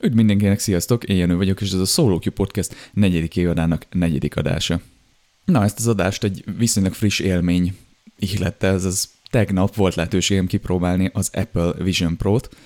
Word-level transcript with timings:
Üdv 0.00 0.14
mindenkinek, 0.14 0.58
sziasztok! 0.58 1.04
Én 1.04 1.16
Jenő 1.16 1.36
vagyok, 1.36 1.60
és 1.60 1.72
ez 1.72 1.78
a 1.78 1.84
Solo 1.84 2.18
Q 2.24 2.30
Podcast 2.30 2.90
negyedik 2.92 3.36
évadának 3.36 3.86
negyedik 3.90 4.36
adása. 4.36 4.80
Na, 5.44 5.64
ezt 5.64 5.78
az 5.78 5.86
adást 5.86 6.24
egy 6.24 6.44
viszonylag 6.58 6.94
friss 6.94 7.18
élmény 7.18 7.76
ihlette, 8.18 8.66
ez 8.66 8.84
az 8.84 9.08
tegnap 9.30 9.74
volt 9.74 9.94
lehetőségem 9.94 10.46
kipróbálni 10.46 11.10
az 11.12 11.30
Apple 11.32 11.72
Vision 11.72 12.16
Pro-t. 12.16 12.56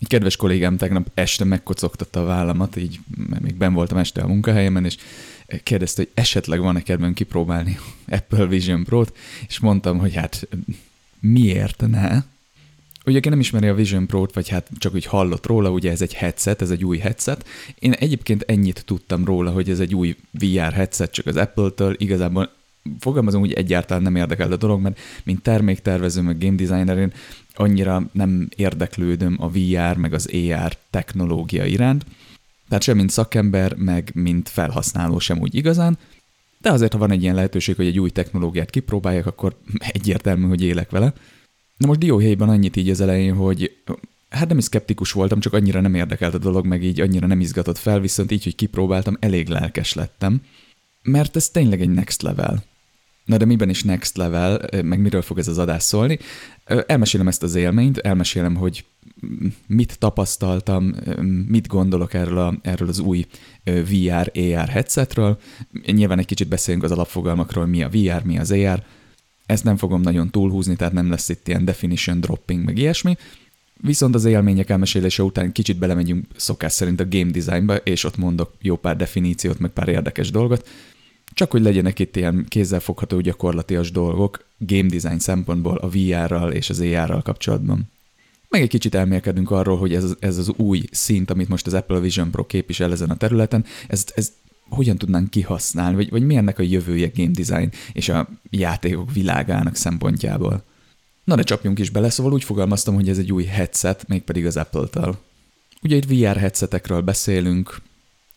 Egy 0.00 0.08
kedves 0.08 0.36
kollégám 0.36 0.76
tegnap 0.76 1.10
este 1.14 1.44
megkocogtatta 1.44 2.20
a 2.20 2.24
vállamat, 2.24 2.76
így 2.76 3.00
mert 3.28 3.42
még 3.42 3.54
ben 3.54 3.72
voltam 3.72 3.98
este 3.98 4.22
a 4.22 4.26
munkahelyemen, 4.26 4.84
és 4.84 4.96
kérdezte, 5.62 6.02
hogy 6.02 6.10
esetleg 6.14 6.60
van-e 6.60 6.82
kedvem 6.82 7.14
kipróbálni 7.14 7.78
Apple 8.08 8.46
Vision 8.46 8.84
Pro-t, 8.84 9.16
és 9.48 9.58
mondtam, 9.58 9.98
hogy 9.98 10.14
hát 10.14 10.48
miért 11.20 11.84
ne? 11.86 12.22
Ugye, 13.06 13.18
aki 13.18 13.28
nem 13.28 13.40
ismeri 13.40 13.66
a 13.66 13.74
Vision 13.74 14.06
Pro-t, 14.06 14.34
vagy 14.34 14.48
hát 14.48 14.68
csak 14.78 14.94
úgy 14.94 15.04
hallott 15.04 15.46
róla, 15.46 15.70
ugye 15.70 15.90
ez 15.90 16.02
egy 16.02 16.14
headset, 16.14 16.62
ez 16.62 16.70
egy 16.70 16.84
új 16.84 16.98
headset. 16.98 17.46
Én 17.78 17.92
egyébként 17.92 18.42
ennyit 18.42 18.84
tudtam 18.84 19.24
róla, 19.24 19.50
hogy 19.50 19.70
ez 19.70 19.80
egy 19.80 19.94
új 19.94 20.16
VR 20.30 20.72
headset, 20.72 21.12
csak 21.12 21.26
az 21.26 21.36
Apple-től 21.36 21.94
igazából 21.98 22.50
fogalmazom, 22.98 23.40
hogy 23.40 23.52
egyáltalán 23.52 24.02
nem 24.02 24.16
érdekel 24.16 24.52
a 24.52 24.56
dolog, 24.56 24.80
mert 24.80 24.98
mint 25.24 25.42
terméktervező, 25.42 26.20
meg 26.20 26.38
game 26.38 26.54
designer, 26.54 26.98
én 26.98 27.12
annyira 27.54 28.08
nem 28.12 28.48
érdeklődöm 28.56 29.36
a 29.40 29.48
VR, 29.48 29.96
meg 29.96 30.12
az 30.12 30.30
AR 30.32 30.76
technológia 30.90 31.64
iránt. 31.64 32.06
Tehát 32.68 32.82
sem 32.82 32.96
mint 32.96 33.10
szakember, 33.10 33.74
meg 33.74 34.10
mint 34.14 34.48
felhasználó 34.48 35.18
sem 35.18 35.40
úgy 35.40 35.54
igazán, 35.54 35.98
de 36.58 36.70
azért, 36.70 36.92
ha 36.92 36.98
van 36.98 37.10
egy 37.10 37.22
ilyen 37.22 37.34
lehetőség, 37.34 37.76
hogy 37.76 37.86
egy 37.86 38.00
új 38.00 38.10
technológiát 38.10 38.70
kipróbáljak, 38.70 39.26
akkor 39.26 39.56
egyértelmű, 39.78 40.48
hogy 40.48 40.62
élek 40.62 40.90
vele. 40.90 41.12
Na 41.76 41.86
most 41.86 41.98
dióhéjban 41.98 42.48
annyit 42.48 42.76
így 42.76 42.90
az 42.90 43.00
elején, 43.00 43.34
hogy 43.34 43.82
hát 44.28 44.48
nem 44.48 44.58
is 44.58 44.64
szkeptikus 44.64 45.12
voltam, 45.12 45.40
csak 45.40 45.52
annyira 45.52 45.80
nem 45.80 45.94
érdekelt 45.94 46.34
a 46.34 46.38
dolog, 46.38 46.66
meg 46.66 46.82
így 46.82 47.00
annyira 47.00 47.26
nem 47.26 47.40
izgatott 47.40 47.78
fel, 47.78 48.00
viszont 48.00 48.30
így, 48.30 48.44
hogy 48.44 48.54
kipróbáltam, 48.54 49.16
elég 49.20 49.48
lelkes 49.48 49.92
lettem, 49.92 50.40
mert 51.02 51.36
ez 51.36 51.48
tényleg 51.48 51.80
egy 51.80 51.90
next 51.90 52.22
level. 52.22 52.64
Na 53.24 53.36
de 53.36 53.44
miben 53.44 53.68
is 53.68 53.82
next 53.82 54.16
level, 54.16 54.68
meg 54.82 55.00
miről 55.00 55.22
fog 55.22 55.38
ez 55.38 55.48
az 55.48 55.58
adás 55.58 55.82
szólni? 55.82 56.18
Elmesélem 56.86 57.28
ezt 57.28 57.42
az 57.42 57.54
élményt, 57.54 57.98
elmesélem, 57.98 58.54
hogy 58.54 58.84
mit 59.66 59.98
tapasztaltam, 59.98 60.94
mit 61.48 61.66
gondolok 61.66 62.14
erről, 62.14 62.38
a, 62.38 62.54
erről 62.62 62.88
az 62.88 62.98
új 62.98 63.26
VR, 63.64 64.30
AR 64.34 64.68
headsetről. 64.68 65.38
Nyilván 65.86 66.18
egy 66.18 66.26
kicsit 66.26 66.48
beszélünk 66.48 66.82
az 66.84 66.90
alapfogalmakról, 66.90 67.66
mi 67.66 67.82
a 67.82 67.88
VR, 67.88 68.24
mi 68.24 68.38
az 68.38 68.50
AR, 68.50 68.82
ezt 69.46 69.64
nem 69.64 69.76
fogom 69.76 70.00
nagyon 70.00 70.30
túlhúzni, 70.30 70.76
tehát 70.76 70.92
nem 70.92 71.10
lesz 71.10 71.28
itt 71.28 71.48
ilyen 71.48 71.64
definition 71.64 72.20
dropping, 72.20 72.64
meg 72.64 72.78
ilyesmi. 72.78 73.16
Viszont 73.80 74.14
az 74.14 74.24
élmények 74.24 74.70
elmesélése 74.70 75.22
után 75.22 75.52
kicsit 75.52 75.78
belemegyünk 75.78 76.26
szokás 76.36 76.72
szerint 76.72 77.00
a 77.00 77.08
game 77.08 77.30
designba, 77.30 77.76
és 77.76 78.04
ott 78.04 78.16
mondok 78.16 78.52
jó 78.60 78.76
pár 78.76 78.96
definíciót, 78.96 79.58
meg 79.58 79.70
pár 79.70 79.88
érdekes 79.88 80.30
dolgot, 80.30 80.68
csak 81.32 81.50
hogy 81.50 81.62
legyenek 81.62 81.98
itt 81.98 82.16
ilyen 82.16 82.46
kézzelfogható 82.48 83.20
gyakorlatias 83.20 83.90
dolgok 83.90 84.44
game 84.58 84.88
design 84.88 85.18
szempontból 85.18 85.76
a 85.76 85.88
VR-ral 85.88 86.52
és 86.52 86.70
az 86.70 86.80
AR-ral 86.80 87.22
kapcsolatban. 87.22 87.90
Meg 88.48 88.62
egy 88.62 88.68
kicsit 88.68 88.94
elmélkedünk 88.94 89.50
arról, 89.50 89.78
hogy 89.78 89.94
ez, 89.94 90.14
ez 90.18 90.38
az 90.38 90.52
új 90.56 90.82
szint, 90.90 91.30
amit 91.30 91.48
most 91.48 91.66
az 91.66 91.74
Apple 91.74 91.98
Vision 91.98 92.30
Pro 92.30 92.46
képvisel 92.46 92.92
ezen 92.92 93.10
a 93.10 93.16
területen, 93.16 93.64
ez, 93.88 94.04
ez 94.14 94.32
hogyan 94.74 94.98
tudnánk 94.98 95.30
kihasználni, 95.30 95.96
vagy, 95.96 96.10
vagy 96.10 96.22
mi 96.22 96.36
ennek 96.36 96.58
a 96.58 96.62
jövője 96.62 97.10
game 97.14 97.30
design 97.30 97.70
és 97.92 98.08
a 98.08 98.28
játékok 98.50 99.12
világának 99.12 99.76
szempontjából. 99.76 100.62
Na 101.24 101.34
de 101.34 101.42
csapjunk 101.42 101.78
is 101.78 101.90
bele, 101.90 102.10
szóval 102.10 102.32
úgy 102.32 102.44
fogalmaztam, 102.44 102.94
hogy 102.94 103.08
ez 103.08 103.18
egy 103.18 103.32
új 103.32 103.44
headset, 103.44 104.08
mégpedig 104.08 104.46
az 104.46 104.56
Apple-től. 104.56 105.18
Ugye 105.82 105.96
itt 105.96 106.04
VR 106.04 106.36
headsetekről 106.36 107.00
beszélünk, 107.00 107.80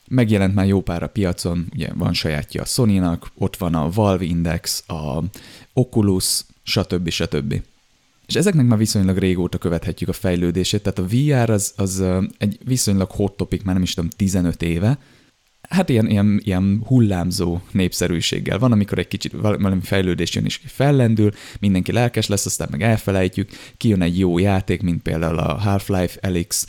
megjelent 0.07 0.55
már 0.55 0.67
jó 0.67 0.81
pár 0.81 1.03
a 1.03 1.07
piacon, 1.07 1.67
ugye 1.73 1.89
van 1.93 2.13
sajátja 2.13 2.61
a 2.61 2.65
Sony-nak, 2.65 3.31
ott 3.37 3.57
van 3.57 3.75
a 3.75 3.89
Valve 3.89 4.23
Index, 4.23 4.83
a 4.87 5.23
Oculus, 5.73 6.45
stb. 6.63 7.09
stb. 7.09 7.61
És 8.27 8.35
ezeknek 8.35 8.65
már 8.65 8.77
viszonylag 8.77 9.17
régóta 9.17 9.57
követhetjük 9.57 10.09
a 10.09 10.13
fejlődését, 10.13 10.83
tehát 10.83 10.99
a 10.99 11.15
VR 11.15 11.49
az, 11.49 11.73
az 11.75 12.03
egy 12.37 12.59
viszonylag 12.63 13.11
hot 13.11 13.37
topic, 13.37 13.63
már 13.63 13.73
nem 13.73 13.83
is 13.83 13.93
tudom, 13.93 14.09
15 14.09 14.61
éve, 14.61 14.97
hát 15.69 15.89
ilyen, 15.89 16.09
ilyen, 16.09 16.41
ilyen 16.43 16.81
hullámzó 16.85 17.59
népszerűséggel. 17.71 18.59
Van, 18.59 18.71
amikor 18.71 18.99
egy 18.99 19.07
kicsit 19.07 19.31
valami 19.31 19.79
fejlődés 19.81 20.35
jön 20.35 20.45
és 20.45 20.59
fellendül, 20.65 21.31
mindenki 21.59 21.91
lelkes 21.91 22.27
lesz, 22.27 22.45
aztán 22.45 22.67
meg 22.71 22.81
elfelejtjük, 22.81 23.49
kijön 23.77 24.01
egy 24.01 24.19
jó 24.19 24.37
játék, 24.37 24.81
mint 24.81 25.01
például 25.01 25.37
a 25.37 25.53
Half-Life 25.53 26.19
Elix, 26.21 26.65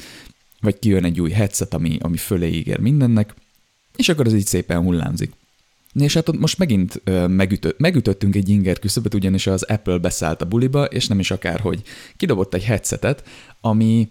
vagy 0.60 0.78
kijön 0.78 1.04
egy 1.04 1.20
új 1.20 1.30
headset, 1.30 1.74
ami, 1.74 1.98
ami 2.00 2.16
fölé 2.16 2.48
ígér 2.48 2.78
mindennek, 2.78 3.34
és 3.96 4.08
akkor 4.08 4.26
az 4.26 4.34
így 4.34 4.46
szépen 4.46 4.82
hullámzik. 4.82 5.32
És 5.92 6.14
hát 6.14 6.36
most 6.36 6.58
megint 6.58 7.02
megütött, 7.28 7.78
megütöttünk 7.78 8.36
egy 8.36 8.48
inger 8.48 8.78
küszöböt, 8.78 9.14
ugyanis 9.14 9.46
az 9.46 9.62
Apple 9.62 9.98
beszállt 9.98 10.42
a 10.42 10.46
buliba, 10.46 10.84
és 10.84 11.06
nem 11.06 11.18
is 11.18 11.30
akárhogy. 11.30 11.82
Kidobott 12.16 12.54
egy 12.54 12.64
headsetet, 12.64 13.28
ami 13.60 14.08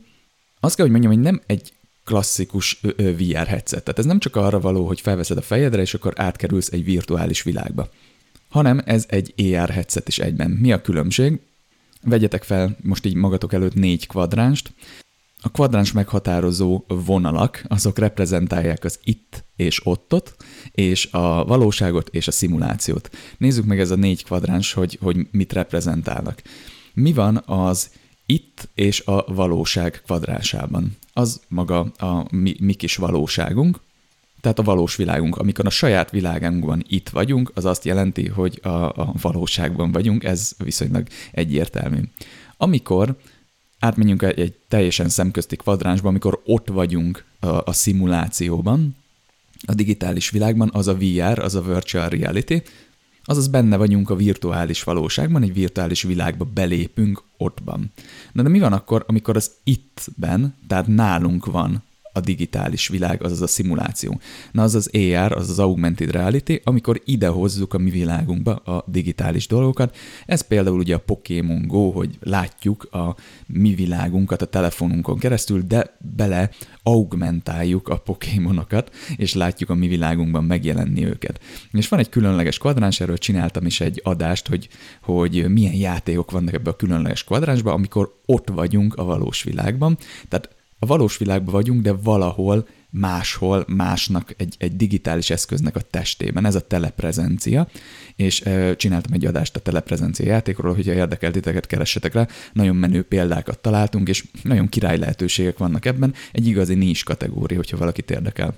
azt 0.59 0.75
kell, 0.75 0.85
hogy 0.85 0.99
mondjam, 0.99 1.13
hogy 1.13 1.23
nem 1.23 1.41
egy 1.45 1.73
klasszikus 2.07 2.79
VR 2.97 3.47
headset. 3.47 3.83
Tehát 3.83 3.99
ez 3.99 4.05
nem 4.05 4.19
csak 4.19 4.35
arra 4.35 4.59
való, 4.59 4.87
hogy 4.87 5.01
felveszed 5.01 5.37
a 5.37 5.41
fejedre, 5.41 5.81
és 5.81 5.93
akkor 5.93 6.13
átkerülsz 6.15 6.71
egy 6.71 6.83
virtuális 6.83 7.43
világba, 7.43 7.89
hanem 8.49 8.81
ez 8.85 9.05
egy 9.07 9.33
AR 9.37 9.69
headset 9.69 10.07
is 10.07 10.19
egyben. 10.19 10.51
Mi 10.51 10.71
a 10.71 10.81
különbség? 10.81 11.39
Vegyetek 12.01 12.43
fel 12.43 12.77
most 12.81 13.05
így 13.05 13.13
magatok 13.13 13.53
előtt 13.53 13.73
négy 13.73 14.07
kvadránst. 14.07 14.73
A 15.41 15.49
kvadráns 15.49 15.91
meghatározó 15.91 16.83
vonalak, 16.87 17.63
azok 17.67 17.97
reprezentálják 17.97 18.83
az 18.83 18.99
itt 19.03 19.43
és 19.55 19.85
ottot, 19.85 20.35
és 20.71 21.11
a 21.11 21.45
valóságot 21.45 22.09
és 22.09 22.27
a 22.27 22.31
szimulációt. 22.31 23.09
Nézzük 23.37 23.65
meg 23.65 23.79
ez 23.79 23.91
a 23.91 23.95
négy 23.95 24.23
kvadráns, 24.23 24.73
hogy, 24.73 24.97
hogy 25.01 25.27
mit 25.31 25.53
reprezentálnak. 25.53 26.41
Mi 26.93 27.13
van 27.13 27.43
az 27.45 27.89
itt 28.25 28.69
és 28.75 29.01
a 29.05 29.33
valóság 29.33 30.01
kvadrásában. 30.05 30.97
Az 31.17 31.41
maga 31.47 31.79
a 31.79 32.35
mi, 32.35 32.55
mi 32.59 32.73
kis 32.73 32.95
valóságunk, 32.95 33.79
tehát 34.41 34.59
a 34.59 34.63
valós 34.63 34.95
világunk. 34.95 35.35
Amikor 35.35 35.65
a 35.65 35.69
saját 35.69 36.11
világunkban 36.11 36.83
itt 36.87 37.09
vagyunk, 37.09 37.51
az 37.53 37.65
azt 37.65 37.85
jelenti, 37.85 38.27
hogy 38.27 38.59
a, 38.63 38.69
a 38.69 39.13
valóságban 39.21 39.91
vagyunk, 39.91 40.23
ez 40.23 40.51
viszonylag 40.57 41.07
egyértelmű. 41.31 42.01
Amikor 42.57 43.17
átmenjünk 43.79 44.21
egy, 44.21 44.55
teljesen 44.67 45.09
szemközti 45.09 45.55
kvadránsba, 45.55 46.09
amikor 46.09 46.41
ott 46.45 46.67
vagyunk 46.67 47.25
a, 47.39 47.47
a 47.47 47.73
szimulációban, 47.73 48.95
a 49.65 49.73
digitális 49.73 50.29
világban, 50.29 50.69
az 50.73 50.87
a 50.87 50.97
VR, 50.97 51.39
az 51.39 51.55
a 51.55 51.61
virtual 51.61 52.09
reality, 52.09 52.61
Azaz 53.29 53.47
benne 53.47 53.77
vagyunk 53.77 54.09
a 54.09 54.15
virtuális 54.15 54.83
valóságban, 54.83 55.43
egy 55.43 55.53
virtuális 55.53 56.03
világba 56.03 56.45
belépünk 56.45 57.23
ottban. 57.37 57.91
Na 58.31 58.43
de 58.43 58.49
mi 58.49 58.59
van 58.59 58.73
akkor, 58.73 59.03
amikor 59.07 59.35
az 59.35 59.51
ittben, 59.63 60.55
tehát 60.67 60.87
nálunk 60.87 61.45
van 61.45 61.83
a 62.13 62.19
digitális 62.19 62.87
világ, 62.87 63.23
azaz 63.23 63.41
a 63.41 63.47
szimuláció. 63.47 64.19
Na 64.51 64.63
az 64.63 64.75
az 64.75 64.89
AR, 64.93 65.31
az 65.31 65.49
az 65.49 65.59
augmented 65.59 66.11
reality, 66.11 66.61
amikor 66.63 67.01
ide 67.05 67.27
hozzuk 67.27 67.73
a 67.73 67.77
mi 67.77 67.89
világunkba 67.89 68.55
a 68.55 68.83
digitális 68.87 69.47
dolgokat. 69.47 69.95
Ez 70.25 70.41
például 70.41 70.79
ugye 70.79 70.95
a 70.95 70.99
Pokémon 70.99 71.67
Go, 71.67 71.91
hogy 71.91 72.17
látjuk 72.19 72.83
a 72.83 73.15
mi 73.45 73.75
világunkat 73.75 74.41
a 74.41 74.45
telefonunkon 74.45 75.17
keresztül, 75.17 75.61
de 75.61 75.97
bele 76.15 76.49
augmentáljuk 76.87 77.87
a 77.87 77.97
Pokémonokat, 77.97 78.95
és 79.15 79.33
látjuk 79.33 79.69
a 79.69 79.75
mi 79.75 79.87
világunkban 79.87 80.43
megjelenni 80.43 81.05
őket. 81.05 81.39
És 81.71 81.87
van 81.87 81.99
egy 81.99 82.09
különleges 82.09 82.57
kvadráns, 82.57 82.99
erről 82.99 83.17
csináltam 83.17 83.65
is 83.65 83.81
egy 83.81 84.01
adást, 84.03 84.47
hogy, 84.47 84.67
hogy 85.01 85.49
milyen 85.49 85.73
játékok 85.73 86.31
vannak 86.31 86.53
ebbe 86.53 86.69
a 86.69 86.75
különleges 86.75 87.23
kvadránsba, 87.23 87.73
amikor 87.73 88.13
ott 88.25 88.49
vagyunk 88.49 88.95
a 88.95 89.03
valós 89.03 89.43
világban. 89.43 89.97
Tehát 90.27 90.55
a 90.79 90.85
valós 90.85 91.17
világban 91.17 91.53
vagyunk, 91.53 91.81
de 91.81 91.91
valahol 91.93 92.67
máshol, 92.89 93.65
másnak, 93.67 94.33
egy, 94.37 94.55
egy 94.59 94.75
digitális 94.75 95.29
eszköznek 95.29 95.75
a 95.75 95.81
testében. 95.81 96.45
Ez 96.45 96.55
a 96.55 96.67
teleprezencia, 96.67 97.67
és 98.15 98.41
e, 98.41 98.75
csináltam 98.75 99.13
egy 99.13 99.25
adást 99.25 99.55
a 99.55 99.59
teleprezencia 99.59 100.25
játékról, 100.25 100.73
hogyha 100.73 100.93
érdekel 100.93 101.31
titeket, 101.31 101.67
keressetek 101.67 102.13
rá. 102.13 102.27
Nagyon 102.53 102.75
menő 102.75 103.03
példákat 103.03 103.59
találtunk, 103.59 104.07
és 104.07 104.23
nagyon 104.43 104.69
király 104.69 104.97
lehetőségek 104.97 105.57
vannak 105.57 105.85
ebben. 105.85 106.13
Egy 106.31 106.47
igazi 106.47 106.75
nincs 106.75 107.05
kategória, 107.05 107.57
hogyha 107.57 107.77
valakit 107.77 108.11
érdekel. 108.11 108.55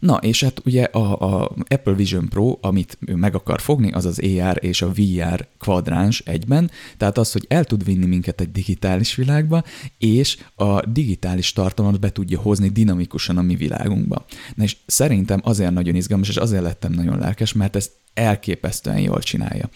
Na, 0.00 0.16
és 0.16 0.42
hát 0.42 0.62
ugye 0.64 0.82
a, 0.82 1.40
a 1.40 1.50
Apple 1.68 1.92
Vision 1.92 2.28
Pro, 2.28 2.58
amit 2.60 2.98
ő 3.06 3.14
meg 3.14 3.34
akar 3.34 3.60
fogni, 3.60 3.92
az 3.92 4.04
az 4.04 4.20
AR 4.22 4.58
és 4.60 4.82
a 4.82 4.92
VR 4.92 5.46
kvadráns 5.58 6.20
egyben, 6.20 6.70
tehát 6.96 7.18
az, 7.18 7.32
hogy 7.32 7.44
el 7.48 7.64
tud 7.64 7.84
vinni 7.84 8.06
minket 8.06 8.40
egy 8.40 8.52
digitális 8.52 9.14
világba, 9.14 9.64
és 9.98 10.38
a 10.54 10.86
digitális 10.86 11.52
tartalmat 11.52 12.00
be 12.00 12.12
tudja 12.12 12.40
hozni 12.40 12.68
dinamikusan 12.68 13.38
a 13.38 13.42
mi 13.42 13.56
világunkba. 13.56 14.24
Na 14.54 14.62
és 14.62 14.76
szerintem 14.86 15.40
azért 15.44 15.72
nagyon 15.72 15.94
izgalmas, 15.94 16.28
és 16.28 16.36
azért 16.36 16.62
lettem 16.62 16.92
nagyon 16.92 17.18
lelkes, 17.18 17.52
mert 17.52 17.76
ezt 17.76 17.92
elképesztően 18.14 19.00
jól 19.00 19.18
csinálja. 19.18 19.68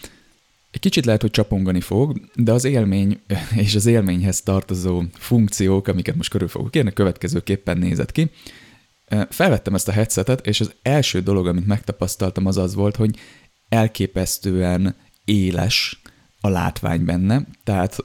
Egy 0.71 0.81
kicsit 0.81 1.05
lehet, 1.05 1.21
hogy 1.21 1.31
csapongani 1.31 1.81
fog, 1.81 2.21
de 2.35 2.51
az 2.51 2.63
élmény 2.63 3.19
és 3.63 3.75
az 3.75 3.85
élményhez 3.85 4.41
tartozó 4.41 5.03
funkciók, 5.13 5.87
amiket 5.87 6.15
most 6.15 6.29
körül 6.29 6.47
fogok 6.47 6.71
kérni, 6.71 6.93
következőképpen 6.93 7.77
nézett 7.77 8.11
ki. 8.11 8.29
Felvettem 9.29 9.73
ezt 9.75 9.87
a 9.87 9.91
headsetet, 9.91 10.47
és 10.47 10.61
az 10.61 10.73
első 10.81 11.21
dolog, 11.21 11.47
amit 11.47 11.67
megtapasztaltam, 11.67 12.45
az 12.45 12.57
az 12.57 12.75
volt, 12.75 12.95
hogy 12.95 13.17
elképesztően 13.69 14.95
éles 15.25 16.01
a 16.41 16.49
látvány 16.49 17.05
benne, 17.05 17.47
tehát 17.63 17.97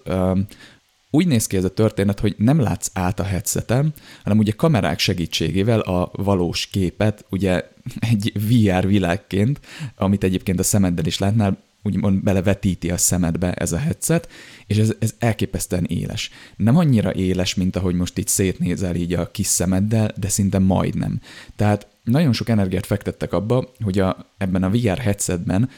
úgy 1.11 1.26
néz 1.26 1.47
ki 1.47 1.56
ez 1.56 1.64
a 1.64 1.75
történet, 1.75 2.20
hogy 2.20 2.35
nem 2.38 2.61
látsz 2.61 2.91
át 2.93 3.20
a 3.20 3.25
headsetem, 3.25 3.93
hanem 4.23 4.38
ugye 4.38 4.52
kamerák 4.52 4.99
segítségével 4.99 5.81
a 5.81 6.11
valós 6.12 6.67
képet, 6.67 7.25
ugye 7.31 7.64
egy 7.99 8.32
VR 8.49 8.87
világként, 8.87 9.61
amit 9.97 10.25
egyébként 10.25 10.58
a 10.58 10.62
szemeddel 10.62 11.06
is 11.06 11.19
látnál, 11.19 11.58
úgymond 11.82 12.23
belevetíti 12.23 12.91
a 12.91 12.97
szemedbe 12.97 13.53
ez 13.53 13.73
a 13.73 13.79
headset, 13.79 14.29
és 14.67 14.77
ez, 14.77 14.94
ez 14.99 15.15
elképesztően 15.19 15.85
éles. 15.85 16.31
Nem 16.56 16.77
annyira 16.77 17.15
éles, 17.15 17.55
mint 17.55 17.77
ahogy 17.77 17.94
most 17.94 18.19
itt 18.19 18.29
szétnézel 18.29 18.94
így 18.94 19.12
a 19.12 19.31
kis 19.31 19.47
szemeddel, 19.47 20.12
de 20.17 20.29
szinte 20.29 20.59
majdnem. 20.59 21.21
Tehát 21.56 21.87
nagyon 22.05 22.32
sok 22.32 22.49
energiát 22.49 22.87
fektettek 22.87 23.32
abba, 23.32 23.73
hogy 23.82 23.99
a, 23.99 24.27
ebben 24.38 24.62
a 24.62 24.71
VR 24.71 24.99
headsetben 24.99 25.71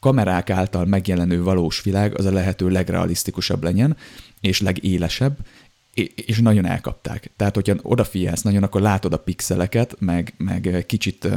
kamerák 0.00 0.50
által 0.50 0.84
megjelenő 0.84 1.42
valós 1.42 1.82
világ 1.82 2.18
az 2.18 2.24
a 2.24 2.32
lehető 2.32 2.68
legrealisztikusabb 2.68 3.62
legyen, 3.62 3.96
és 4.40 4.60
legélesebb, 4.60 5.38
és 6.14 6.38
nagyon 6.38 6.66
elkapták. 6.66 7.30
Tehát, 7.36 7.54
hogyha 7.54 7.74
odafigyelsz 7.82 8.42
nagyon, 8.42 8.62
akkor 8.62 8.80
látod 8.80 9.12
a 9.12 9.18
pixeleket, 9.18 9.96
meg, 9.98 10.34
meg 10.36 10.84
kicsit 10.86 11.28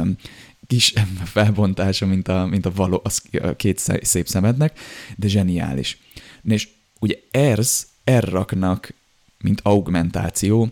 kis 0.72 0.94
felbontása, 1.36 2.06
mint 2.06 2.28
a, 2.28 2.46
mint 2.46 2.66
a, 2.66 2.72
való, 2.76 3.02
a 3.42 3.56
két 3.56 3.80
szép 4.02 4.28
szemednek, 4.28 4.80
de 5.18 5.28
zseniális. 5.28 5.98
És 6.44 6.70
ugye 7.00 7.16
ERS, 7.32 7.88
erraknak, 8.04 8.94
mint 9.38 9.60
augmentáció, 9.64 10.70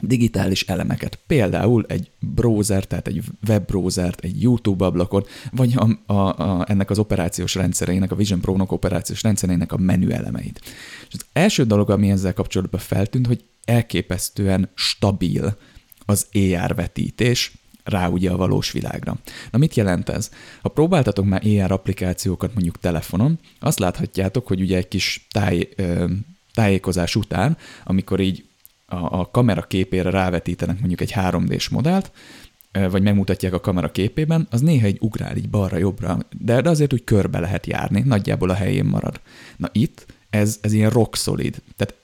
digitális 0.00 0.62
elemeket, 0.62 1.18
például 1.26 1.84
egy 1.88 2.10
browser, 2.20 2.84
tehát 2.84 3.06
egy 3.06 3.22
webbrowsert, 3.48 4.20
egy 4.20 4.42
YouTube 4.42 4.84
ablakon, 4.84 5.24
vagy 5.50 5.74
a, 5.76 6.12
a, 6.12 6.42
a, 6.42 6.64
ennek 6.68 6.90
az 6.90 6.98
operációs 6.98 7.54
rendszereinek, 7.54 8.12
a 8.12 8.16
Vision 8.16 8.40
Pro-nak 8.40 8.72
operációs 8.72 9.22
rendszereinek 9.22 9.72
a 9.72 9.76
menü 9.76 10.10
elemeit. 10.10 10.60
És 11.08 11.14
az 11.14 11.24
első 11.32 11.64
dolog, 11.64 11.90
ami 11.90 12.10
ezzel 12.10 12.32
kapcsolatban 12.32 12.80
feltűnt, 12.80 13.26
hogy 13.26 13.44
elképesztően 13.64 14.70
stabil 14.74 15.56
az 16.06 16.26
AR 16.32 16.74
vetítés, 16.74 17.52
rá 17.88 18.08
ugye 18.08 18.30
a 18.30 18.36
valós 18.36 18.72
világra. 18.72 19.16
Na 19.50 19.58
mit 19.58 19.74
jelent 19.74 20.08
ez? 20.08 20.30
Ha 20.62 20.68
próbáltatok 20.68 21.24
már 21.24 21.42
AR 21.46 21.72
applikációkat 21.72 22.54
mondjuk 22.54 22.78
telefonon, 22.78 23.38
azt 23.60 23.78
láthatjátok, 23.78 24.46
hogy 24.46 24.60
ugye 24.60 24.76
egy 24.76 24.88
kis 24.88 25.26
táj, 25.30 25.68
tájékozás 26.54 27.16
után, 27.16 27.56
amikor 27.84 28.20
így 28.20 28.44
a, 28.86 29.18
a 29.20 29.28
kamera 29.30 29.62
képére 29.62 30.10
rávetítenek 30.10 30.78
mondjuk 30.78 31.00
egy 31.00 31.12
3D-s 31.14 31.68
modellt, 31.68 32.10
vagy 32.90 33.02
megmutatják 33.02 33.52
a 33.52 33.60
kamera 33.60 33.90
képében, 33.90 34.46
az 34.50 34.60
néha 34.60 34.86
egy 34.86 34.98
ugrál 35.00 35.36
így 35.36 35.48
balra-jobbra, 35.48 36.18
de, 36.38 36.60
de 36.60 36.70
azért 36.70 36.92
úgy 36.92 37.04
körbe 37.04 37.38
lehet 37.38 37.66
járni, 37.66 38.00
nagyjából 38.00 38.50
a 38.50 38.54
helyén 38.54 38.84
marad. 38.84 39.20
Na 39.56 39.68
itt 39.72 40.06
ez, 40.30 40.58
ez 40.60 40.72
ilyen 40.72 40.90
rock 40.90 41.16
solid. 41.16 41.62
Tehát 41.76 41.94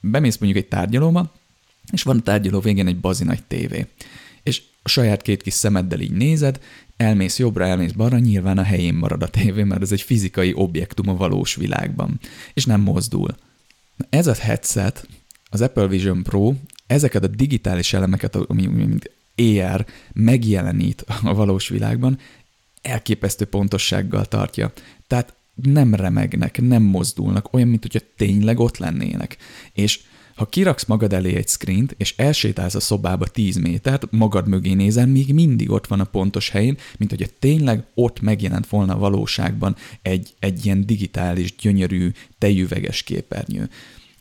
bemész 0.00 0.38
mondjuk 0.38 0.64
egy 0.64 0.68
tárgyalóba, 0.68 1.32
és 1.92 2.02
van 2.02 2.18
a 2.18 2.22
tárgyaló 2.22 2.60
végén 2.60 2.86
egy 2.86 3.00
bazi 3.00 3.24
nagy 3.24 3.42
tévé. 3.42 3.86
És 4.42 4.62
a 4.82 4.88
saját 4.88 5.22
két 5.22 5.42
kis 5.42 5.52
szemeddel 5.52 6.00
így 6.00 6.12
nézed, 6.12 6.60
elmész 6.96 7.38
jobbra, 7.38 7.64
elmész 7.64 7.92
balra, 7.92 8.18
nyilván 8.18 8.58
a 8.58 8.62
helyén 8.62 8.94
marad 8.94 9.22
a 9.22 9.28
tévé, 9.28 9.62
mert 9.62 9.82
ez 9.82 9.92
egy 9.92 10.02
fizikai 10.02 10.52
objektum 10.54 11.08
a 11.08 11.16
valós 11.16 11.54
világban, 11.54 12.20
és 12.54 12.64
nem 12.64 12.80
mozdul. 12.80 13.36
Ez 14.10 14.26
a 14.26 14.34
headset, 14.34 15.08
az 15.50 15.60
Apple 15.60 15.86
Vision 15.86 16.22
Pro 16.22 16.52
ezeket 16.86 17.24
a 17.24 17.26
digitális 17.26 17.92
elemeket, 17.92 18.36
ami 18.36 18.66
mint 18.66 19.10
AR 19.36 19.86
megjelenít 20.12 21.04
a 21.22 21.34
valós 21.34 21.68
világban, 21.68 22.18
elképesztő 22.82 23.44
pontossággal 23.44 24.24
tartja. 24.24 24.72
Tehát 25.06 25.34
nem 25.54 25.94
remegnek, 25.94 26.60
nem 26.60 26.82
mozdulnak, 26.82 27.52
olyan, 27.52 27.68
mint 27.68 27.82
hogyha 27.82 28.06
tényleg 28.16 28.60
ott 28.60 28.76
lennének. 28.76 29.36
És 29.72 30.00
ha 30.34 30.46
kiraksz 30.46 30.84
magad 30.84 31.12
elé 31.12 31.34
egy 31.34 31.48
screent, 31.48 31.94
és 31.98 32.14
elsétálsz 32.16 32.74
a 32.74 32.80
szobába 32.80 33.26
10 33.26 33.56
métert, 33.56 34.06
magad 34.10 34.48
mögé 34.48 34.72
nézel, 34.72 35.06
még 35.06 35.34
mindig 35.34 35.70
ott 35.70 35.86
van 35.86 36.00
a 36.00 36.04
pontos 36.04 36.50
helyén, 36.50 36.76
mint 36.98 37.10
hogyha 37.10 37.32
tényleg 37.38 37.84
ott 37.94 38.20
megjelent 38.20 38.66
volna 38.66 38.94
a 38.94 38.98
valóságban 38.98 39.76
egy, 40.02 40.34
egy 40.38 40.64
ilyen 40.64 40.86
digitális, 40.86 41.54
gyönyörű, 41.56 42.10
tejüveges 42.38 43.02
képernyő. 43.02 43.70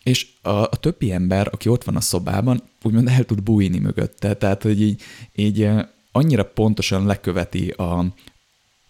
És 0.03 0.27
a, 0.41 0.49
a 0.49 0.77
többi 0.79 1.11
ember, 1.11 1.47
aki 1.51 1.69
ott 1.69 1.83
van 1.83 1.95
a 1.95 2.01
szobában, 2.01 2.63
úgymond 2.81 3.07
el 3.07 3.23
tud 3.23 3.43
bújni 3.43 3.79
mögötte, 3.79 4.33
tehát 4.33 4.61
hogy 4.61 4.81
így, 4.81 5.01
így 5.35 5.69
annyira 6.11 6.43
pontosan 6.43 7.05
leköveti 7.05 7.69
a, 7.69 8.05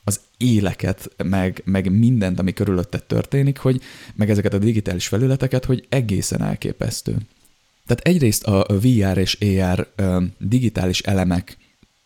az 0.04 0.20
éleket, 0.38 1.10
meg, 1.24 1.62
meg 1.66 1.92
mindent, 1.92 2.40
ami 2.40 2.54
körülötte 2.54 3.00
történik, 3.00 3.58
hogy 3.58 3.82
meg 4.16 4.30
ezeket 4.30 4.54
a 4.54 4.58
digitális 4.58 5.08
felületeket, 5.08 5.66
hogy 5.66 5.86
egészen 5.90 6.42
elképesztő. 6.42 7.16
Tehát 7.86 8.08
egyrészt 8.08 8.44
a 8.44 8.66
VR 8.68 9.18
és 9.18 9.38
AR 9.42 9.94
digitális 10.38 11.02
elemek 11.02 11.58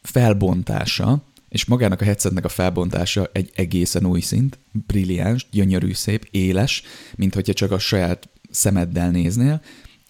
felbontása, 0.01 1.23
és 1.49 1.65
magának 1.65 2.01
a 2.01 2.03
headsetnek 2.03 2.45
a 2.45 2.49
felbontása 2.49 3.29
egy 3.33 3.51
egészen 3.55 4.05
új 4.05 4.19
szint, 4.19 4.59
brilliáns, 4.71 5.47
gyönyörű, 5.51 5.93
szép, 5.93 6.27
éles, 6.31 6.83
mint 7.15 7.33
hogyha 7.33 7.53
csak 7.53 7.71
a 7.71 7.79
saját 7.79 8.29
szemeddel 8.49 9.11
néznél, 9.11 9.61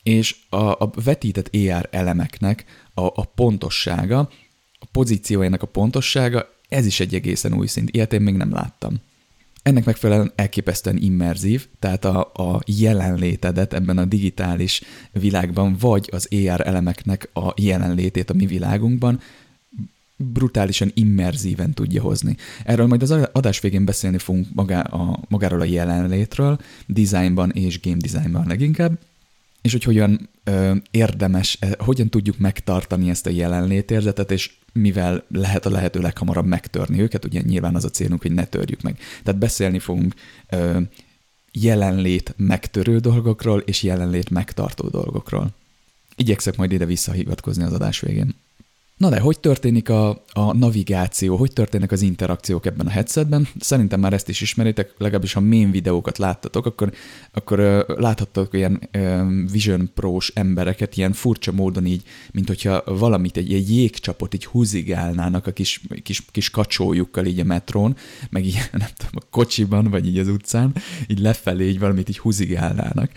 és 0.04 0.36
a, 0.50 0.56
a 0.56 0.92
vetített 1.04 1.56
AR 1.56 1.88
elemeknek 1.92 2.66
a, 2.94 3.06
a 3.06 3.26
pontossága, 3.36 4.20
a 4.80 4.86
pozíciójának 4.92 5.62
a 5.62 5.68
pontossága, 5.68 6.55
ez 6.76 6.86
is 6.86 7.00
egy 7.00 7.14
egészen 7.14 7.54
új 7.54 7.68
szint. 7.68 7.90
Ilyet 7.90 8.14
én 8.14 8.22
még 8.22 8.36
nem 8.36 8.52
láttam. 8.52 8.94
Ennek 9.64 9.86
megfelelően 9.86 10.32
elképesztően 10.36 10.98
immerzív, 10.98 11.68
tehát 11.80 12.06
a, 12.06 12.20
a 12.34 12.62
jelenlétedet 12.66 13.74
ebben 13.74 13.98
a 13.98 14.06
digitális 14.06 14.82
világban, 15.12 15.76
vagy 15.80 16.10
az 16.12 16.28
AR 16.32 16.68
elemeknek 16.68 17.30
a 17.34 17.54
jelenlétét 17.56 18.30
a 18.30 18.34
mi 18.34 18.46
világunkban 18.46 19.20
brutálisan 20.18 20.92
immerzíven 20.94 21.74
tudja 21.74 22.02
hozni. 22.02 22.36
Erről 22.64 22.88
majd 22.88 23.02
az 23.02 23.12
adás 23.12 23.60
végén 23.60 23.86
beszélni 23.86 24.18
fogunk 24.18 24.48
magá, 24.54 24.82
a, 24.82 25.20
magáról 25.28 25.62
a 25.62 25.66
jelenlétről, 25.66 26.60
designban 26.86 27.52
és 27.52 27.82
game 27.82 27.98
designban 27.98 28.48
leginkább, 28.48 29.00
és 29.62 29.72
hogy 29.72 29.84
hogyan 29.84 30.30
ö, 30.44 30.76
érdemes, 30.92 31.60
hogyan 31.78 32.10
tudjuk 32.10 32.38
megtartani 32.38 33.10
ezt 33.10 33.26
a 33.26 33.30
jelenlétérzetet, 33.30 34.32
és 34.32 34.52
mivel 34.80 35.24
lehet 35.28 35.66
a 35.66 35.70
lehető 35.70 36.00
leghamarabb 36.00 36.46
megtörni 36.46 37.02
őket, 37.02 37.26
ugye 37.26 37.42
nyilván 37.42 37.76
az 37.76 37.86
a 37.86 37.90
célunk, 37.90 38.22
hogy 38.22 38.32
ne 38.32 38.46
törjük 38.46 38.82
meg. 38.82 38.98
Tehát 39.24 39.40
beszélni 39.40 39.80
fogunk 39.80 40.14
ö, 40.50 40.80
jelenlét 41.52 42.34
megtörő 42.38 43.00
dolgokról, 43.00 43.60
és 43.60 43.84
jelenlét 43.84 44.30
megtartó 44.30 44.88
dolgokról. 44.88 45.50
Igyekszek 46.16 46.56
majd 46.56 46.72
ide 46.72 46.86
visszahivatkozni 46.86 47.64
az 47.64 47.74
adás 47.74 48.00
végén. 48.00 48.36
Na 48.98 49.10
de, 49.10 49.20
hogy 49.20 49.40
történik 49.40 49.90
a, 49.90 50.24
a 50.34 50.54
navigáció, 50.54 51.36
hogy 51.36 51.54
történnek 51.54 51.92
az 51.92 52.02
interakciók 52.02 52.66
ebben 52.66 52.88
a 52.88 52.90
headsetben? 52.90 53.48
Szerintem 53.60 54.00
már 54.00 54.14
ezt 54.14 54.30
is 54.30 54.42
ismeritek, 54.42 54.94
legalábbis 54.98 55.34
ha 55.34 55.40
main 55.40 55.72
videókat 55.72 56.18
láttatok, 56.18 56.66
akkor, 56.66 56.94
akkor 57.32 57.86
láthattok 57.88 58.54
ilyen 58.54 58.90
Vision 59.52 59.92
Pro-s 59.94 60.32
embereket 60.36 60.98
ilyen 60.98 61.14
furcsa 61.14 61.52
módon 61.52 61.86
így, 61.86 62.04
mint 62.32 62.48
hogyha 62.48 62.84
valamit, 62.86 63.38
egy, 63.38 63.54
egy 63.54 63.76
jégcsapot 63.76 64.34
így 64.34 64.46
húzigálnának 64.46 65.48
a 65.48 65.52
kis, 65.52 65.82
kis, 66.04 66.26
kis 66.32 66.50
kacsójukkal 66.50 67.26
így 67.26 67.40
a 67.40 67.44
metrón, 67.44 67.96
meg 68.30 68.46
így 68.46 68.70
nem 68.72 68.90
tudom, 68.98 69.14
a 69.14 69.28
kocsiban, 69.30 69.90
vagy 69.90 70.08
így 70.08 70.20
az 70.20 70.28
utcán, 70.28 70.76
így 71.08 71.20
lefelé 71.20 71.68
így 71.68 71.80
valamit 71.80 72.10
így 72.10 72.20
húzigálnának. 72.20 73.12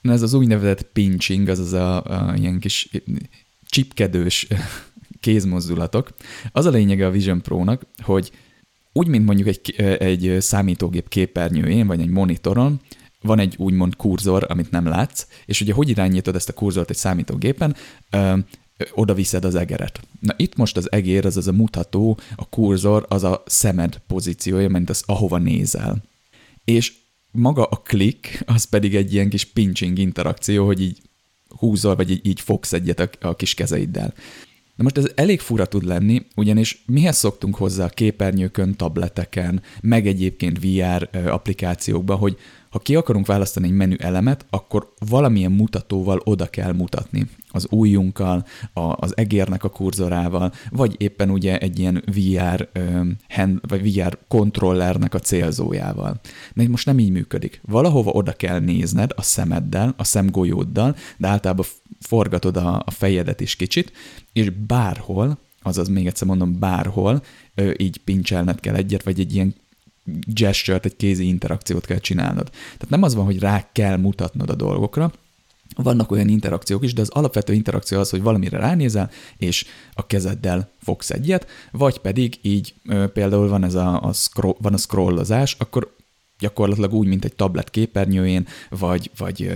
Na 0.00 0.12
ez 0.12 0.22
az 0.22 0.34
úgynevezett 0.34 0.82
pinching, 0.82 1.48
az 1.48 1.72
a, 1.72 2.04
a 2.04 2.34
ilyen 2.36 2.58
kis 2.58 2.88
csipkedős 3.66 4.46
kézmozdulatok. 5.24 6.14
Az 6.52 6.66
a 6.66 6.70
lényege 6.70 7.06
a 7.06 7.10
Vision 7.10 7.42
Pro-nak, 7.42 7.86
hogy 8.02 8.30
úgy, 8.92 9.06
mint 9.06 9.24
mondjuk 9.24 9.48
egy, 9.48 9.74
egy 9.98 10.36
számítógép 10.40 11.08
képernyőjén, 11.08 11.86
vagy 11.86 12.00
egy 12.00 12.08
monitoron, 12.08 12.80
van 13.20 13.38
egy 13.38 13.54
úgymond 13.58 13.96
kurzor, 13.96 14.46
amit 14.48 14.70
nem 14.70 14.86
látsz, 14.86 15.26
és 15.46 15.60
ugye 15.60 15.72
hogy 15.72 15.88
irányítod 15.88 16.34
ezt 16.34 16.48
a 16.48 16.52
kurzort 16.52 16.90
egy 16.90 16.96
számítógépen, 16.96 17.76
ö, 18.10 18.36
oda 18.94 19.14
viszed 19.14 19.44
az 19.44 19.54
egeret. 19.54 20.00
Na 20.20 20.34
itt 20.36 20.56
most 20.56 20.76
az 20.76 20.92
egér, 20.92 21.26
az 21.26 21.36
az 21.36 21.48
a 21.48 21.52
mutató, 21.52 22.18
a 22.36 22.48
kurzor, 22.48 23.06
az 23.08 23.24
a 23.24 23.42
szemed 23.46 24.00
pozíciója, 24.06 24.68
mint 24.68 24.90
az, 24.90 25.02
ahova 25.06 25.38
nézel. 25.38 26.02
És 26.64 26.92
maga 27.30 27.64
a 27.64 27.76
klik, 27.76 28.42
az 28.46 28.64
pedig 28.64 28.94
egy 28.94 29.12
ilyen 29.12 29.28
kis 29.28 29.44
pinching 29.44 29.98
interakció, 29.98 30.66
hogy 30.66 30.80
így 30.80 30.98
húzol, 31.58 31.96
vagy 31.96 32.10
így, 32.10 32.26
így 32.26 32.40
fogsz 32.40 32.72
egyet 32.72 33.00
a, 33.00 33.28
a 33.28 33.36
kis 33.36 33.54
kezeiddel. 33.54 34.14
De 34.76 34.82
most 34.82 34.98
ez 34.98 35.12
elég 35.14 35.40
fura 35.40 35.66
tud 35.66 35.84
lenni, 35.84 36.26
ugyanis 36.36 36.82
mihez 36.86 37.16
szoktunk 37.16 37.56
hozzá 37.56 37.84
a 37.84 37.88
képernyőkön, 37.88 38.76
tableteken, 38.76 39.62
meg 39.80 40.06
egyébként 40.06 40.58
VR 40.58 41.08
applikációkban, 41.26 42.16
hogy 42.16 42.36
ha 42.74 42.80
ki 42.80 42.94
akarunk 42.94 43.26
választani 43.26 43.66
egy 43.66 43.72
menü 43.72 43.96
elemet, 43.98 44.46
akkor 44.50 44.92
valamilyen 45.08 45.52
mutatóval 45.52 46.20
oda 46.24 46.46
kell 46.46 46.72
mutatni. 46.72 47.26
Az 47.48 47.66
ujjunkkal, 47.70 48.46
a, 48.72 48.80
az 48.80 49.16
egérnek 49.16 49.64
a 49.64 49.68
kurzorával, 49.68 50.52
vagy 50.70 50.94
éppen 50.98 51.30
ugye 51.30 51.58
egy 51.58 51.78
ilyen 51.78 52.04
VR, 52.06 52.68
hand, 53.28 53.60
vagy 53.68 53.94
VR 53.94 54.18
kontrollernek 54.28 55.14
a 55.14 55.18
célzójával. 55.18 56.20
De 56.54 56.68
most 56.68 56.86
nem 56.86 56.98
így 56.98 57.10
működik. 57.10 57.60
Valahova 57.68 58.10
oda 58.10 58.32
kell 58.32 58.58
nézned 58.58 59.10
a 59.16 59.22
szemeddel, 59.22 59.94
a 59.96 60.04
szemgolyóddal, 60.04 60.96
de 61.16 61.28
általában 61.28 61.66
forgatod 62.00 62.56
a, 62.56 62.82
a 62.86 62.90
fejedet 62.90 63.40
is 63.40 63.56
kicsit, 63.56 63.92
és 64.32 64.50
bárhol, 64.50 65.38
azaz 65.62 65.88
még 65.88 66.06
egyszer 66.06 66.26
mondom, 66.26 66.58
bárhol, 66.58 67.22
így 67.76 67.98
pincselned 67.98 68.60
kell 68.60 68.74
egyet, 68.74 69.02
vagy 69.02 69.20
egy 69.20 69.34
ilyen 69.34 69.54
gesture 70.26 70.80
egy 70.82 70.96
kézi 70.96 71.26
interakciót 71.26 71.86
kell 71.86 71.98
csinálnod. 71.98 72.50
Tehát 72.50 72.88
nem 72.88 73.02
az 73.02 73.14
van, 73.14 73.24
hogy 73.24 73.38
rá 73.38 73.68
kell 73.72 73.96
mutatnod 73.96 74.50
a 74.50 74.54
dolgokra, 74.54 75.12
vannak 75.76 76.10
olyan 76.10 76.28
interakciók 76.28 76.84
is, 76.84 76.92
de 76.92 77.00
az 77.00 77.08
alapvető 77.08 77.52
interakció 77.52 77.98
az, 77.98 78.10
hogy 78.10 78.22
valamire 78.22 78.58
ránézel, 78.58 79.10
és 79.36 79.66
a 79.94 80.06
kezeddel 80.06 80.70
fogsz 80.82 81.10
egyet, 81.10 81.46
vagy 81.70 81.98
pedig 81.98 82.38
így 82.42 82.74
például 83.12 83.48
van 83.48 83.64
ez 83.64 83.74
a, 83.74 84.02
a, 84.02 84.12
scroll, 84.12 84.56
van 84.58 84.72
a 84.72 84.76
scrollozás, 84.76 85.56
akkor 85.58 85.94
gyakorlatilag 86.38 86.92
úgy, 86.92 87.06
mint 87.06 87.24
egy 87.24 87.34
tablet 87.34 87.70
képernyőjén, 87.70 88.46
vagy, 88.68 89.10
vagy 89.16 89.54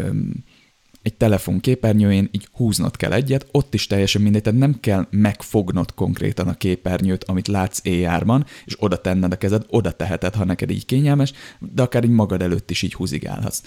egy 1.09 1.15
telefon 1.15 1.61
képernyőjén 1.61 2.29
így 2.33 2.49
húznod 2.53 2.97
kell 2.97 3.12
egyet, 3.12 3.47
ott 3.53 3.75
is 3.75 3.87
teljesen 3.87 4.23
mindegy, 4.23 4.43
tehát 4.43 4.59
nem 4.59 4.81
kell 4.81 5.07
megfognod 5.11 5.95
konkrétan 5.95 6.49
a 6.49 6.57
képernyőt, 6.57 7.25
amit 7.25 7.49
látsz 7.49 7.81
éjjárban, 7.83 8.47
és 8.65 8.77
oda 8.79 9.00
tenned 9.00 9.33
a 9.33 9.37
kezed, 9.38 9.65
oda 9.69 9.91
teheted, 9.91 10.35
ha 10.35 10.45
neked 10.45 10.71
így 10.71 10.87
kényelmes, 10.87 11.33
de 11.59 11.83
akár 11.83 12.05
így 12.05 12.11
magad 12.11 12.43
előtt 12.43 12.71
is 12.71 12.83
így 12.83 12.95
húzigálhatsz. 12.95 13.62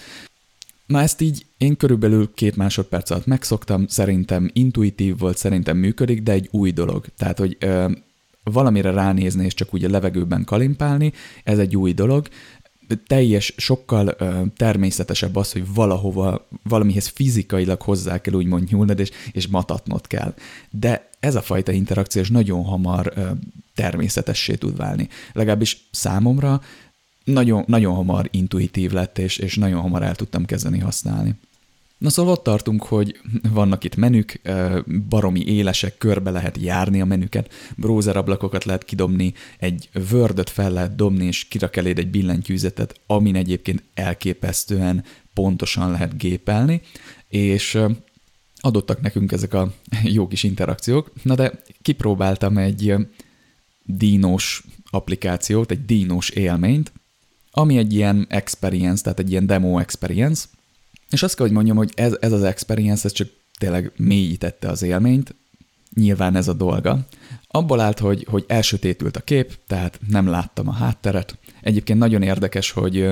Na 0.86 1.00
ezt 1.00 1.20
így 1.20 1.46
én 1.58 1.76
körülbelül 1.76 2.30
két 2.34 2.56
másodperc 2.56 3.10
alatt 3.10 3.26
megszoktam, 3.26 3.86
szerintem 3.86 4.50
intuitív 4.52 5.18
volt, 5.18 5.36
szerintem 5.36 5.76
működik, 5.76 6.22
de 6.22 6.32
egy 6.32 6.48
új 6.50 6.70
dolog. 6.70 7.04
Tehát, 7.16 7.38
hogy 7.38 7.56
ö, 7.60 7.90
valamire 8.42 8.90
ránézni 8.90 9.44
és 9.44 9.54
csak 9.54 9.74
úgy 9.74 9.84
a 9.84 9.90
levegőben 9.90 10.44
kalimpálni, 10.44 11.12
ez 11.44 11.58
egy 11.58 11.76
új 11.76 11.92
dolog 11.92 12.28
teljes, 13.06 13.54
sokkal 13.56 14.14
ö, 14.18 14.42
természetesebb 14.56 15.36
az, 15.36 15.52
hogy 15.52 15.74
valahova, 15.74 16.48
valamihez 16.62 17.06
fizikailag 17.06 17.82
hozzá 17.82 18.20
kell 18.20 18.34
úgymond 18.34 18.70
nyúlnod, 18.70 18.98
és, 18.98 19.10
és 19.32 19.46
matatnod 19.46 20.06
kell. 20.06 20.34
De 20.70 21.10
ez 21.20 21.34
a 21.34 21.42
fajta 21.42 21.72
interakciós 21.72 22.28
nagyon 22.30 22.64
hamar 22.64 23.12
ö, 23.14 23.30
természetessé 23.74 24.54
tud 24.54 24.76
válni. 24.76 25.08
Legalábbis 25.32 25.88
számomra 25.90 26.60
nagyon, 27.24 27.64
nagyon 27.66 27.94
hamar 27.94 28.28
intuitív 28.30 28.92
lett, 28.92 29.18
és, 29.18 29.36
és 29.36 29.56
nagyon 29.56 29.80
hamar 29.80 30.02
el 30.02 30.14
tudtam 30.14 30.44
kezdeni 30.44 30.78
használni. 30.78 31.34
Na 32.02 32.10
szóval 32.10 32.32
ott 32.32 32.42
tartunk, 32.42 32.82
hogy 32.82 33.20
vannak 33.52 33.84
itt 33.84 33.96
menük, 33.96 34.40
baromi 35.08 35.44
élesek, 35.46 35.98
körbe 35.98 36.30
lehet 36.30 36.58
járni 36.58 37.00
a 37.00 37.04
menüket, 37.04 37.52
ablakokat 38.16 38.64
lehet 38.64 38.84
kidobni, 38.84 39.34
egy 39.58 39.88
word 40.10 40.48
fel 40.48 40.70
lehet 40.70 40.94
dobni, 40.94 41.24
és 41.24 41.44
kirak 41.44 41.76
eléd 41.76 41.98
egy 41.98 42.10
billentyűzetet, 42.10 43.00
amin 43.06 43.36
egyébként 43.36 43.82
elképesztően 43.94 45.04
pontosan 45.34 45.90
lehet 45.90 46.18
gépelni, 46.18 46.80
és 47.28 47.78
adottak 48.60 49.00
nekünk 49.00 49.32
ezek 49.32 49.54
a 49.54 49.72
jó 50.02 50.28
kis 50.28 50.42
interakciók. 50.42 51.12
Na 51.22 51.34
de 51.34 51.62
kipróbáltam 51.82 52.58
egy 52.58 52.94
dínos 53.84 54.64
applikációt, 54.90 55.70
egy 55.70 55.84
dínos 55.84 56.28
élményt, 56.28 56.92
ami 57.50 57.76
egy 57.76 57.94
ilyen 57.94 58.26
experience, 58.28 59.02
tehát 59.02 59.18
egy 59.18 59.30
ilyen 59.30 59.46
demo 59.46 59.78
experience, 59.78 60.44
és 61.12 61.22
azt 61.22 61.36
kell, 61.36 61.46
hogy 61.46 61.54
mondjam, 61.54 61.76
hogy 61.76 61.92
ez, 61.94 62.16
ez 62.20 62.32
az 62.32 62.42
experience, 62.42 63.04
ez 63.04 63.12
csak 63.12 63.28
tényleg 63.58 63.92
mélyítette 63.96 64.68
az 64.68 64.82
élményt, 64.82 65.34
nyilván 65.94 66.36
ez 66.36 66.48
a 66.48 66.52
dolga. 66.52 66.98
Abból 67.48 67.80
állt, 67.80 67.98
hogy, 67.98 68.26
hogy 68.30 68.44
elsötétült 68.48 69.16
a 69.16 69.20
kép, 69.20 69.58
tehát 69.66 70.00
nem 70.08 70.26
láttam 70.26 70.68
a 70.68 70.72
hátteret. 70.72 71.38
Egyébként 71.60 71.98
nagyon 71.98 72.22
érdekes, 72.22 72.70
hogy 72.70 73.10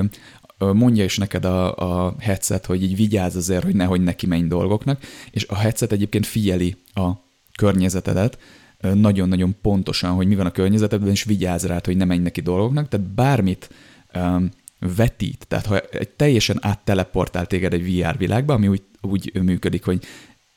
mondja 0.59 1.04
is 1.04 1.16
neked 1.19 1.45
a, 1.45 1.75
a 2.07 2.14
headset, 2.19 2.66
hogy 2.66 2.83
így 2.83 2.97
vigyázz 2.97 3.37
azért, 3.37 3.64
hogy 3.64 3.75
nehogy 3.75 4.00
neki 4.00 4.26
menj 4.26 4.47
dolgoknak, 4.47 5.00
és 5.30 5.47
a 5.49 5.57
headset 5.57 5.92
egyébként 5.92 6.26
figyeli 6.26 6.76
a 6.95 7.11
környezetedet, 7.57 8.38
nagyon-nagyon 8.80 9.57
pontosan, 9.62 10.11
hogy 10.11 10.26
mi 10.26 10.35
van 10.35 10.47
a 10.47 10.50
környezetedben, 10.50 11.11
és 11.11 11.25
vigyázz 11.25 11.64
rá, 11.64 11.80
hogy 11.85 11.97
ne 11.97 12.04
menj 12.04 12.23
neki 12.23 12.40
dolgoknak, 12.40 12.88
tehát 12.88 13.07
bármit 13.07 13.71
um, 14.14 14.50
vetít. 14.80 15.44
Tehát 15.49 15.66
ha 15.66 15.78
egy 15.78 16.08
teljesen 16.08 16.58
átteleportál 16.60 17.46
téged 17.46 17.72
egy 17.72 17.84
VR 17.84 18.16
világba, 18.16 18.54
ami 18.54 18.68
úgy, 18.68 18.82
úgy 19.00 19.42
működik, 19.42 19.84
hogy 19.84 20.06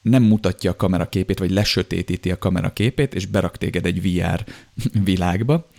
nem 0.04 0.24
mutatja 0.24 0.72
a 0.72 0.76
kamera 0.76 1.10
képét, 1.10 1.40
vagy 1.40 1.52
lesötétíti 1.52 2.32
a 2.32 2.38
kamera 2.38 2.74
képét, 2.74 3.14
és 3.14 3.26
berak 3.26 3.58
téged 3.58 3.86
egy 3.86 4.02
VR 4.02 4.44
világba. 5.10 5.70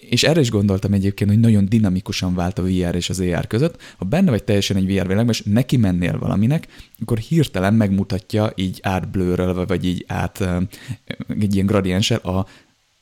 És 0.00 0.22
erre 0.24 0.40
is 0.40 0.50
gondoltam 0.50 0.92
egyébként, 0.92 1.30
hogy 1.30 1.40
nagyon 1.40 1.68
dinamikusan 1.68 2.34
vált 2.34 2.58
a 2.58 2.62
VR 2.62 2.94
és 2.94 3.10
az 3.10 3.20
AR 3.20 3.46
között. 3.46 3.82
Ha 3.96 4.04
benne 4.04 4.30
vagy 4.30 4.44
teljesen 4.44 4.76
egy 4.76 4.86
VR 4.86 5.06
világban, 5.06 5.28
és 5.28 5.42
neki 5.42 5.76
mennél 5.76 6.18
valaminek, 6.18 6.66
akkor 7.00 7.18
hirtelen 7.18 7.74
megmutatja 7.74 8.52
így 8.54 8.80
átblőrölve, 8.82 9.64
vagy 9.64 9.84
így 9.84 10.04
át 10.08 10.40
egy 11.40 11.54
ilyen 11.54 11.66
gradienssel 11.66 12.18
a 12.18 12.46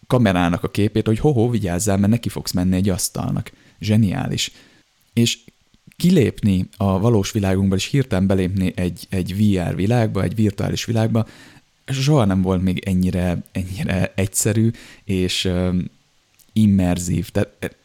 kamerának 0.06 0.62
a 0.62 0.70
képét, 0.70 1.06
hogy 1.06 1.18
ho-ho, 1.18 1.50
vigyázzál, 1.50 1.96
mert 1.96 2.12
neki 2.12 2.28
fogsz 2.28 2.52
menni 2.52 2.76
egy 2.76 2.88
asztalnak 2.88 3.52
zseniális. 3.84 4.50
És 5.12 5.38
kilépni 5.96 6.68
a 6.76 6.98
valós 6.98 7.32
világunkból, 7.32 7.78
és 7.78 7.86
hirtelen 7.86 8.26
belépni 8.26 8.72
egy, 8.76 9.06
egy 9.10 9.36
VR 9.36 9.74
világba, 9.74 10.22
egy 10.22 10.34
virtuális 10.34 10.84
világba, 10.84 11.26
soha 11.86 12.24
nem 12.24 12.42
volt 12.42 12.62
még 12.62 12.78
ennyire, 12.78 13.42
ennyire 13.52 14.12
egyszerű, 14.16 14.70
és 15.04 15.44
um, 15.44 15.84
immerzív. 16.52 17.28
Tehát 17.28 17.76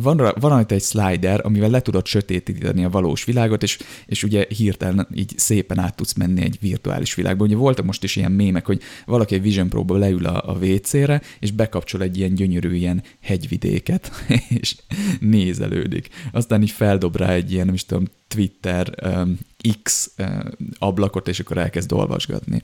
van, 0.00 0.16
van 0.16 0.50
rajta 0.50 0.74
egy 0.74 0.82
slider, 0.82 1.40
amivel 1.46 1.70
le 1.70 1.80
tudod 1.80 2.06
sötétíteni 2.06 2.84
a 2.84 2.90
valós 2.90 3.24
világot, 3.24 3.62
és, 3.62 3.78
és 4.06 4.22
ugye 4.22 4.46
hirtelen 4.48 5.08
így 5.14 5.32
szépen 5.36 5.78
át 5.78 5.96
tudsz 5.96 6.12
menni 6.12 6.42
egy 6.42 6.58
virtuális 6.60 7.14
világba. 7.14 7.44
Ugye 7.44 7.56
voltak 7.56 7.84
most 7.84 8.04
is 8.04 8.16
ilyen 8.16 8.32
mémek, 8.32 8.66
hogy 8.66 8.82
valaki 9.06 9.34
egy 9.34 9.42
Vision 9.42 9.68
pro 9.68 9.96
leül 9.96 10.26
a, 10.26 10.50
a 10.50 10.52
WC-re, 10.52 11.22
és 11.40 11.50
bekapcsol 11.50 12.02
egy 12.02 12.18
ilyen 12.18 12.34
gyönyörű 12.34 12.74
ilyen 12.74 13.02
hegyvidéket, 13.20 14.10
és 14.60 14.76
nézelődik. 15.20 16.08
Aztán 16.32 16.62
így 16.62 16.70
feldob 16.70 17.16
rá 17.16 17.32
egy 17.32 17.52
ilyen, 17.52 17.66
nem 17.66 17.74
is 17.74 17.84
tudom, 17.84 18.04
Twitter 18.28 18.94
um, 19.02 19.38
X 19.82 20.10
um, 20.18 20.50
ablakot, 20.78 21.28
és 21.28 21.40
akkor 21.40 21.58
elkezd 21.58 21.92
olvasgatni. 21.92 22.62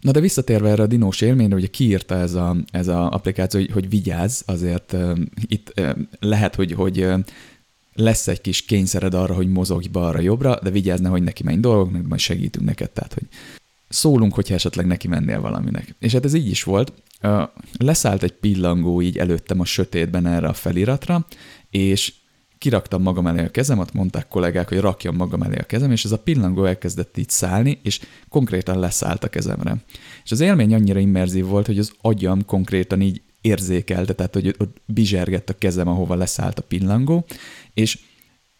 Na 0.00 0.10
de 0.10 0.20
visszatérve 0.20 0.68
erre 0.68 0.82
a 0.82 0.86
dinós 0.86 1.20
élményre, 1.20 1.54
ugye 1.54 1.66
kiírta 1.66 2.14
ez 2.14 2.34
a, 2.34 2.56
ez 2.70 2.88
a 2.88 3.10
applikáció, 3.10 3.60
hogy, 3.60 3.70
hogy 3.72 3.88
vigyázz, 3.88 4.42
azért 4.46 4.92
uh, 4.92 5.18
itt 5.46 5.72
uh, 5.76 5.90
lehet, 6.20 6.54
hogy, 6.54 6.72
hogy 6.72 7.02
uh, 7.02 7.18
lesz 7.94 8.28
egy 8.28 8.40
kis 8.40 8.62
kényszered 8.62 9.14
arra, 9.14 9.34
hogy 9.34 9.48
mozogj 9.48 9.88
balra-jobbra, 9.88 10.58
de 10.62 10.70
vigyázz, 10.70 11.06
hogy 11.06 11.22
neki 11.22 11.42
menj 11.42 11.60
dolgoknak, 11.60 12.06
majd 12.06 12.20
segítünk 12.20 12.66
neked, 12.66 12.90
tehát 12.90 13.14
hogy 13.14 13.22
szólunk, 13.88 14.34
hogyha 14.34 14.54
esetleg 14.54 14.86
neki 14.86 15.08
mennél 15.08 15.40
valaminek. 15.40 15.94
És 15.98 16.12
hát 16.12 16.24
ez 16.24 16.34
így 16.34 16.50
is 16.50 16.62
volt. 16.62 16.92
Uh, 17.22 17.42
leszállt 17.78 18.22
egy 18.22 18.32
pillangó 18.32 19.02
így 19.02 19.18
előttem 19.18 19.60
a 19.60 19.64
sötétben 19.64 20.26
erre 20.26 20.48
a 20.48 20.52
feliratra, 20.52 21.26
és 21.70 22.12
kiraktam 22.60 23.02
magam 23.02 23.26
elé 23.26 23.44
a 23.44 23.50
kezemet, 23.50 23.92
mondták 23.92 24.28
kollégák, 24.28 24.68
hogy 24.68 24.78
rakjam 24.78 25.16
magam 25.16 25.42
elé 25.42 25.56
a 25.58 25.62
kezem, 25.62 25.90
és 25.90 26.04
ez 26.04 26.12
a 26.12 26.18
pillangó 26.18 26.64
elkezdett 26.64 27.16
így 27.16 27.28
szállni, 27.28 27.80
és 27.82 28.00
konkrétan 28.28 28.78
leszállt 28.78 29.24
a 29.24 29.28
kezemre. 29.28 29.76
És 30.24 30.30
az 30.30 30.40
élmény 30.40 30.74
annyira 30.74 30.98
immerzív 30.98 31.44
volt, 31.44 31.66
hogy 31.66 31.78
az 31.78 31.92
agyam 32.00 32.44
konkrétan 32.44 33.00
így 33.00 33.22
érzékelte, 33.40 34.12
tehát 34.12 34.34
hogy 34.34 34.54
ott 34.58 34.76
bizsergett 34.84 35.50
a 35.50 35.58
kezem, 35.58 35.88
ahova 35.88 36.14
leszállt 36.14 36.58
a 36.58 36.62
pillangó, 36.62 37.24
és 37.74 37.98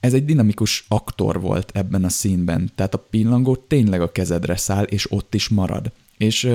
ez 0.01 0.15
egy 0.15 0.25
dinamikus 0.25 0.85
aktor 0.89 1.41
volt 1.41 1.71
ebben 1.75 2.05
a 2.05 2.09
színben, 2.09 2.71
tehát 2.75 2.95
a 2.95 3.07
pillangó 3.11 3.57
tényleg 3.57 4.01
a 4.01 4.13
kezedre 4.13 4.57
száll, 4.57 4.85
és 4.85 5.13
ott 5.13 5.35
is 5.35 5.49
marad. 5.49 5.93
És 6.17 6.51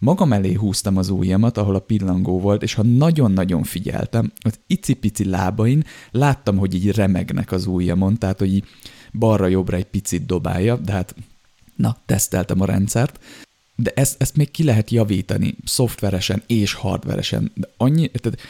magam 0.00 0.32
elé 0.32 0.52
húztam 0.52 0.96
az 0.96 1.08
ujjamat, 1.08 1.58
ahol 1.58 1.74
a 1.74 1.78
pillangó 1.80 2.40
volt, 2.40 2.62
és 2.62 2.74
ha 2.74 2.82
nagyon-nagyon 2.82 3.62
figyeltem, 3.62 4.32
az 4.40 4.58
icipici 4.66 5.24
lábain 5.24 5.84
láttam, 6.10 6.56
hogy 6.56 6.74
így 6.74 6.90
remegnek 6.90 7.52
az 7.52 7.66
ujjamon, 7.66 8.18
tehát 8.18 8.38
hogy 8.38 8.52
így 8.52 8.64
balra-jobbra 9.12 9.76
egy 9.76 9.84
picit 9.84 10.26
dobálja, 10.26 10.76
de 10.76 10.92
hát 10.92 11.14
na, 11.76 11.96
teszteltem 12.06 12.60
a 12.60 12.64
rendszert, 12.64 13.18
de 13.76 13.92
ezt, 13.94 14.22
ezt 14.22 14.36
még 14.36 14.50
ki 14.50 14.64
lehet 14.64 14.90
javítani 14.90 15.56
szoftveresen 15.64 16.42
és 16.46 16.72
hardveresen, 16.72 17.52
de 17.54 17.68
annyi, 17.76 18.08
tehát 18.08 18.40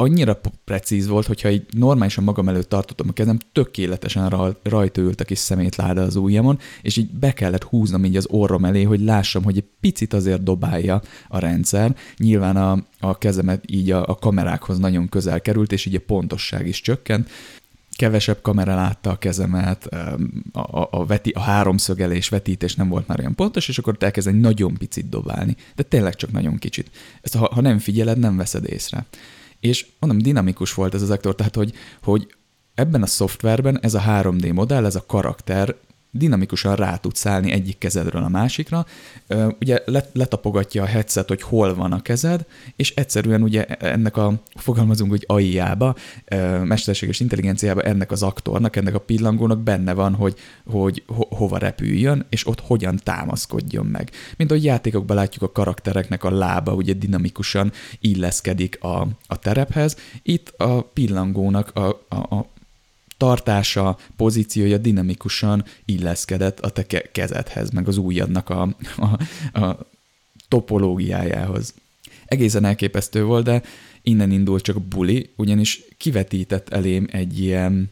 annyira 0.00 0.40
precíz 0.64 1.06
volt, 1.06 1.26
hogyha 1.26 1.50
így 1.50 1.66
normálisan 1.70 2.24
magam 2.24 2.48
előtt 2.48 2.68
tartottam 2.68 3.08
a 3.08 3.12
kezem, 3.12 3.38
tökéletesen 3.52 4.56
rajta 4.62 5.00
ült 5.00 5.20
a 5.20 5.24
kis 5.24 5.38
szemétláda 5.38 6.02
az 6.02 6.16
ujjamon, 6.16 6.58
és 6.82 6.96
így 6.96 7.10
be 7.10 7.32
kellett 7.32 7.64
húznom 7.64 8.04
így 8.04 8.16
az 8.16 8.26
orrom 8.30 8.64
elé, 8.64 8.82
hogy 8.82 9.00
lássam, 9.00 9.42
hogy 9.42 9.56
egy 9.56 9.68
picit 9.80 10.12
azért 10.12 10.42
dobálja 10.42 11.02
a 11.28 11.38
rendszer. 11.38 11.96
Nyilván 12.16 12.56
a, 12.56 12.84
a 13.00 13.18
kezemet 13.18 13.64
így 13.66 13.90
a, 13.90 14.04
a 14.06 14.14
kamerákhoz 14.14 14.78
nagyon 14.78 15.08
közel 15.08 15.40
került, 15.40 15.72
és 15.72 15.86
így 15.86 15.94
a 15.94 16.00
pontosság 16.06 16.66
is 16.66 16.80
csökkent, 16.80 17.28
kevesebb 17.96 18.38
kamera 18.42 18.74
látta 18.74 19.10
a 19.10 19.18
kezemet, 19.18 19.86
a, 20.52 20.80
a, 20.80 20.88
a, 20.90 21.06
veti, 21.06 21.30
a 21.30 21.40
háromszögelés, 21.40 22.28
vetítés 22.28 22.74
nem 22.74 22.88
volt 22.88 23.06
már 23.06 23.18
olyan 23.18 23.34
pontos, 23.34 23.68
és 23.68 23.78
akkor 23.78 23.96
elkezdeni 23.98 24.38
nagyon 24.38 24.74
picit 24.74 25.08
dobálni. 25.08 25.56
De 25.74 25.82
tényleg 25.82 26.14
csak 26.14 26.32
nagyon 26.32 26.56
kicsit. 26.56 26.90
Ezt 27.22 27.34
ha, 27.36 27.50
ha 27.54 27.60
nem 27.60 27.78
figyeled, 27.78 28.18
nem 28.18 28.36
veszed 28.36 28.68
észre. 28.68 29.06
És 29.60 29.86
mondom, 29.98 30.18
dinamikus 30.18 30.74
volt 30.74 30.94
ez 30.94 31.02
az 31.02 31.10
aktor, 31.10 31.34
tehát 31.34 31.54
hogy, 31.54 31.72
hogy 32.02 32.34
ebben 32.74 33.02
a 33.02 33.06
szoftverben 33.06 33.78
ez 33.80 33.94
a 33.94 34.02
3D 34.06 34.52
modell, 34.52 34.84
ez 34.84 34.94
a 34.94 35.06
karakter 35.06 35.74
dinamikusan 36.10 36.76
rá 36.76 36.96
tudsz 36.96 37.18
szállni 37.18 37.52
egyik 37.52 37.78
kezedről 37.78 38.22
a 38.22 38.28
másikra. 38.28 38.86
Ugye 39.60 39.78
letapogatja 40.12 40.82
a 40.82 40.86
headset, 40.86 41.28
hogy 41.28 41.42
hol 41.42 41.74
van 41.74 41.92
a 41.92 42.02
kezed, 42.02 42.46
és 42.76 42.94
egyszerűen 42.94 43.42
ugye 43.42 43.64
ennek 43.64 44.16
a, 44.16 44.32
fogalmazunk, 44.54 45.10
hogy 45.10 45.24
AI-jába, 45.26 45.94
mesterséges 46.64 47.20
intelligenciába 47.20 47.82
ennek 47.82 48.10
az 48.10 48.22
aktornak, 48.22 48.76
ennek 48.76 48.94
a 48.94 48.98
pillangónak 48.98 49.58
benne 49.58 49.92
van, 49.92 50.14
hogy, 50.14 50.34
hogy 50.66 51.02
ho- 51.06 51.32
hova 51.32 51.58
repüljön, 51.58 52.26
és 52.28 52.46
ott 52.46 52.60
hogyan 52.60 53.00
támaszkodjon 53.02 53.86
meg. 53.86 54.10
Mint 54.36 54.50
ahogy 54.50 54.64
játékokban 54.64 55.16
látjuk 55.16 55.42
a 55.42 55.52
karaktereknek 55.52 56.24
a 56.24 56.30
lába 56.30 56.74
ugye 56.74 56.92
dinamikusan 56.92 57.72
illeszkedik 58.00 58.82
a, 58.82 59.00
a 59.26 59.38
terephez, 59.38 59.96
itt 60.22 60.48
a 60.56 60.82
pillangónak 60.82 61.70
a, 61.76 62.04
a, 62.08 62.16
a 62.16 62.46
tartása, 63.20 63.98
pozíciója 64.16 64.78
dinamikusan 64.78 65.64
illeszkedett 65.84 66.60
a 66.60 66.70
te 66.70 66.82
kezedhez, 67.12 67.70
meg 67.70 67.88
az 67.88 67.96
ujjadnak 67.96 68.48
a, 68.48 68.76
a, 68.96 69.04
a 69.60 69.78
topológiájához. 70.48 71.74
Egészen 72.24 72.64
elképesztő 72.64 73.24
volt, 73.24 73.44
de 73.44 73.62
innen 74.02 74.30
indult 74.30 74.62
csak 74.62 74.76
a 74.76 74.80
buli, 74.88 75.30
ugyanis 75.36 75.82
kivetített 75.96 76.68
elém 76.68 77.08
egy 77.10 77.40
ilyen, 77.40 77.90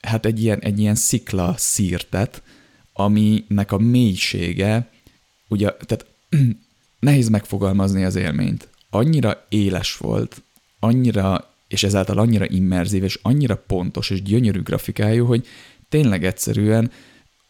hát 0.00 0.26
egy 0.26 0.42
ilyen, 0.42 0.58
egy 0.58 0.78
ilyen 0.78 0.94
szikla 0.94 1.54
szírtet, 1.56 2.42
aminek 2.92 3.72
a 3.72 3.78
mélysége, 3.78 4.90
ugye, 5.48 5.70
tehát 5.70 6.06
nehéz 7.08 7.28
megfogalmazni 7.28 8.04
az 8.04 8.14
élményt. 8.14 8.68
Annyira 8.90 9.46
éles 9.48 9.96
volt, 9.96 10.42
annyira 10.78 11.52
és 11.68 11.82
ezáltal 11.82 12.18
annyira 12.18 12.46
immerzív, 12.48 13.04
és 13.04 13.18
annyira 13.22 13.56
pontos, 13.56 14.10
és 14.10 14.22
gyönyörű 14.22 14.62
grafikájú, 14.62 15.26
hogy 15.26 15.46
tényleg 15.88 16.24
egyszerűen 16.24 16.90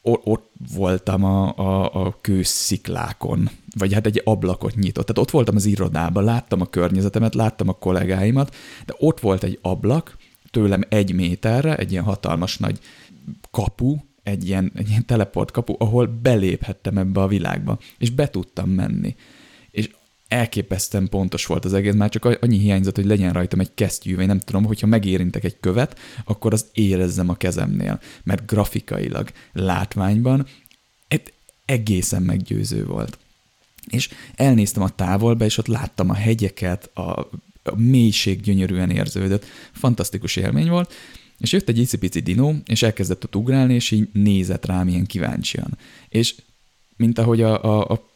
ott 0.03 0.51
voltam 0.75 1.25
a, 1.25 1.59
a, 1.59 2.07
a 2.07 2.19
kősziklákon, 2.21 3.51
vagy 3.77 3.93
hát 3.93 4.07
egy 4.07 4.21
ablakot 4.25 4.75
nyitott. 4.75 5.07
Tehát 5.07 5.23
ott 5.23 5.31
voltam 5.31 5.57
az 5.57 5.65
irodában, 5.65 6.25
láttam 6.25 6.61
a 6.61 6.67
környezetemet, 6.67 7.35
láttam 7.35 7.69
a 7.69 7.73
kollégáimat, 7.73 8.55
de 8.87 8.95
ott 8.99 9.21
volt 9.21 9.43
egy 9.43 9.59
ablak, 9.63 10.17
tőlem 10.51 10.83
egy 10.89 11.15
méterre, 11.15 11.77
egy 11.77 11.93
ilyen 11.93 12.05
hatalmas 12.05 12.59
nagy 12.59 12.79
kapu, 13.51 13.97
egy 14.23 14.47
ilyen, 14.47 14.73
egy 14.75 14.89
ilyen 14.89 15.07
teleport 15.07 15.51
kapu, 15.51 15.75
ahol 15.79 16.07
beléphettem 16.07 16.99
ebbe 16.99 17.21
a 17.21 17.27
világba, 17.27 17.79
és 17.99 18.11
be 18.11 18.29
tudtam 18.29 18.71
menni 18.71 19.17
elképesztően 20.29 21.09
pontos 21.09 21.47
volt 21.47 21.65
az 21.65 21.73
egész, 21.73 21.95
már 21.95 22.09
csak 22.09 22.25
annyi 22.25 22.59
hiányzott, 22.59 22.97
hogy 22.97 23.07
legyen 23.07 23.33
rajtam 23.33 23.61
egy 23.61 23.71
kesztyű, 23.75 24.17
vagy 24.17 24.27
nem 24.27 24.41
tudom, 24.41 24.65
hogyha 24.65 24.87
megérintek 24.87 25.45
egy 25.45 25.57
követ, 25.61 25.99
akkor 26.25 26.53
az 26.53 26.67
érezzem 26.73 27.29
a 27.29 27.37
kezemnél, 27.37 28.01
mert 28.23 28.47
grafikailag, 28.47 29.31
látványban 29.53 30.47
egészen 31.69 32.23
meggyőző 32.23 32.85
volt. 32.85 33.19
És 33.87 34.11
elnéztem 34.35 34.83
a 34.83 34.89
távolba, 34.89 35.45
és 35.45 35.59
ott 35.59 35.67
láttam 35.67 36.11
a 36.11 36.15
hegyeket, 36.15 36.91
a, 36.97 37.21
a 37.63 37.77
mélység 37.77 38.41
gyönyörűen 38.41 38.91
érződött, 38.91 39.45
fantasztikus 39.73 40.37
élmény 40.37 40.69
volt, 40.69 40.93
és 41.39 41.53
jött 41.53 41.69
egy 41.69 41.79
icipici 41.79 42.21
dinó, 42.21 42.55
és 42.65 42.83
elkezdett 42.83 43.25
ott 43.25 43.37
ugrálni, 43.37 43.75
és 43.75 43.91
így 43.91 44.09
nézett 44.13 44.67
rám 44.67 44.89
ilyen 44.89 45.07
kíváncsian. 45.07 45.79
És 46.09 46.35
mint 46.97 47.19
ahogy 47.19 47.43
a, 47.43 47.65
a, 47.65 47.91
a 47.91 48.09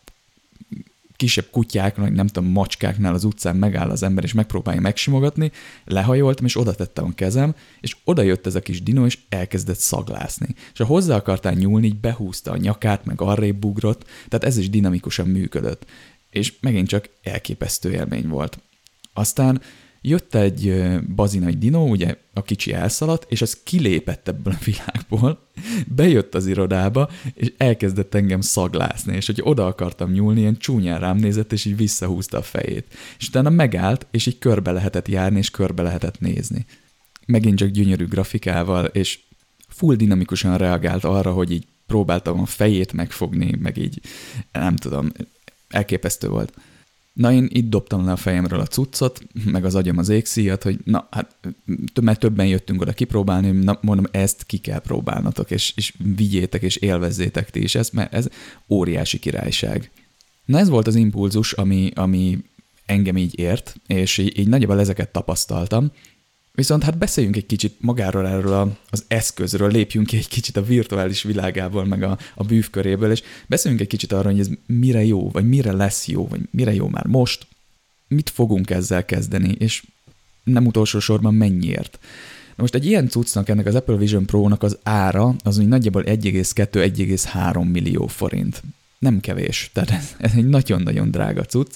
kisebb 1.22 1.50
kutyák, 1.50 1.96
vagy 1.96 2.12
nem 2.12 2.26
tudom, 2.26 2.50
macskáknál 2.50 3.14
az 3.14 3.24
utcán 3.24 3.56
megáll 3.56 3.90
az 3.90 4.02
ember, 4.02 4.24
és 4.24 4.32
megpróbálja 4.32 4.80
megsimogatni, 4.80 5.50
lehajoltam, 5.84 6.44
és 6.44 6.58
oda 6.58 6.74
tettem 6.74 7.04
a 7.04 7.14
kezem, 7.14 7.54
és 7.80 7.96
oda 8.04 8.22
jött 8.22 8.46
ez 8.46 8.54
a 8.54 8.60
kis 8.60 8.82
dino, 8.82 9.04
és 9.04 9.18
elkezdett 9.28 9.78
szaglászni. 9.78 10.54
És 10.72 10.78
ha 10.78 10.84
hozzá 10.84 11.16
akartál 11.16 11.52
nyúlni, 11.52 11.86
így 11.86 12.00
behúzta 12.00 12.50
a 12.50 12.56
nyakát, 12.56 13.04
meg 13.04 13.20
arrébb 13.20 13.56
bugrott, 13.56 14.04
tehát 14.28 14.44
ez 14.44 14.56
is 14.56 14.70
dinamikusan 14.70 15.26
működött. 15.26 15.86
És 16.30 16.54
megint 16.60 16.88
csak 16.88 17.08
elképesztő 17.22 17.92
élmény 17.92 18.28
volt. 18.28 18.58
Aztán 19.12 19.60
jött 20.02 20.34
egy 20.34 20.82
bazinagy 21.14 21.58
dinó, 21.58 21.88
ugye 21.88 22.16
a 22.32 22.42
kicsi 22.42 22.72
elszaladt, 22.72 23.26
és 23.28 23.42
az 23.42 23.60
kilépett 23.64 24.28
ebből 24.28 24.52
a 24.52 24.64
világból, 24.64 25.48
bejött 25.96 26.34
az 26.34 26.46
irodába, 26.46 27.10
és 27.34 27.52
elkezdett 27.56 28.14
engem 28.14 28.40
szaglászni, 28.40 29.16
és 29.16 29.26
hogy 29.26 29.40
oda 29.42 29.66
akartam 29.66 30.12
nyúlni, 30.12 30.40
ilyen 30.40 30.56
csúnyán 30.56 31.00
rám 31.00 31.16
nézett, 31.16 31.52
és 31.52 31.64
így 31.64 31.76
visszahúzta 31.76 32.38
a 32.38 32.42
fejét. 32.42 32.86
És 33.18 33.28
utána 33.28 33.50
megállt, 33.50 34.06
és 34.10 34.26
így 34.26 34.38
körbe 34.38 34.72
lehetett 34.72 35.08
járni, 35.08 35.38
és 35.38 35.50
körbe 35.50 35.82
lehetett 35.82 36.20
nézni. 36.20 36.66
Megint 37.26 37.58
csak 37.58 37.68
gyönyörű 37.68 38.06
grafikával, 38.06 38.84
és 38.84 39.18
full 39.68 39.94
dinamikusan 39.94 40.58
reagált 40.58 41.04
arra, 41.04 41.32
hogy 41.32 41.50
így 41.50 41.66
próbáltam 41.86 42.40
a 42.40 42.46
fejét 42.46 42.92
megfogni, 42.92 43.56
meg 43.60 43.76
így 43.76 44.00
nem 44.52 44.76
tudom, 44.76 45.12
elképesztő 45.68 46.28
volt. 46.28 46.52
Na 47.12 47.32
én 47.32 47.48
itt 47.52 47.70
dobtam 47.70 48.04
le 48.04 48.12
a 48.12 48.16
fejemről 48.16 48.60
a 48.60 48.66
cuccot, 48.66 49.20
meg 49.44 49.64
az 49.64 49.74
agyam 49.74 49.98
az 49.98 50.08
égszíjat, 50.08 50.62
hogy 50.62 50.78
na 50.84 51.08
hát, 51.10 51.36
mert 52.02 52.20
többen 52.20 52.46
jöttünk 52.46 52.80
oda 52.80 52.92
kipróbálni, 52.92 53.50
na 53.50 53.78
mondom, 53.80 54.06
ezt 54.10 54.42
ki 54.42 54.58
kell 54.58 54.78
próbálnatok, 54.78 55.50
és, 55.50 55.72
és 55.76 55.94
vigyétek, 56.16 56.62
és 56.62 56.76
élvezzétek 56.76 57.50
ti 57.50 57.62
is 57.62 57.74
ezt, 57.74 57.92
mert 57.92 58.14
ez 58.14 58.28
óriási 58.68 59.18
királyság. 59.18 59.90
Na 60.44 60.58
ez 60.58 60.68
volt 60.68 60.86
az 60.86 60.94
impulzus, 60.94 61.52
ami, 61.52 61.90
ami 61.94 62.38
engem 62.86 63.16
így 63.16 63.38
ért, 63.38 63.76
és 63.86 64.18
így, 64.18 64.38
így 64.38 64.48
nagyjából 64.48 64.80
ezeket 64.80 65.12
tapasztaltam, 65.12 65.92
Viszont 66.54 66.82
hát 66.82 66.98
beszéljünk 66.98 67.36
egy 67.36 67.46
kicsit 67.46 67.74
magáról 67.80 68.28
erről 68.28 68.52
a, 68.52 68.76
az 68.90 69.04
eszközről, 69.08 69.70
lépjünk 69.70 70.06
ki 70.06 70.16
egy 70.16 70.28
kicsit 70.28 70.56
a 70.56 70.62
virtuális 70.62 71.22
világából, 71.22 71.84
meg 71.84 72.02
a, 72.02 72.18
a 72.34 72.44
bűvköréből, 72.44 73.10
és 73.10 73.22
beszéljünk 73.46 73.82
egy 73.82 73.90
kicsit 73.90 74.12
arról, 74.12 74.32
hogy 74.32 74.40
ez 74.40 74.48
mire 74.66 75.04
jó, 75.04 75.30
vagy 75.30 75.48
mire 75.48 75.72
lesz 75.72 76.06
jó, 76.06 76.28
vagy 76.28 76.40
mire 76.50 76.74
jó 76.74 76.88
már 76.88 77.06
most, 77.06 77.46
mit 78.08 78.30
fogunk 78.30 78.70
ezzel 78.70 79.04
kezdeni, 79.04 79.56
és 79.58 79.82
nem 80.44 80.66
utolsó 80.66 80.98
sorban 80.98 81.34
mennyiért. 81.34 81.98
Na 82.48 82.62
most 82.62 82.74
egy 82.74 82.86
ilyen 82.86 83.08
cuccnak, 83.08 83.48
ennek 83.48 83.66
az 83.66 83.74
Apple 83.74 83.96
Vision 83.96 84.26
Pro-nak 84.26 84.62
az 84.62 84.78
ára 84.82 85.34
az 85.44 85.58
úgy 85.58 85.68
nagyjából 85.68 86.02
1,2-1,3 86.06 87.70
millió 87.70 88.06
forint. 88.06 88.62
Nem 88.98 89.20
kevés, 89.20 89.70
tehát 89.72 89.90
ez, 89.90 90.14
ez 90.18 90.32
egy 90.34 90.48
nagyon-nagyon 90.48 91.10
drága 91.10 91.44
cucc. 91.44 91.74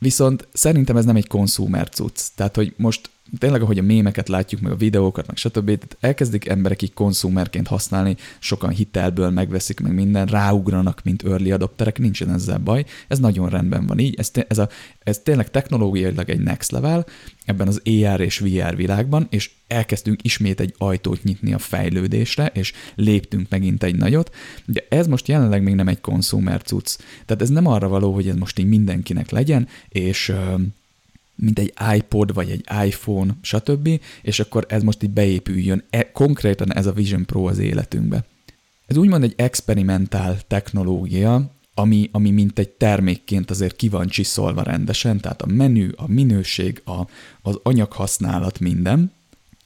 Viszont 0.00 0.48
szerintem 0.52 0.96
ez 0.96 1.04
nem 1.04 1.16
egy 1.16 1.26
konzumer 1.26 1.88
cucc. 1.88 2.20
Tehát, 2.34 2.56
hogy 2.56 2.74
most 2.76 3.10
tényleg, 3.38 3.62
ahogy 3.62 3.78
a 3.78 3.82
mémeket 3.82 4.28
látjuk, 4.28 4.60
meg 4.60 4.72
a 4.72 4.76
videókat, 4.76 5.26
meg 5.26 5.36
stb. 5.36 5.64
Tehát 5.64 5.96
elkezdik 6.00 6.48
emberek 6.48 6.82
így 6.82 6.94
konzumerként 6.94 7.66
használni, 7.66 8.16
sokan 8.38 8.70
hitelből 8.70 9.30
megveszik, 9.30 9.80
meg 9.80 9.94
minden, 9.94 10.26
ráugranak, 10.26 11.00
mint 11.04 11.22
early 11.22 11.50
adopterek, 11.50 11.98
nincsen 11.98 12.32
ezzel 12.32 12.58
baj, 12.58 12.84
ez 13.08 13.18
nagyon 13.18 13.48
rendben 13.48 13.86
van 13.86 13.98
így, 13.98 14.14
ez, 14.18 14.30
ez, 14.48 14.58
a, 14.58 14.68
ez 14.98 15.18
tényleg 15.18 15.50
technológiailag 15.50 16.30
egy 16.30 16.40
next 16.40 16.70
level 16.70 17.06
ebben 17.44 17.68
az 17.68 17.82
AR 17.84 18.20
és 18.20 18.38
VR 18.38 18.76
világban, 18.76 19.26
és 19.30 19.50
elkezdtünk 19.66 20.24
ismét 20.24 20.60
egy 20.60 20.74
ajtót 20.78 21.22
nyitni 21.22 21.52
a 21.52 21.58
fejlődésre, 21.58 22.46
és 22.46 22.72
léptünk 22.94 23.46
megint 23.48 23.82
egy 23.82 23.96
nagyot, 23.96 24.34
de 24.64 24.86
ez 24.88 25.06
most 25.06 25.28
jelenleg 25.28 25.62
még 25.62 25.74
nem 25.74 25.88
egy 25.88 26.00
konzumer 26.00 26.62
cucc. 26.62 26.96
Tehát 27.26 27.42
ez 27.42 27.48
nem 27.48 27.66
arra 27.66 27.88
való, 27.88 28.14
hogy 28.14 28.28
ez 28.28 28.36
most 28.36 28.58
így 28.58 28.68
mindenkinek 28.68 29.30
legyen, 29.30 29.68
és 29.88 30.32
mint 31.40 31.58
egy 31.58 31.72
iPod, 31.96 32.34
vagy 32.34 32.50
egy 32.50 32.64
iPhone, 32.86 33.36
stb., 33.40 34.00
és 34.22 34.40
akkor 34.40 34.66
ez 34.68 34.82
most 34.82 35.02
így 35.02 35.10
beépüljön, 35.10 35.84
e, 35.90 36.12
konkrétan 36.12 36.74
ez 36.74 36.86
a 36.86 36.92
Vision 36.92 37.24
Pro 37.24 37.44
az 37.48 37.58
életünkbe. 37.58 38.24
Ez 38.86 38.96
úgymond 38.96 39.22
egy 39.22 39.34
experimentál 39.36 40.38
technológia, 40.46 41.50
ami, 41.74 42.08
ami 42.12 42.30
mint 42.30 42.58
egy 42.58 42.68
termékként 42.68 43.50
azért 43.50 43.76
ki 43.76 43.88
van 43.88 44.08
csiszolva 44.08 44.62
rendesen, 44.62 45.20
tehát 45.20 45.42
a 45.42 45.46
menü, 45.46 45.90
a 45.96 46.08
minőség, 46.08 46.82
a, 46.84 47.06
az 47.42 47.58
anyaghasználat, 47.62 48.58
minden, 48.58 49.12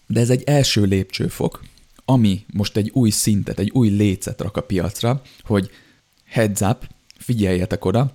de 0.06 0.20
ez 0.20 0.30
egy 0.30 0.42
első 0.42 0.82
lépcsőfok, 0.82 1.64
ami 2.04 2.44
most 2.52 2.76
egy 2.76 2.90
új 2.92 3.10
szintet, 3.10 3.58
egy 3.58 3.70
új 3.70 3.88
lécet 3.88 4.40
rak 4.40 4.56
a 4.56 4.62
piacra, 4.62 5.22
hogy 5.42 5.70
heads 6.24 6.60
up, 6.60 6.88
figyeljetek 7.18 7.84
oda, 7.84 8.14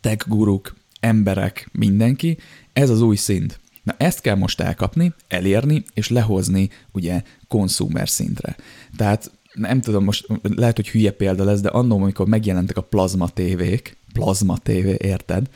tech 0.00 0.28
guruk, 0.28 0.74
emberek, 1.00 1.68
mindenki, 1.72 2.38
ez 2.72 2.90
az 2.90 3.00
új 3.00 3.16
szint. 3.16 3.60
Na 3.82 3.94
ezt 3.98 4.20
kell 4.20 4.34
most 4.36 4.60
elkapni, 4.60 5.12
elérni, 5.28 5.84
és 5.94 6.08
lehozni 6.08 6.70
ugye 6.92 7.22
konzumer 7.48 8.08
szintre. 8.08 8.56
Tehát 8.96 9.30
nem 9.54 9.80
tudom, 9.80 10.04
most 10.04 10.26
lehet, 10.42 10.76
hogy 10.76 10.88
hülye 10.88 11.10
példa 11.10 11.44
lesz, 11.44 11.60
de 11.60 11.68
annól, 11.68 12.02
amikor 12.02 12.26
megjelentek 12.26 12.76
a 12.76 12.82
plazma 12.82 13.28
tévék, 13.28 13.96
plazma 14.12 14.58
tévé, 14.58 14.96
érted? 14.98 15.48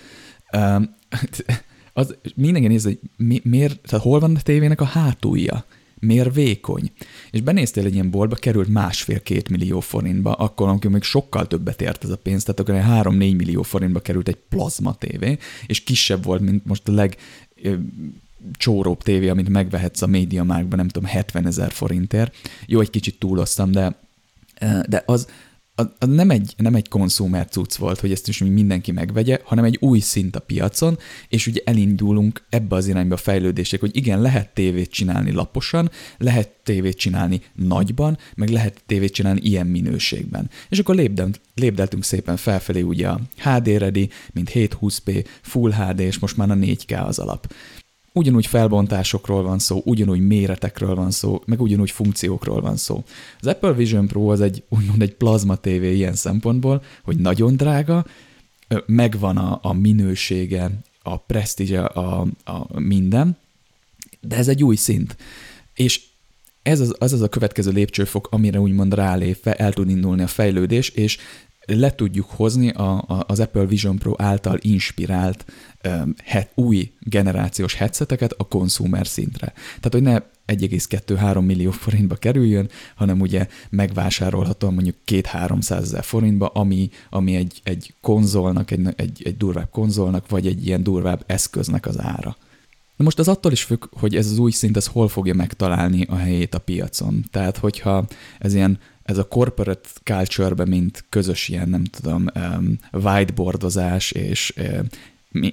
Um, 0.56 0.94
az 1.92 2.16
mindenki 2.34 2.68
néz, 2.68 2.84
hogy 2.84 2.98
mi, 3.16 3.40
miért, 3.44 3.80
tehát 3.80 4.04
hol 4.04 4.20
van 4.20 4.36
a 4.36 4.40
tévének 4.40 4.80
a 4.80 4.84
hátulja? 4.84 5.64
Miért 6.04 6.34
vékony? 6.34 6.92
És 7.30 7.40
benéztél 7.40 7.84
egy 7.84 7.94
ilyen 7.94 8.10
boltba, 8.10 8.36
került 8.36 8.68
másfél-két 8.68 9.48
millió 9.48 9.80
forintba, 9.80 10.32
akkor, 10.32 10.68
amikor 10.68 10.90
még 10.90 11.02
sokkal 11.02 11.46
többet 11.46 11.82
ért 11.82 12.04
ez 12.04 12.10
a 12.10 12.16
pénz, 12.16 12.44
tehát 12.44 12.60
akkor 12.60 13.04
3-4 13.06 13.36
millió 13.36 13.62
forintba 13.62 14.00
került 14.00 14.28
egy 14.28 14.38
plazma 14.48 14.94
tévé, 14.94 15.38
és 15.66 15.84
kisebb 15.84 16.24
volt, 16.24 16.40
mint 16.40 16.64
most 16.66 16.88
a 16.88 16.92
leg 16.92 17.16
csóróbb 18.52 19.02
tévé, 19.02 19.28
amit 19.28 19.48
megvehetsz 19.48 20.02
a 20.02 20.06
média 20.06 20.42
nem 20.44 20.88
tudom, 20.88 21.04
70 21.04 21.46
ezer 21.46 21.72
forintért. 21.72 22.36
Jó, 22.66 22.80
egy 22.80 22.90
kicsit 22.90 23.18
túloztam, 23.18 23.70
de, 23.70 23.98
de 24.88 25.02
az, 25.06 25.28
az, 25.74 25.88
nem 25.98 26.30
egy, 26.30 26.54
nem 26.56 26.74
egy 26.74 26.88
konzumer 26.88 27.48
cucc 27.48 27.74
volt, 27.74 28.00
hogy 28.00 28.12
ezt 28.12 28.28
is 28.28 28.38
mindenki 28.38 28.92
megvegye, 28.92 29.38
hanem 29.44 29.64
egy 29.64 29.78
új 29.80 29.98
szint 29.98 30.36
a 30.36 30.40
piacon, 30.40 30.98
és 31.28 31.46
ugye 31.46 31.60
elindulunk 31.64 32.44
ebbe 32.48 32.76
az 32.76 32.86
irányba 32.86 33.14
a 33.14 33.18
fejlődések, 33.18 33.80
hogy 33.80 33.96
igen, 33.96 34.20
lehet 34.20 34.54
tévét 34.54 34.90
csinálni 34.90 35.32
laposan, 35.32 35.90
lehet 36.18 36.48
tévét 36.62 36.96
csinálni 36.96 37.40
nagyban, 37.54 38.18
meg 38.34 38.48
lehet 38.48 38.82
tévét 38.86 39.12
csinálni 39.12 39.40
ilyen 39.42 39.66
minőségben. 39.66 40.50
És 40.68 40.78
akkor 40.78 40.94
lépdelt, 40.94 41.40
lépdeltünk 41.54 42.04
szépen 42.04 42.36
felfelé 42.36 42.80
ugye 42.80 43.08
a 43.08 43.20
HD 43.36 43.66
Ready, 43.66 44.10
mint 44.32 44.50
720p, 44.54 45.26
Full 45.42 45.72
HD, 45.72 46.00
és 46.00 46.18
most 46.18 46.36
már 46.36 46.50
a 46.50 46.54
4K 46.54 47.06
az 47.06 47.18
alap 47.18 47.46
ugyanúgy 48.16 48.46
felbontásokról 48.46 49.42
van 49.42 49.58
szó, 49.58 49.82
ugyanúgy 49.84 50.26
méretekről 50.26 50.94
van 50.94 51.10
szó, 51.10 51.42
meg 51.46 51.60
ugyanúgy 51.60 51.90
funkciókról 51.90 52.60
van 52.60 52.76
szó. 52.76 53.04
Az 53.40 53.46
Apple 53.46 53.72
Vision 53.72 54.06
Pro 54.06 54.30
az 54.30 54.40
egy 54.40 54.62
úgymond 54.68 55.02
egy 55.02 55.14
plazma 55.14 55.56
TV 55.56 55.82
ilyen 55.82 56.14
szempontból, 56.14 56.82
hogy 57.02 57.16
nagyon 57.16 57.56
drága, 57.56 58.04
megvan 58.86 59.36
a, 59.36 59.58
a 59.62 59.72
minősége, 59.72 60.70
a 61.02 61.16
presztízse, 61.16 61.84
a, 61.84 62.26
a 62.44 62.80
minden, 62.80 63.36
de 64.20 64.36
ez 64.36 64.48
egy 64.48 64.64
új 64.64 64.76
szint. 64.76 65.16
És 65.74 66.02
ez 66.62 66.80
az, 66.80 66.94
az 66.98 67.12
az 67.12 67.20
a 67.20 67.28
következő 67.28 67.70
lépcsőfok, 67.70 68.28
amire 68.30 68.60
úgymond 68.60 68.94
rálépve 68.94 69.54
el 69.54 69.72
tud 69.72 69.90
indulni 69.90 70.22
a 70.22 70.26
fejlődés, 70.26 70.88
és 70.88 71.18
le 71.66 71.90
tudjuk 71.90 72.30
hozni 72.30 72.70
a, 72.70 73.04
a, 73.06 73.24
az 73.26 73.40
Apple 73.40 73.66
Vision 73.66 73.98
Pro 73.98 74.14
által 74.16 74.58
inspirált 74.60 75.44
um, 75.84 76.14
het, 76.24 76.50
új 76.54 76.92
generációs 77.00 77.74
headseteket 77.74 78.32
a 78.32 78.48
consumer 78.48 79.06
szintre. 79.06 79.52
Tehát, 79.80 79.88
hogy 79.90 80.02
ne 80.02 80.32
1,2-3 80.46 81.44
millió 81.46 81.70
forintba 81.70 82.14
kerüljön, 82.14 82.68
hanem 82.94 83.20
ugye 83.20 83.48
megvásárolható 83.70 84.70
mondjuk 84.70 84.96
2-300 85.06 85.70
ezer 85.70 86.04
forintba, 86.04 86.46
ami, 86.46 86.90
ami 87.10 87.34
egy, 87.34 87.60
egy 87.64 87.94
konzolnak, 88.00 88.70
egy, 88.70 88.88
egy, 88.96 89.22
egy 89.24 89.36
durvább 89.36 89.70
konzolnak, 89.70 90.28
vagy 90.28 90.46
egy 90.46 90.66
ilyen 90.66 90.82
durvább 90.82 91.24
eszköznek 91.26 91.86
az 91.86 92.00
ára. 92.00 92.36
Na 92.96 93.04
most 93.04 93.18
az 93.18 93.28
attól 93.28 93.52
is 93.52 93.62
függ, 93.62 93.84
hogy 93.92 94.16
ez 94.16 94.30
az 94.30 94.38
új 94.38 94.50
szint, 94.50 94.76
ez 94.76 94.86
hol 94.86 95.08
fogja 95.08 95.34
megtalálni 95.34 96.02
a 96.08 96.16
helyét 96.16 96.54
a 96.54 96.58
piacon. 96.58 97.24
Tehát, 97.30 97.56
hogyha 97.56 98.06
ez 98.38 98.54
ilyen 98.54 98.78
ez 99.04 99.18
a 99.18 99.28
corporate 99.28 99.88
culture 100.02 100.64
mint 100.64 101.04
közös 101.08 101.48
ilyen, 101.48 101.68
nem 101.68 101.84
tudom, 101.84 102.26
um, 102.34 102.78
whiteboardozás 102.92 104.10
és 104.10 104.54
um, 104.56 104.86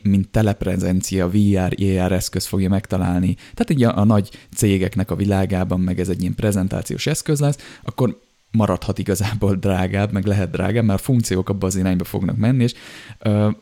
mint 0.04 0.30
teleprezencia, 0.30 1.30
VR, 1.30 1.76
AR 1.82 2.12
eszköz 2.12 2.46
fogja 2.46 2.70
megtalálni, 2.70 3.34
tehát 3.34 3.70
így 3.70 3.84
a, 3.84 3.98
a 3.98 4.04
nagy 4.04 4.30
cégeknek 4.56 5.12
a 5.12 5.16
világában, 5.16 5.80
meg 5.80 6.00
ez 6.00 6.10
egy 6.10 6.22
ilyen 6.22 6.36
prezentációs 6.36 7.08
eszköz 7.08 7.40
lesz, 7.40 7.58
akkor 7.84 8.20
maradhat 8.52 9.00
igazából 9.00 9.56
drágább, 9.56 10.12
meg 10.12 10.26
lehet 10.26 10.52
drágább, 10.52 10.84
mert 10.84 11.00
a 11.00 11.04
funkciók 11.04 11.50
abba 11.50 11.66
az 11.66 11.76
irányba 11.76 12.04
fognak 12.04 12.38
menni, 12.38 12.64
és 12.64 12.74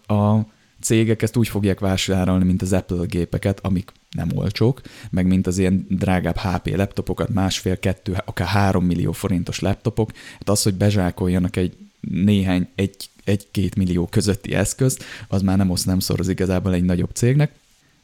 a 0.07 0.39
cégek 0.81 1.21
ezt 1.21 1.37
úgy 1.37 1.47
fogják 1.47 1.79
vásárolni, 1.79 2.45
mint 2.45 2.61
az 2.61 2.73
Apple 2.73 3.05
gépeket, 3.05 3.59
amik 3.59 3.91
nem 4.09 4.29
olcsók, 4.35 4.81
meg 5.09 5.25
mint 5.25 5.47
az 5.47 5.57
ilyen 5.57 5.85
drágább 5.89 6.37
HP 6.37 6.75
laptopokat, 6.75 7.29
másfél, 7.29 7.79
kettő, 7.79 8.17
akár 8.25 8.47
három 8.47 8.85
millió 8.85 9.11
forintos 9.11 9.59
laptopok. 9.59 10.11
Hát 10.33 10.49
az, 10.49 10.63
hogy 10.63 10.73
bezsákoljanak 10.73 11.55
egy 11.55 11.77
néhány, 11.99 12.67
egy, 12.75 12.95
egy-két 13.23 13.75
millió 13.75 14.07
közötti 14.07 14.53
eszköz, 14.53 14.99
az 15.27 15.41
már 15.41 15.57
nem 15.57 15.69
osz 15.69 15.83
nem 15.83 15.99
szoroz 15.99 16.27
igazából 16.27 16.73
egy 16.73 16.83
nagyobb 16.83 17.11
cégnek. 17.13 17.51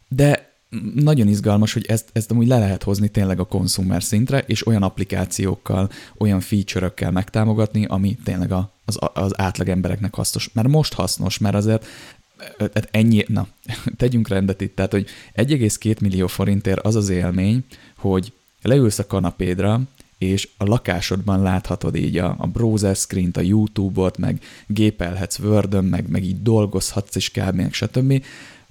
De 0.07 0.53
nagyon 0.95 1.27
izgalmas, 1.27 1.73
hogy 1.73 1.85
ezt, 1.85 2.09
ezt 2.13 2.31
amúgy 2.31 2.47
le 2.47 2.59
lehet 2.59 2.83
hozni 2.83 3.07
tényleg 3.07 3.39
a 3.39 3.45
konzumer 3.45 4.03
szintre, 4.03 4.39
és 4.39 4.67
olyan 4.67 4.83
applikációkkal, 4.83 5.89
olyan 6.17 6.39
feature-ökkel 6.39 7.11
megtámogatni, 7.11 7.85
ami 7.85 8.17
tényleg 8.23 8.51
a, 8.51 8.71
az, 8.85 8.97
az 9.13 9.39
átlag 9.39 9.69
embereknek 9.69 10.15
hasznos. 10.15 10.49
Mert 10.53 10.67
most 10.67 10.93
hasznos, 10.93 11.37
mert 11.37 11.55
azért 11.55 11.85
tehát 12.57 12.87
ennyi, 12.91 13.23
na, 13.27 13.47
tegyünk 13.97 14.27
rendet 14.27 14.61
itt, 14.61 14.75
tehát, 14.75 14.91
hogy 14.91 15.07
1,2 15.35 16.01
millió 16.01 16.27
forintért 16.27 16.85
az 16.85 16.95
az 16.95 17.09
élmény, 17.09 17.65
hogy 17.97 18.31
leülsz 18.61 18.99
a 18.99 19.07
kanapédra, 19.07 19.81
és 20.17 20.49
a 20.57 20.65
lakásodban 20.65 21.41
láthatod 21.41 21.95
így 21.95 22.17
a, 22.17 22.35
a 22.37 22.47
browser 22.47 22.95
screen-t, 22.95 23.37
a 23.37 23.41
YouTube-ot, 23.41 24.17
meg 24.17 24.41
gépelhetsz 24.67 25.39
word 25.39 25.89
meg, 25.89 26.09
meg 26.09 26.23
így 26.23 26.41
dolgozhatsz, 26.41 27.15
és 27.15 27.31
kb. 27.31 27.71
stb. 27.71 28.25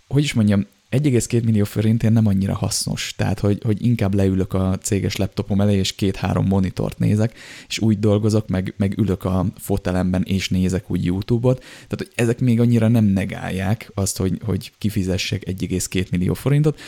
Hogy 0.08 0.22
is 0.22 0.32
mondjam, 0.32 0.66
1,2 0.94 1.44
millió 1.44 1.64
forintért 1.64 2.12
nem 2.12 2.26
annyira 2.26 2.54
hasznos, 2.54 3.14
tehát 3.16 3.40
hogy, 3.40 3.60
hogy 3.64 3.84
inkább 3.84 4.14
leülök 4.14 4.52
a 4.52 4.78
céges 4.82 5.16
laptopom 5.16 5.60
elé, 5.60 5.76
és 5.76 5.94
két-három 5.94 6.46
monitort 6.46 6.98
nézek, 6.98 7.38
és 7.68 7.78
úgy 7.78 7.98
dolgozok, 7.98 8.48
meg, 8.48 8.74
meg 8.76 8.98
ülök 8.98 9.24
a 9.24 9.46
fotelemben, 9.56 10.22
és 10.22 10.48
nézek 10.48 10.90
úgy 10.90 11.04
YouTube-ot, 11.04 11.58
tehát 11.58 11.96
hogy 11.96 12.10
ezek 12.14 12.40
még 12.40 12.60
annyira 12.60 12.88
nem 12.88 13.04
negálják 13.04 13.90
azt, 13.94 14.16
hogy, 14.16 14.38
hogy 14.44 14.72
kifizessek 14.78 15.42
1,2 15.46 16.10
millió 16.10 16.34
forintot, 16.34 16.78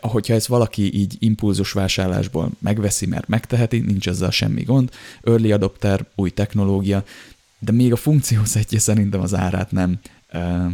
hogyha 0.00 0.34
ezt 0.34 0.46
valaki 0.46 0.98
így 0.98 1.16
impulzus 1.18 1.72
vásárlásból 1.72 2.50
megveszi, 2.58 3.06
mert 3.06 3.28
megteheti, 3.28 3.78
nincs 3.78 4.08
ezzel 4.08 4.30
semmi 4.30 4.62
gond, 4.62 4.90
early 5.22 5.52
adopter, 5.52 6.06
új 6.14 6.30
technológia, 6.30 7.04
de 7.58 7.72
még 7.72 7.92
a 7.92 7.96
funkciószettje 7.96 8.78
szerintem 8.78 9.20
az 9.20 9.34
árát 9.34 9.70
nem 9.70 10.00
uh, 10.32 10.72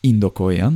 indokolja, 0.00 0.72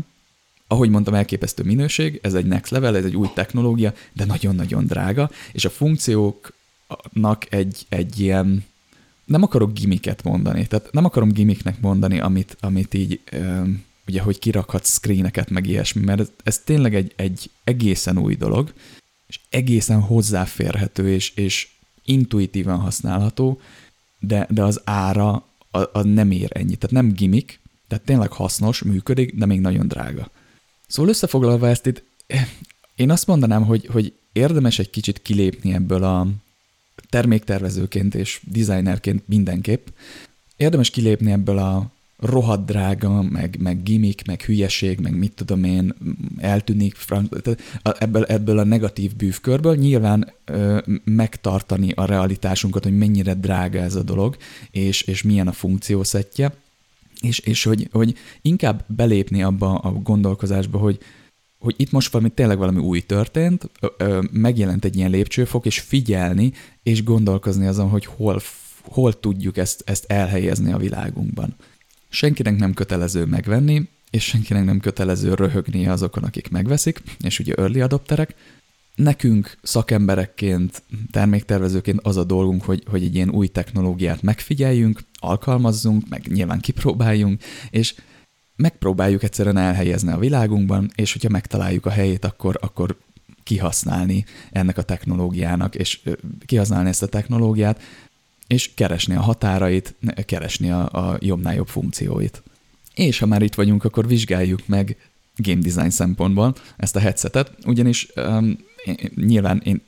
ahogy 0.73 0.91
mondtam, 0.91 1.15
elképesztő 1.15 1.63
minőség, 1.63 2.19
ez 2.23 2.35
egy 2.35 2.47
next 2.47 2.71
level, 2.71 2.97
ez 2.97 3.05
egy 3.05 3.17
új 3.17 3.29
technológia, 3.35 3.93
de 4.13 4.25
nagyon-nagyon 4.25 4.87
drága, 4.87 5.31
és 5.53 5.65
a 5.65 5.71
funkcióknak 5.71 7.47
egy, 7.53 7.87
egy 7.89 8.21
ilyen, 8.21 8.65
nem 9.25 9.43
akarok 9.43 9.73
gimiket 9.73 10.23
mondani, 10.23 10.67
tehát 10.67 10.93
nem 10.93 11.05
akarom 11.05 11.33
gimiknek 11.33 11.81
mondani, 11.81 12.21
amit, 12.21 12.57
amit 12.61 12.95
így, 12.95 13.21
ugye, 14.07 14.21
hogy 14.21 14.39
kirakhatsz 14.39 14.93
screeneket, 14.93 15.51
meg 15.51 15.67
ilyesmi, 15.67 16.05
mert 16.05 16.21
ez, 16.21 16.31
ez 16.43 16.59
tényleg 16.59 16.95
egy, 16.95 17.13
egy 17.17 17.51
egészen 17.65 18.19
új 18.19 18.35
dolog, 18.35 18.73
és 19.27 19.41
egészen 19.51 20.01
hozzáférhető, 20.01 21.13
és, 21.13 21.33
és 21.35 21.69
intuitívan 22.05 22.79
használható, 22.79 23.61
de, 24.19 24.47
de 24.51 24.63
az 24.63 24.81
ára 24.85 25.45
az 25.71 26.05
nem 26.05 26.31
ér 26.31 26.51
ennyit. 26.55 26.79
Tehát 26.79 27.05
nem 27.05 27.13
gimik, 27.13 27.61
tehát 27.89 28.05
tényleg 28.05 28.33
hasznos, 28.33 28.83
működik, 28.83 29.35
de 29.35 29.47
még 29.47 29.61
nagyon 29.61 29.89
drága. 29.89 30.31
Szóval 30.93 31.11
összefoglalva 31.11 31.69
ezt 31.69 31.87
itt, 31.87 32.05
én 32.95 33.11
azt 33.11 33.27
mondanám, 33.27 33.65
hogy, 33.65 33.87
hogy 33.93 34.13
érdemes 34.33 34.79
egy 34.79 34.91
kicsit 34.91 35.23
kilépni 35.23 35.75
ebből 35.75 36.05
a 36.05 36.27
terméktervezőként 37.09 38.15
és 38.15 38.41
designerként 38.45 39.29
mindenképp. 39.29 39.87
Érdemes 40.57 40.91
kilépni 40.91 41.31
ebből 41.31 41.59
a 41.59 41.91
rohadt 42.19 42.67
drága, 42.67 43.23
meg, 43.23 43.57
meg 43.61 43.83
gimmick, 43.83 44.27
meg 44.27 44.43
hülyeség, 44.43 44.99
meg 44.99 45.17
mit 45.19 45.33
tudom 45.35 45.65
én, 45.65 45.95
eltűnik, 46.39 46.97
ebből, 47.99 48.25
ebből 48.25 48.59
a 48.59 48.65
negatív 48.65 49.17
bűvkörből 49.17 49.77
nyilván 49.77 50.33
ö, 50.45 50.79
megtartani 51.05 51.93
a 51.93 52.05
realitásunkat, 52.05 52.83
hogy 52.83 52.99
mennyire 52.99 53.35
drága 53.35 53.79
ez 53.79 53.95
a 53.95 54.03
dolog, 54.03 54.37
és, 54.71 55.03
és 55.03 55.23
milyen 55.23 55.49
a 55.49 55.53
funkciószettje, 55.53 56.53
és, 57.23 57.39
és 57.39 57.65
hogy, 57.65 57.89
hogy 57.93 58.15
inkább 58.43 58.85
belépni 58.89 59.43
abba 59.43 59.75
a 59.75 59.93
gondolkozásba, 59.93 60.79
hogy, 60.79 60.99
hogy 61.59 61.75
itt 61.77 61.91
most 61.91 62.13
valami 62.13 62.31
tényleg 62.31 62.59
valami 62.59 62.79
új 62.79 63.01
történt, 63.01 63.71
ö, 63.81 63.87
ö, 63.97 64.23
megjelent 64.33 64.85
egy 64.85 64.97
ilyen 64.97 65.11
lépcsőfok, 65.11 65.67
és 65.67 65.81
figyelni, 65.81 66.53
és 66.83 67.05
gondolkozni 67.05 67.67
azon, 67.67 67.89
hogy 67.89 68.07
hol, 68.07 68.41
hol 68.83 69.21
tudjuk 69.21 69.57
ezt, 69.57 69.83
ezt 69.87 70.05
elhelyezni 70.09 70.73
a 70.73 70.79
világunkban. 70.79 71.55
Senkinek 72.09 72.57
nem 72.57 72.75
kötelező 72.75 73.25
megvenni, 73.25 73.89
és 74.11 74.25
senkinek 74.25 74.65
nem 74.65 74.81
kötelező 74.81 75.35
röhögni 75.35 75.87
azokon, 75.87 76.25
akik 76.25 76.51
megveszik, 76.51 77.03
és 77.25 77.39
ugye 77.39 77.55
early 77.55 77.81
adopterek, 77.81 78.35
nekünk 78.95 79.59
szakemberekként, 79.63 80.83
terméktervezőként 81.11 82.01
az 82.03 82.17
a 82.17 82.25
dolgunk, 82.25 82.63
hogy, 82.63 82.83
hogy 82.87 83.03
egy 83.03 83.15
ilyen 83.15 83.31
új 83.31 83.47
technológiát 83.47 84.23
megfigyeljünk, 84.23 85.01
alkalmazzunk, 85.23 86.09
meg 86.09 86.27
nyilván 86.27 86.61
kipróbáljunk, 86.61 87.43
és 87.71 87.95
megpróbáljuk 88.57 89.23
egyszerűen 89.23 89.57
elhelyezni 89.57 90.13
a 90.13 90.19
világunkban, 90.19 90.91
és 90.95 91.13
hogyha 91.13 91.29
megtaláljuk 91.29 91.87
a 91.87 91.91
helyét, 91.91 92.25
akkor, 92.25 92.59
akkor 92.61 92.97
kihasználni 93.43 94.25
ennek 94.51 94.79
a 94.79 94.83
technológiának, 94.83 95.75
és 95.75 96.01
kihasználni 96.47 96.89
ezt 96.89 97.03
a 97.03 97.09
technológiát, 97.09 97.81
és 98.47 98.75
keresni 98.75 99.15
a 99.15 99.21
határait, 99.21 99.95
keresni 100.27 100.71
a, 100.71 100.89
a 100.93 101.17
jobbnál 101.21 101.55
jobb 101.55 101.69
funkcióit. 101.69 102.43
És 102.95 103.19
ha 103.19 103.27
már 103.27 103.43
itt 103.43 103.55
vagyunk, 103.55 103.85
akkor 103.85 104.07
vizsgáljuk 104.07 104.67
meg 104.67 104.97
game 105.37 105.61
design 105.61 105.91
szempontból 105.91 106.55
ezt 106.77 106.97
a 106.97 107.01
headsetet, 107.01 107.53
ugyanis 107.67 108.09
um, 108.17 108.59
nyilván 109.15 109.61
én 109.65 109.83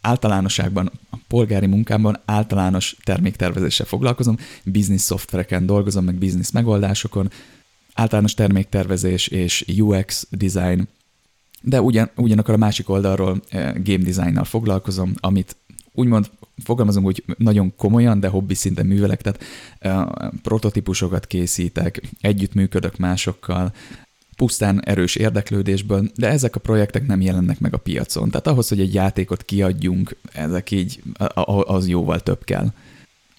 általánosságban 0.00 0.90
a 1.10 1.16
polgári 1.28 1.66
munkámban 1.66 2.20
általános 2.24 2.96
terméktervezéssel 3.04 3.86
foglalkozom, 3.86 4.36
business 4.64 5.02
szoftvereken 5.02 5.66
dolgozom, 5.66 6.04
meg 6.04 6.14
business 6.14 6.50
megoldásokon, 6.50 7.30
általános 7.94 8.34
terméktervezés 8.34 9.26
és 9.26 9.64
UX 9.78 10.26
design, 10.30 10.88
de 11.62 11.80
ugyan, 11.80 12.10
ugyanakkor 12.16 12.54
a 12.54 12.58
másik 12.58 12.88
oldalról 12.88 13.40
eh, 13.48 13.72
game 13.84 14.04
designnal 14.04 14.44
foglalkozom, 14.44 15.12
amit 15.20 15.56
úgymond 15.92 16.30
fogalmazom 16.64 17.04
úgy 17.04 17.24
nagyon 17.36 17.76
komolyan, 17.76 18.20
de 18.20 18.28
hobbi 18.28 18.54
szinten 18.54 18.86
művelek, 18.86 19.22
tehát 19.22 19.42
uh, 19.82 20.32
prototípusokat 20.42 21.26
készítek, 21.26 22.00
együttműködök 22.20 22.96
másokkal, 22.96 23.72
pusztán 24.40 24.84
erős 24.84 25.16
érdeklődésből, 25.16 26.10
de 26.14 26.28
ezek 26.28 26.56
a 26.56 26.60
projektek 26.60 27.06
nem 27.06 27.20
jelennek 27.20 27.60
meg 27.60 27.74
a 27.74 27.78
piacon. 27.78 28.30
Tehát 28.30 28.46
ahhoz, 28.46 28.68
hogy 28.68 28.80
egy 28.80 28.94
játékot 28.94 29.42
kiadjunk, 29.42 30.16
ezek 30.32 30.70
így, 30.70 31.02
az 31.64 31.88
jóval 31.88 32.20
több 32.20 32.44
kell. 32.44 32.72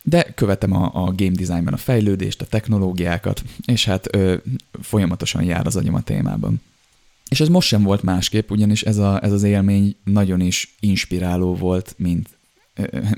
De 0.03 0.23
követem 0.35 0.75
a, 0.75 0.91
a 0.93 1.13
game 1.15 1.35
designben 1.35 1.73
a 1.73 1.77
fejlődést, 1.77 2.41
a 2.41 2.45
technológiákat, 2.45 3.43
és 3.65 3.85
hát 3.85 4.15
ö, 4.15 4.35
folyamatosan 4.81 5.43
jár 5.43 5.67
az 5.67 5.75
agyam 5.75 5.93
a 5.93 6.01
témában. 6.01 6.61
És 7.29 7.39
ez 7.39 7.47
most 7.47 7.67
sem 7.67 7.83
volt 7.83 8.03
másképp, 8.03 8.51
ugyanis 8.51 8.83
ez, 8.83 8.97
a, 8.97 9.23
ez 9.23 9.31
az 9.31 9.43
élmény 9.43 9.95
nagyon 10.03 10.41
is 10.41 10.75
inspiráló 10.79 11.55
volt, 11.55 11.93
mint, 11.97 12.29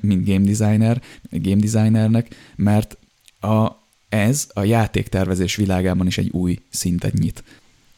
mint 0.02 0.26
game 0.26 0.46
designer, 0.52 1.02
game 1.32 1.62
designernek, 1.62 2.36
mert 2.56 2.98
a, 3.40 3.72
ez 4.10 4.48
a 4.54 4.64
játéktervezés 4.64 5.56
világában 5.56 6.08
is 6.08 6.18
egy 6.18 6.30
új 6.30 6.60
szintet 6.70 7.14
nyit. 7.14 7.44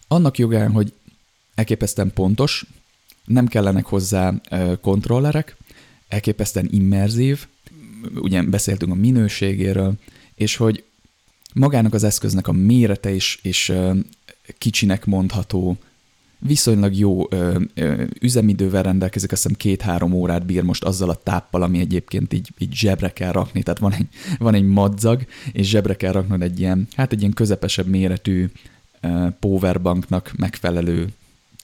Annak 0.08 0.38
jogán, 0.38 0.72
hogy 0.72 0.94
elképesztően 1.56 2.14
pontos, 2.14 2.66
nem 3.26 3.48
kellenek 3.48 3.86
hozzá 3.86 4.34
kontrollerek, 4.82 5.56
elképesztően 6.08 6.68
immerzív, 6.72 7.48
ugye 8.16 8.44
beszéltünk 8.44 8.92
a 8.92 8.96
minőségéről, 8.96 9.94
és 10.36 10.56
hogy 10.56 10.84
magának 11.54 11.94
az 11.94 12.04
eszköznek 12.04 12.48
a 12.48 12.52
mérete 12.52 13.12
is, 13.12 13.40
és 13.42 13.74
kicsinek 14.58 15.06
mondható, 15.06 15.78
viszonylag 16.40 16.96
jó 16.96 17.26
ö, 17.30 17.60
ö, 17.74 18.04
üzemidővel 18.22 18.84
rendelkezik, 18.84 19.32
azt 19.32 19.42
hiszem 19.42 19.58
két-három 19.58 20.14
órát 20.14 20.46
bír 20.46 20.64
most 20.64 20.84
azzal 20.84 21.10
a 21.10 21.16
táppal, 21.24 21.62
ami 21.62 21.80
egyébként 21.80 22.34
így, 22.34 22.50
így 22.58 22.74
zsebre 22.74 23.10
kell 23.10 23.32
rakni, 23.32 23.64
tehát 23.64 23.80
van 23.80 23.94
egy, 23.94 24.08
van 24.38 24.54
egy 24.54 24.68
madzag, 24.68 25.26
és 25.52 25.68
zsebre 25.68 25.96
kell 25.96 26.12
raknod 26.12 26.42
egy 26.42 26.60
ilyen, 26.60 26.88
hát 26.96 27.12
egy 27.12 27.20
ilyen 27.20 27.34
közepesebb 27.34 27.88
méretű 27.88 28.50
powerbanknak 29.40 30.32
megfelelő 30.38 31.08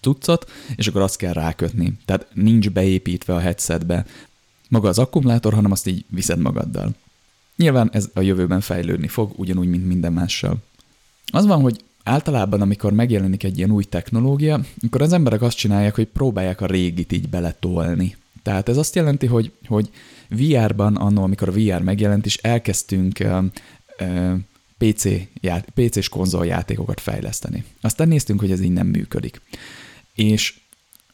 cuccot, 0.02 0.52
és 0.76 0.88
akkor 0.88 1.02
azt 1.02 1.18
kell 1.18 1.34
rákötni. 1.34 1.94
Tehát 2.06 2.28
nincs 2.34 2.70
beépítve 2.70 3.34
a 3.34 3.40
headsetbe 3.40 4.06
maga 4.70 4.88
az 4.88 5.00
akkumulátor, 5.00 5.54
hanem 5.54 5.72
azt 5.72 5.88
így 5.88 6.06
viszed 6.08 6.40
magaddal. 6.40 6.96
Nyilván 7.56 7.90
ez 7.94 8.10
a 8.14 8.22
jövőben 8.22 8.62
fejlődni 8.62 9.08
fog, 9.08 9.32
ugyanúgy, 9.36 9.68
mint 9.68 9.88
minden 9.88 10.14
mással. 10.14 10.58
Az 11.32 11.46
van, 11.46 11.62
hogy 11.62 11.84
általában, 12.04 12.62
amikor 12.62 12.94
megjelenik 12.94 13.44
egy 13.44 13.58
ilyen 13.58 13.72
új 13.72 13.84
technológia, 13.84 14.60
akkor 14.86 15.02
az 15.02 15.14
emberek 15.14 15.42
azt 15.42 15.58
csinálják, 15.58 15.96
hogy 15.96 16.08
próbálják 16.08 16.62
a 16.62 16.66
régit 16.66 17.12
így 17.12 17.30
beletolni. 17.30 18.16
Tehát 18.44 18.70
ez 18.70 18.78
azt 18.78 18.96
jelenti, 18.96 19.26
hogy, 19.26 19.52
hogy 19.68 19.90
VR-ban, 20.30 20.96
annól, 20.96 21.24
amikor 21.24 21.50
a 21.50 21.52
VR 21.52 21.82
megjelent 21.82 22.26
is, 22.26 22.38
elkezdtünk 22.38 23.18
uh, 23.20 23.44
uh, 24.00 24.34
PC 24.86 25.06
ját, 25.42 25.70
PC-s 25.74 26.10
konzoljátékokat 26.10 27.00
fejleszteni. 27.00 27.64
Aztán 27.82 28.08
néztünk, 28.08 28.40
hogy 28.40 28.52
ez 28.52 28.62
így 28.62 28.72
nem 28.72 28.88
működik. 28.88 29.42
És 30.16 30.60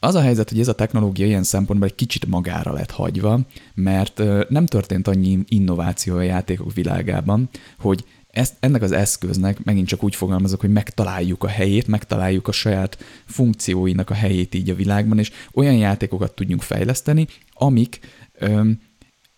az 0.00 0.14
a 0.14 0.20
helyzet, 0.20 0.48
hogy 0.48 0.60
ez 0.60 0.68
a 0.68 0.74
technológia 0.74 1.26
ilyen 1.26 1.42
szempontból 1.42 1.88
egy 1.88 1.94
kicsit 1.94 2.26
magára 2.26 2.72
lett 2.72 2.90
hagyva, 2.90 3.40
mert 3.74 4.22
nem 4.48 4.66
történt 4.66 5.08
annyi 5.08 5.38
innováció 5.48 6.16
a 6.16 6.22
játékok 6.22 6.74
világában, 6.74 7.48
hogy 7.78 8.04
ezt, 8.30 8.56
ennek 8.60 8.82
az 8.82 8.92
eszköznek 8.92 9.64
megint 9.64 9.86
csak 9.86 10.02
úgy 10.04 10.14
fogalmazok, 10.14 10.60
hogy 10.60 10.72
megtaláljuk 10.72 11.44
a 11.44 11.48
helyét, 11.48 11.86
megtaláljuk 11.86 12.48
a 12.48 12.52
saját 12.52 12.98
funkcióinak 13.24 14.10
a 14.10 14.14
helyét 14.14 14.54
így 14.54 14.70
a 14.70 14.74
világban, 14.74 15.18
és 15.18 15.30
olyan 15.52 15.76
játékokat 15.76 16.34
tudjunk 16.34 16.62
fejleszteni, 16.62 17.26
amik 17.52 18.00
öm, 18.38 18.80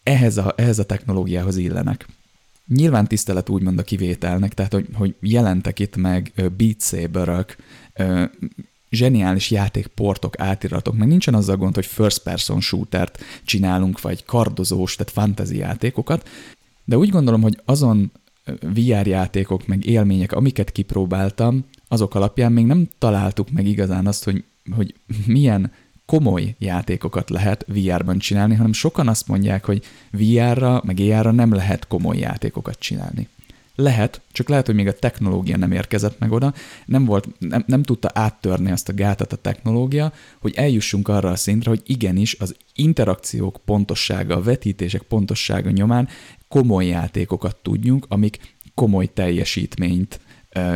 ehhez, 0.02 0.36
a, 0.36 0.54
ehhez 0.56 0.78
a 0.78 0.86
technológiához 0.86 1.56
illenek. 1.56 2.06
Nyilván 2.74 3.06
tisztelet 3.06 3.48
úgymond 3.48 3.78
a 3.78 3.82
kivételnek, 3.82 4.54
tehát 4.54 4.72
hogy, 4.72 4.86
hogy 4.94 5.14
jelentek 5.20 5.78
itt 5.78 5.96
meg 5.96 6.32
Beat 6.56 6.80
Saber-ök, 6.80 7.56
zseniális 8.90 9.50
játékportok, 9.50 10.40
átiratok, 10.40 10.96
meg 10.96 11.08
nincsen 11.08 11.34
azzal 11.34 11.56
gond, 11.56 11.74
hogy 11.74 11.86
first 11.86 12.22
person 12.22 12.60
shootert 12.60 13.18
csinálunk, 13.44 14.00
vagy 14.00 14.24
kardozós, 14.24 14.96
tehát 14.96 15.12
fantasy 15.12 15.56
játékokat, 15.56 16.28
de 16.84 16.98
úgy 16.98 17.08
gondolom, 17.08 17.42
hogy 17.42 17.60
azon 17.64 18.12
VR 18.60 19.06
játékok, 19.06 19.66
meg 19.66 19.86
élmények, 19.86 20.32
amiket 20.32 20.72
kipróbáltam, 20.72 21.64
azok 21.88 22.14
alapján 22.14 22.52
még 22.52 22.66
nem 22.66 22.88
találtuk 22.98 23.50
meg 23.50 23.66
igazán 23.66 24.06
azt, 24.06 24.24
hogy, 24.24 24.44
hogy 24.76 24.94
milyen 25.26 25.72
komoly 26.10 26.54
játékokat 26.58 27.30
lehet 27.30 27.64
VR-ban 27.68 28.18
csinálni, 28.18 28.54
hanem 28.54 28.72
sokan 28.72 29.08
azt 29.08 29.28
mondják, 29.28 29.64
hogy 29.64 29.84
VR-ra, 30.10 30.82
meg 30.84 30.98
AR-ra 30.98 31.30
nem 31.30 31.52
lehet 31.52 31.86
komoly 31.86 32.18
játékokat 32.18 32.78
csinálni. 32.78 33.28
Lehet, 33.74 34.20
csak 34.32 34.48
lehet, 34.48 34.66
hogy 34.66 34.74
még 34.74 34.86
a 34.86 34.98
technológia 34.98 35.56
nem 35.56 35.72
érkezett 35.72 36.18
meg 36.18 36.32
oda, 36.32 36.54
nem, 36.86 37.04
volt, 37.04 37.28
nem, 37.38 37.64
nem 37.66 37.82
tudta 37.82 38.10
áttörni 38.14 38.70
azt 38.70 38.88
a 38.88 38.94
gátat 38.94 39.32
a 39.32 39.36
technológia, 39.36 40.12
hogy 40.40 40.54
eljussunk 40.56 41.08
arra 41.08 41.30
a 41.30 41.36
szintre, 41.36 41.70
hogy 41.70 41.82
igenis 41.86 42.36
az 42.38 42.56
interakciók 42.74 43.60
pontossága, 43.64 44.36
a 44.36 44.42
vetítések 44.42 45.02
pontossága 45.02 45.70
nyomán 45.70 46.08
komoly 46.48 46.86
játékokat 46.86 47.56
tudjunk, 47.62 48.06
amik 48.08 48.54
komoly 48.74 49.06
teljesítményt 49.12 50.20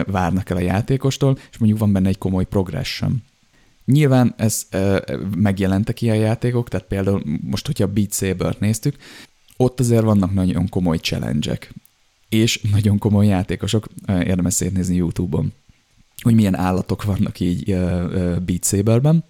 várnak 0.06 0.50
el 0.50 0.56
a 0.56 0.60
játékostól, 0.60 1.38
és 1.50 1.58
mondjuk 1.58 1.80
van 1.80 1.92
benne 1.92 2.08
egy 2.08 2.18
komoly 2.18 2.44
progression. 2.44 3.22
Nyilván 3.84 4.34
ez 4.36 4.66
megjelentek 5.36 6.02
ilyen 6.02 6.16
játékok, 6.16 6.68
tehát 6.68 6.86
például 6.86 7.22
most, 7.40 7.66
hogyha 7.66 7.86
Beat 7.86 8.12
Saber-t 8.12 8.60
néztük, 8.60 8.96
ott 9.56 9.80
azért 9.80 10.02
vannak 10.02 10.34
nagyon 10.34 10.68
komoly 10.68 10.96
challenge 10.96 11.58
és 12.28 12.60
nagyon 12.72 12.98
komoly 12.98 13.26
játékosok, 13.26 13.88
érdemes 14.06 14.54
szétnézni 14.54 14.96
YouTube-on, 14.96 15.52
hogy 16.22 16.34
milyen 16.34 16.56
állatok 16.56 17.04
vannak 17.04 17.40
így 17.40 17.64
Beat 18.44 18.64
Saber-ben. 18.64 19.24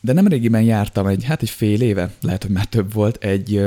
De 0.00 0.12
nemrégiben 0.12 0.62
jártam 0.62 1.06
egy, 1.06 1.24
hát 1.24 1.42
egy 1.42 1.50
fél 1.50 1.80
éve, 1.80 2.14
lehet, 2.20 2.42
hogy 2.42 2.52
már 2.52 2.66
több 2.66 2.92
volt, 2.92 3.24
egy 3.24 3.62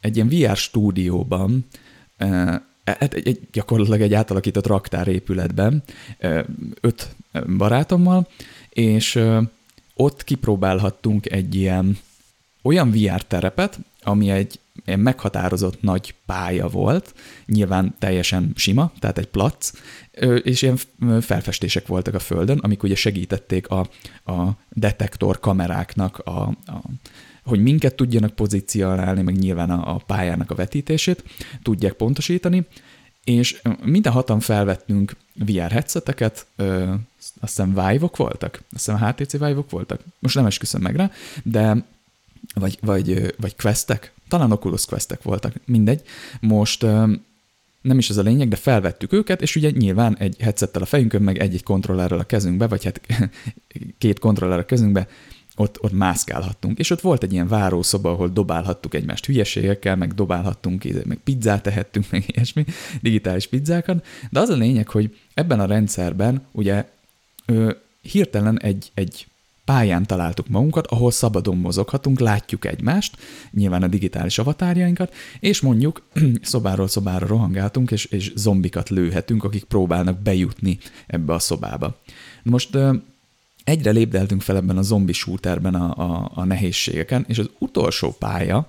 egy 0.00 0.16
ilyen 0.16 0.28
VR 0.28 0.56
stúdióban, 0.56 1.66
hát 2.84 3.14
egy, 3.14 3.28
egy, 3.28 3.40
gyakorlatilag 3.52 4.00
egy 4.00 4.14
átalakított 4.14 4.66
raktárépületben, 4.66 5.82
öt 6.80 7.14
barátommal, 7.56 8.28
és 8.68 9.20
ott 9.98 10.24
kipróbálhattunk 10.24 11.30
egy 11.32 11.54
ilyen 11.54 11.98
olyan 12.62 12.90
VR 12.90 13.22
terepet, 13.22 13.78
ami 14.02 14.30
egy 14.30 14.60
egy 14.84 14.98
meghatározott 14.98 15.82
nagy 15.82 16.14
pálya 16.26 16.68
volt, 16.68 17.14
nyilván 17.46 17.94
teljesen 17.98 18.52
sima, 18.54 18.92
tehát 18.98 19.18
egy 19.18 19.26
plac, 19.26 19.72
és 20.42 20.62
ilyen 20.62 20.78
felfestések 21.20 21.86
voltak 21.86 22.14
a 22.14 22.18
földön, 22.18 22.58
amik 22.58 22.82
ugye 22.82 22.94
segítették 22.94 23.68
a, 23.68 23.78
a 24.24 24.50
detektor 24.68 25.40
kameráknak 25.40 26.18
a, 26.18 26.40
a 26.48 26.82
hogy 27.44 27.62
minket 27.62 27.94
tudjanak 27.94 28.34
pozícionálni, 28.34 29.22
meg 29.22 29.38
nyilván 29.38 29.70
a, 29.70 29.94
a 29.94 30.02
pályának 30.06 30.50
a 30.50 30.54
vetítését 30.54 31.24
tudják 31.62 31.92
pontosítani, 31.92 32.66
és 33.24 33.60
minden 33.82 34.12
hatan 34.12 34.40
felvettünk 34.40 35.16
VR 35.34 35.70
headseteket, 35.70 36.46
azt 37.40 37.56
hiszem 37.56 37.68
Vive-ok 37.68 38.16
voltak, 38.16 38.62
azt 38.72 38.84
hiszem 38.84 39.08
HTC 39.08 39.32
Vive-ok 39.32 39.70
voltak, 39.70 40.00
most 40.18 40.34
nem 40.34 40.46
esküszöm 40.46 40.80
meg 40.80 40.96
rá, 40.96 41.10
de 41.42 41.84
vagy, 42.54 42.78
vagy, 42.80 43.34
vagy 43.40 43.56
questek, 43.56 44.12
talán 44.28 44.52
Oculus 44.52 44.86
questek 44.86 45.22
voltak, 45.22 45.54
mindegy. 45.64 46.02
Most 46.40 46.82
nem 47.80 47.98
is 47.98 48.10
ez 48.10 48.16
a 48.16 48.22
lényeg, 48.22 48.48
de 48.48 48.56
felvettük 48.56 49.12
őket, 49.12 49.42
és 49.42 49.56
ugye 49.56 49.70
nyilván 49.70 50.16
egy 50.18 50.36
headsettel 50.40 50.82
a 50.82 50.86
fejünkön, 50.86 51.22
meg 51.22 51.38
egy-egy 51.38 51.62
kontrollerrel 51.62 52.18
a 52.18 52.24
kezünkbe, 52.24 52.66
vagy 52.66 52.84
hát 52.84 53.00
két 53.98 54.18
kontrollerrel 54.18 54.62
a 54.62 54.66
kezünkbe 54.66 55.08
ott, 55.56 55.82
ott 55.82 55.92
mászkálhattunk. 55.92 56.78
És 56.78 56.90
ott 56.90 57.00
volt 57.00 57.22
egy 57.22 57.32
ilyen 57.32 57.48
várószoba, 57.48 58.10
ahol 58.10 58.28
dobálhattuk 58.28 58.94
egymást 58.94 59.26
hülyeségekkel, 59.26 59.96
meg 59.96 60.14
dobálhattunk, 60.14 61.04
meg 61.04 61.18
pizzát 61.24 61.62
tehettünk, 61.62 62.06
meg 62.10 62.24
ilyesmi, 62.26 62.64
digitális 63.00 63.46
pizzákat. 63.46 64.06
De 64.30 64.40
az 64.40 64.48
a 64.48 64.56
lényeg, 64.56 64.88
hogy 64.88 65.16
ebben 65.34 65.60
a 65.60 65.66
rendszerben 65.66 66.46
ugye 66.52 66.88
ö, 67.48 67.72
hirtelen 68.00 68.60
egy, 68.60 68.90
egy 68.94 69.26
pályán 69.64 70.06
találtuk 70.06 70.48
magunkat, 70.48 70.86
ahol 70.86 71.10
szabadon 71.10 71.56
mozoghatunk, 71.56 72.20
látjuk 72.20 72.64
egymást, 72.64 73.16
nyilván 73.50 73.82
a 73.82 73.86
digitális 73.86 74.38
avatárjainkat, 74.38 75.14
és 75.40 75.60
mondjuk 75.60 76.02
szobáról 76.42 76.88
szobára 76.88 77.26
rohangáltunk, 77.26 77.90
és, 77.90 78.04
és 78.04 78.32
zombikat 78.34 78.88
lőhetünk, 78.88 79.44
akik 79.44 79.64
próbálnak 79.64 80.18
bejutni 80.18 80.78
ebbe 81.06 81.32
a 81.32 81.38
szobába. 81.38 81.98
Most 82.42 82.78
egyre 83.64 83.90
lépdeltünk 83.90 84.42
fel 84.42 84.56
ebben 84.56 84.76
a 84.76 84.82
zombi 84.82 85.12
shooterben 85.12 85.74
a, 85.74 85.94
a, 85.96 86.30
a 86.34 86.44
nehézségeken, 86.44 87.24
és 87.28 87.38
az 87.38 87.50
utolsó 87.58 88.16
pálya, 88.18 88.66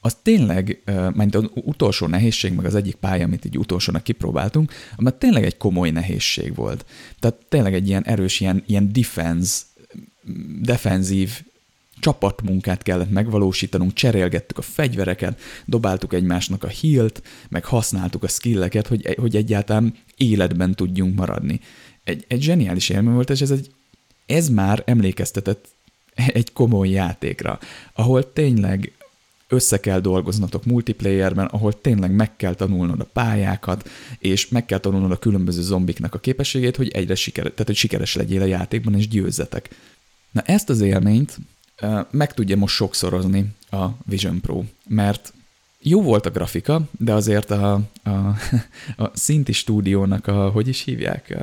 az 0.00 0.16
tényleg, 0.22 0.82
mert 1.14 1.34
az 1.34 1.44
utolsó 1.54 2.06
nehézség, 2.06 2.52
meg 2.52 2.64
az 2.64 2.74
egyik 2.74 2.94
pálya, 2.94 3.24
amit 3.24 3.44
így 3.44 3.58
utolsónak 3.58 4.02
kipróbáltunk, 4.02 4.72
mert 4.96 5.18
tényleg 5.18 5.44
egy 5.44 5.56
komoly 5.56 5.90
nehézség 5.90 6.54
volt. 6.54 6.84
Tehát 7.18 7.36
tényleg 7.48 7.74
egy 7.74 7.88
ilyen 7.88 8.04
erős, 8.04 8.40
ilyen, 8.40 8.62
ilyen 8.66 8.92
defense, 8.92 9.62
defenzív 10.60 11.42
csapatmunkát 12.00 12.82
kellett 12.82 13.10
megvalósítanunk, 13.10 13.92
cserélgettük 13.92 14.58
a 14.58 14.62
fegyvereket, 14.62 15.40
dobáltuk 15.64 16.12
egymásnak 16.12 16.64
a 16.64 16.68
hilt, 16.68 17.22
meg 17.48 17.64
használtuk 17.64 18.22
a 18.22 18.28
skilleket, 18.28 18.86
hogy, 18.86 19.14
hogy 19.20 19.36
egyáltalán 19.36 19.94
életben 20.16 20.74
tudjunk 20.74 21.14
maradni. 21.14 21.60
Egy, 22.04 22.24
egy 22.28 22.42
zseniális 22.42 22.88
élmény 22.88 23.14
volt, 23.14 23.30
és 23.30 23.40
ez 23.40 23.50
egy 23.50 23.70
ez 24.26 24.48
már 24.48 24.82
emlékeztetett 24.86 25.68
egy 26.14 26.52
komoly 26.52 26.88
játékra, 26.88 27.58
ahol 27.92 28.32
tényleg 28.32 28.92
össze 29.48 29.80
kell 29.80 30.00
dolgoznatok 30.00 30.64
multiplayerben, 30.64 31.46
ahol 31.46 31.80
tényleg 31.80 32.10
meg 32.10 32.36
kell 32.36 32.54
tanulnod 32.54 33.00
a 33.00 33.08
pályákat, 33.12 33.88
és 34.18 34.48
meg 34.48 34.66
kell 34.66 34.78
tanulnod 34.78 35.10
a 35.10 35.18
különböző 35.18 35.62
zombiknak 35.62 36.14
a 36.14 36.18
képességét, 36.18 36.76
hogy 36.76 36.88
egyre 36.88 37.14
sikeres, 37.14 37.50
tehát 37.50 37.66
hogy 37.66 37.76
sikeres 37.76 38.14
legyél 38.14 38.42
a 38.42 38.46
játékban, 38.46 38.94
és 38.94 39.08
győzzetek. 39.08 39.68
Na 40.30 40.40
ezt 40.40 40.68
az 40.68 40.80
élményt 40.80 41.38
meg 42.10 42.34
tudja 42.34 42.56
most 42.56 42.74
sokszorozni 42.74 43.46
a 43.70 43.86
Vision 44.04 44.40
Pro, 44.40 44.62
mert 44.86 45.32
jó 45.80 46.02
volt 46.02 46.26
a 46.26 46.30
grafika, 46.30 46.82
de 46.98 47.12
azért 47.12 47.50
a, 47.50 47.72
a, 48.02 48.10
a 49.04 49.10
Szinti 49.14 49.52
stúdiónak 49.52 50.26
a, 50.26 50.48
hogy 50.50 50.68
is 50.68 50.82
hívják, 50.82 51.36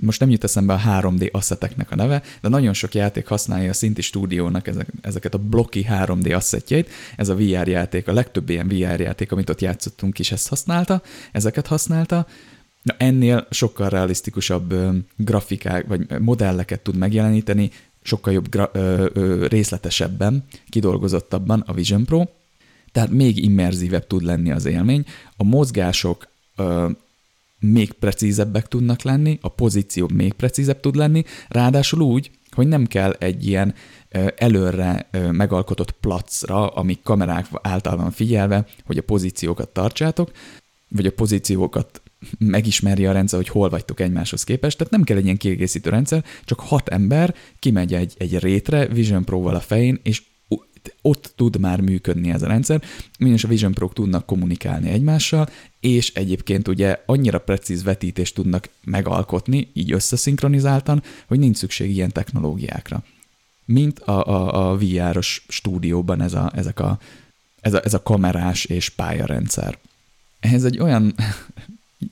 most 0.00 0.20
nem 0.20 0.30
jut 0.30 0.44
eszembe 0.44 0.72
a 0.72 0.80
3D 0.86 1.30
asszeteknek 1.30 1.90
a 1.90 1.94
neve, 1.94 2.22
de 2.40 2.48
nagyon 2.48 2.72
sok 2.72 2.94
játék 2.94 3.26
használja 3.26 3.70
a 3.70 3.72
Szinti 3.72 4.02
stúdiónak 4.02 4.66
ezek, 4.66 4.88
ezeket 5.00 5.34
a 5.34 5.38
blokki 5.38 5.86
3D 5.90 6.36
asszetjeit. 6.36 6.90
Ez 7.16 7.28
a 7.28 7.34
VR 7.34 7.68
játék, 7.68 8.08
a 8.08 8.12
legtöbb 8.12 8.48
ilyen 8.48 8.68
VR 8.68 9.00
játék, 9.00 9.32
amit 9.32 9.50
ott 9.50 9.60
játszottunk 9.60 10.18
is 10.18 10.32
ezt 10.32 10.48
használta, 10.48 11.02
ezeket 11.32 11.66
használta. 11.66 12.26
Na, 12.82 12.94
ennél 12.98 13.46
sokkal 13.50 13.88
realisztikusabb 13.88 14.72
ö, 14.72 14.90
grafikák, 15.16 15.86
vagy 15.86 16.20
modelleket 16.20 16.80
tud 16.80 16.96
megjeleníteni, 16.96 17.70
sokkal 18.02 18.32
jobb, 18.32 18.48
gra, 18.50 18.70
ö, 18.72 19.06
ö, 19.12 19.46
részletesebben, 19.46 20.44
kidolgozottabban 20.68 21.64
a 21.66 21.72
Vision 21.72 22.04
Pro, 22.04 22.24
tehát 22.92 23.10
még 23.10 23.44
immerzívebb 23.44 24.06
tud 24.06 24.22
lenni 24.22 24.50
az 24.50 24.64
élmény. 24.64 25.04
A 25.36 25.44
mozgások 25.44 26.28
ö, 26.56 26.88
még 27.60 27.92
precízebbek 27.92 28.68
tudnak 28.68 29.02
lenni, 29.02 29.38
a 29.40 29.48
pozíció 29.48 30.08
még 30.14 30.32
precízebb 30.32 30.80
tud 30.80 30.94
lenni, 30.94 31.24
ráadásul 31.48 32.00
úgy, 32.00 32.30
hogy 32.50 32.66
nem 32.66 32.86
kell 32.86 33.12
egy 33.12 33.46
ilyen 33.46 33.74
előre 34.36 35.08
megalkotott 35.30 35.90
placra, 35.90 36.66
ami 36.68 36.98
kamerák 37.02 37.46
által 37.62 37.96
van 37.96 38.10
figyelve, 38.10 38.66
hogy 38.84 38.98
a 38.98 39.02
pozíciókat 39.02 39.68
tartsátok, 39.68 40.30
vagy 40.88 41.06
a 41.06 41.12
pozíciókat 41.12 42.02
megismeri 42.38 43.06
a 43.06 43.12
rendszer, 43.12 43.38
hogy 43.38 43.48
hol 43.48 43.68
vagytok 43.68 44.00
egymáshoz 44.00 44.44
képest, 44.44 44.78
tehát 44.78 44.92
nem 44.92 45.02
kell 45.02 45.16
egy 45.16 45.24
ilyen 45.24 45.36
kiegészítő 45.36 45.90
rendszer, 45.90 46.24
csak 46.44 46.60
hat 46.60 46.88
ember 46.88 47.34
kimegy 47.58 47.94
egy, 47.94 48.14
egy 48.18 48.38
rétre 48.38 48.86
Vision 48.86 49.24
Pro-val 49.24 49.54
a 49.54 49.60
fején, 49.60 50.00
és 50.02 50.22
ott 51.02 51.32
tud 51.36 51.58
már 51.58 51.80
működni 51.80 52.30
ez 52.30 52.42
a 52.42 52.46
rendszer, 52.46 52.82
ugyanis 53.20 53.44
a 53.44 53.48
Vision 53.48 53.72
Pro 53.72 53.88
tudnak 53.88 54.26
kommunikálni 54.26 54.90
egymással, 54.90 55.48
és 55.80 56.12
egyébként 56.14 56.68
ugye 56.68 57.02
annyira 57.06 57.38
precíz 57.38 57.82
vetítést 57.82 58.34
tudnak 58.34 58.68
megalkotni, 58.84 59.70
így 59.72 59.92
összeszinkronizáltan, 59.92 61.02
hogy 61.26 61.38
nincs 61.38 61.56
szükség 61.56 61.90
ilyen 61.90 62.12
technológiákra. 62.12 63.04
Mint 63.64 63.98
a, 63.98 64.26
a, 64.26 64.70
a 64.70 64.76
VR-os 64.76 65.44
stúdióban 65.48 66.20
ez 66.20 66.34
a, 66.34 66.52
ezek 66.54 66.80
a, 66.80 66.98
ez, 67.60 67.74
a, 67.74 67.80
ez 67.84 67.94
a 67.94 68.02
kamerás 68.02 68.64
és 68.64 68.88
pályarendszer. 68.88 69.78
Ez 70.40 70.64
egy 70.64 70.78
olyan 70.78 71.14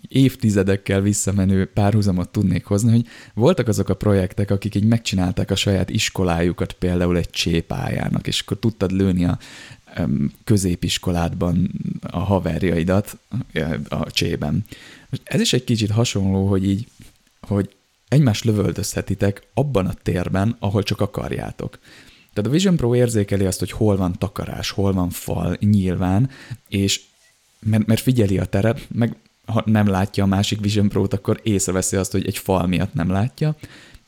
évtizedekkel 0.09 1.01
visszamenő 1.01 1.65
párhuzamot 1.65 2.29
tudnék 2.29 2.65
hozni, 2.65 2.91
hogy 2.91 3.07
voltak 3.35 3.69
azok 3.69 3.89
a 3.89 3.95
projektek, 3.95 4.51
akik 4.51 4.75
így 4.75 4.85
megcsinálták 4.85 5.51
a 5.51 5.57
saját 5.57 5.91
iskolájukat 5.91 6.73
például 6.73 7.17
egy 7.17 7.31
csépájának, 7.31 8.27
és 8.27 8.41
akkor 8.41 8.59
tudtad 8.59 8.93
lőni 8.93 9.25
a 9.25 9.39
középiskoládban 10.45 11.73
a 12.11 12.19
haverjaidat 12.19 13.19
a 13.89 14.11
csében. 14.11 14.65
Ez 15.25 15.41
is 15.41 15.53
egy 15.53 15.65
kicsit 15.65 15.91
hasonló, 15.91 16.47
hogy 16.47 16.69
így, 16.69 16.87
hogy 17.41 17.75
egymást 18.09 18.45
lövöldözhetitek 18.45 19.47
abban 19.55 19.87
a 19.87 19.95
térben, 20.03 20.57
ahol 20.59 20.83
csak 20.83 21.01
akarjátok. 21.01 21.79
Tehát 22.33 22.51
a 22.51 22.53
Vision 22.53 22.77
Pro 22.77 22.95
érzékeli 22.95 23.45
azt, 23.45 23.59
hogy 23.59 23.71
hol 23.71 23.97
van 23.97 24.19
takarás, 24.19 24.71
hol 24.71 24.93
van 24.93 25.11
fal 25.11 25.57
nyilván, 25.61 26.31
és 26.69 27.01
mert, 27.59 27.87
mert 27.87 28.01
figyeli 28.01 28.39
a 28.39 28.45
teret, 28.45 28.87
meg 28.89 29.17
ha 29.47 29.63
nem 29.67 29.87
látja 29.87 30.25
a 30.25 30.27
másik 30.27 30.61
Vision 30.61 30.89
Pro-t, 30.89 31.13
akkor 31.13 31.41
észreveszi 31.43 31.97
azt, 31.97 32.13
hogy 32.13 32.27
egy 32.27 32.39
fal 32.39 32.67
miatt 32.67 32.95
nem 32.95 33.11
látja, 33.11 33.57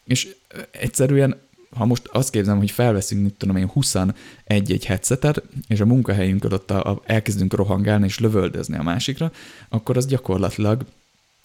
és 0.04 0.28
egyszerűen 0.70 1.36
ha 1.76 1.84
most 1.84 2.06
azt 2.06 2.30
képzelem, 2.30 2.58
hogy 2.58 2.70
felveszünk, 2.70 3.22
mit 3.22 3.34
tudom 3.34 3.56
én, 3.56 3.66
21 3.66 4.14
egy 4.44 4.84
headsetet, 4.84 5.42
és 5.68 5.80
a 5.80 5.86
munkahelyünkön 5.86 6.52
ott 6.52 6.70
a, 6.70 6.90
a, 6.90 7.02
elkezdünk 7.04 7.54
rohangálni 7.54 8.04
és 8.04 8.18
lövöldözni 8.18 8.76
a 8.76 8.82
másikra, 8.82 9.32
akkor 9.68 9.96
az 9.96 10.06
gyakorlatilag 10.06 10.84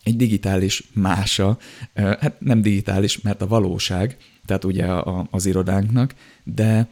egy 0.04 0.16
digitális 0.16 0.84
mása, 0.94 1.58
hát 1.94 2.36
nem 2.40 2.62
digitális, 2.62 3.22
mert 3.22 3.42
a 3.42 3.48
valóság, 3.48 4.18
tehát 4.46 4.64
ugye 4.64 4.86
a, 4.86 5.28
az 5.32 5.46
irodánknak, 5.46 6.16
de 6.44 6.88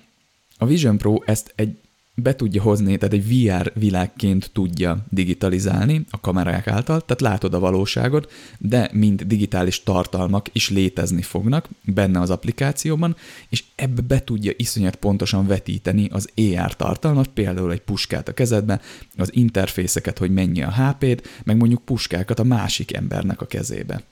a 0.58 0.66
Vision 0.66 0.98
Pro 0.98 1.22
ezt 1.26 1.54
egy 1.56 1.78
be 2.22 2.36
tudja 2.36 2.62
hozni, 2.62 2.98
tehát 2.98 3.14
egy 3.14 3.28
VR 3.28 3.72
világként 3.76 4.50
tudja 4.54 5.06
digitalizálni 5.10 6.06
a 6.10 6.20
kamerák 6.20 6.68
által, 6.68 7.02
tehát 7.02 7.22
látod 7.22 7.54
a 7.54 7.60
valóságot, 7.60 8.32
de 8.58 8.90
mind 8.94 9.24
digitális 9.24 9.84
tartalmak 9.84 10.48
is 10.52 10.70
létezni 10.70 11.22
fognak 11.22 11.70
benne 11.84 12.20
az 12.20 12.30
applikációban, 12.30 13.16
és 13.50 13.64
ebbe 13.76 14.02
be 14.02 14.24
tudja 14.24 14.52
iszonyat 14.58 14.96
pontosan 14.96 15.48
vetíteni 15.48 16.08
az 16.12 16.30
AR 16.36 16.76
tartalmat, 16.76 17.28
például 17.28 17.72
egy 17.72 17.82
puskát 17.82 18.28
a 18.28 18.34
kezedbe, 18.34 18.82
az 19.18 19.30
interfészeket, 19.34 20.18
hogy 20.18 20.32
mennyi 20.32 20.64
a 20.64 20.74
HP-d, 20.74 21.22
meg 21.44 21.58
mondjuk 21.58 21.82
puskákat 21.86 22.40
a 22.40 22.44
másik 22.44 22.94
embernek 22.94 23.42
a 23.42 23.46
kezébe. 23.46 24.04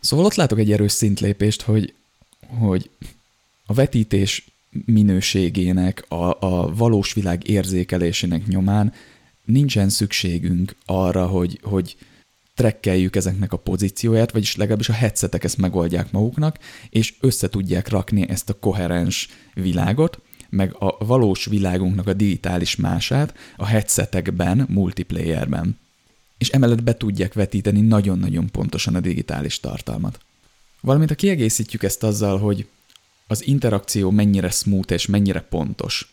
Szóval 0.00 0.24
ott 0.24 0.34
látok 0.34 0.58
egy 0.58 0.72
erős 0.72 0.92
szintlépést, 0.92 1.62
hogy, 1.62 1.94
hogy 2.58 2.90
a 3.66 3.74
vetítés 3.74 4.46
minőségének, 4.86 6.04
a, 6.08 6.36
a 6.40 6.74
valós 6.74 7.12
világ 7.12 7.48
érzékelésének 7.48 8.46
nyomán 8.46 8.92
nincsen 9.44 9.88
szükségünk 9.88 10.76
arra, 10.84 11.26
hogy, 11.26 11.60
hogy 11.62 11.96
trekkeljük 12.54 13.16
ezeknek 13.16 13.52
a 13.52 13.56
pozícióját, 13.56 14.32
vagyis 14.32 14.56
legalábbis 14.56 14.88
a 14.88 14.92
headsetek 14.92 15.44
ezt 15.44 15.58
megoldják 15.58 16.12
maguknak, 16.12 16.58
és 16.90 17.14
össze 17.20 17.48
tudják 17.48 17.88
rakni 17.88 18.28
ezt 18.28 18.50
a 18.50 18.58
koherens 18.58 19.28
világot, 19.54 20.20
meg 20.48 20.74
a 20.78 21.04
valós 21.04 21.44
világunknak 21.44 22.06
a 22.06 22.12
digitális 22.12 22.76
mását 22.76 23.34
a 23.56 23.66
headsetekben, 23.66 24.66
multiplayerben. 24.68 25.78
És 26.38 26.48
emellett 26.48 26.82
be 26.82 26.96
tudják 26.96 27.34
vetíteni 27.34 27.80
nagyon-nagyon 27.80 28.50
pontosan 28.50 28.94
a 28.94 29.00
digitális 29.00 29.60
tartalmat. 29.60 30.20
Valamint 30.80 31.10
ha 31.10 31.16
kiegészítjük 31.16 31.82
ezt 31.82 32.02
azzal, 32.02 32.38
hogy 32.38 32.66
az 33.28 33.46
interakció 33.46 34.10
mennyire 34.10 34.50
smooth 34.50 34.92
és 34.92 35.06
mennyire 35.06 35.40
pontos. 35.40 36.12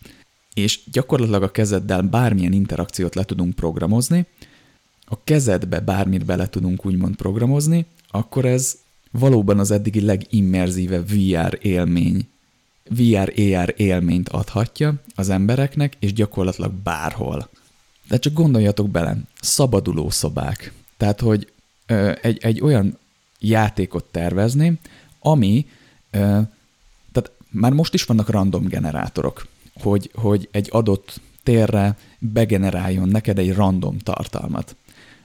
És 0.53 0.79
gyakorlatilag 0.91 1.43
a 1.43 1.51
kezeddel 1.51 2.01
bármilyen 2.01 2.53
interakciót 2.53 3.15
le 3.15 3.23
tudunk 3.23 3.55
programozni, 3.55 4.25
a 5.05 5.23
kezedbe 5.23 5.79
bármit 5.79 6.25
bele 6.25 6.47
tudunk 6.47 6.85
úgymond 6.85 7.15
programozni, 7.15 7.85
akkor 8.07 8.45
ez 8.45 8.77
valóban 9.11 9.59
az 9.59 9.71
eddigi 9.71 10.01
legimmerzívebb 10.01 11.09
VR 11.09 11.57
élmény, 11.61 12.27
VR-AR 12.89 13.73
élményt 13.77 14.29
adhatja 14.29 14.93
az 15.15 15.29
embereknek, 15.29 15.95
és 15.99 16.13
gyakorlatilag 16.13 16.71
bárhol. 16.71 17.49
De 18.07 18.17
csak 18.17 18.33
gondoljatok 18.33 18.89
bele, 18.89 19.17
szabaduló 19.41 20.09
szobák. 20.09 20.73
Tehát, 20.97 21.19
hogy 21.19 21.51
ö, 21.85 22.11
egy, 22.21 22.37
egy 22.41 22.61
olyan 22.61 22.97
játékot 23.39 24.05
tervezni, 24.05 24.79
ami 25.19 25.67
ö, 26.11 26.39
Már 27.55 27.73
most 27.73 27.93
is 27.93 28.03
vannak 28.03 28.29
random 28.29 28.63
generátorok, 28.67 29.47
hogy, 29.73 30.11
hogy 30.13 30.47
egy 30.51 30.69
adott 30.71 31.21
térre 31.43 31.97
begeneráljon 32.19 33.09
neked 33.09 33.39
egy 33.39 33.53
random 33.53 33.97
tartalmat. 33.97 34.75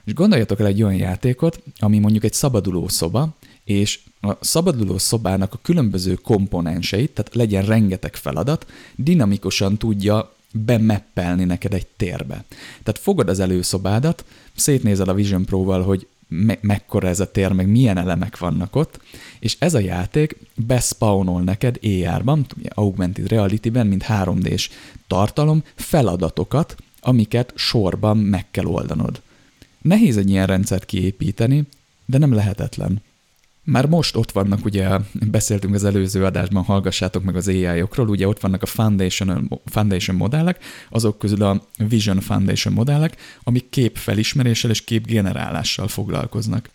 És 0.05 0.13
gondoljatok 0.13 0.59
el 0.59 0.65
egy 0.65 0.83
olyan 0.83 0.97
játékot, 0.97 1.63
ami 1.79 1.99
mondjuk 1.99 2.23
egy 2.23 2.33
szabaduló 2.33 2.87
szoba, 2.87 3.35
és 3.63 3.99
a 4.21 4.31
szabaduló 4.39 4.97
szobának 4.97 5.53
a 5.53 5.59
különböző 5.61 6.13
komponenseit, 6.13 7.11
tehát 7.11 7.35
legyen 7.35 7.65
rengeteg 7.65 8.15
feladat, 8.15 8.65
dinamikusan 8.95 9.77
tudja 9.77 10.33
bemeppelni 10.51 11.43
neked 11.43 11.73
egy 11.73 11.87
térbe. 11.87 12.43
Tehát 12.83 12.99
fogod 12.99 13.29
az 13.29 13.39
előszobádat, 13.39 14.25
szétnézel 14.55 15.09
a 15.09 15.13
Vision 15.13 15.45
Pro-val, 15.45 15.83
hogy 15.83 16.07
me- 16.31 16.61
mekkora 16.61 17.07
ez 17.07 17.19
a 17.19 17.31
tér, 17.31 17.51
meg 17.51 17.67
milyen 17.67 17.97
elemek 17.97 18.37
vannak 18.37 18.75
ott, 18.75 18.99
és 19.39 19.55
ez 19.59 19.73
a 19.73 19.79
játék 19.79 20.37
bespawnol 20.55 21.41
neked 21.41 21.79
AR-ban, 21.83 22.45
Augmented 22.69 23.27
Reality-ben, 23.27 23.87
mint 23.87 24.05
3D-s 24.07 24.69
tartalom, 25.07 25.63
feladatokat, 25.75 26.75
amiket 26.99 27.53
sorban 27.55 28.17
meg 28.17 28.45
kell 28.51 28.65
oldanod. 28.65 29.21
Nehéz 29.81 30.17
egy 30.17 30.29
ilyen 30.29 30.47
rendszert 30.47 30.85
kiépíteni, 30.85 31.63
de 32.05 32.17
nem 32.17 32.33
lehetetlen. 32.33 33.01
Már 33.63 33.85
most 33.85 34.15
ott 34.15 34.31
vannak, 34.31 34.65
ugye 34.65 34.89
beszéltünk 35.11 35.73
az 35.73 35.83
előző 35.83 36.25
adásban, 36.25 36.63
hallgassátok 36.63 37.23
meg 37.23 37.35
az 37.35 37.47
AI-okról, 37.47 38.09
ugye 38.09 38.27
ott 38.27 38.39
vannak 38.39 38.61
a 38.61 38.65
Foundation, 38.65 39.61
Foundation 39.65 40.15
modellek, 40.15 40.63
azok 40.89 41.17
közül 41.17 41.43
a 41.43 41.67
Vision 41.77 42.19
Foundation 42.19 42.73
modellek, 42.73 43.15
amik 43.43 43.69
képfelismeréssel 43.69 44.69
és 44.69 44.83
képgenerálással 44.83 45.87
foglalkoznak. 45.87 46.69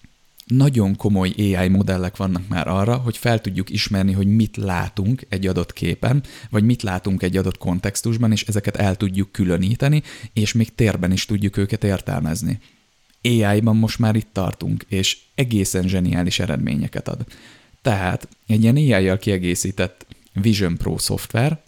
Nagyon 0.47 0.97
komoly 0.97 1.33
AI 1.37 1.69
modellek 1.69 2.17
vannak 2.17 2.49
már 2.49 2.69
arra, 2.69 2.97
hogy 2.97 3.17
fel 3.17 3.41
tudjuk 3.41 3.71
ismerni, 3.71 4.13
hogy 4.13 4.27
mit 4.27 4.57
látunk 4.57 5.27
egy 5.29 5.47
adott 5.47 5.73
képen, 5.73 6.23
vagy 6.51 6.65
mit 6.65 6.83
látunk 6.83 7.23
egy 7.23 7.37
adott 7.37 7.59
kontextusban, 7.59 8.33
és 8.33 8.43
ezeket 8.43 8.77
el 8.77 8.97
tudjuk 8.97 9.33
különíteni, 9.33 10.03
és 10.33 10.53
még 10.53 10.75
térben 10.75 11.13
is 11.13 11.25
tudjuk 11.25 11.57
őket 11.57 11.85
értelmezni. 11.85 12.59
AI-ban 13.23 13.77
most 13.77 13.99
már 13.99 14.15
itt 14.15 14.29
tartunk, 14.33 14.85
és 14.89 15.19
egészen 15.35 15.89
zseniális 15.89 16.39
eredményeket 16.39 17.09
ad. 17.09 17.25
Tehát 17.83 18.29
egy 18.47 18.63
ilyen 18.63 18.77
AI-jal 18.77 19.19
kiegészített 19.19 20.07
Vision 20.33 20.77
Pro 20.77 20.99
szoftver 20.99 21.63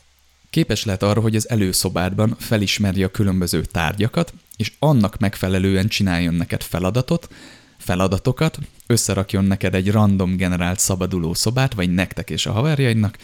képes 0.50 0.84
lehet 0.84 1.02
arra, 1.02 1.20
hogy 1.20 1.36
az 1.36 1.48
előszobádban 1.48 2.36
felismerje 2.38 3.04
a 3.04 3.10
különböző 3.10 3.64
tárgyakat, 3.64 4.32
és 4.56 4.72
annak 4.78 5.18
megfelelően 5.18 5.88
csináljon 5.88 6.34
neked 6.34 6.62
feladatot, 6.62 7.28
feladatokat, 7.76 8.58
összerakjon 8.86 9.44
neked 9.44 9.74
egy 9.74 9.90
random 9.90 10.36
generált 10.36 10.78
szabaduló 10.78 11.34
szobát, 11.34 11.74
vagy 11.74 11.94
nektek 11.94 12.30
és 12.30 12.46
a 12.46 12.52
haverjaidnak, 12.52 13.18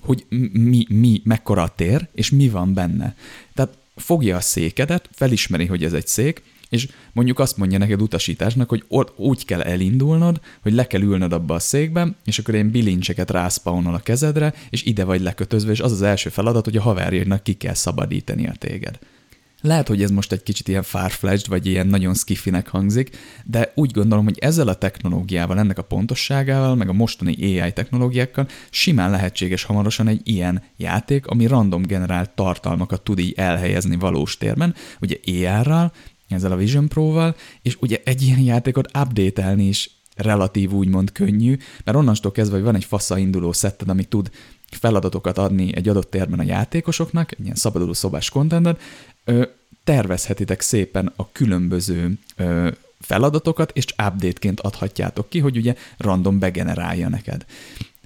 hogy 0.00 0.26
mi, 0.52 0.86
mi, 0.88 1.20
mekkora 1.24 1.62
a 1.62 1.74
tér, 1.74 2.08
és 2.14 2.30
mi 2.30 2.48
van 2.48 2.74
benne. 2.74 3.16
Tehát 3.54 3.76
fogja 3.96 4.36
a 4.36 4.40
székedet, 4.40 5.08
felismeri, 5.12 5.66
hogy 5.66 5.84
ez 5.84 5.92
egy 5.92 6.06
szék, 6.06 6.42
és 6.70 6.88
mondjuk 7.12 7.38
azt 7.38 7.56
mondja 7.56 7.78
neked 7.78 8.02
utasításnak, 8.02 8.68
hogy 8.68 8.84
ott 8.88 9.18
úgy 9.18 9.44
kell 9.44 9.60
elindulnod, 9.60 10.40
hogy 10.62 10.72
le 10.72 10.86
kell 10.86 11.00
ülnöd 11.00 11.32
abba 11.32 11.54
a 11.54 11.58
székbe, 11.58 12.16
és 12.24 12.38
akkor 12.38 12.54
én 12.54 12.70
bilincseket 12.70 13.30
rászpaunol 13.30 13.94
a 13.94 13.98
kezedre, 13.98 14.54
és 14.70 14.82
ide 14.82 15.04
vagy 15.04 15.20
lekötözve, 15.20 15.70
és 15.70 15.80
az 15.80 15.92
az 15.92 16.02
első 16.02 16.28
feladat, 16.28 16.64
hogy 16.64 16.76
a 16.76 16.82
haverjének 16.82 17.42
ki 17.42 17.52
kell 17.52 17.74
szabadítani 17.74 18.46
a 18.46 18.54
téged. 18.58 18.98
Lehet, 19.62 19.88
hogy 19.88 20.02
ez 20.02 20.10
most 20.10 20.32
egy 20.32 20.42
kicsit 20.42 20.68
ilyen 20.68 20.82
farfetched, 20.82 21.48
vagy 21.48 21.66
ilyen 21.66 21.86
nagyon 21.86 22.14
skiffinek 22.14 22.68
hangzik, 22.68 23.16
de 23.44 23.72
úgy 23.74 23.90
gondolom, 23.90 24.24
hogy 24.24 24.38
ezzel 24.38 24.68
a 24.68 24.74
technológiával, 24.74 25.58
ennek 25.58 25.78
a 25.78 25.82
pontosságával, 25.82 26.74
meg 26.74 26.88
a 26.88 26.92
mostani 26.92 27.60
AI 27.60 27.72
technológiákkal 27.72 28.48
simán 28.70 29.10
lehetséges 29.10 29.62
hamarosan 29.62 30.08
egy 30.08 30.20
ilyen 30.24 30.62
játék, 30.76 31.26
ami 31.26 31.46
random 31.46 31.82
generált 31.82 32.30
tartalmakat 32.30 33.02
tud 33.02 33.18
így 33.18 33.34
elhelyezni 33.36 33.96
valós 33.96 34.36
térben, 34.36 34.74
ugye 35.00 35.16
AR-ral, 35.26 35.92
ezzel 36.30 36.52
a 36.52 36.56
Vision 36.56 36.88
Pro-val, 36.88 37.36
és 37.62 37.76
ugye 37.80 38.00
egy 38.04 38.22
ilyen 38.22 38.40
játékot 38.40 38.86
update 38.86 39.54
is 39.56 39.90
relatív 40.16 40.72
úgymond 40.72 41.12
könnyű, 41.12 41.56
mert 41.84 41.98
onnantól 41.98 42.32
kezdve, 42.32 42.56
hogy 42.56 42.64
van 42.64 42.74
egy 42.74 42.84
fassa 42.84 43.18
induló 43.18 43.52
szetted, 43.52 43.88
ami 43.88 44.04
tud 44.04 44.30
feladatokat 44.70 45.38
adni 45.38 45.76
egy 45.76 45.88
adott 45.88 46.10
térben 46.10 46.38
a 46.38 46.42
játékosoknak, 46.42 47.32
egy 47.32 47.44
ilyen 47.44 47.54
szabaduló 47.54 47.92
szobás 47.92 48.30
contentet, 48.30 48.80
tervezhetitek 49.84 50.60
szépen 50.60 51.12
a 51.16 51.32
különböző 51.32 52.12
ö, 52.36 52.70
feladatokat, 53.00 53.70
és 53.74 53.84
update-ként 53.86 54.60
adhatjátok 54.60 55.28
ki, 55.28 55.38
hogy 55.38 55.56
ugye 55.56 55.74
random 55.96 56.38
begenerálja 56.38 57.08
neked. 57.08 57.44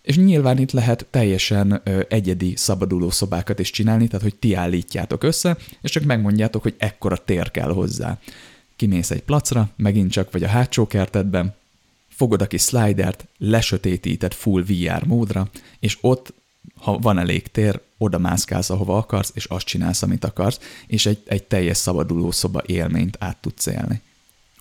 És 0.05 0.16
nyilván 0.16 0.59
itt 0.59 0.72
lehet 0.72 1.07
teljesen 1.11 1.82
egyedi 2.09 2.57
szabaduló 2.57 3.11
szobákat 3.11 3.59
is 3.59 3.70
csinálni, 3.70 4.07
tehát 4.07 4.22
hogy 4.22 4.34
ti 4.34 4.55
állítjátok 4.55 5.22
össze, 5.22 5.57
és 5.80 5.90
csak 5.90 6.05
megmondjátok, 6.05 6.62
hogy 6.62 6.74
ekkora 6.78 7.16
tér 7.16 7.50
kell 7.50 7.70
hozzá. 7.72 8.18
Kimész 8.76 9.11
egy 9.11 9.22
placra, 9.22 9.70
megint 9.76 10.11
csak 10.11 10.32
vagy 10.32 10.44
a 10.44 10.48
hátsó 10.48 10.86
kertedben, 10.86 11.55
fogod 12.09 12.42
a 12.42 12.46
kis 12.46 12.62
slidert, 12.62 13.26
lesötétíted 13.38 14.32
full 14.32 14.62
VR 14.62 15.05
módra, 15.07 15.48
és 15.78 15.98
ott, 16.00 16.32
ha 16.76 16.98
van 16.98 17.18
elég 17.18 17.48
tér, 17.48 17.80
oda 17.98 18.18
mászkálsz, 18.18 18.70
ahova 18.70 18.96
akarsz, 18.96 19.30
és 19.34 19.44
azt 19.44 19.66
csinálsz, 19.66 20.02
amit 20.02 20.24
akarsz, 20.24 20.59
és 20.86 21.07
egy, 21.07 21.22
egy 21.26 21.42
teljes 21.42 21.76
szabaduló 21.76 22.30
szoba 22.30 22.62
élményt 22.66 23.16
át 23.20 23.36
tudsz 23.36 23.66
élni. 23.66 24.00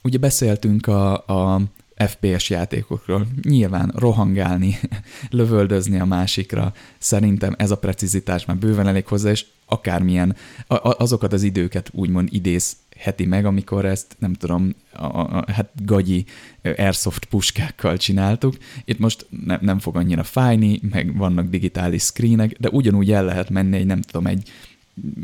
Ugye 0.04 0.18
beszéltünk 0.18 0.88
a, 0.88 1.14
a 1.14 1.62
FPS 2.08 2.50
játékokról. 2.50 3.28
Nyilván 3.42 3.92
rohangálni, 3.96 4.80
lövöldözni 5.30 6.00
a 6.00 6.06
másikra, 6.06 6.74
szerintem 6.98 7.56
ez 7.58 7.72
a 7.72 7.78
precizitás 7.78 8.46
már 8.46 8.58
bőven 8.58 8.88
elég 8.88 9.08
hozzá, 9.08 9.30
és 9.30 9.46
akármilyen, 9.66 10.36
azokat 10.82 11.34
az 11.34 11.44
időket 11.44 11.90
úgymond 11.94 12.28
idézheti 12.32 13.26
meg, 13.26 13.46
amikor 13.46 13.86
ezt, 13.86 14.16
nem 14.20 14.34
tudom, 14.34 14.76
a, 14.92 15.04
a, 15.04 15.46
hát 15.52 15.70
gagyi 15.86 16.26
airsoft 16.62 17.26
puskákkal 17.26 17.98
csináltuk. 17.98 18.58
Itt 18.86 19.00
most 19.00 19.28
ne, 19.46 19.58
nem 19.62 19.80
fog 19.80 19.96
annyira 19.96 20.24
fájni, 20.24 20.80
meg 20.92 21.18
vannak 21.18 21.50
digitális 21.50 22.02
screenek, 22.02 22.52
de 22.60 22.70
ugyanúgy 22.70 23.12
el 23.12 23.26
lehet 23.26 23.50
menni 23.50 23.78
egy, 23.78 23.86
nem 23.86 24.02
tudom, 24.02 24.28
egy 24.28 24.50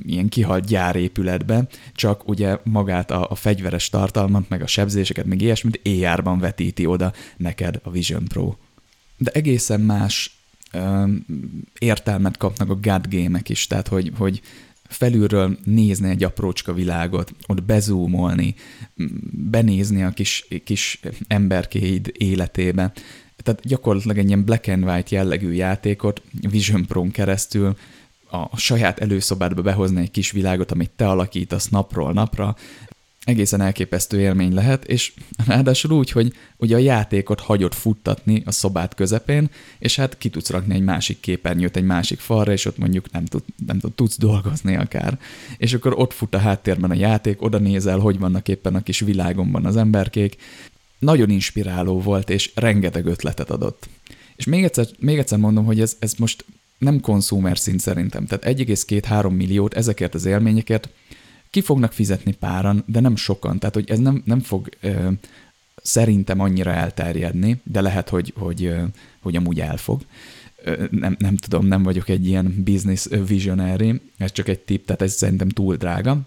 ilyen 0.06 0.30
kihalt 0.30 0.66
gyárépületbe, 0.66 1.68
csak 1.94 2.28
ugye 2.30 2.58
magát 2.64 3.12
a, 3.12 3.30
a 3.30 3.36
fegyveres 3.36 3.90
tartalmat, 3.90 4.50
meg 4.50 4.62
a 4.62 4.68
sebzéseket, 4.68 5.26
meg 5.26 5.42
ilyesmit 5.42 5.82
AR-ban 5.88 6.40
vetíti 6.40 6.86
oda 6.86 7.14
neked 7.38 7.80
a 7.84 7.92
Vision 7.92 8.28
Pro. 8.28 8.56
De 9.18 9.32
egészen 9.32 9.82
más 9.82 10.38
ö, 10.72 11.04
értelmet 11.80 12.38
kapnak 12.38 12.70
a 12.70 12.76
God 12.76 13.08
game 13.10 13.42
is, 13.48 13.68
tehát 13.68 13.88
hogy, 13.88 14.12
hogy 14.18 14.42
felülről 14.90 15.58
nézni 15.64 16.10
egy 16.10 16.24
aprócska 16.24 16.74
világot, 16.74 17.34
ott 17.48 17.64
bezúmolni, 17.64 18.56
benézni 19.32 20.04
a 20.04 20.10
kis, 20.10 20.48
kis 20.64 21.00
emberkéid 21.28 22.12
életébe. 22.18 22.92
Tehát 23.44 23.62
gyakorlatilag 23.64 24.18
egy 24.18 24.28
ilyen 24.28 24.44
black 24.44 24.68
and 24.68 24.84
white 24.84 25.16
jellegű 25.16 25.52
játékot 25.52 26.22
Vision 26.50 26.86
Pro-n 26.86 27.12
keresztül 27.12 27.78
a 28.32 28.58
saját 28.58 29.00
előszobádba 29.00 29.62
behozni 29.62 30.02
egy 30.02 30.12
kis 30.12 30.32
világot, 30.32 30.72
amit 30.72 30.92
te 30.96 31.10
alakítasz 31.10 31.68
napról 31.68 32.14
napra, 32.14 32.56
egészen 33.30 33.62
elképesztő 33.62 34.20
élmény 34.20 34.54
lehet, 34.54 34.86
és 34.86 35.14
ráadásul 35.48 35.92
úgy, 35.92 36.12
hogy 36.12 36.34
ugye 36.58 36.76
a 36.76 36.80
játékot 36.80 37.40
hagyod 37.40 37.74
futtatni 37.74 38.44
a 38.46 38.52
szobát 38.52 38.96
közepén, 38.96 39.50
és 39.80 39.96
hát 39.96 40.18
ki 40.18 40.30
tudsz 40.30 40.50
rakni 40.50 40.74
egy 40.76 40.84
másik 40.84 41.20
képernyőt 41.20 41.76
egy 41.76 41.84
másik 41.84 42.20
falra, 42.20 42.52
és 42.52 42.66
ott 42.66 42.78
mondjuk 42.78 43.12
nem, 43.12 43.26
tud, 43.26 43.44
nem 43.66 43.80
tud, 43.80 43.94
tudsz 43.94 44.18
dolgozni 44.18 44.76
akár. 44.76 45.20
És 45.58 45.74
akkor 45.74 45.94
ott 45.98 46.14
fut 46.14 46.36
a 46.36 46.38
háttérben 46.38 46.92
a 46.92 46.96
játék, 46.96 47.42
oda 47.42 47.58
nézel, 47.58 48.00
hogy 48.00 48.20
vannak 48.20 48.48
éppen 48.48 48.76
a 48.76 48.84
kis 48.84 49.00
világomban 49.00 49.66
az 49.66 49.76
emberkék. 49.76 50.36
Nagyon 51.00 51.30
inspiráló 51.30 52.02
volt, 52.02 52.30
és 52.30 52.52
rengeteg 52.56 53.06
ötletet 53.06 53.50
adott. 53.50 53.90
És 54.36 54.46
még 54.46 54.64
egyszer, 54.64 54.88
még 55.00 55.18
egyszer 55.18 55.38
mondom, 55.38 55.66
hogy 55.66 55.82
ez, 55.82 55.96
ez 56.00 56.14
most 56.14 56.46
nem 56.80 57.00
konzumer 57.00 57.58
szint 57.58 57.80
szerintem. 57.80 58.26
Tehát 58.26 58.60
1,2-3 58.60 59.36
milliót 59.36 59.74
ezekért 59.74 60.14
az 60.14 60.26
élményeket 60.26 60.90
ki 61.50 61.62
fognak 61.62 61.92
fizetni 61.92 62.32
páran, 62.32 62.84
de 62.86 63.00
nem 63.00 63.16
sokan. 63.16 63.60
Tehát, 63.60 63.76
hogy 63.76 63.90
ez 63.90 64.00
nem, 64.00 64.22
nem 64.26 64.40
fog 64.40 64.70
ö, 64.82 65.10
szerintem 65.76 66.40
annyira 66.40 66.72
elterjedni, 66.72 67.62
de 67.64 67.82
lehet, 67.82 68.10
hogy, 68.10 68.34
hogy, 68.38 68.64
ö, 68.64 68.84
hogy 69.20 69.36
amúgy 69.36 69.60
elfog. 69.60 70.02
Nem, 70.92 71.16
nem 71.20 71.36
tudom, 71.36 71.66
nem 71.66 71.84
vagyok 71.84 72.10
egy 72.10 72.28
ilyen 72.28 72.64
business 72.64 73.08
visionary, 73.28 74.02
ez 74.18 74.32
csak 74.32 74.48
egy 74.48 74.60
tip, 74.60 74.86
tehát 74.86 75.02
ez 75.02 75.14
szerintem 75.14 75.50
túl 75.50 75.76
drága. 75.76 76.20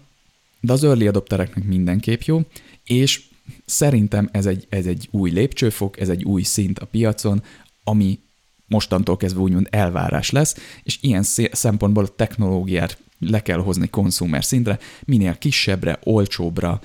De 0.59 0.73
az 0.73 0.83
early 0.83 1.07
adoptereknek 1.07 1.63
mindenképp 1.63 2.21
jó, 2.21 2.41
és 2.83 3.21
szerintem 3.65 4.29
ez 4.31 4.45
egy, 4.45 4.65
ez 4.69 4.85
egy 4.85 5.07
új 5.11 5.29
lépcsőfok, 5.29 5.99
ez 5.99 6.09
egy 6.09 6.23
új 6.23 6.41
szint 6.41 6.79
a 6.79 6.85
piacon, 6.85 7.43
ami 7.83 8.19
mostantól 8.67 9.17
kezdve 9.17 9.41
úgymond 9.41 9.67
elvárás 9.69 10.29
lesz, 10.29 10.55
és 10.83 10.97
ilyen 11.01 11.23
szempontból 11.51 12.03
a 12.03 12.15
technológiát 12.15 12.97
le 13.19 13.41
kell 13.41 13.59
hozni 13.59 13.87
konzumer 13.89 14.43
szintre, 14.43 14.79
minél 15.05 15.37
kisebbre, 15.37 15.99
olcsóbbra, 16.03 16.81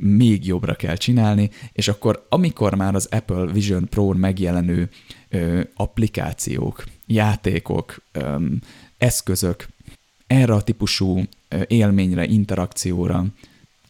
még 0.00 0.46
jobbra 0.46 0.74
kell 0.74 0.96
csinálni, 0.96 1.50
és 1.72 1.88
akkor 1.88 2.26
amikor 2.28 2.74
már 2.74 2.94
az 2.94 3.08
Apple 3.10 3.46
Vision 3.46 3.88
Pro 3.88 4.12
megjelenő 4.12 4.88
applikációk, 5.74 6.84
játékok, 7.06 8.02
eszközök 8.98 9.68
erre 10.26 10.54
a 10.54 10.62
típusú 10.62 11.22
élményre, 11.66 12.24
interakcióra 12.24 13.24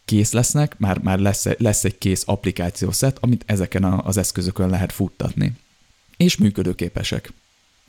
kész 0.04 0.32
lesznek, 0.32 0.78
már, 0.78 0.98
már 0.98 1.18
lesz, 1.18 1.48
lesz 1.58 1.84
egy 1.84 1.98
kész 1.98 2.22
applikációszet, 2.26 3.18
amit 3.20 3.42
ezeken 3.46 3.84
a, 3.84 4.06
az 4.06 4.16
eszközökön 4.16 4.68
lehet 4.68 4.92
futtatni. 4.92 5.52
És 6.16 6.36
működőképesek. 6.36 7.32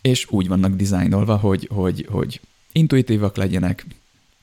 És 0.02 0.28
úgy 0.30 0.48
vannak 0.48 0.76
dizájnolva, 0.76 1.36
hogy, 1.38 1.70
hogy, 1.72 2.08
hogy 2.10 2.42
intuitívak 2.72 3.38
legyenek, 3.38 3.86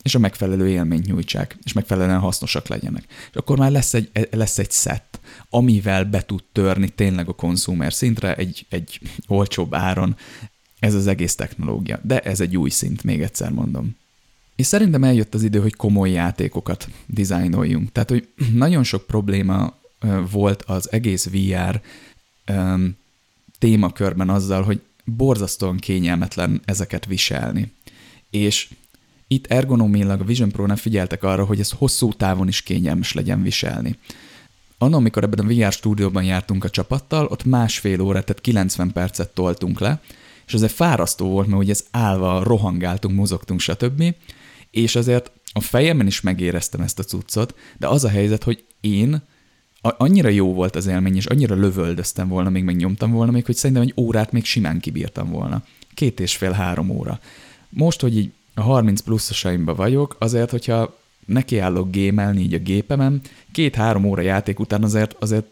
és 0.03 0.15
a 0.15 0.19
megfelelő 0.19 0.69
élményt 0.69 1.07
nyújtsák, 1.07 1.57
és 1.63 1.73
megfelelően 1.73 2.19
hasznosak 2.19 2.69
legyenek. 2.69 3.05
És 3.09 3.37
akkor 3.37 3.59
már 3.59 3.71
lesz 3.71 3.95
egy, 3.95 4.29
lesz 4.31 4.59
egy 4.59 4.71
set, 4.71 5.21
amivel 5.51 6.05
be 6.05 6.23
tud 6.23 6.43
törni 6.53 6.89
tényleg 6.89 7.29
a 7.29 7.33
konzumer 7.33 7.93
szintre 7.93 8.35
egy, 8.35 8.67
egy 8.69 9.01
olcsóbb 9.27 9.75
áron 9.75 10.17
ez 10.79 10.95
az 10.95 11.07
egész 11.07 11.35
technológia. 11.35 12.01
De 12.03 12.21
ez 12.21 12.41
egy 12.41 12.57
új 12.57 12.71
szint, 12.71 13.05
még 13.05 13.23
egyszer 13.23 13.51
mondom. 13.51 13.97
És 14.57 14.67
szerintem 14.67 15.05
eljött 15.05 15.35
az 15.35 15.43
idő, 15.43 15.61
hogy 15.61 15.75
komoly 15.75 16.11
játékokat 16.11 16.89
dizájnoljunk. 17.07 17.93
Tehát, 17.93 18.11
hogy 18.11 18.29
nagyon 18.55 18.85
sok 18.85 19.07
probléma 19.07 19.75
volt 20.31 20.63
az 20.63 20.93
egész 20.93 21.27
VR 21.27 21.81
témakörben 23.63 24.29
azzal, 24.29 24.63
hogy 24.63 24.81
borzasztóan 25.05 25.77
kényelmetlen 25.77 26.61
ezeket 26.65 27.07
viselni. 27.07 27.73
És 28.31 28.69
itt 29.27 29.47
ergonomilag 29.47 30.21
a 30.21 30.25
Vision 30.25 30.51
Pro-nál 30.51 30.77
figyeltek 30.77 31.23
arra, 31.23 31.45
hogy 31.45 31.61
ez 31.61 31.71
hosszú 31.71 32.13
távon 32.13 32.49
is 32.49 32.63
kényelmes 32.63 33.13
legyen 33.13 33.43
viselni. 33.43 33.99
Anna, 34.79 34.97
amikor 34.97 35.23
ebben 35.23 35.47
a 35.47 35.49
VR 35.49 35.73
stúdióban 35.73 36.25
jártunk 36.25 36.65
a 36.65 36.71
csapattal, 36.71 37.27
ott 37.27 37.45
másfél 37.45 38.01
órát, 38.01 38.25
tehát 38.25 38.43
90 38.43 38.93
percet 38.93 39.35
toltunk 39.35 39.81
le, 39.81 40.01
és 40.47 40.55
azért 40.55 40.73
fárasztó 40.73 41.29
volt, 41.29 41.47
mert 41.47 41.63
ugye 41.63 41.73
ez 41.73 41.85
állva 41.91 42.43
rohangáltunk, 42.43 43.17
mozogtunk, 43.17 43.61
stb. 43.61 44.15
És 44.71 44.97
azért 44.97 45.31
a 45.53 45.61
fejemben 45.61 46.07
is 46.07 46.21
megéreztem 46.21 46.81
ezt 46.81 46.99
a 46.99 47.03
cuccot, 47.03 47.55
de 47.79 47.89
az 47.89 48.05
a 48.05 48.09
helyzet, 48.09 48.43
hogy 48.43 48.65
én 48.81 49.23
annyira 49.83 50.29
jó 50.29 50.55
volt 50.55 50.77
az 50.77 50.87
élmény, 50.87 51.17
és 51.17 51.27
annyira 51.27 51.55
lövöldöztem 51.55 52.29
volna, 52.29 52.51
még 52.51 52.65
megnyomtam 52.65 53.11
volna, 53.11 53.33
még 53.33 53.45
hogy 53.45 53.57
szerintem 53.57 53.85
egy 53.85 53.95
órát 53.97 54.33
még 54.33 54.45
simán 54.45 54.81
kibírtam 54.81 55.31
volna. 55.31 55.63
Két 55.95 56.21
és 56.21 56.37
fél-három 56.37 56.91
óra. 56.91 57.21
Most, 57.69 58.01
hogy 58.01 58.17
így 58.17 58.33
a 58.55 58.61
30 58.61 59.01
pluszosaimba 59.01 59.75
vagyok, 59.75 60.17
azért, 60.19 60.51
hogyha 60.51 60.99
nekiállok 61.27 61.91
gémelni 61.91 62.41
így 62.41 62.55
a 62.55 62.59
gépemen, 62.59 63.21
két-három 63.53 64.05
óra 64.05 64.23
játék 64.23 64.61
után 64.61 64.83
azért, 64.83 65.17
azért 65.19 65.47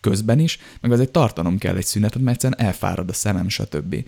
közben 0.00 0.38
is, 0.38 0.58
meg 0.80 0.92
azért 0.92 1.10
tartanom 1.10 1.58
kell 1.58 1.76
egy 1.76 1.84
szünetet, 1.84 2.22
mert 2.22 2.36
egyszerűen 2.36 2.68
elfárad 2.68 3.08
a 3.08 3.12
szemem, 3.12 3.48
stb. 3.48 4.04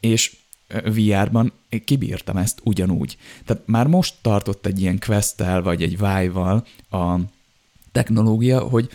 És 0.00 0.36
VR-ban 0.84 1.52
kibírtam 1.84 2.36
ezt 2.36 2.60
ugyanúgy. 2.64 3.16
Tehát 3.44 3.62
már 3.66 3.86
most 3.86 4.14
tartott 4.22 4.66
egy 4.66 4.80
ilyen 4.80 4.98
quest 4.98 5.42
vagy 5.62 5.82
egy 5.82 5.98
Vive-val 5.98 6.66
a 6.90 7.16
technológia, 7.92 8.60
hogy, 8.60 8.88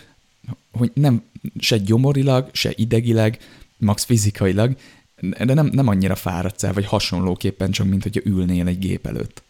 hogy 0.72 0.90
nem 0.94 1.22
se 1.58 1.76
gyomorilag, 1.78 2.48
se 2.52 2.72
idegileg, 2.74 3.38
max 3.78 4.04
fizikailag, 4.04 4.76
de 5.20 5.54
nem, 5.54 5.66
nem 5.72 5.88
annyira 5.88 6.14
fáradsz 6.14 6.62
el, 6.62 6.72
vagy 6.72 6.86
hasonlóképpen 6.86 7.70
csak, 7.70 7.86
mint 7.86 8.02
hogyha 8.02 8.20
ülnél 8.24 8.66
egy 8.66 8.78
gép 8.78 9.06
előtt. 9.06 9.42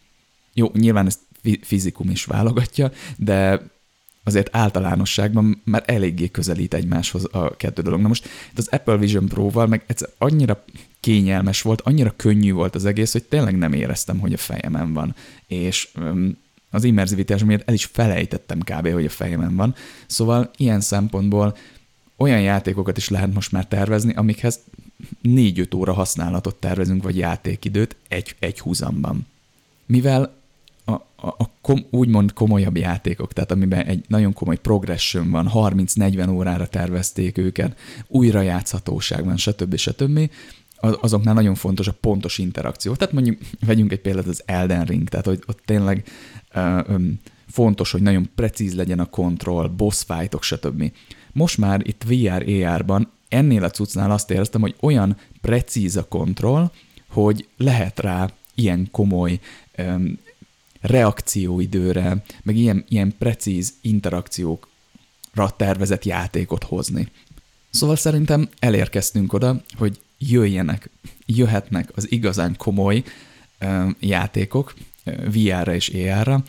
Jó, 0.54 0.70
nyilván 0.74 1.06
ezt 1.06 1.20
fizikum 1.60 2.10
is 2.10 2.24
válogatja, 2.24 2.92
de 3.16 3.60
azért 4.24 4.56
általánosságban 4.56 5.62
már 5.64 5.82
eléggé 5.86 6.28
közelít 6.28 6.74
egymáshoz 6.74 7.28
a 7.32 7.56
kettő 7.56 7.82
dolog. 7.82 8.00
Na 8.00 8.08
most 8.08 8.28
itt 8.50 8.58
az 8.58 8.68
Apple 8.68 8.96
Vision 8.96 9.28
Pro-val 9.28 9.66
meg 9.66 9.84
egyszer 9.86 10.08
annyira 10.18 10.64
kényelmes 11.00 11.62
volt, 11.62 11.80
annyira 11.80 12.14
könnyű 12.16 12.52
volt 12.52 12.74
az 12.74 12.84
egész, 12.84 13.12
hogy 13.12 13.24
tényleg 13.24 13.58
nem 13.58 13.72
éreztem, 13.72 14.18
hogy 14.18 14.32
a 14.32 14.36
fejemen 14.36 14.92
van. 14.92 15.14
És 15.46 15.88
az 16.70 16.84
immerzivitás 16.84 17.44
miatt 17.44 17.68
el 17.68 17.74
is 17.74 17.84
felejtettem 17.84 18.58
kb., 18.58 18.92
hogy 18.92 19.04
a 19.04 19.10
fejemen 19.10 19.56
van. 19.56 19.74
Szóval 20.06 20.50
ilyen 20.56 20.80
szempontból 20.80 21.56
olyan 22.16 22.40
játékokat 22.40 22.96
is 22.96 23.08
lehet 23.08 23.34
most 23.34 23.52
már 23.52 23.66
tervezni, 23.66 24.14
amikhez 24.14 24.60
4-5 25.22 25.76
óra 25.76 25.92
használatot 25.92 26.56
tervezünk, 26.56 27.02
vagy 27.02 27.16
játékidőt 27.16 27.96
egy, 28.08 28.36
egy 28.38 28.60
húzamban. 28.60 29.26
Mivel 29.86 30.34
a, 30.84 30.92
a, 30.92 31.26
a 31.26 31.50
kom, 31.60 31.86
úgymond 31.90 32.32
komolyabb 32.32 32.76
játékok, 32.76 33.32
tehát 33.32 33.50
amiben 33.50 33.86
egy 33.86 34.04
nagyon 34.08 34.32
komoly 34.32 34.56
progression 34.56 35.30
van, 35.30 35.50
30-40 35.54 36.30
órára 36.30 36.66
tervezték 36.66 37.38
őket, 37.38 37.78
újrajátszhatóság 38.06 39.24
van, 39.24 39.36
stb. 39.36 39.76
stb. 39.76 40.30
azoknál 40.80 41.34
nagyon 41.34 41.54
fontos 41.54 41.88
a 41.88 41.96
pontos 42.00 42.38
interakció. 42.38 42.94
Tehát 42.94 43.14
mondjuk 43.14 43.38
vegyünk 43.66 43.92
egy 43.92 44.00
példát 44.00 44.26
az 44.26 44.42
Elden 44.44 44.84
Ring, 44.84 45.08
tehát 45.08 45.26
hogy 45.26 45.42
ott 45.46 45.60
tényleg 45.64 46.04
fontos, 47.50 47.90
hogy 47.90 48.02
nagyon 48.02 48.30
precíz 48.34 48.74
legyen 48.74 48.98
a 48.98 49.04
kontroll, 49.04 49.68
boss 49.68 50.04
fightok, 50.06 50.42
stb. 50.42 50.92
Most 51.32 51.58
már 51.58 51.80
itt 51.84 52.02
VR, 52.06 52.44
AR-ban 52.48 53.10
ennél 53.28 53.64
a 53.64 53.70
cuccnál 53.70 54.10
azt 54.10 54.30
éreztem, 54.30 54.60
hogy 54.60 54.74
olyan 54.80 55.16
precíz 55.40 55.96
a 55.96 56.08
kontroll, 56.08 56.70
hogy 57.08 57.48
lehet 57.56 57.98
rá 57.98 58.30
ilyen 58.54 58.88
komoly 58.90 59.40
um, 59.78 60.18
reakcióidőre, 60.80 62.22
meg 62.42 62.56
ilyen, 62.56 62.84
ilyen 62.88 63.14
precíz 63.18 63.74
interakciókra 63.80 65.50
tervezett 65.56 66.04
játékot 66.04 66.64
hozni. 66.64 67.08
Szóval 67.70 67.96
szerintem 67.96 68.48
elérkeztünk 68.58 69.32
oda, 69.32 69.62
hogy 69.76 70.00
jöjjenek, 70.18 70.90
jöhetnek 71.26 71.90
az 71.94 72.12
igazán 72.12 72.56
komoly 72.56 73.02
uh, 73.60 73.90
játékok 74.00 74.74
VR-ra 75.32 75.74
és 75.74 75.88
AR-ra, 75.88 76.42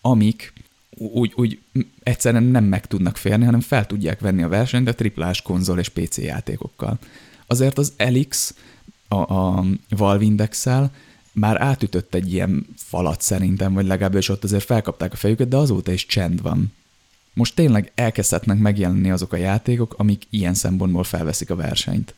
amik 0.00 0.52
úgy, 0.96 1.32
úgy 1.36 1.60
egyszerűen 2.02 2.42
nem 2.42 2.64
meg 2.64 2.86
tudnak 2.86 3.16
férni, 3.16 3.44
hanem 3.44 3.60
fel 3.60 3.86
tudják 3.86 4.20
venni 4.20 4.42
a 4.42 4.48
versenyt 4.48 4.88
a 4.88 4.94
triplás 4.94 5.42
konzol 5.42 5.78
és 5.78 5.88
PC 5.88 6.18
játékokkal. 6.18 6.98
Azért 7.46 7.78
az 7.78 7.92
Elix 7.96 8.54
a, 9.08 9.34
a 9.34 9.64
Valve 9.88 10.24
index 10.24 10.66
már 11.32 11.60
átütött 11.60 12.14
egy 12.14 12.32
ilyen 12.32 12.66
falat 12.76 13.20
szerintem, 13.20 13.72
vagy 13.72 13.86
legalábbis 13.86 14.28
ott 14.28 14.44
azért 14.44 14.64
felkapták 14.64 15.12
a 15.12 15.16
fejüket, 15.16 15.48
de 15.48 15.56
azóta 15.56 15.92
is 15.92 16.06
csend 16.06 16.42
van. 16.42 16.72
Most 17.34 17.54
tényleg 17.54 17.92
elkezdhetnek 17.94 18.58
megjelenni 18.58 19.10
azok 19.10 19.32
a 19.32 19.36
játékok, 19.36 19.94
amik 19.98 20.26
ilyen 20.30 20.54
szempontból 20.54 21.04
felveszik 21.04 21.50
a 21.50 21.56
versenyt. 21.56 22.14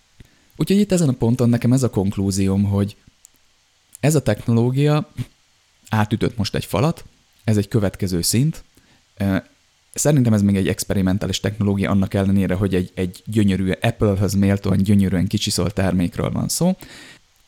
Úgyhogy 0.57 0.78
itt 0.78 0.92
ezen 0.92 1.09
a 1.09 1.12
ponton 1.12 1.49
nekem 1.49 1.72
ez 1.72 1.82
a 1.82 1.90
konklúzióm, 1.90 2.64
hogy 2.64 2.97
ez 4.01 4.14
a 4.14 4.22
technológia 4.22 5.12
átütött 5.95 6.36
most 6.36 6.55
egy 6.55 6.64
falat, 6.64 7.05
ez 7.45 7.57
egy 7.57 7.68
következő 7.68 8.22
szint. 8.22 8.64
Szerintem 9.95 10.32
ez 10.32 10.42
még 10.42 10.57
egy 10.57 10.68
experimentális 10.68 11.40
technológia 11.40 11.90
annak 11.90 12.14
ellenére, 12.14 12.55
hogy 12.55 12.74
egy, 12.74 12.92
egy 12.95 13.22
gyönyörű 13.26 13.70
Apple-höz 13.70 14.34
méltóan 14.34 14.76
gyönyörűen 14.76 15.26
kicsiszolt 15.26 15.74
termékről 15.74 16.30
van 16.30 16.49
szó, 16.49 16.76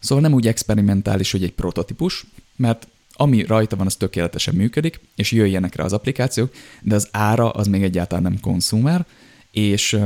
Szóval 0.06 0.22
nem 0.24 0.32
úgy 0.32 0.46
experimentális, 0.46 1.30
hogy 1.30 1.42
egy 1.42 1.52
prototípus, 1.52 2.26
mert 2.56 2.88
ami 3.12 3.42
rajta 3.42 3.76
van, 3.76 3.86
az 3.86 3.94
tökéletesen 3.94 4.54
működik, 4.54 5.00
és 5.14 5.32
jöjjenek 5.32 5.74
rá 5.74 5.84
az 5.84 5.92
applikációk, 5.92 6.54
de 6.82 6.94
az 6.94 7.08
ára 7.10 7.50
az 7.50 7.66
még 7.66 7.82
egyáltalán 7.82 8.22
nem 8.22 8.40
konzumer, 8.40 9.06
és 9.50 9.98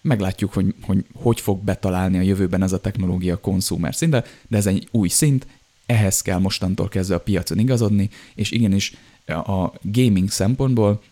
meglátjuk, 0.00 0.52
hogy, 0.52 0.74
hogy 0.82 1.04
hogy 1.12 1.40
fog 1.40 1.64
betalálni 1.64 2.18
a 2.18 2.22
jövőben 2.22 2.62
ez 2.62 2.72
a 2.72 2.80
technológia 2.80 3.36
konzumer 3.36 3.94
szintre, 3.94 4.24
de 4.48 4.56
ez 4.56 4.66
egy 4.66 4.88
új 4.90 5.08
szint, 5.08 5.46
ehhez 5.86 6.22
kell 6.22 6.38
mostantól 6.38 6.88
kezdve 6.88 7.14
a 7.14 7.20
piacon 7.20 7.58
igazodni, 7.58 8.10
és 8.34 8.50
igenis 8.50 8.94
a 9.26 9.72
gaming 9.82 10.30
szempontból 10.30 11.02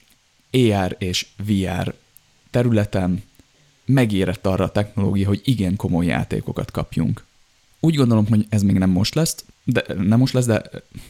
AR 0.51 0.97
és 0.99 1.27
VR 1.47 1.95
területen 2.51 3.22
megérett 3.85 4.47
arra 4.47 4.64
a 4.64 4.72
technológia, 4.72 5.27
hogy 5.27 5.41
igen 5.45 5.77
komoly 5.77 6.07
játékokat 6.07 6.70
kapjunk. 6.70 7.25
Úgy 7.81 7.95
gondolom, 7.95 8.27
hogy 8.27 8.47
ez 8.49 8.62
még 8.62 8.79
nem 8.79 8.91
most 8.91 9.14
lesz, 9.14 9.45
de 9.64 9.85
nem 9.97 10.18
most 10.18 10.33
lesz, 10.33 10.47
de 10.47 10.62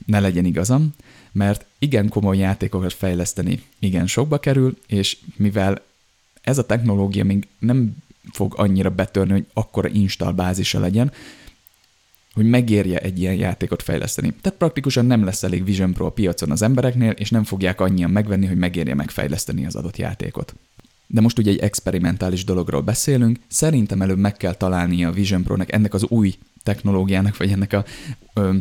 ne 0.07 0.21
legyen 0.21 0.45
igazam, 0.45 0.95
mert 1.33 1.67
igen 1.79 2.09
komoly 2.09 2.39
játékokat 2.39 2.93
fejleszteni 2.93 3.63
igen 3.79 4.07
sokba 4.07 4.39
kerül, 4.39 4.79
és 4.87 5.17
mivel 5.37 5.83
ez 6.41 6.59
a 6.59 6.67
technológia 6.67 7.25
még 7.25 7.49
nem 7.59 7.97
fog 8.33 8.55
annyira 8.57 8.91
betörni, 8.91 9.33
hogy 9.33 9.47
akkora 9.53 9.89
install 9.89 10.33
bázisa 10.33 10.79
legyen, 10.79 11.13
hogy 12.35 12.49
megérje 12.49 12.99
egy 12.99 13.21
ilyen 13.21 13.35
játékot 13.35 13.83
fejleszteni. 13.83 14.33
Tehát 14.41 14.59
praktikusan 14.59 15.07
nem 15.07 15.25
lesz 15.25 15.43
elég 15.43 15.65
Vision 15.65 15.93
Pro 15.93 16.07
a 16.07 16.11
piacon 16.11 16.51
az 16.51 16.63
embereknél, 16.63 17.11
és 17.11 17.31
nem 17.31 17.45
fogják 17.45 17.81
annyian 17.81 18.11
megvenni, 18.11 18.47
hogy 18.47 18.57
megérje 18.57 18.95
megfejleszteni 18.95 19.67
az 19.67 19.75
adott 19.75 19.97
játékot. 19.97 20.55
De 21.07 21.21
most 21.21 21.39
ugye 21.39 21.51
egy 21.51 21.59
experimentális 21.59 22.45
dologról 22.45 22.81
beszélünk, 22.81 23.39
szerintem 23.49 24.03
előbb 24.03 24.19
meg 24.19 24.37
kell 24.37 24.55
találnia 24.55 25.09
a 25.09 25.13
Vision 25.13 25.43
Pro-nek 25.43 25.73
ennek 25.73 25.95
az 25.95 26.05
új 26.05 26.35
technológiának, 26.63 27.37
vagy 27.37 27.51
ennek 27.51 27.73
a 27.73 27.85
ö, 28.35 28.55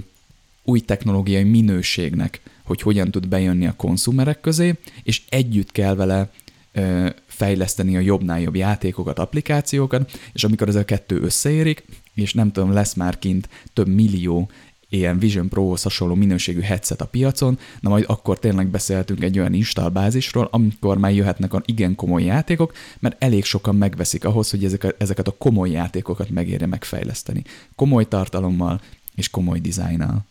új 0.64 0.80
technológiai 0.80 1.44
minőségnek, 1.44 2.42
hogy 2.64 2.82
hogyan 2.82 3.12
tud 3.12 3.28
bejönni 3.28 3.68
a 3.68 3.74
konzumerek 3.76 4.42
közé, 4.42 4.76
és 5.04 5.22
együtt 5.30 5.72
kell 5.72 5.96
vele 5.96 6.32
ö, 6.72 7.10
fejleszteni 7.26 7.98
a 7.98 8.00
jobbnál 8.00 8.42
jobb 8.42 8.56
játékokat, 8.56 9.20
applikációkat, 9.20 10.12
és 10.34 10.44
amikor 10.44 10.68
ez 10.68 10.76
a 10.76 10.86
kettő 10.86 11.22
összeérik, 11.22 11.84
és 12.14 12.34
nem 12.34 12.52
tudom, 12.52 12.72
lesz 12.72 12.94
már 12.94 13.20
kint 13.20 13.50
több 13.74 13.88
millió 13.88 14.50
ilyen 14.94 15.20
Vision 15.20 15.50
Pro-hoz 15.50 15.82
hasonló 15.82 16.16
minőségű 16.16 16.60
headset 16.60 17.02
a 17.02 17.06
piacon, 17.06 17.60
na 17.80 17.90
majd 17.90 18.04
akkor 18.08 18.40
tényleg 18.40 18.68
beszéltünk 18.68 19.24
egy 19.24 19.40
olyan 19.40 19.54
installbázisról, 19.54 20.48
amikor 20.52 20.98
már 20.98 21.14
jöhetnek 21.14 21.54
a 21.54 21.62
igen 21.66 21.96
komoly 21.96 22.24
játékok, 22.24 22.74
mert 23.00 23.24
elég 23.24 23.44
sokan 23.44 23.76
megveszik 23.76 24.26
ahhoz, 24.26 24.50
hogy 24.50 24.66
ezeket, 24.66 25.02
ezeket 25.02 25.28
a 25.28 25.36
komoly 25.38 25.70
játékokat 25.70 26.30
megérje 26.30 26.68
megfejleszteni. 26.68 27.44
Komoly 27.76 28.08
tartalommal 28.08 28.82
és 29.16 29.30
komoly 29.30 29.60
dizájnnal. 29.60 30.26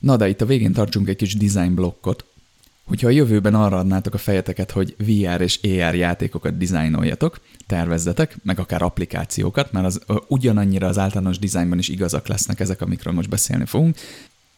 Na 0.00 0.16
de 0.16 0.28
itt 0.28 0.40
a 0.40 0.46
végén 0.46 0.72
tartsunk 0.72 1.08
egy 1.08 1.16
kis 1.16 1.34
design 1.34 1.74
blokkot, 1.74 2.24
Hogyha 2.86 3.06
a 3.06 3.10
jövőben 3.10 3.54
arra 3.54 3.78
adnátok 3.78 4.14
a 4.14 4.18
fejeteket, 4.18 4.70
hogy 4.70 4.94
VR 4.98 5.40
és 5.40 5.60
AR 5.62 5.94
játékokat 5.94 6.56
dizájnoljatok, 6.56 7.40
tervezzetek, 7.66 8.36
meg 8.42 8.58
akár 8.58 8.82
applikációkat, 8.82 9.72
mert 9.72 9.86
az 9.86 10.00
ugyanannyira 10.28 10.86
az 10.86 10.98
általános 10.98 11.38
dizájnban 11.38 11.78
is 11.78 11.88
igazak 11.88 12.26
lesznek 12.26 12.60
ezek, 12.60 12.80
amikről 12.80 13.14
most 13.14 13.28
beszélni 13.28 13.64
fogunk, 13.64 13.96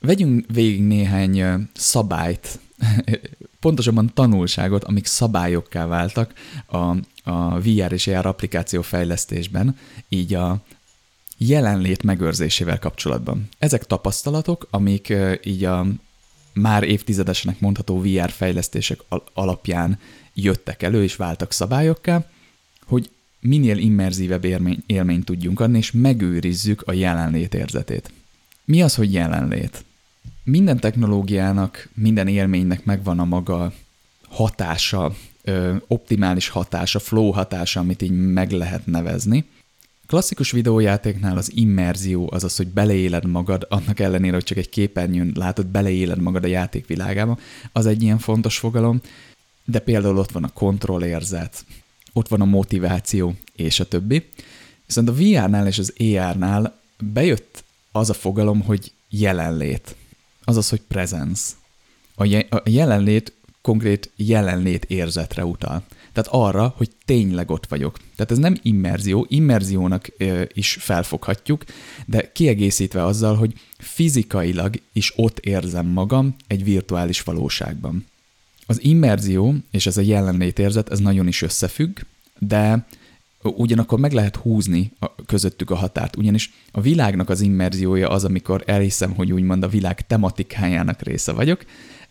vegyünk 0.00 0.44
végig 0.52 0.82
néhány 0.82 1.68
szabályt, 1.74 2.58
pontosabban 3.60 4.10
tanulságot, 4.14 4.84
amik 4.84 5.06
szabályokká 5.06 5.86
váltak 5.86 6.32
a, 6.66 6.96
a 7.30 7.60
VR 7.60 7.92
és 7.92 8.06
AR 8.06 8.26
applikáció 8.26 8.82
fejlesztésben, 8.82 9.76
így 10.08 10.34
a 10.34 10.62
jelenlét 11.38 12.02
megőrzésével 12.02 12.78
kapcsolatban. 12.78 13.48
Ezek 13.58 13.84
tapasztalatok, 13.84 14.66
amik 14.70 15.14
így 15.44 15.64
a 15.64 15.86
már 16.60 16.82
évtizedesnek 16.82 17.60
mondható 17.60 18.00
VR 18.00 18.30
fejlesztések 18.30 19.00
alapján 19.34 19.98
jöttek 20.34 20.82
elő 20.82 21.02
és 21.02 21.16
váltak 21.16 21.52
szabályokká, 21.52 22.30
hogy 22.86 23.10
minél 23.40 23.78
immerzívebb 23.78 24.44
élmény, 24.44 24.82
élményt 24.86 25.24
tudjunk 25.24 25.60
adni, 25.60 25.78
és 25.78 25.92
megőrizzük 25.92 26.82
a 26.86 26.92
jelenlét 26.92 27.54
érzetét. 27.54 28.10
Mi 28.64 28.82
az, 28.82 28.94
hogy 28.94 29.12
jelenlét? 29.12 29.84
Minden 30.44 30.80
technológiának, 30.80 31.88
minden 31.94 32.28
élménynek 32.28 32.84
megvan 32.84 33.18
a 33.18 33.24
maga 33.24 33.72
hatása, 34.28 35.14
optimális 35.86 36.48
hatása, 36.48 36.98
flow 36.98 37.30
hatása, 37.30 37.80
amit 37.80 38.02
így 38.02 38.10
meg 38.10 38.50
lehet 38.50 38.86
nevezni, 38.86 39.44
Klasszikus 40.08 40.50
videójátéknál 40.50 41.36
az 41.36 41.52
immerzió, 41.54 42.28
azaz, 42.32 42.56
hogy 42.56 42.66
beleéled 42.66 43.26
magad, 43.26 43.66
annak 43.68 44.00
ellenére, 44.00 44.34
hogy 44.34 44.44
csak 44.44 44.58
egy 44.58 44.68
képernyőn 44.68 45.32
látod, 45.34 45.66
beleéled 45.66 46.20
magad 46.20 46.44
a 46.44 46.46
játék 46.46 46.86
világába, 46.86 47.38
az 47.72 47.86
egy 47.86 48.02
ilyen 48.02 48.18
fontos 48.18 48.58
fogalom, 48.58 49.00
de 49.64 49.78
például 49.78 50.18
ott 50.18 50.30
van 50.30 50.44
a 50.44 50.52
kontrollérzet, 50.52 51.64
ott 52.12 52.28
van 52.28 52.40
a 52.40 52.44
motiváció, 52.44 53.34
és 53.56 53.80
a 53.80 53.88
többi. 53.88 54.28
Viszont 54.86 55.08
a 55.08 55.14
VR-nál 55.14 55.66
és 55.66 55.78
az 55.78 55.92
AR-nál 55.98 56.80
bejött 56.98 57.64
az 57.92 58.10
a 58.10 58.14
fogalom, 58.14 58.60
hogy 58.60 58.92
jelenlét, 59.08 59.96
azaz, 60.44 60.68
hogy 60.68 60.80
presence. 60.80 61.52
A, 62.14 62.24
je- 62.24 62.52
a 62.52 62.62
jelenlét 62.64 63.32
konkrét 63.60 64.10
jelenlét 64.16 64.84
érzetre 64.84 65.44
utal. 65.44 65.84
Tehát 66.18 66.32
arra, 66.48 66.74
hogy 66.76 66.90
tényleg 67.04 67.50
ott 67.50 67.66
vagyok. 67.66 67.98
Tehát 68.16 68.30
ez 68.30 68.38
nem 68.38 68.56
immerzió, 68.62 69.26
immerziónak 69.28 70.08
is 70.52 70.76
felfoghatjuk, 70.80 71.64
de 72.06 72.32
kiegészítve 72.32 73.04
azzal, 73.04 73.36
hogy 73.36 73.52
fizikailag 73.78 74.80
is 74.92 75.12
ott 75.16 75.38
érzem 75.38 75.86
magam 75.86 76.36
egy 76.46 76.64
virtuális 76.64 77.22
valóságban. 77.22 78.06
Az 78.66 78.84
immerzió 78.84 79.54
és 79.70 79.86
ez 79.86 79.96
a 79.96 80.00
jelenlét 80.00 80.58
érzet, 80.58 80.90
ez 80.90 80.98
nagyon 80.98 81.26
is 81.26 81.42
összefügg, 81.42 81.98
de 82.38 82.86
ugyanakkor 83.42 83.98
meg 83.98 84.12
lehet 84.12 84.36
húzni 84.36 84.92
a, 84.98 85.14
közöttük 85.26 85.70
a 85.70 85.76
határt, 85.76 86.16
ugyanis 86.16 86.52
a 86.72 86.80
világnak 86.80 87.28
az 87.28 87.40
immerziója 87.40 88.08
az, 88.08 88.24
amikor 88.24 88.62
elhiszem, 88.66 89.14
hogy 89.14 89.32
úgymond 89.32 89.62
a 89.62 89.68
világ 89.68 90.06
tematikájának 90.06 91.02
része 91.02 91.32
vagyok, 91.32 91.64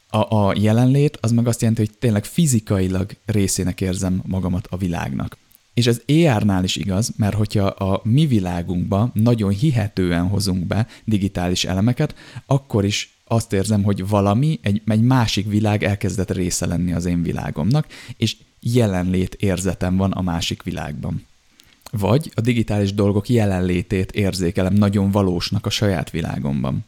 a, 0.10 0.36
a 0.36 0.54
jelenlét 0.58 1.18
az 1.22 1.32
meg 1.32 1.48
azt 1.48 1.62
jelenti, 1.62 1.86
hogy 1.86 1.98
tényleg 1.98 2.26
fizikailag 2.26 3.12
részének 3.26 3.82
érzem 3.82 4.22
magamat 4.26 4.68
a 4.70 4.78
világnak. 4.78 5.38
És 5.74 5.88
ez 5.88 6.02
AR-nál 6.08 6.64
is 6.64 6.76
igaz, 6.76 7.12
mert 7.18 7.36
hogyha 7.36 7.66
a 7.66 8.02
mi 8.04 8.26
világunkba 8.26 9.12
nagyon 9.14 9.52
hihetően 9.52 10.28
hozunk 10.28 10.66
be 10.66 10.88
digitális 11.06 11.66
elemeket, 11.66 12.16
akkor 12.46 12.86
is 12.86 13.18
azt 13.28 13.54
érzem, 13.54 13.84
hogy 13.84 14.08
valami, 14.08 14.60
egy, 14.62 14.82
egy 14.88 15.02
másik 15.02 15.48
világ 15.48 15.84
elkezdett 15.84 16.32
része 16.32 16.66
lenni 16.66 16.94
az 16.94 17.06
én 17.06 17.22
világomnak, 17.24 17.88
és 18.18 18.36
jelenlét 18.60 19.34
érzetem 19.34 19.98
van 19.98 20.12
a 20.12 20.22
másik 20.22 20.64
világban. 20.64 21.26
Vagy 21.92 22.32
a 22.36 22.42
digitális 22.42 22.94
dolgok 22.94 23.30
jelenlétét 23.30 24.12
érzékelem 24.12 24.74
nagyon 24.74 25.12
valósnak 25.12 25.66
a 25.66 25.70
saját 25.70 26.10
világomban. 26.10 26.86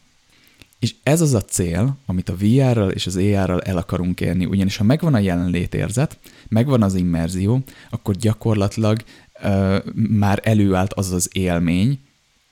És 0.80 0.96
ez 1.04 1.22
az 1.22 1.34
a 1.34 1.42
cél, 1.42 1.98
amit 2.06 2.30
a 2.30 2.36
VR-ral 2.36 2.92
és 2.92 3.08
az 3.08 3.16
AR-ral 3.16 3.62
el 3.62 3.78
akarunk 3.78 4.22
érni, 4.22 4.46
ugyanis 4.46 4.78
ha 4.78 4.84
megvan 4.84 5.14
a 5.14 5.20
jelenlétérzet, 5.20 6.20
megvan 6.48 6.84
az 6.84 6.96
immerzió, 6.96 7.64
akkor 7.90 8.16
gyakorlatilag 8.16 9.04
uh, 9.44 9.78
már 9.94 10.40
előállt 10.44 10.94
az 10.94 11.12
az 11.12 11.30
élmény, 11.32 12.00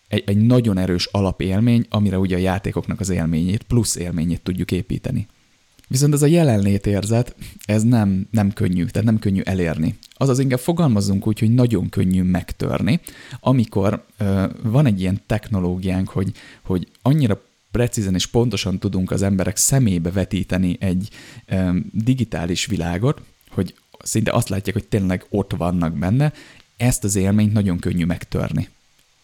egy, 0.08 0.24
egy 0.26 0.38
nagyon 0.38 0.78
erős 0.78 1.06
alapélmény, 1.06 1.86
amire 1.90 2.20
ugye 2.20 2.36
a 2.36 2.40
játékoknak 2.40 3.00
az 3.00 3.10
élményét, 3.10 3.64
plusz 3.64 3.96
élményét 3.96 4.42
tudjuk 4.42 4.72
építeni. 4.72 5.28
Viszont 5.88 6.14
ez 6.14 6.22
a 6.22 6.26
jelenlétérzet, 6.26 7.36
ez 7.66 7.84
nem, 7.84 8.28
nem 8.32 8.54
könnyű, 8.54 8.86
tehát 8.86 9.08
nem 9.08 9.20
könnyű 9.20 9.42
elérni. 9.44 9.98
Azaz 10.14 10.40
inkább 10.40 10.60
fogalmazunk 10.60 11.28
úgy, 11.28 11.40
hogy 11.40 11.54
nagyon 11.54 11.90
könnyű 11.90 12.24
megtörni, 12.24 13.00
amikor 13.40 14.06
uh, 14.20 14.44
van 14.64 14.86
egy 14.86 15.02
ilyen 15.02 15.22
technológiánk, 15.26 16.10
hogy, 16.10 16.32
hogy 16.64 16.88
annyira 17.02 17.42
precízen 17.72 18.14
és 18.14 18.26
pontosan 18.26 18.80
tudunk 18.80 19.12
az 19.12 19.22
emberek 19.22 19.58
szemébe 19.58 20.12
vetíteni 20.12 20.78
egy 20.80 21.10
digitális 21.92 22.66
világot, 22.66 23.22
hogy 23.50 23.76
szinte 24.04 24.32
azt 24.32 24.50
látják, 24.50 24.76
hogy 24.76 24.88
tényleg 24.88 25.26
ott 25.30 25.52
vannak 25.58 25.98
benne, 25.98 26.34
ezt 26.78 27.04
az 27.04 27.16
élményt 27.16 27.54
nagyon 27.54 27.80
könnyű 27.80 28.06
megtörni. 28.06 28.70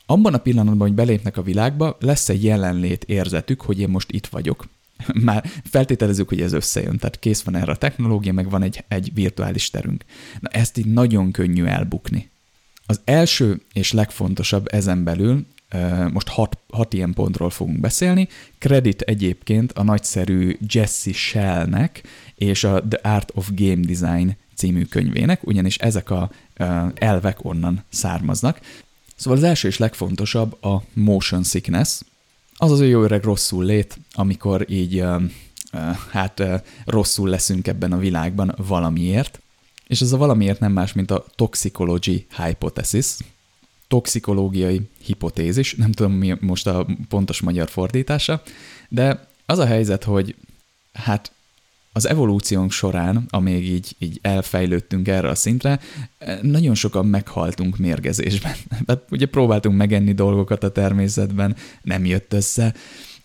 Abban 0.05 0.33
a 0.33 0.37
pillanatban, 0.37 0.87
hogy 0.87 0.95
belépnek 0.95 1.37
a 1.37 1.41
világba, 1.41 1.97
lesz 1.99 2.29
egy 2.29 2.43
jelenlét 2.43 3.03
érzetük, 3.03 3.61
hogy 3.61 3.79
én 3.79 3.89
most 3.89 4.11
itt 4.11 4.27
vagyok. 4.27 4.67
Már 5.13 5.45
feltételezzük, 5.63 6.29
hogy 6.29 6.41
ez 6.41 6.53
összejön, 6.53 6.97
tehát 6.97 7.19
kész 7.19 7.41
van 7.41 7.55
erre 7.55 7.71
a 7.71 7.77
technológia, 7.77 8.33
meg 8.33 8.49
van 8.49 8.61
egy, 8.61 8.83
egy 8.87 9.13
virtuális 9.13 9.69
terünk. 9.69 10.05
Na 10.39 10.49
ezt 10.49 10.77
így 10.77 10.85
nagyon 10.85 11.31
könnyű 11.31 11.63
elbukni. 11.63 12.29
Az 12.85 13.01
első 13.03 13.61
és 13.73 13.91
legfontosabb 13.91 14.67
ezen 14.73 15.03
belül 15.03 15.45
most 16.11 16.27
hat, 16.27 16.57
hat 16.69 16.93
ilyen 16.93 17.13
pontról 17.13 17.49
fogunk 17.49 17.79
beszélni. 17.79 18.27
Kredit 18.57 19.01
egyébként 19.01 19.71
a 19.71 19.83
nagyszerű 19.83 20.57
Jesse 20.67 21.13
Shellnek 21.13 22.03
és 22.35 22.63
a 22.63 22.83
The 22.89 23.11
Art 23.11 23.31
of 23.35 23.49
Game 23.55 23.85
Design 23.85 24.35
című 24.55 24.83
könyvének, 24.85 25.47
ugyanis 25.47 25.77
ezek 25.77 26.09
a 26.09 26.31
elvek 26.93 27.45
onnan 27.45 27.83
származnak. 27.89 28.59
Szóval 29.15 29.39
az 29.39 29.45
első 29.45 29.67
és 29.67 29.77
legfontosabb 29.77 30.63
a 30.63 30.83
motion 30.93 31.43
sickness, 31.43 31.99
az 32.55 32.71
az 32.71 32.81
jó 32.81 33.03
öreg 33.03 33.23
rosszul 33.23 33.65
lét, 33.65 33.97
amikor 34.11 34.65
így 34.69 35.03
hát 36.11 36.43
rosszul 36.85 37.29
leszünk 37.29 37.67
ebben 37.67 37.91
a 37.91 37.97
világban 37.97 38.55
valamiért, 38.67 39.41
és 39.87 40.01
ez 40.01 40.11
a 40.11 40.17
valamiért 40.17 40.59
nem 40.59 40.71
más, 40.71 40.93
mint 40.93 41.11
a 41.11 41.25
toxicology 41.35 42.25
hypothesis, 42.37 43.15
toxikológiai 43.93 44.81
hipotézis, 45.03 45.75
nem 45.75 45.91
tudom 45.91 46.11
mi 46.11 46.35
most 46.39 46.67
a 46.67 46.85
pontos 47.09 47.41
magyar 47.41 47.69
fordítása, 47.69 48.41
de 48.89 49.27
az 49.45 49.59
a 49.59 49.65
helyzet, 49.65 50.03
hogy 50.03 50.35
hát 50.93 51.31
az 51.91 52.07
evolúciónk 52.07 52.71
során, 52.71 53.25
amíg 53.29 53.63
így, 53.63 53.95
így 53.99 54.19
elfejlődtünk 54.21 55.07
erre 55.07 55.29
a 55.29 55.35
szintre, 55.35 55.79
nagyon 56.41 56.75
sokan 56.75 57.05
meghaltunk 57.05 57.77
mérgezésben. 57.77 58.55
Hát 58.87 59.03
ugye 59.11 59.25
próbáltunk 59.25 59.77
megenni 59.77 60.13
dolgokat 60.13 60.63
a 60.63 60.71
természetben, 60.71 61.55
nem 61.81 62.05
jött 62.05 62.33
össze, 62.33 62.73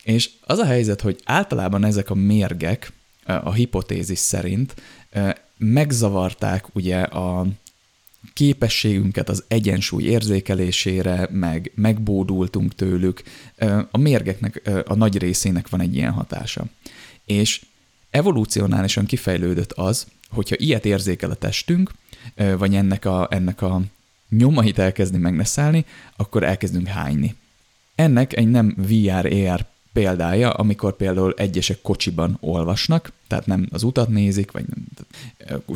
és 0.02 0.30
az 0.40 0.58
a 0.58 0.64
helyzet, 0.64 1.00
hogy 1.00 1.20
általában 1.24 1.84
ezek 1.84 2.10
a 2.10 2.14
mérgek 2.14 2.92
a 3.24 3.52
hipotézis 3.52 4.18
szerint 4.18 4.74
megzavarták 5.58 6.74
ugye 6.74 7.00
a, 7.00 7.46
képességünket 8.32 9.28
az 9.28 9.44
egyensúly 9.48 10.02
érzékelésére, 10.02 11.28
meg 11.30 11.72
megbódultunk 11.74 12.74
tőlük. 12.74 13.22
A 13.90 13.98
mérgeknek 13.98 14.70
a 14.86 14.94
nagy 14.94 15.18
részének 15.18 15.68
van 15.68 15.80
egy 15.80 15.96
ilyen 15.96 16.12
hatása. 16.12 16.64
És 17.24 17.60
evolúcionálisan 18.10 19.06
kifejlődött 19.06 19.72
az, 19.72 20.06
hogyha 20.30 20.56
ilyet 20.58 20.84
érzékel 20.84 21.30
a 21.30 21.34
testünk, 21.34 21.90
vagy 22.58 22.74
ennek 22.74 23.04
a, 23.04 23.28
ennek 23.30 23.62
a 23.62 23.80
nyomait 24.28 24.78
elkezdi 24.78 25.18
megneszállni, 25.18 25.84
akkor 26.16 26.42
elkezdünk 26.42 26.86
hányni. 26.86 27.34
Ennek 27.94 28.36
egy 28.36 28.50
nem 28.50 28.74
VR-AR 28.76 29.66
példája, 29.92 30.50
amikor 30.50 30.96
például 30.96 31.34
egyesek 31.36 31.80
kocsiban 31.82 32.36
olvasnak, 32.40 33.12
tehát 33.26 33.46
nem 33.46 33.66
az 33.70 33.82
utat 33.82 34.08
nézik, 34.08 34.50
vagy 34.50 34.64
nem, 34.68 34.86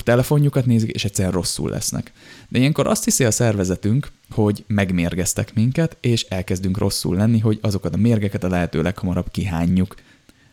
telefonjukat 0.05 0.67
nézik, 0.67 0.91
és 0.91 1.05
egyszerűen 1.05 1.35
rosszul 1.35 1.71
lesznek. 1.71 2.13
De 2.49 2.59
ilyenkor 2.59 2.87
azt 2.87 3.05
hiszi 3.05 3.25
a 3.25 3.31
szervezetünk, 3.31 4.11
hogy 4.31 4.65
megmérgeztek 4.67 5.55
minket, 5.55 5.97
és 6.01 6.23
elkezdünk 6.23 6.79
rosszul 6.79 7.17
lenni, 7.17 7.39
hogy 7.39 7.59
azokat 7.63 7.95
a 7.95 7.99
mérgeket 7.99 8.45
a 8.45 8.49
lehető 8.49 8.83
leghamarabb 8.83 9.31
kihányjuk. 9.31 9.95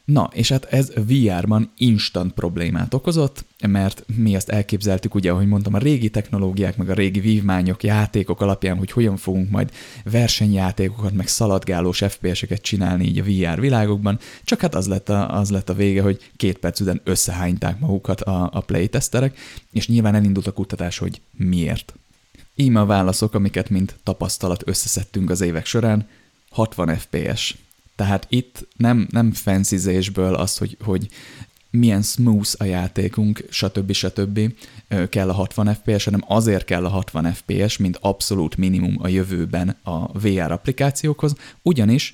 Na, 0.10 0.30
és 0.34 0.50
hát 0.50 0.66
ez 0.66 0.92
VR-ban 1.08 1.72
instant 1.78 2.34
problémát 2.34 2.94
okozott, 2.94 3.46
mert 3.68 4.04
mi 4.16 4.36
azt 4.36 4.50
elképzeltük, 4.50 5.16
ugye, 5.16 5.32
ahogy 5.32 5.48
mondtam, 5.48 5.74
a 5.74 5.78
régi 5.78 6.10
technológiák, 6.10 6.78
meg 6.78 6.90
a 6.90 6.94
régi 6.94 7.20
vívmányok, 7.20 7.84
játékok 7.84 8.42
alapján, 8.42 8.78
hogy 8.78 8.92
hogyan 8.92 9.18
fogunk 9.18 9.50
majd 9.50 9.72
versenyjátékokat, 10.04 11.14
meg 11.14 11.28
szaladgálós 11.28 12.04
FPS-eket 12.08 12.62
csinálni 12.62 13.06
így 13.06 13.20
a 13.20 13.24
VR 13.24 13.60
világokban, 13.60 14.20
csak 14.44 14.60
hát 14.62 14.76
az 14.76 14.88
lett 14.88 15.10
a, 15.10 15.38
az 15.38 15.50
lett 15.50 15.70
a 15.70 15.74
vége, 15.74 16.02
hogy 16.02 16.32
két 16.38 16.58
perc 16.58 16.80
után 16.80 17.02
összehányták 17.04 17.80
magukat 17.80 18.22
a, 18.22 18.50
a 18.54 18.60
playtesterek, 18.60 19.38
és 19.72 19.88
nyilván 19.88 20.16
elindult 20.16 20.48
a 20.48 20.52
kutatás, 20.52 20.98
hogy 20.98 21.22
miért. 21.32 21.94
Íme 22.56 22.80
a 22.80 22.86
válaszok, 22.86 23.34
amiket 23.34 23.70
mint 23.70 23.96
tapasztalat 24.04 24.68
összeszedtünk 24.68 25.30
az 25.30 25.42
évek 25.42 25.66
során, 25.66 26.08
60 26.50 26.98
FPS. 26.98 27.56
Tehát 28.00 28.26
itt 28.30 28.68
nem, 28.78 29.08
nem 29.12 29.32
fancyzésből 29.32 30.36
az, 30.36 30.58
hogy, 30.58 30.78
hogy 30.84 31.08
milyen 31.70 32.02
smooth 32.02 32.54
a 32.58 32.64
játékunk, 32.64 33.46
stb. 33.50 33.92
stb. 33.92 34.40
kell 35.10 35.30
a 35.30 35.34
60 35.34 35.74
FPS, 35.74 36.04
hanem 36.04 36.24
azért 36.28 36.66
kell 36.66 36.86
a 36.86 36.90
60 36.90 37.34
FPS, 37.34 37.78
mint 37.78 37.98
abszolút 38.02 38.58
minimum 38.58 38.96
a 39.02 39.08
jövőben 39.08 39.78
a 39.84 40.20
VR 40.20 40.52
applikációkhoz, 40.52 41.36
ugyanis 41.62 42.14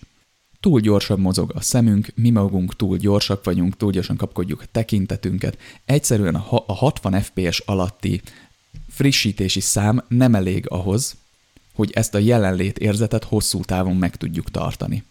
túl 0.59 0.79
gyorsan 0.79 1.19
mozog 1.19 1.51
a 1.55 1.61
szemünk, 1.61 2.07
mi 2.15 2.29
magunk 2.29 2.75
túl 2.75 2.97
gyorsak 2.97 3.43
vagyunk, 3.43 3.77
túl 3.77 3.91
gyorsan 3.91 4.15
kapkodjuk 4.15 4.61
a 4.61 4.69
tekintetünket. 4.71 5.57
Egyszerűen 5.85 6.35
a 6.35 6.73
60 6.73 7.21
FPS 7.21 7.59
alatti 7.59 8.21
frissítési 8.89 9.59
szám 9.59 10.03
nem 10.07 10.35
elég 10.35 10.65
ahhoz, 10.69 11.15
hogy 11.73 11.91
ezt 11.93 12.15
a 12.15 12.17
jelenlét 12.17 12.77
érzetet 12.77 13.23
hosszú 13.23 13.59
távon 13.59 13.95
meg 13.95 14.15
tudjuk 14.15 14.51
tartani. 14.51 15.03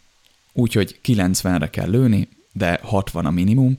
Úgyhogy 0.56 0.98
90-re 1.04 1.70
kell 1.70 1.90
lőni, 1.90 2.28
de 2.52 2.80
60 2.82 3.26
a 3.26 3.30
minimum, 3.30 3.78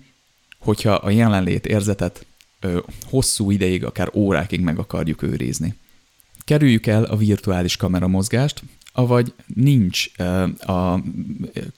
hogyha 0.59 0.93
a 0.93 1.09
jelenlét 1.09 1.65
érzetet 1.65 2.25
ö, 2.59 2.79
hosszú 3.05 3.51
ideig, 3.51 3.83
akár 3.83 4.11
órákig 4.13 4.59
meg 4.59 4.79
akarjuk 4.79 5.21
őrizni. 5.21 5.75
Kerüljük 6.43 6.87
el 6.87 7.03
a 7.03 7.15
virtuális 7.15 7.77
kamera 7.77 8.07
mozgást, 8.07 8.63
avagy 8.97 9.33
nincs 9.53 10.07
a 10.59 10.99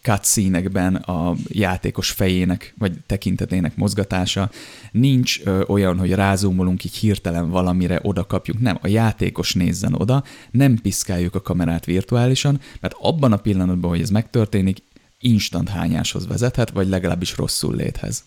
cutscene 0.02 0.98
a 0.98 1.36
játékos 1.48 2.12
fejének 2.12 2.74
vagy 2.78 2.94
tekintetének 3.06 3.76
mozgatása, 3.76 4.50
nincs 4.92 5.42
olyan, 5.68 5.98
hogy 5.98 6.14
rázumolunk 6.14 6.84
így 6.84 6.96
hirtelen 6.96 7.50
valamire, 7.50 8.00
oda 8.04 8.26
kapjuk, 8.26 8.60
nem, 8.60 8.78
a 8.82 8.88
játékos 8.88 9.54
nézzen 9.54 9.94
oda, 9.94 10.24
nem 10.52 10.78
piszkáljuk 10.78 11.36
a 11.36 11.42
kamerát 11.42 11.86
virtuálisan, 11.86 12.60
mert 12.80 12.96
abban 13.00 13.32
a 13.32 13.38
pillanatban, 13.38 13.90
hogy 13.90 14.02
ez 14.02 14.10
megtörténik, 14.10 14.78
instant 15.20 15.70
hányáshoz 15.70 16.28
vezethet, 16.28 16.70
vagy 16.70 16.88
legalábbis 16.88 17.38
rosszul 17.38 17.76
léthez. 17.76 18.24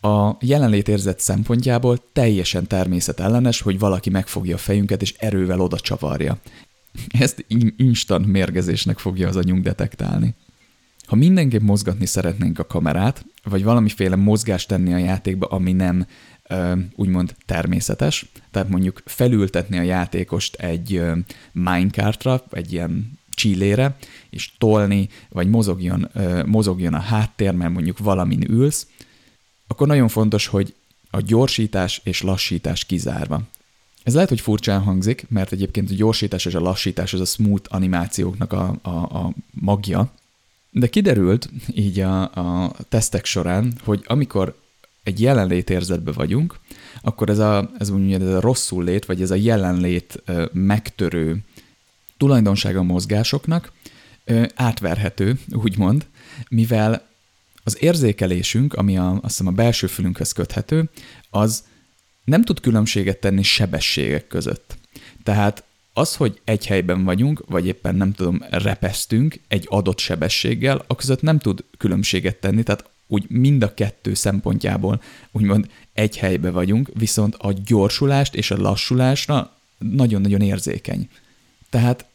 A 0.00 0.36
jelenlétérzet 0.40 1.20
szempontjából 1.20 1.98
teljesen 2.12 2.66
természetellenes, 2.66 3.60
hogy 3.60 3.78
valaki 3.78 4.10
megfogja 4.10 4.54
a 4.54 4.58
fejünket 4.58 5.02
és 5.02 5.14
erővel 5.18 5.60
oda 5.60 5.78
csavarja. 5.78 6.38
Ezt 7.08 7.44
instant 7.76 8.26
mérgezésnek 8.26 8.98
fogja 8.98 9.28
az 9.28 9.36
agyunk 9.36 9.62
detektálni. 9.62 10.34
Ha 11.06 11.16
mindenképp 11.16 11.62
mozgatni 11.62 12.06
szeretnénk 12.06 12.58
a 12.58 12.66
kamerát, 12.66 13.24
vagy 13.42 13.64
valamiféle 13.64 14.16
mozgást 14.16 14.68
tenni 14.68 14.92
a 14.92 14.98
játékba, 14.98 15.46
ami 15.46 15.72
nem 15.72 16.06
úgymond 16.94 17.34
természetes, 17.46 18.26
tehát 18.50 18.68
mondjuk 18.68 19.02
felültetni 19.04 19.78
a 19.78 19.82
játékost 19.82 20.54
egy 20.54 21.02
minecartra, 21.52 22.44
egy 22.50 22.72
ilyen 22.72 23.18
csillére, 23.34 23.96
és 24.30 24.50
tolni, 24.58 25.08
vagy 25.28 25.48
mozogjon, 25.48 26.10
mozogjon 26.46 26.94
a 26.94 27.00
háttér, 27.00 27.52
mert 27.52 27.72
mondjuk 27.72 27.98
valamin 27.98 28.50
ülsz, 28.50 28.86
akkor 29.66 29.86
nagyon 29.86 30.08
fontos, 30.08 30.46
hogy 30.46 30.74
a 31.10 31.20
gyorsítás 31.20 32.00
és 32.04 32.22
lassítás 32.22 32.84
kizárva. 32.84 33.42
Ez 34.02 34.14
lehet, 34.14 34.28
hogy 34.28 34.40
furcsán 34.40 34.82
hangzik, 34.82 35.26
mert 35.28 35.52
egyébként 35.52 35.90
a 35.90 35.94
gyorsítás 35.94 36.44
és 36.44 36.54
a 36.54 36.60
lassítás 36.60 37.12
az 37.12 37.20
a 37.20 37.24
smooth 37.24 37.74
animációknak 37.74 38.52
a, 38.52 38.78
a, 38.82 38.88
a 38.88 39.32
magja, 39.50 40.12
de 40.70 40.86
kiderült 40.86 41.50
így 41.74 42.00
a, 42.00 42.22
a 42.22 42.72
tesztek 42.88 43.24
során, 43.24 43.74
hogy 43.84 44.02
amikor 44.06 44.58
egy 45.02 45.20
jelenlétérzetbe 45.20 46.12
vagyunk, 46.12 46.58
akkor 47.02 47.28
ez 47.28 47.38
a, 47.38 47.70
ez 47.78 47.90
úgy 47.90 48.12
ez 48.12 48.22
a 48.22 48.40
rosszul 48.40 48.84
lét, 48.84 49.04
vagy 49.04 49.22
ez 49.22 49.30
a 49.30 49.34
jelenlét 49.34 50.22
megtörő 50.52 51.38
tulajdonsága 52.16 52.78
a 52.78 52.82
mozgásoknak 52.82 53.72
átverhető, 54.54 55.38
úgymond, 55.52 56.06
mivel 56.48 57.08
az 57.64 57.82
érzékelésünk, 57.82 58.74
ami 58.74 58.98
a, 58.98 59.10
azt 59.10 59.22
hiszem 59.22 59.46
a 59.46 59.50
belső 59.50 59.86
fülünkhöz 59.86 60.32
köthető, 60.32 60.90
az 61.30 61.64
nem 62.24 62.42
tud 62.42 62.60
különbséget 62.60 63.18
tenni 63.18 63.42
sebességek 63.42 64.26
között. 64.26 64.76
Tehát 65.22 65.64
az, 65.92 66.16
hogy 66.16 66.40
egy 66.44 66.66
helyben 66.66 67.04
vagyunk, 67.04 67.42
vagy 67.48 67.66
éppen 67.66 67.94
nem 67.94 68.12
tudom, 68.12 68.42
repesztünk 68.50 69.40
egy 69.48 69.66
adott 69.68 69.98
sebességgel, 69.98 70.84
a 70.86 70.94
között 70.94 71.22
nem 71.22 71.38
tud 71.38 71.64
különbséget 71.78 72.36
tenni, 72.36 72.62
tehát 72.62 72.90
úgy 73.06 73.24
mind 73.28 73.62
a 73.62 73.74
kettő 73.74 74.14
szempontjából 74.14 75.02
úgymond 75.32 75.70
egy 75.92 76.16
helybe 76.16 76.50
vagyunk, 76.50 76.90
viszont 76.94 77.34
a 77.34 77.52
gyorsulást 77.52 78.34
és 78.34 78.50
a 78.50 78.60
lassulásra 78.60 79.56
nagyon-nagyon 79.78 80.40
érzékeny. 80.40 81.08
Tehát 81.74 82.06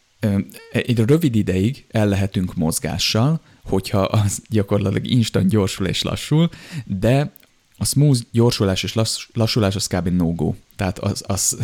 egy 0.72 0.99
rövid 0.99 1.36
ideig 1.36 1.86
el 1.91 2.07
lehetünk 2.07 2.55
mozgással, 2.55 3.39
hogyha 3.64 4.01
az 4.01 4.41
gyakorlatilag 4.49 5.07
instant 5.07 5.49
gyorsul 5.49 5.86
és 5.88 6.01
lassul, 6.01 6.49
de 6.86 7.34
a 7.78 7.86
smooth 7.86 8.20
gyorsulás 8.32 8.84
és 8.84 8.97
lassulás 9.34 9.76
az 9.76 9.88
kb. 9.88 10.07
no-go. 10.07 10.53
Tehát 10.76 10.99
az, 10.99 11.24
az 11.28 11.57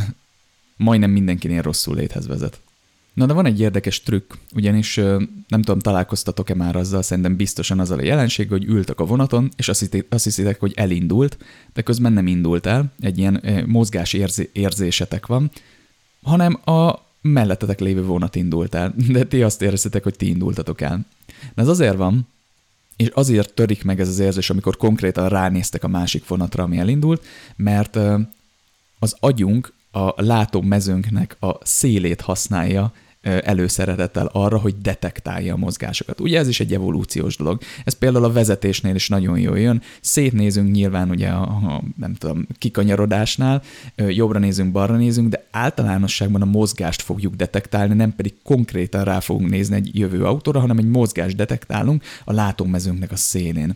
majdnem 0.77 1.11
mindenkinél 1.11 1.61
rosszul 1.61 1.95
léthez 1.95 2.27
vezet. 2.27 2.59
Na 3.13 3.25
de 3.25 3.33
van 3.33 3.45
egy 3.45 3.59
érdekes 3.59 4.01
trükk, 4.01 4.33
ugyanis 4.53 4.95
nem 5.47 5.61
tudom, 5.61 5.79
találkoztatok-e 5.79 6.55
már 6.55 6.75
azzal, 6.75 7.01
szerintem 7.01 7.35
biztosan 7.35 7.79
azzal 7.79 7.99
a 7.99 8.03
jelenség, 8.03 8.49
hogy 8.49 8.63
ültek 8.63 8.99
a 8.99 9.05
vonaton, 9.05 9.51
és 9.55 9.67
azt, 9.67 9.79
hiszitek, 9.79 10.05
azt 10.09 10.23
hiszitek, 10.23 10.59
hogy 10.59 10.73
elindult, 10.75 11.37
de 11.73 11.81
közben 11.81 12.13
nem 12.13 12.27
indult 12.27 12.65
el, 12.65 12.93
egy 12.99 13.17
ilyen 13.17 13.63
mozgás 13.67 14.13
érzé, 14.13 14.49
érzésetek 14.53 15.25
van, 15.25 15.51
hanem 16.21 16.59
a 16.65 17.04
mellettetek 17.31 17.79
lévő 17.79 18.03
vonat 18.03 18.35
indult 18.35 18.75
el, 18.75 18.93
de 19.11 19.23
ti 19.23 19.43
azt 19.43 19.61
éreztetek, 19.61 20.03
hogy 20.03 20.15
ti 20.15 20.27
indultatok 20.27 20.81
el. 20.81 21.05
De 21.55 21.61
ez 21.61 21.67
azért 21.67 21.95
van, 21.95 22.27
és 22.95 23.07
azért 23.07 23.53
törik 23.53 23.83
meg 23.83 23.99
ez 23.99 24.07
az 24.07 24.19
érzés, 24.19 24.49
amikor 24.49 24.77
konkrétan 24.77 25.29
ránéztek 25.29 25.83
a 25.83 25.87
másik 25.87 26.27
vonatra, 26.27 26.63
ami 26.63 26.77
elindult, 26.77 27.25
mert 27.55 27.99
az 28.99 29.15
agyunk 29.19 29.73
a 29.91 30.23
látómezőnknek 30.23 31.37
a 31.39 31.65
szélét 31.65 32.21
használja 32.21 32.93
előszeretettel 33.25 34.29
arra, 34.33 34.57
hogy 34.57 34.75
detektálja 34.81 35.53
a 35.53 35.57
mozgásokat. 35.57 36.19
Ugye 36.21 36.39
ez 36.39 36.47
is 36.47 36.59
egy 36.59 36.73
evolúciós 36.73 37.37
dolog. 37.37 37.61
Ez 37.83 37.93
például 37.93 38.25
a 38.25 38.31
vezetésnél 38.31 38.95
is 38.95 39.09
nagyon 39.09 39.39
jól 39.39 39.59
jön. 39.59 39.81
Szétnézünk 40.01 40.71
nyilván 40.71 41.09
ugye 41.09 41.27
a, 41.27 41.41
a 41.41 41.83
nem 41.97 42.13
tudom, 42.13 42.47
kikanyarodásnál, 42.57 43.61
jobbra 43.95 44.39
nézünk, 44.39 44.71
balra 44.71 44.95
nézünk, 44.95 45.29
de 45.29 45.45
általánosságban 45.51 46.41
a 46.41 46.45
mozgást 46.45 47.01
fogjuk 47.01 47.35
detektálni, 47.35 47.93
nem 47.93 48.15
pedig 48.15 48.33
konkrétan 48.43 49.03
rá 49.03 49.19
fogunk 49.19 49.49
nézni 49.49 49.75
egy 49.75 49.89
jövő 49.93 50.25
autóra, 50.25 50.59
hanem 50.59 50.77
egy 50.77 50.89
mozgást 50.89 51.35
detektálunk 51.35 52.03
a 52.25 52.33
látómezőnknek 52.33 53.11
a 53.11 53.15
szélén. 53.15 53.75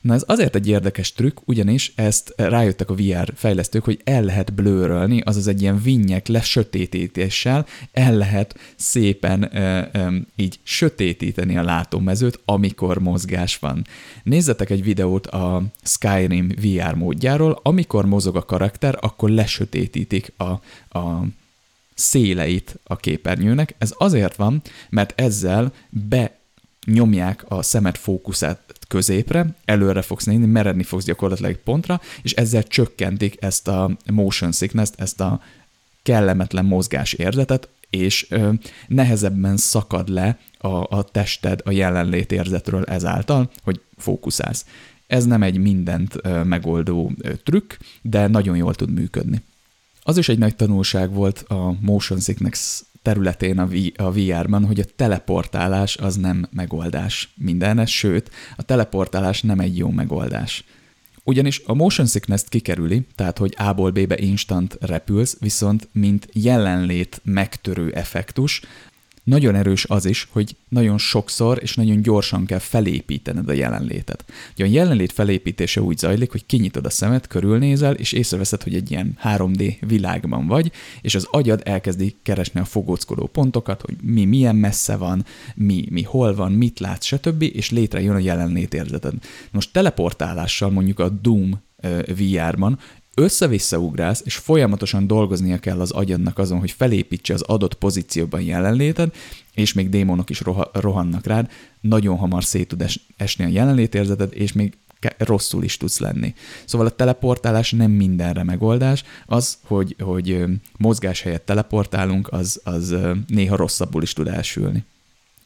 Na 0.00 0.14
ez 0.14 0.24
azért 0.26 0.54
egy 0.54 0.68
érdekes 0.68 1.12
trükk, 1.12 1.38
ugyanis 1.44 1.92
ezt 1.94 2.32
rájöttek 2.36 2.90
a 2.90 2.94
VR 2.94 3.32
fejlesztők, 3.34 3.84
hogy 3.84 4.00
el 4.04 4.22
lehet 4.22 4.54
blőrölni, 4.54 5.20
azaz 5.20 5.46
egy 5.46 5.62
ilyen 5.62 5.82
vinnyek 5.82 6.26
lesötétítéssel 6.26 7.66
el 7.92 8.14
lehet 8.16 8.58
szépen 8.76 9.44
e, 9.44 9.60
e, 9.92 10.12
így 10.36 10.58
sötétíteni 10.62 11.56
a 11.56 11.62
látómezőt, 11.62 12.40
amikor 12.44 12.98
mozgás 12.98 13.58
van. 13.58 13.86
Nézzetek 14.22 14.70
egy 14.70 14.82
videót 14.82 15.26
a 15.26 15.62
Skyrim 15.82 16.48
VR 16.48 16.94
módjáról, 16.94 17.60
amikor 17.62 18.06
mozog 18.06 18.36
a 18.36 18.44
karakter, 18.44 18.98
akkor 19.00 19.30
lesötétítik 19.30 20.32
a, 20.36 20.44
a 20.98 21.24
széleit 21.94 22.78
a 22.84 22.96
képernyőnek. 22.96 23.74
Ez 23.78 23.94
azért 23.98 24.36
van, 24.36 24.62
mert 24.90 25.20
ezzel 25.20 25.72
be 25.88 26.38
nyomják 26.86 27.44
a 27.48 27.62
szemet 27.62 27.98
fókuszát 27.98 28.79
középre, 28.90 29.46
előre 29.64 30.02
fogsz 30.02 30.24
nézni, 30.24 30.46
meredni 30.46 30.82
fogsz 30.82 31.04
gyakorlatilag 31.04 31.50
egy 31.50 31.58
pontra, 31.58 32.00
és 32.22 32.32
ezzel 32.32 32.62
csökkentik 32.62 33.36
ezt 33.42 33.68
a 33.68 33.96
motion 34.12 34.52
sickness 34.52 34.88
ezt 34.96 35.20
a 35.20 35.40
kellemetlen 36.02 36.64
mozgás 36.64 37.12
érzetet, 37.12 37.68
és 37.90 38.26
ö, 38.30 38.52
nehezebben 38.88 39.56
szakad 39.56 40.08
le 40.08 40.38
a, 40.58 40.96
a 40.96 41.02
tested 41.02 41.60
a 41.64 41.70
jelenlét 41.70 42.32
érzetről 42.32 42.84
ezáltal, 42.84 43.50
hogy 43.62 43.80
fókuszálsz. 43.96 44.66
Ez 45.06 45.24
nem 45.24 45.42
egy 45.42 45.58
mindent 45.58 46.14
ö, 46.22 46.42
megoldó 46.42 47.12
ö, 47.18 47.34
trükk, 47.34 47.72
de 48.02 48.26
nagyon 48.26 48.56
jól 48.56 48.74
tud 48.74 48.90
működni. 48.90 49.42
Az 50.02 50.16
is 50.16 50.28
egy 50.28 50.38
nagy 50.38 50.56
tanulság 50.56 51.12
volt 51.12 51.38
a 51.38 51.76
motion 51.80 52.20
sickness 52.20 52.82
területén 53.02 53.58
a, 53.96 54.10
VR-ban, 54.10 54.64
hogy 54.64 54.80
a 54.80 54.84
teleportálás 54.96 55.96
az 55.96 56.16
nem 56.16 56.48
megoldás 56.52 57.32
mindenre, 57.36 57.86
sőt, 57.86 58.30
a 58.56 58.62
teleportálás 58.62 59.42
nem 59.42 59.60
egy 59.60 59.76
jó 59.76 59.90
megoldás. 59.90 60.64
Ugyanis 61.24 61.62
a 61.64 61.74
motion 61.74 62.06
sickness-t 62.06 62.48
kikerüli, 62.48 63.06
tehát 63.14 63.38
hogy 63.38 63.54
A-ból 63.58 63.90
B-be 63.90 64.18
instant 64.18 64.76
repülsz, 64.80 65.36
viszont 65.40 65.88
mint 65.92 66.28
jelenlét 66.32 67.20
megtörő 67.24 67.92
effektus, 67.92 68.62
nagyon 69.24 69.54
erős 69.54 69.84
az 69.88 70.04
is, 70.04 70.28
hogy 70.30 70.56
nagyon 70.68 70.98
sokszor 70.98 71.58
és 71.62 71.74
nagyon 71.74 72.02
gyorsan 72.02 72.46
kell 72.46 72.58
felépítened 72.58 73.48
a 73.48 73.52
jelenlétet. 73.52 74.24
Ugye 74.54 74.64
a 74.64 74.68
jelenlét 74.68 75.12
felépítése 75.12 75.80
úgy 75.80 75.98
zajlik, 75.98 76.30
hogy 76.30 76.46
kinyitod 76.46 76.86
a 76.86 76.90
szemet, 76.90 77.26
körülnézel, 77.26 77.94
és 77.94 78.12
észreveszed, 78.12 78.62
hogy 78.62 78.74
egy 78.74 78.90
ilyen 78.90 79.18
3D 79.24 79.76
világban 79.80 80.46
vagy, 80.46 80.72
és 81.00 81.14
az 81.14 81.26
agyad 81.30 81.62
elkezdi 81.64 82.16
keresni 82.22 82.60
a 82.60 82.64
fogóckodó 82.64 83.26
pontokat, 83.26 83.80
hogy 83.80 83.96
mi 84.02 84.24
milyen 84.24 84.56
messze 84.56 84.96
van, 84.96 85.24
mi, 85.54 85.86
mi 85.90 86.02
hol 86.02 86.34
van, 86.34 86.52
mit 86.52 86.80
látsz, 86.80 87.04
stb., 87.04 87.42
és 87.42 87.70
létrejön 87.70 88.14
a 88.14 88.18
jelenlét 88.18 88.74
érzeted. 88.74 89.14
Most 89.50 89.72
teleportálással 89.72 90.70
mondjuk 90.70 90.98
a 90.98 91.08
Doom 91.08 91.62
VR-ban 92.06 92.78
össze-vissza 93.14 93.78
ugrálsz, 93.78 94.22
és 94.24 94.36
folyamatosan 94.36 95.06
dolgoznia 95.06 95.58
kell 95.58 95.80
az 95.80 95.90
agyadnak 95.90 96.38
azon, 96.38 96.58
hogy 96.58 96.70
felépítse 96.70 97.34
az 97.34 97.42
adott 97.42 97.74
pozícióban 97.74 98.40
jelenléted, 98.40 99.14
és 99.54 99.72
még 99.72 99.88
démonok 99.88 100.30
is 100.30 100.40
roha- 100.40 100.76
rohannak 100.76 101.26
rád, 101.26 101.50
nagyon 101.80 102.16
hamar 102.16 102.44
szét 102.44 102.68
tud 102.68 102.82
es- 102.82 103.00
esni 103.16 103.44
a 103.44 103.48
jelenlétérzeted, 103.48 104.32
és 104.32 104.52
még 104.52 104.72
rosszul 105.18 105.64
is 105.64 105.76
tudsz 105.76 105.98
lenni. 105.98 106.34
Szóval 106.64 106.86
a 106.86 106.90
teleportálás 106.90 107.72
nem 107.72 107.90
mindenre 107.90 108.42
megoldás, 108.42 109.04
az, 109.26 109.58
hogy, 109.62 109.96
hogy 109.98 110.44
mozgás 110.78 111.20
helyett 111.20 111.44
teleportálunk, 111.46 112.32
az, 112.32 112.60
az 112.64 112.96
néha 113.26 113.56
rosszabbul 113.56 114.02
is 114.02 114.12
tud 114.12 114.28
elsülni. 114.28 114.84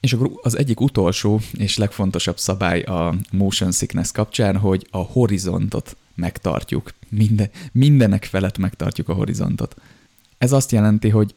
És 0.00 0.12
akkor 0.12 0.30
az 0.42 0.58
egyik 0.58 0.80
utolsó 0.80 1.40
és 1.52 1.76
legfontosabb 1.76 2.38
szabály 2.38 2.82
a 2.82 3.14
motion 3.32 3.72
sickness 3.72 4.10
kapcsán, 4.12 4.56
hogy 4.56 4.86
a 4.90 4.98
horizontot 4.98 5.96
megtartjuk. 6.14 6.94
Minden, 7.08 7.50
mindenek 7.72 8.24
felett 8.24 8.58
megtartjuk 8.58 9.08
a 9.08 9.14
horizontot. 9.14 9.76
Ez 10.38 10.52
azt 10.52 10.72
jelenti, 10.72 11.08
hogy 11.08 11.34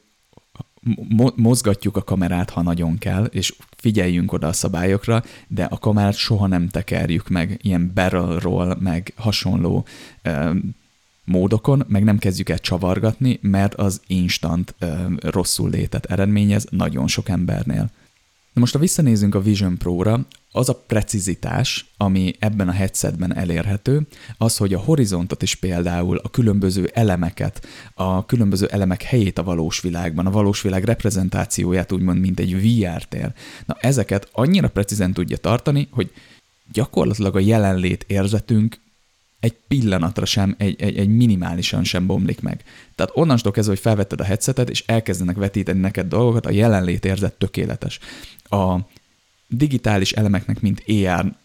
mo- 1.09 1.38
mozgatjuk 1.38 1.95
a 1.95 2.03
kamerát, 2.03 2.49
ha 2.49 2.61
nagyon 2.61 2.97
kell, 2.97 3.23
és 3.25 3.53
figyeljünk 3.78 4.34
oda 4.34 4.47
a 4.47 4.53
szabályokra, 4.53 5.23
de 5.47 5.63
a 5.63 5.78
kamerát 5.78 6.15
soha 6.15 6.47
nem 6.47 6.69
tekerjük 6.69 7.30
meg 7.30 7.59
ilyen 7.61 7.91
barrel 7.93 8.39
roll, 8.39 8.78
meg 8.80 9.13
hasonló 9.15 9.86
ö, 10.21 10.51
módokon, 11.25 11.84
meg 11.88 12.03
nem 12.03 12.17
kezdjük 12.17 12.49
el 12.49 12.59
csavargatni, 12.59 13.39
mert 13.41 13.75
az 13.75 14.01
instant 14.07 14.75
ö, 14.80 14.95
rosszul 15.19 15.69
létet 15.69 16.05
eredményez 16.05 16.67
nagyon 16.69 17.07
sok 17.07 17.30
embernél. 17.30 17.89
Na 18.53 18.63
most, 18.63 18.73
ha 18.73 18.80
visszanézünk 18.80 19.36
a 19.36 19.41
Vision 19.41 19.78
Pro-ra, 19.78 20.25
az 20.52 20.70
a 20.70 20.84
precizitás, 20.88 21.93
ami 21.98 22.36
ebben 22.39 22.68
a 22.68 22.72
headsetben 22.72 23.36
elérhető, 23.36 24.08
az, 24.38 24.58
hogy 24.58 24.74
a 24.74 24.80
horizontot 24.80 25.41
is 25.41 25.56
például 25.56 26.18
a 26.18 26.30
különböző 26.30 26.89
elemeket, 26.93 27.68
a 27.93 28.26
különböző 28.26 28.66
elemek 28.66 29.04
helyét 29.04 29.38
a 29.38 29.43
valós 29.43 29.80
világban, 29.82 30.26
a 30.26 30.32
valós 30.32 30.62
világ 30.62 30.84
reprezentációját 30.84 31.91
úgymond, 31.91 32.20
mint 32.20 32.39
egy 32.39 32.56
VR 32.56 33.04
tér. 33.04 33.34
Na 33.66 33.78
ezeket 33.80 34.30
annyira 34.32 34.68
precízen 34.68 35.14
tudja 35.14 35.38
tartani, 35.38 35.88
hogy 35.91 36.12
gyakorlatilag 36.72 37.36
a 37.36 37.39
jelenlét 37.39 38.06
érzetünk 38.08 38.80
egy 39.39 39.56
pillanatra 39.68 40.26
sem, 40.26 40.56
egy, 40.58 40.82
egy, 40.82 40.98
egy 40.98 41.10
minimálisan 41.10 41.84
sem 41.84 42.06
bomlik 42.08 42.41
meg. 42.41 42.64
Tehát 42.95 43.12
onnantól 43.16 43.52
kezdve, 43.52 43.74
hogy 43.74 43.82
felvetted 43.82 44.20
a 44.20 44.24
headsetet, 44.24 44.70
és 44.70 44.84
elkezdenek 44.86 45.36
vetíteni 45.36 45.80
neked 45.80 46.08
dolgokat, 46.08 46.45
a 46.45 46.52
jelenlét 46.52 47.06
érzet 47.06 47.34
tökéletes. 47.34 48.00
A 48.43 48.78
digitális 49.48 50.12
elemeknek, 50.12 50.62
mint 50.62 50.84
AR 50.88 51.36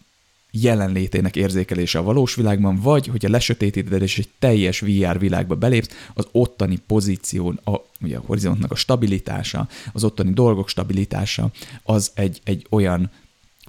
jelenlétének 0.51 1.35
érzékelése 1.35 1.99
a 1.99 2.03
valós 2.03 2.35
világban, 2.35 2.75
vagy 2.75 3.07
hogyha 3.07 3.29
lesötétíted 3.29 4.01
és 4.01 4.17
egy 4.17 4.29
teljes 4.39 4.79
VR 4.79 5.19
világba 5.19 5.55
belépsz, 5.55 5.89
az 6.13 6.27
ottani 6.31 6.79
pozíción, 6.87 7.59
a, 7.63 7.75
ugye 8.01 8.17
a 8.17 8.23
horizontnak 8.25 8.71
a 8.71 8.75
stabilitása, 8.75 9.67
az 9.93 10.03
ottani 10.03 10.33
dolgok 10.33 10.69
stabilitása, 10.69 11.51
az 11.83 12.11
egy, 12.13 12.41
egy 12.43 12.65
olyan 12.69 13.11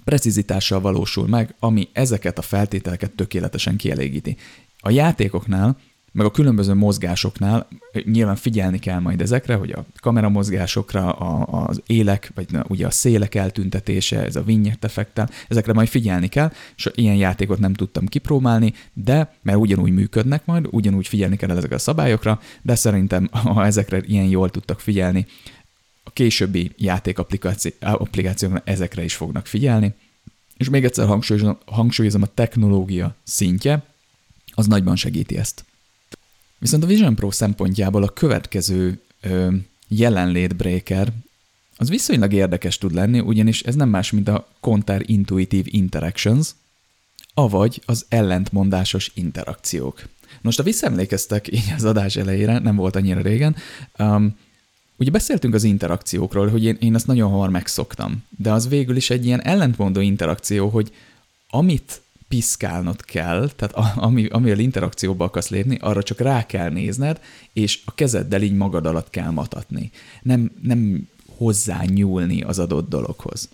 precizitással 0.05 0.81
valósul 0.81 1.29
meg, 1.29 1.55
ami 1.59 1.89
ezeket 1.93 2.39
a 2.39 2.43
feltételeket 2.43 3.11
tökéletesen 3.11 3.77
kielégíti. 3.77 4.37
A 4.79 4.91
játékoknál 4.91 5.77
meg 6.15 6.27
a 6.27 6.31
különböző 6.31 6.75
mozgásoknál 6.75 7.69
nyilván 8.05 8.37
figyelni 8.37 8.79
kell 8.79 8.99
majd 8.99 9.21
ezekre, 9.21 9.55
hogy 9.55 9.71
a 9.71 9.85
kameramozgásokra, 10.01 11.13
a, 11.13 11.67
az 11.69 11.83
élek, 11.87 12.31
vagy 12.35 12.47
na, 12.51 12.65
ugye 12.69 12.87
a 12.87 12.91
szélek 12.91 13.35
eltüntetése, 13.35 14.25
ez 14.25 14.37
a 14.37 14.43
vignett 14.43 14.85
effektel, 14.85 15.31
ezekre 15.49 15.73
majd 15.73 15.89
figyelni 15.89 16.29
kell, 16.29 16.53
és 16.77 16.91
ilyen 16.95 17.15
játékot 17.15 17.59
nem 17.59 17.75
tudtam 17.75 18.07
kipróbálni, 18.07 18.73
de 18.93 19.35
mert 19.43 19.59
ugyanúgy 19.59 19.93
működnek 19.93 20.47
majd, 20.47 20.67
ugyanúgy 20.71 21.09
figyelni 21.09 21.37
kell 21.37 21.51
ezekre 21.51 21.75
a 21.75 21.79
szabályokra, 21.79 22.41
de 22.63 22.75
szerintem, 22.75 23.29
ha 23.55 23.65
ezekre 23.65 24.01
ilyen 24.07 24.27
jól 24.27 24.51
tudtak 24.51 24.81
figyelni, 24.81 25.27
a 26.05 26.11
későbbi 26.11 26.71
játékapplikációkra 26.77 28.63
ezekre 28.65 29.05
is 29.05 29.15
fognak 29.15 29.47
figyelni. 29.47 29.95
És 30.57 30.69
még 30.69 30.85
egyszer 30.85 31.07
hangsúlyozom, 31.07 31.59
hangsúlyozom 31.67 32.23
a 32.23 32.35
technológia 32.35 33.15
szintje, 33.23 33.83
az 34.55 34.67
nagyban 34.67 34.97
segíti 34.97 35.37
ezt. 35.37 35.65
Viszont 36.65 36.85
a 36.85 36.87
Vision 36.87 37.15
Pro 37.15 37.31
szempontjából 37.31 38.03
a 38.03 38.09
következő 38.09 39.01
ö, 39.21 39.55
jelenlétbreaker 39.89 41.13
az 41.77 41.89
viszonylag 41.89 42.33
érdekes 42.33 42.79
tud 42.79 42.95
lenni, 42.95 43.21
ugyanis 43.21 43.63
ez 43.63 43.75
nem 43.75 43.89
más, 43.89 44.11
mint 44.11 44.29
a 44.29 44.49
Counter 44.61 45.03
Intuitive 45.07 45.69
Interactions, 45.71 46.51
avagy 47.35 47.83
az 47.87 48.05
ellentmondásos 48.09 49.11
interakciók. 49.15 50.09
Most, 50.41 50.57
ha 50.57 50.63
visszaemlékeztek 50.63 51.53
így 51.53 51.73
az 51.77 51.85
adás 51.85 52.17
elejére, 52.17 52.59
nem 52.59 52.77
volt 52.77 52.97
annyira 52.97 53.21
régen, 53.21 53.57
um, 53.99 54.39
ugye 54.97 55.11
beszéltünk 55.11 55.55
az 55.55 55.65
interakciókról, 55.65 56.49
hogy 56.49 56.65
én, 56.65 56.77
én 56.81 56.95
azt 56.95 57.07
nagyon 57.07 57.31
hamar 57.31 57.51
megszoktam, 57.51 58.25
de 58.39 58.53
az 58.53 58.69
végül 58.69 58.97
is 58.97 59.11
egy 59.11 59.27
ilyen 59.27 59.43
ellentmondó 59.43 60.01
interakció, 60.01 60.69
hogy 60.69 60.93
amit 61.51 62.03
piszkálnod 62.35 63.05
kell, 63.05 63.51
tehát 63.57 63.97
ami, 63.97 64.27
amivel 64.27 64.59
interakcióba 64.59 65.25
akarsz 65.25 65.49
lépni, 65.49 65.79
arra 65.81 66.03
csak 66.03 66.21
rá 66.21 66.47
kell 66.47 66.71
nézned, 66.71 67.21
és 67.53 67.81
a 67.85 67.95
kezeddel 67.95 68.43
így 68.43 68.53
magad 68.53 68.87
alatt 68.87 69.11
kell 69.11 69.31
matatni. 69.31 69.91
Nem, 70.23 70.51
nem 70.63 71.09
hozzá 71.37 71.83
nyúlni 71.85 72.43
az 72.43 72.59
adott 72.59 72.89
dologhoz. 72.89 73.49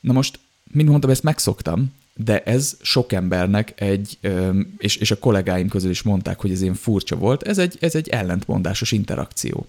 Na 0.00 0.12
most, 0.12 0.38
mint 0.72 0.88
mondtam, 0.88 1.10
ezt 1.10 1.22
megszoktam, 1.22 1.92
de 2.14 2.42
ez 2.42 2.76
sok 2.82 3.12
embernek 3.12 3.80
egy, 3.80 4.18
és, 4.78 4.96
és 4.96 5.10
a 5.10 5.18
kollégáim 5.18 5.68
közül 5.68 5.90
is 5.90 6.02
mondták, 6.02 6.40
hogy 6.40 6.50
ez 6.50 6.62
ilyen 6.62 6.74
furcsa 6.74 7.16
volt, 7.16 7.42
ez 7.42 7.58
egy, 7.58 7.76
ez 7.80 7.94
egy 7.94 8.08
ellentmondásos 8.08 8.92
interakció. 8.92 9.66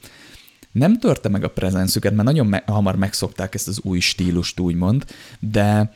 Nem 0.72 1.00
törte 1.00 1.30
meg 1.30 1.44
a 1.44 1.50
prezenszüket, 1.50 2.14
mert 2.14 2.28
nagyon 2.28 2.48
me- 2.48 2.70
hamar 2.70 2.96
megszokták 2.96 3.56
ezt 3.56 3.68
az 3.68 3.80
új 3.82 4.00
stílust, 4.00 4.60
úgymond, 4.60 5.06
de 5.40 5.94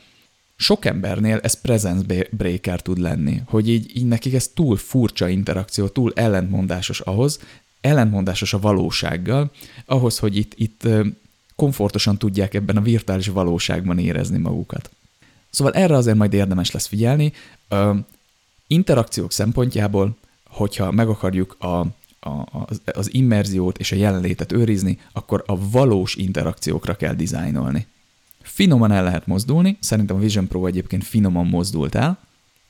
sok 0.62 0.84
embernél 0.84 1.38
ez 1.42 1.60
presence 1.60 2.26
breaker 2.30 2.80
tud 2.82 2.98
lenni, 2.98 3.42
hogy 3.46 3.68
így, 3.68 3.96
így 3.96 4.06
nekik 4.06 4.34
ez 4.34 4.48
túl 4.48 4.76
furcsa 4.76 5.28
interakció, 5.28 5.88
túl 5.88 6.12
ellentmondásos 6.14 7.00
ahhoz, 7.00 7.40
ellentmondásos 7.80 8.52
a 8.52 8.58
valósággal, 8.58 9.50
ahhoz, 9.86 10.18
hogy 10.18 10.36
itt, 10.36 10.52
itt 10.56 10.88
komfortosan 11.56 12.18
tudják 12.18 12.54
ebben 12.54 12.76
a 12.76 12.80
virtuális 12.80 13.28
valóságban 13.28 13.98
érezni 13.98 14.38
magukat. 14.38 14.90
Szóval 15.50 15.72
erre 15.72 15.96
azért 15.96 16.16
majd 16.16 16.32
érdemes 16.32 16.70
lesz 16.70 16.86
figyelni. 16.86 17.32
Interakciók 18.66 19.32
szempontjából, 19.32 20.16
hogyha 20.46 20.90
meg 20.90 21.08
akarjuk 21.08 21.56
a, 21.58 21.66
a, 22.20 22.66
az 22.92 23.14
immerziót 23.14 23.78
és 23.78 23.92
a 23.92 23.96
jelenlétet 23.96 24.52
őrizni, 24.52 24.98
akkor 25.12 25.44
a 25.46 25.70
valós 25.70 26.14
interakciókra 26.14 26.94
kell 26.94 27.14
dizájnolni. 27.14 27.86
Finoman 28.42 28.92
el 28.92 29.04
lehet 29.04 29.26
mozdulni, 29.26 29.76
szerintem 29.80 30.16
a 30.16 30.18
Vision 30.18 30.48
Pro 30.48 30.66
egyébként 30.66 31.04
finoman 31.04 31.46
mozdult 31.46 31.94
el, 31.94 32.18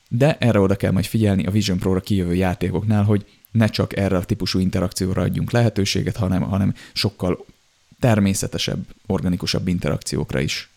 de 0.08 0.36
erre 0.38 0.58
oda 0.58 0.76
kell 0.76 0.90
majd 0.92 1.04
figyelni 1.04 1.46
a 1.46 1.50
Vision 1.50 1.78
Pro-ra 1.78 2.00
kijövő 2.00 2.34
játékoknál, 2.34 3.04
hogy 3.04 3.26
ne 3.50 3.66
csak 3.66 3.96
erre 3.96 4.16
a 4.16 4.24
típusú 4.24 4.58
interakcióra 4.58 5.22
adjunk 5.22 5.50
lehetőséget, 5.50 6.16
hanem, 6.16 6.42
hanem 6.42 6.74
sokkal 6.92 7.46
természetesebb, 8.00 8.86
organikusabb 9.06 9.68
interakciókra 9.68 10.40
is. 10.40 10.71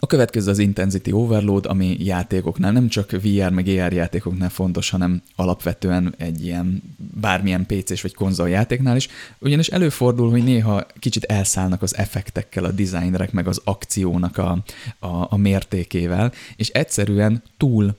A 0.00 0.06
következő 0.06 0.50
az 0.50 0.58
Intensity 0.58 1.12
Overload, 1.12 1.66
ami 1.66 1.96
játékoknál 2.00 2.72
nem 2.72 2.88
csak 2.88 3.10
VR 3.10 3.50
meg 3.50 3.66
AR 3.66 3.92
játékoknál 3.92 4.50
fontos, 4.50 4.90
hanem 4.90 5.22
alapvetően 5.36 6.14
egy 6.18 6.44
ilyen 6.44 6.82
bármilyen 7.20 7.66
PC-s 7.66 8.02
vagy 8.02 8.14
konzoljátéknál 8.14 8.96
is, 8.96 9.08
ugyanis 9.38 9.68
előfordul, 9.68 10.30
hogy 10.30 10.44
néha 10.44 10.86
kicsit 10.98 11.24
elszállnak 11.24 11.82
az 11.82 11.96
effektekkel, 11.96 12.64
a 12.64 12.70
designerek, 12.70 13.32
meg 13.32 13.46
az 13.46 13.60
akciónak 13.64 14.38
a, 14.38 14.64
a, 14.98 15.26
a 15.28 15.36
mértékével, 15.36 16.32
és 16.56 16.68
egyszerűen 16.68 17.42
túl 17.56 17.96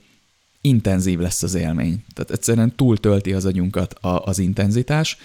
intenzív 0.60 1.18
lesz 1.18 1.42
az 1.42 1.54
élmény. 1.54 2.04
Tehát 2.14 2.30
egyszerűen 2.30 2.76
túl 2.76 2.98
tölti 2.98 3.32
az 3.32 3.44
agyunkat 3.44 3.92
a, 3.92 4.24
az 4.24 4.38
intenzitás. 4.38 5.16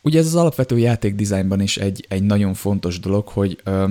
Ugye 0.00 0.18
ez 0.18 0.26
az 0.26 0.34
alapvető 0.34 0.78
játékdizájnban 0.78 1.60
is 1.60 1.76
egy, 1.76 2.06
egy 2.08 2.22
nagyon 2.22 2.54
fontos 2.54 3.00
dolog, 3.00 3.28
hogy 3.28 3.60
ö, 3.64 3.90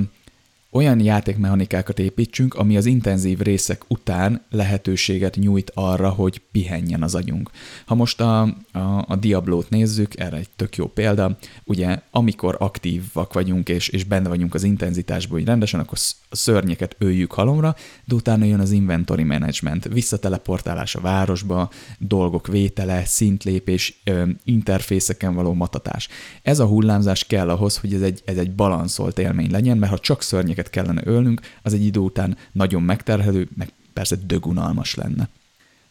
olyan 0.74 1.00
játékmechanikákat 1.00 2.00
építsünk, 2.00 2.54
ami 2.54 2.78
az 2.78 2.86
intenzív 2.86 3.40
részek 3.40 3.84
után 3.88 4.42
lehetőséget 4.50 5.36
nyújt 5.36 5.72
arra, 5.74 6.10
hogy 6.10 6.42
pihenjen 6.52 7.04
az 7.04 7.16
agyunk. 7.16 7.50
Ha 7.86 7.96
most 7.96 8.22
a, 8.22 8.42
a, 8.72 9.06
a 9.08 9.16
Diablót 9.16 9.70
nézzük, 9.70 10.20
erre 10.20 10.38
egy 10.38 10.50
tök 10.56 10.76
jó 10.76 10.88
példa, 10.88 11.38
ugye 11.64 12.00
amikor 12.12 12.56
aktívak 12.60 13.34
vagyunk 13.34 13.70
és, 13.70 13.88
és 13.88 14.04
benne 14.04 14.30
vagyunk 14.30 14.54
az 14.54 14.64
intenzitásban, 14.64 15.38
hogy 15.38 15.48
rendesen, 15.48 15.80
akkor 15.80 15.98
a 16.30 16.36
szörnyeket 16.36 16.96
öljük 16.98 17.32
halomra, 17.32 17.76
de 18.06 18.16
utána 18.16 18.46
jön 18.46 18.60
az 18.60 18.72
inventory 18.72 19.24
management, 19.24 19.84
visszateleportálás 19.84 20.96
a 20.96 21.02
városba, 21.02 21.70
dolgok 21.98 22.48
vétele, 22.48 23.06
szintlépés, 23.06 24.02
interfészeken 24.44 25.34
való 25.34 25.54
matatás. 25.54 26.08
Ez 26.42 26.60
a 26.60 26.66
hullámzás 26.66 27.26
kell 27.26 27.50
ahhoz, 27.50 27.78
hogy 27.78 27.94
ez 27.94 28.02
egy, 28.02 28.22
ez 28.26 28.38
egy 28.38 28.52
balanszolt 28.52 29.20
élmény 29.20 29.52
legyen, 29.52 29.78
mert 29.78 29.92
ha 29.92 30.00
csak 30.00 30.22
szörnyeket 30.22 30.63
embereket 30.64 30.70
kellene 30.70 31.02
ölnünk, 31.06 31.42
az 31.62 31.74
egy 31.74 31.86
idő 31.86 32.00
után 32.00 32.38
nagyon 32.52 32.82
megterhelő, 32.84 33.48
meg 33.56 33.70
persze 33.94 34.16
dögunalmas 34.16 34.96
lenne. 34.96 35.30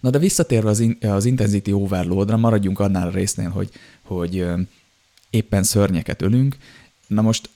Na 0.01 0.11
de 0.11 0.19
visszatérve 0.19 0.69
az, 0.69 0.81
in, 0.81 0.99
az 1.01 1.25
intensity 1.25 1.73
overloadra, 1.73 2.37
maradjunk 2.37 2.81
annál 2.81 3.09
a 3.09 3.11
résznél, 3.11 3.51
hogy, 3.51 3.71
hogy 4.03 4.45
éppen 5.31 5.63
szörnyeket 5.63 6.23
ölünk. 6.23 6.57
Na 7.07 7.23
most, 7.23 7.51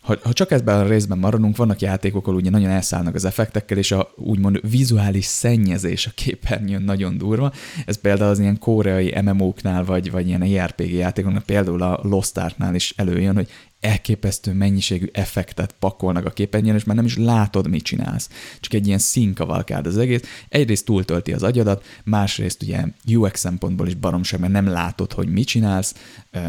ha, 0.00 0.16
ha 0.22 0.32
csak 0.32 0.50
ebben 0.50 0.80
a 0.80 0.88
részben 0.88 1.18
maradunk, 1.18 1.56
vannak 1.56 1.80
játékok, 1.80 2.26
ahol 2.26 2.40
ugye 2.40 2.50
nagyon 2.50 2.70
elszállnak 2.70 3.14
az 3.14 3.24
effektekkel, 3.24 3.78
és 3.78 3.92
a 3.92 4.12
úgymond 4.16 4.60
vizuális 4.70 5.24
szennyezés 5.24 6.06
a 6.06 6.10
képernyőn 6.14 6.82
nagyon 6.82 7.18
durva. 7.18 7.52
Ez 7.86 7.96
például 7.96 8.30
az 8.30 8.38
ilyen 8.38 8.58
koreai 8.58 9.14
MMO-knál, 9.22 9.84
vagy, 9.84 10.10
vagy 10.10 10.26
ilyen 10.26 10.42
ERPG 10.42 10.90
játékoknál, 10.90 11.42
például 11.42 11.82
a 11.82 12.00
Lost 12.02 12.38
Ark-nál 12.38 12.74
is 12.74 12.94
előjön, 12.96 13.34
hogy 13.34 13.48
elképesztő 13.82 14.52
mennyiségű 14.52 15.06
effektet 15.12 15.74
pakolnak 15.78 16.26
a 16.26 16.30
képernyőn, 16.30 16.74
és 16.74 16.84
már 16.84 16.96
nem 16.96 17.04
is 17.04 17.16
látod, 17.16 17.68
mit 17.68 17.82
csinálsz. 17.82 18.28
Csak 18.60 18.72
egy 18.72 18.86
ilyen 18.86 18.98
színkavalkád 18.98 19.86
az 19.86 19.98
egész. 19.98 20.22
Egyrészt 20.48 20.84
túltölti 20.84 21.32
az 21.32 21.42
agyadat, 21.42 21.84
másrészt 22.04 22.62
ugye 22.62 22.84
UX 23.06 23.40
szempontból 23.40 23.86
is 23.86 23.94
baromság, 23.94 24.40
mert 24.40 24.52
nem 24.52 24.66
látod, 24.66 25.12
hogy 25.12 25.28
mit 25.28 25.46
csinálsz 25.46 25.94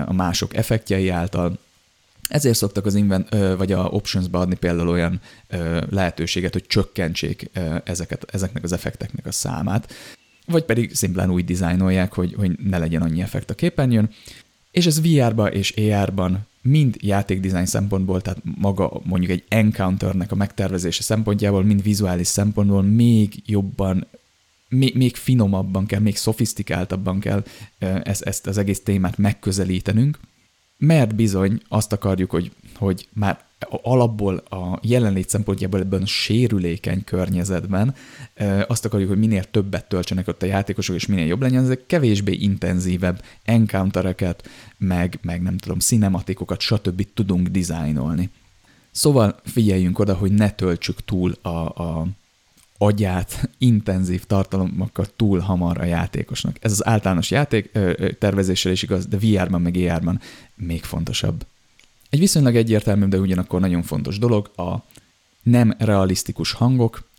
a 0.06 0.14
mások 0.14 0.56
effektjei 0.56 1.10
által, 1.10 1.60
ezért 2.28 2.58
szoktak 2.58 2.86
az 2.86 2.96
invent, 2.96 3.30
vagy 3.58 3.72
a 3.72 3.84
optionsba 3.84 4.40
adni 4.40 4.56
például 4.56 4.90
olyan 4.90 5.22
lehetőséget, 5.90 6.54
hogy 6.54 6.66
csökkentsék 6.68 7.50
ezeket, 7.84 8.26
ezeknek 8.32 8.64
az 8.64 8.72
effekteknek 8.72 9.26
a 9.26 9.32
számát, 9.32 9.94
vagy 10.46 10.64
pedig 10.64 10.96
szimplán 10.96 11.32
úgy 11.32 11.46
dizájnolják, 11.46 12.14
hogy, 12.14 12.34
hogy 12.34 12.60
ne 12.60 12.78
legyen 12.78 13.02
annyi 13.02 13.22
effekt 13.22 13.50
a 13.50 13.56
képernyőn, 13.56 14.10
és 14.72 14.86
ez 14.86 15.02
VR-ba 15.02 15.52
és 15.52 15.72
AR-ban 15.72 16.48
mind 16.64 16.96
játékdizájn 17.00 17.66
szempontból, 17.66 18.22
tehát 18.22 18.42
maga 18.58 19.02
mondjuk 19.04 19.32
egy 19.32 19.44
encounternek 19.48 20.32
a 20.32 20.36
megtervezése 20.36 21.04
szempontjából, 21.04 21.64
mind 21.64 21.84
vizuális 21.84 22.28
szempontból 22.28 22.82
még 22.82 23.42
jobban, 23.46 24.08
még, 24.70 24.96
még 24.96 25.16
finomabban 25.16 25.86
kell, 25.86 26.00
még 26.00 26.16
szofisztikáltabban 26.16 27.20
kell 27.20 27.44
ezt, 28.04 28.22
ezt 28.22 28.48
az 28.48 28.58
egész 28.58 28.84
témát 28.84 29.18
megközelítenünk, 29.18 30.20
mert 30.78 31.16
bizony 31.16 31.62
azt 31.68 31.94
akarjuk, 31.94 32.32
hogy, 32.32 32.52
hogy 32.76 33.08
már 33.14 33.46
alapból 33.70 34.36
a 34.36 34.80
jelenlét 34.82 35.30
szempontjából 35.30 35.80
ebben 35.80 36.02
a 36.02 36.06
sérülékeny 36.06 37.04
környezetben 37.04 37.96
azt 38.68 38.86
akarjuk, 38.86 39.10
hogy 39.10 39.20
minél 39.20 39.44
többet 39.44 39.86
töltsenek 39.86 40.28
ott 40.28 40.44
a 40.44 40.46
játékosok, 40.46 40.96
és 40.96 41.06
minél 41.06 41.26
jobb 41.26 41.42
legyen, 41.42 41.64
ezek 41.64 41.86
kevésbé 41.86 42.34
intenzívebb 42.34 43.24
encountereket, 43.44 44.50
meg, 44.78 45.20
meg 45.22 45.42
nem 45.42 45.58
tudom, 45.58 45.80
cinematikokat, 45.80 46.60
stb. 46.60 47.08
tudunk 47.14 47.48
dizájnolni. 47.48 48.30
Szóval 48.92 49.40
figyeljünk 49.44 50.00
oda, 50.00 50.14
hogy 50.14 50.32
ne 50.32 50.52
töltsük 50.52 51.06
túl 51.06 51.36
a, 51.42 51.50
a 51.50 52.08
agyát 52.78 53.50
intenzív 53.58 54.26
tartalomokkal 54.26 55.06
túl 55.16 55.40
hamar 55.40 55.78
a 55.78 55.84
játékosnak. 55.84 56.58
Ez 56.62 56.72
az 56.72 56.86
általános 56.86 57.32
játék 57.32 57.72
tervezéssel 58.20 58.72
is 58.72 58.84
igaz, 58.84 59.06
de 59.06 59.18
VR-ban 59.18 59.62
meg 59.62 59.76
AR-ban 59.76 60.22
még 60.56 60.84
fontosabb. 60.84 61.46
Egy 62.14 62.20
viszonylag 62.20 62.56
egyértelmű, 62.56 63.06
de 63.06 63.18
ugyanakkor 63.18 63.60
nagyon 63.60 63.82
fontos 63.82 64.20
dolog 64.20 64.52
a 64.56 64.76
nem 65.44 65.76
realisztikus 65.78 66.52
hangok. 66.52 67.10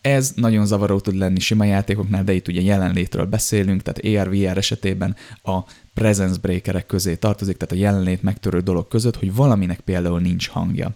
Ez 0.00 0.32
nagyon 0.36 0.66
zavaró 0.66 1.00
tud 1.00 1.14
lenni 1.14 1.40
sima 1.40 1.64
játékoknál, 1.64 2.24
de 2.24 2.32
itt 2.32 2.48
ugye 2.48 2.60
jelenlétről 2.60 3.24
beszélünk, 3.24 3.82
tehát 3.82 4.26
AR-VR 4.26 4.56
esetében 4.56 5.16
a 5.42 5.58
presence 5.94 6.38
breakerek 6.40 6.86
közé 6.86 7.14
tartozik, 7.14 7.56
tehát 7.56 7.74
a 7.74 7.78
jelenlét 7.78 8.22
megtörő 8.22 8.60
dolog 8.60 8.88
között, 8.88 9.16
hogy 9.16 9.34
valaminek 9.34 9.80
például 9.80 10.20
nincs 10.20 10.48
hangja. 10.48 10.94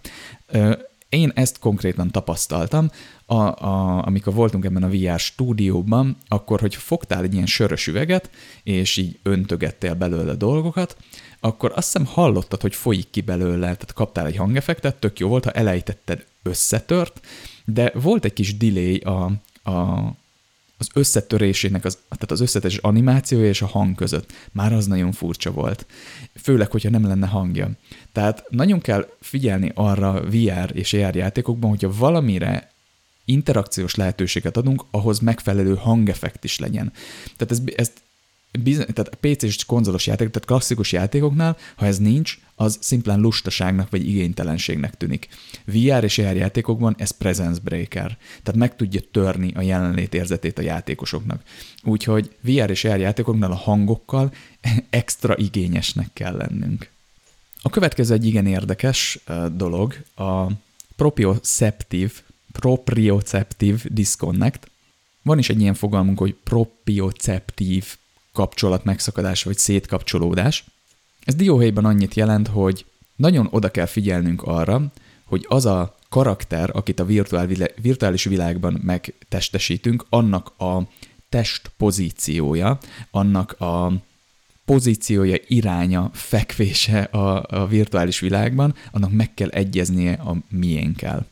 Én 1.08 1.32
ezt 1.34 1.58
konkrétan 1.58 2.10
tapasztaltam, 2.10 2.90
a, 3.26 3.34
a, 3.34 4.06
amikor 4.06 4.34
voltunk 4.34 4.64
ebben 4.64 4.82
a 4.82 4.88
VR 4.88 5.18
stúdióban, 5.18 6.16
akkor, 6.28 6.60
hogy 6.60 6.74
fogtál 6.74 7.22
egy 7.22 7.34
ilyen 7.34 7.46
sörös 7.46 7.86
üveget, 7.86 8.30
és 8.62 8.96
így 8.96 9.18
öntögettél 9.22 9.94
belőle 9.94 10.34
dolgokat, 10.34 10.96
akkor 11.40 11.72
azt 11.74 11.92
hiszem 11.92 12.06
hallottad, 12.06 12.60
hogy 12.60 12.74
folyik 12.74 13.10
ki 13.10 13.20
belőle, 13.20 13.60
tehát 13.60 13.92
kaptál 13.92 14.26
egy 14.26 14.36
hangeffektet, 14.36 14.96
tök 14.96 15.18
jó 15.18 15.28
volt, 15.28 15.44
ha 15.44 15.50
elejtetted, 15.50 16.24
összetört, 16.42 17.26
de 17.64 17.92
volt 17.94 18.24
egy 18.24 18.32
kis 18.32 18.56
delay 18.56 18.96
a, 18.96 19.32
a, 19.62 20.04
az 20.78 20.88
összetörésének, 20.92 21.84
az, 21.84 21.98
tehát 22.08 22.30
az 22.30 22.40
összetörés 22.40 22.76
animációja 22.76 23.48
és 23.48 23.62
a 23.62 23.66
hang 23.66 23.94
között. 23.94 24.32
Már 24.52 24.72
az 24.72 24.86
nagyon 24.86 25.12
furcsa 25.12 25.50
volt. 25.50 25.86
Főleg, 26.42 26.70
hogyha 26.70 26.90
nem 26.90 27.06
lenne 27.06 27.26
hangja. 27.26 27.70
Tehát 28.12 28.44
nagyon 28.48 28.80
kell 28.80 29.08
figyelni 29.20 29.72
arra 29.74 30.20
VR 30.20 30.70
és 30.76 30.92
AR 30.92 31.14
játékokban, 31.14 31.70
hogyha 31.70 31.92
valamire 31.98 32.70
interakciós 33.24 33.94
lehetőséget 33.94 34.56
adunk, 34.56 34.84
ahhoz 34.90 35.18
megfelelő 35.18 35.74
hangeffekt 35.74 36.44
is 36.44 36.58
legyen. 36.58 36.92
Tehát 37.36 37.50
ez, 37.50 37.62
ezt 37.76 37.92
bizony, 38.62 38.86
tehát 38.92 39.14
PC 39.20 39.42
és 39.42 39.64
konzolos 39.64 40.06
játék, 40.06 40.30
tehát 40.30 40.48
klasszikus 40.48 40.92
játékoknál, 40.92 41.56
ha 41.76 41.86
ez 41.86 41.98
nincs, 41.98 42.38
az 42.54 42.78
szimplán 42.80 43.20
lustaságnak 43.20 43.90
vagy 43.90 44.08
igénytelenségnek 44.08 44.96
tűnik. 44.96 45.28
VR 45.64 46.04
és 46.04 46.18
AR 46.18 46.36
játékokban 46.36 46.94
ez 46.98 47.10
presence 47.10 47.60
breaker, 47.64 48.16
tehát 48.42 48.60
meg 48.60 48.76
tudja 48.76 49.00
törni 49.10 49.52
a 49.54 49.60
jelenlét 49.60 50.14
érzetét 50.14 50.58
a 50.58 50.62
játékosoknak. 50.62 51.42
Úgyhogy 51.82 52.36
VR 52.40 52.70
és 52.70 52.84
AR 52.84 52.98
játékoknál 52.98 53.50
a 53.50 53.56
hangokkal 53.56 54.32
extra 54.90 55.36
igényesnek 55.36 56.08
kell 56.12 56.36
lennünk. 56.36 56.90
A 57.62 57.70
következő 57.70 58.14
egy 58.14 58.26
igen 58.26 58.46
érdekes 58.46 59.18
dolog, 59.56 59.94
a 60.14 60.46
proprioceptive, 60.96 62.12
proprioceptive 62.52 63.78
disconnect. 63.88 64.70
Van 65.22 65.38
is 65.38 65.48
egy 65.48 65.60
ilyen 65.60 65.74
fogalmunk, 65.74 66.18
hogy 66.18 66.34
proprioceptive 66.44 67.86
kapcsolat 68.38 68.84
megszakadása 68.84 69.48
vagy 69.48 69.58
szétkapcsolódás. 69.58 70.64
Ez 71.24 71.34
dióhéjban 71.34 71.84
annyit 71.84 72.14
jelent, 72.14 72.48
hogy 72.48 72.84
nagyon 73.16 73.48
oda 73.50 73.70
kell 73.70 73.86
figyelnünk 73.86 74.42
arra, 74.42 74.82
hogy 75.24 75.44
az 75.48 75.66
a 75.66 75.96
karakter, 76.08 76.70
akit 76.72 77.00
a 77.00 77.04
virtuális 77.82 78.24
világban 78.24 78.80
megtestesítünk, 78.82 80.06
annak 80.08 80.60
a 80.60 80.82
test 81.28 81.70
pozíciója, 81.76 82.78
annak 83.10 83.60
a 83.60 83.92
pozíciója, 84.64 85.36
iránya, 85.46 86.10
fekvése 86.12 87.00
a, 87.02 87.44
a 87.48 87.66
virtuális 87.66 88.20
világban, 88.20 88.74
annak 88.90 89.12
meg 89.12 89.34
kell 89.34 89.48
egyeznie 89.48 90.12
a 90.12 90.36
miénkkel. 90.48 91.26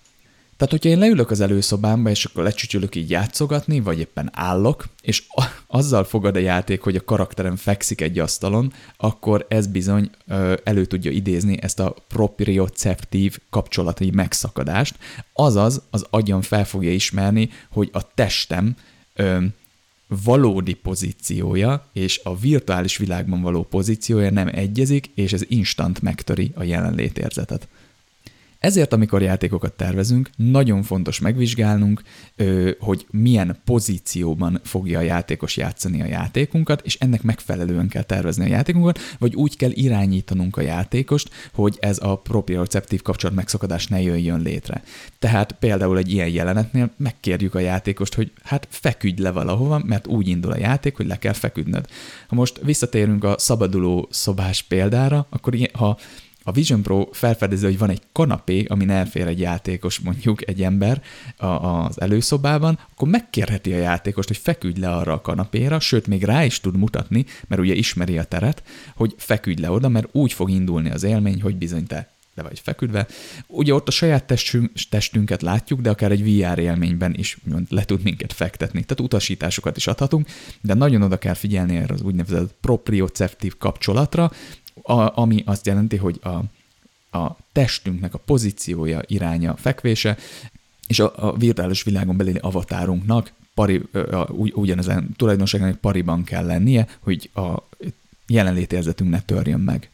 Tehát, 0.56 0.72
hogyha 0.72 0.88
én 0.88 0.98
leülök 0.98 1.30
az 1.30 1.40
előszobámba, 1.40 2.10
és 2.10 2.24
akkor 2.24 2.42
lecsücsülök 2.42 2.94
így 2.94 3.10
játszogatni, 3.10 3.80
vagy 3.80 3.98
éppen 3.98 4.30
állok, 4.32 4.84
és 5.02 5.22
azzal 5.66 6.04
fogad 6.04 6.36
a 6.36 6.38
játék, 6.38 6.80
hogy 6.80 6.96
a 6.96 7.04
karakterem 7.04 7.56
fekszik 7.56 8.00
egy 8.00 8.18
asztalon, 8.18 8.72
akkor 8.96 9.46
ez 9.48 9.66
bizony 9.66 10.10
ö, 10.26 10.54
elő 10.64 10.84
tudja 10.84 11.10
idézni 11.10 11.62
ezt 11.62 11.80
a 11.80 11.94
proprioceptív 12.08 13.38
kapcsolati 13.50 14.10
megszakadást, 14.10 14.94
azaz 15.32 15.82
az 15.90 16.06
agyam 16.10 16.42
fel 16.42 16.64
fogja 16.64 16.92
ismerni, 16.92 17.50
hogy 17.70 17.90
a 17.92 18.14
testem 18.14 18.76
ö, 19.14 19.44
valódi 20.24 20.74
pozíciója 20.74 21.88
és 21.92 22.20
a 22.24 22.36
virtuális 22.36 22.96
világban 22.96 23.42
való 23.42 23.62
pozíciója 23.62 24.30
nem 24.30 24.48
egyezik, 24.52 25.10
és 25.14 25.32
ez 25.32 25.42
instant 25.48 26.02
megtöri 26.02 26.52
a 26.54 26.62
jelenlétérzetet. 26.62 27.68
Ezért, 28.66 28.92
amikor 28.92 29.22
játékokat 29.22 29.72
tervezünk, 29.72 30.30
nagyon 30.36 30.82
fontos 30.82 31.20
megvizsgálnunk, 31.20 32.02
hogy 32.78 33.06
milyen 33.10 33.56
pozícióban 33.64 34.60
fogja 34.64 34.98
a 34.98 35.02
játékos 35.02 35.56
játszani 35.56 36.02
a 36.02 36.06
játékunkat, 36.06 36.80
és 36.84 36.96
ennek 37.00 37.22
megfelelően 37.22 37.88
kell 37.88 38.02
tervezni 38.02 38.44
a 38.44 38.48
játékunkat, 38.48 38.98
vagy 39.18 39.34
úgy 39.34 39.56
kell 39.56 39.70
irányítanunk 39.70 40.56
a 40.56 40.60
játékost, 40.60 41.30
hogy 41.54 41.76
ez 41.80 41.98
a 42.02 42.16
proprioceptív 42.18 43.02
kapcsolat 43.02 43.36
megszakadás 43.36 43.86
ne 43.86 44.00
jöjjön 44.00 44.40
létre. 44.40 44.82
Tehát 45.18 45.52
például 45.52 45.98
egy 45.98 46.12
ilyen 46.12 46.28
jelenetnél 46.28 46.90
megkérjük 46.96 47.54
a 47.54 47.58
játékost, 47.58 48.14
hogy 48.14 48.32
hát 48.42 48.66
feküdj 48.70 49.22
le 49.22 49.30
valahova, 49.30 49.82
mert 49.84 50.06
úgy 50.06 50.28
indul 50.28 50.52
a 50.52 50.58
játék, 50.58 50.96
hogy 50.96 51.06
le 51.06 51.18
kell 51.18 51.32
feküdnöd. 51.32 51.86
Ha 52.28 52.34
most 52.34 52.60
visszatérünk 52.62 53.24
a 53.24 53.38
szabaduló 53.38 54.08
szobás 54.10 54.62
példára, 54.62 55.26
akkor 55.30 55.54
ha 55.72 55.98
a 56.48 56.52
Vision 56.52 56.82
Pro 56.82 57.08
felfedezi, 57.12 57.64
hogy 57.64 57.78
van 57.78 57.90
egy 57.90 58.02
kanapé, 58.12 58.64
amin 58.64 58.90
elfér 58.90 59.26
egy 59.26 59.40
játékos, 59.40 59.98
mondjuk 59.98 60.48
egy 60.48 60.62
ember 60.62 61.02
az 61.36 62.00
előszobában, 62.00 62.78
akkor 62.92 63.08
megkérheti 63.08 63.72
a 63.72 63.78
játékost, 63.78 64.28
hogy 64.28 64.36
feküdj 64.36 64.80
le 64.80 64.90
arra 64.90 65.12
a 65.12 65.20
kanapéra, 65.20 65.80
sőt, 65.80 66.06
még 66.06 66.24
rá 66.24 66.44
is 66.44 66.60
tud 66.60 66.76
mutatni, 66.76 67.24
mert 67.48 67.60
ugye 67.60 67.74
ismeri 67.74 68.18
a 68.18 68.24
teret, 68.24 68.62
hogy 68.94 69.14
feküdj 69.18 69.60
le 69.60 69.70
oda, 69.70 69.88
mert 69.88 70.08
úgy 70.12 70.32
fog 70.32 70.50
indulni 70.50 70.90
az 70.90 71.02
élmény, 71.02 71.42
hogy 71.42 71.56
bizony 71.56 71.86
te 71.86 72.14
le 72.34 72.42
vagy 72.42 72.60
feküdve. 72.60 73.06
Ugye 73.46 73.74
ott 73.74 73.88
a 73.88 73.90
saját 73.90 74.24
testünk, 74.24 74.72
testünket 74.90 75.42
látjuk, 75.42 75.80
de 75.80 75.90
akár 75.90 76.10
egy 76.10 76.22
VR 76.22 76.58
élményben 76.58 77.14
is 77.14 77.38
le 77.68 77.84
tud 77.84 78.02
minket 78.02 78.32
fektetni. 78.32 78.82
Tehát 78.84 79.00
utasításokat 79.00 79.76
is 79.76 79.86
adhatunk, 79.86 80.28
de 80.60 80.74
nagyon 80.74 81.02
oda 81.02 81.18
kell 81.18 81.34
figyelni 81.34 81.76
erre 81.76 81.94
az 81.94 82.02
úgynevezett 82.02 82.54
proprioceptív 82.60 83.56
kapcsolatra, 83.58 84.30
a, 84.82 85.20
ami 85.20 85.42
azt 85.46 85.66
jelenti, 85.66 85.96
hogy 85.96 86.20
a, 86.22 86.42
a 87.18 87.36
testünknek 87.52 88.14
a 88.14 88.18
pozíciója, 88.18 89.00
iránya, 89.06 89.56
fekvése, 89.56 90.16
és 90.86 90.98
a, 90.98 91.12
a 91.16 91.36
virtuális 91.36 91.82
világon 91.82 92.16
belüli 92.16 92.38
avatárunknak 92.38 93.32
pari, 93.54 93.82
ugy, 94.28 94.52
ugyanezen 94.54 95.08
tulajdonságnak 95.16 95.76
pariban 95.76 96.24
kell 96.24 96.46
lennie, 96.46 96.86
hogy 97.00 97.30
a 97.34 97.62
jelenlétérzetünk 98.26 99.10
ne 99.10 99.20
törjön 99.20 99.60
meg. 99.60 99.90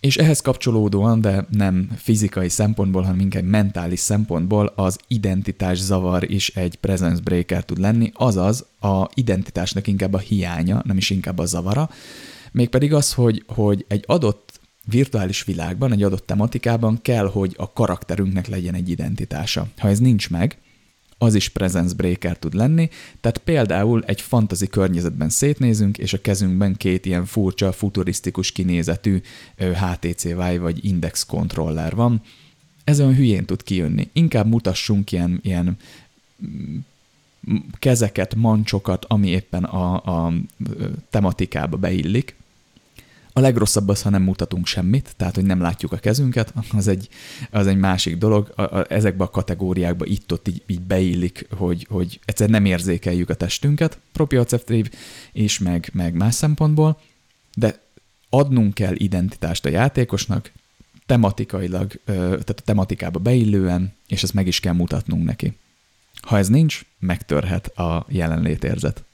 És 0.00 0.16
ehhez 0.16 0.40
kapcsolódóan, 0.40 1.20
de 1.20 1.46
nem 1.50 1.90
fizikai 1.96 2.48
szempontból, 2.48 3.02
hanem 3.02 3.20
inkább 3.20 3.44
mentális 3.44 4.00
szempontból 4.00 4.72
az 4.76 4.98
identitás 5.06 5.78
zavar 5.78 6.30
is 6.30 6.48
egy 6.48 6.76
presence 6.76 7.22
breaker 7.22 7.64
tud 7.64 7.78
lenni, 7.78 8.10
azaz 8.14 8.64
a 8.80 9.08
identitásnak 9.14 9.86
inkább 9.86 10.12
a 10.12 10.18
hiánya, 10.18 10.82
nem 10.84 10.96
is 10.96 11.10
inkább 11.10 11.38
a 11.38 11.44
zavara, 11.44 11.90
Mégpedig 12.52 12.94
az, 12.94 13.12
hogy, 13.12 13.44
hogy 13.46 13.84
egy 13.88 14.04
adott 14.06 14.60
virtuális 14.84 15.44
világban, 15.44 15.92
egy 15.92 16.02
adott 16.02 16.26
tematikában 16.26 16.98
kell, 17.02 17.26
hogy 17.26 17.54
a 17.56 17.72
karakterünknek 17.72 18.46
legyen 18.46 18.74
egy 18.74 18.88
identitása. 18.88 19.66
Ha 19.78 19.88
ez 19.88 19.98
nincs 19.98 20.30
meg, 20.30 20.58
az 21.18 21.34
is 21.34 21.48
presence 21.48 21.94
breaker 21.94 22.38
tud 22.38 22.54
lenni, 22.54 22.88
tehát 23.20 23.38
például 23.38 24.04
egy 24.06 24.20
fantazi 24.20 24.66
környezetben 24.66 25.28
szétnézünk, 25.28 25.98
és 25.98 26.12
a 26.12 26.20
kezünkben 26.20 26.76
két 26.76 27.06
ilyen 27.06 27.24
furcsa, 27.24 27.72
futurisztikus 27.72 28.52
kinézetű 28.52 29.20
HTC 29.56 30.32
vagy 30.58 30.84
Index 30.84 31.26
controller 31.26 31.94
van. 31.94 32.20
Ez 32.84 33.00
olyan 33.00 33.14
hülyén 33.14 33.44
tud 33.44 33.62
kijönni. 33.62 34.08
Inkább 34.12 34.46
mutassunk 34.46 35.12
ilyen, 35.12 35.40
ilyen 35.42 35.76
kezeket, 37.78 38.34
mancsokat, 38.34 39.04
ami 39.04 39.28
éppen 39.28 39.64
a, 39.64 39.94
a 40.26 40.32
tematikába 41.10 41.76
beillik, 41.76 42.36
a 43.32 43.40
legrosszabb 43.40 43.88
az, 43.88 44.02
ha 44.02 44.10
nem 44.10 44.22
mutatunk 44.22 44.66
semmit, 44.66 45.14
tehát 45.16 45.34
hogy 45.34 45.44
nem 45.44 45.60
látjuk 45.60 45.92
a 45.92 45.96
kezünket, 45.96 46.54
az 46.72 46.88
egy, 46.88 47.08
az 47.50 47.66
egy 47.66 47.76
másik 47.76 48.16
dolog. 48.16 48.52
A, 48.56 48.62
a, 48.62 48.86
ezekbe 48.88 49.24
a 49.24 49.30
kategóriákba 49.30 50.06
itt-ott 50.06 50.48
így, 50.48 50.62
így 50.66 50.80
beillik, 50.80 51.46
hogy, 51.50 51.86
hogy 51.90 52.20
egyszer 52.24 52.48
nem 52.48 52.64
érzékeljük 52.64 53.30
a 53.30 53.34
testünket, 53.34 53.98
proprioceptív 54.12 54.90
és 55.32 55.58
meg, 55.58 55.90
meg 55.92 56.14
más 56.14 56.34
szempontból, 56.34 57.00
de 57.54 57.80
adnunk 58.30 58.74
kell 58.74 58.94
identitást 58.94 59.64
a 59.64 59.68
játékosnak, 59.68 60.52
tematikailag, 61.06 61.92
tehát 62.04 62.50
a 62.50 62.62
tematikába 62.64 63.18
beillően, 63.18 63.92
és 64.06 64.22
ezt 64.22 64.34
meg 64.34 64.46
is 64.46 64.60
kell 64.60 64.72
mutatnunk 64.72 65.24
neki. 65.24 65.56
Ha 66.22 66.38
ez 66.38 66.48
nincs, 66.48 66.84
megtörhet 66.98 67.66
a 67.66 68.06
jelenlétérzet. 68.08 69.04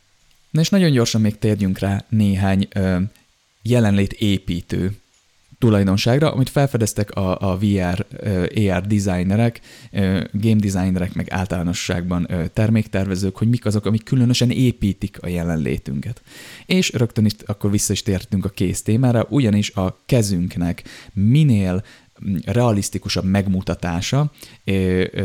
Na 0.50 0.60
és 0.60 0.68
nagyon 0.68 0.90
gyorsan 0.90 1.20
még 1.20 1.38
térjünk 1.38 1.78
rá 1.78 2.04
néhány 2.08 2.68
jelenlét 3.68 4.12
építő 4.12 4.96
tulajdonságra, 5.58 6.32
amit 6.32 6.48
felfedeztek 6.48 7.10
a, 7.10 7.50
a 7.50 7.58
VR, 7.58 8.06
AR 8.54 8.86
designerek, 8.86 9.60
game 10.32 10.60
designerek, 10.60 11.14
meg 11.14 11.30
általánosságban 11.30 12.28
terméktervezők, 12.52 13.36
hogy 13.36 13.48
mik 13.48 13.66
azok, 13.66 13.86
amik 13.86 14.04
különösen 14.04 14.50
építik 14.50 15.22
a 15.22 15.28
jelenlétünket. 15.28 16.22
És 16.66 16.92
rögtön 16.92 17.24
itt 17.24 17.42
akkor 17.46 17.70
vissza 17.70 17.92
is 17.92 18.02
tértünk 18.02 18.44
a 18.44 18.48
kész 18.48 18.82
témára, 18.82 19.26
ugyanis 19.28 19.70
a 19.70 19.98
kezünknek 20.06 20.82
minél 21.12 21.84
realisztikusabb 22.44 23.24
megmutatása, 23.24 24.32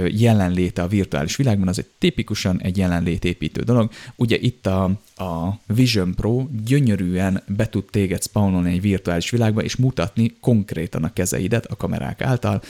jelenléte 0.08 0.82
a 0.82 0.88
virtuális 0.88 1.36
világban, 1.36 1.68
az 1.68 1.80
egy 1.80 1.90
tipikusan 1.98 2.62
egy 2.62 2.78
jelenlétépítő 2.78 3.62
dolog. 3.62 3.92
Ugye 4.16 4.38
itt 4.40 4.68
a, 4.68 4.84
a 5.16 5.60
Vision 5.66 6.16
Pro 6.16 6.48
gyönyörűen 6.66 7.44
be 7.48 7.70
tud 7.70 7.86
téged 7.86 8.24
spawnolni 8.24 8.72
egy 8.72 8.82
virtuális 8.82 9.30
világba, 9.30 9.64
és 9.64 9.76
mutatni 9.76 10.36
konkrétan 10.40 11.04
a 11.04 11.14
kezeidet 11.14 11.66
a 11.66 11.76
kamerák 11.76 12.22
által, 12.22 12.62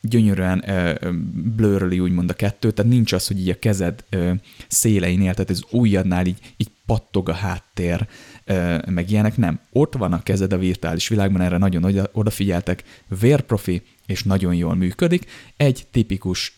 gyönyörűen 0.00 0.70
ö, 0.70 1.10
blurröli 1.56 2.00
úgymond 2.00 2.30
a 2.30 2.34
kettő, 2.34 2.70
tehát 2.70 2.92
nincs 2.92 3.12
az, 3.12 3.26
hogy 3.26 3.40
így 3.40 3.48
a 3.48 3.58
kezed 3.58 4.04
ö, 4.10 4.32
széleinél, 4.68 5.34
tehát 5.34 5.50
az 5.50 5.64
ujjadnál 5.70 6.26
így, 6.26 6.38
így 6.56 6.70
pattog 6.92 7.28
a 7.28 7.32
háttér, 7.32 8.06
meg 8.86 9.10
ilyenek, 9.10 9.36
nem. 9.36 9.60
Ott 9.70 9.94
van 9.94 10.12
a 10.12 10.22
kezed 10.22 10.52
a 10.52 10.58
virtuális 10.58 11.08
világban, 11.08 11.40
erre 11.40 11.58
nagyon 11.58 12.08
odafigyeltek, 12.12 12.84
vérprofi, 13.20 13.82
és 14.06 14.22
nagyon 14.22 14.54
jól 14.54 14.74
működik. 14.74 15.30
Egy 15.56 15.86
tipikus 15.90 16.54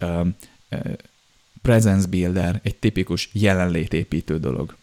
presence 1.62 2.06
builder, 2.06 2.60
egy 2.62 2.76
tipikus 2.76 3.28
jelenlétépítő 3.32 4.38
dolog. 4.38 4.76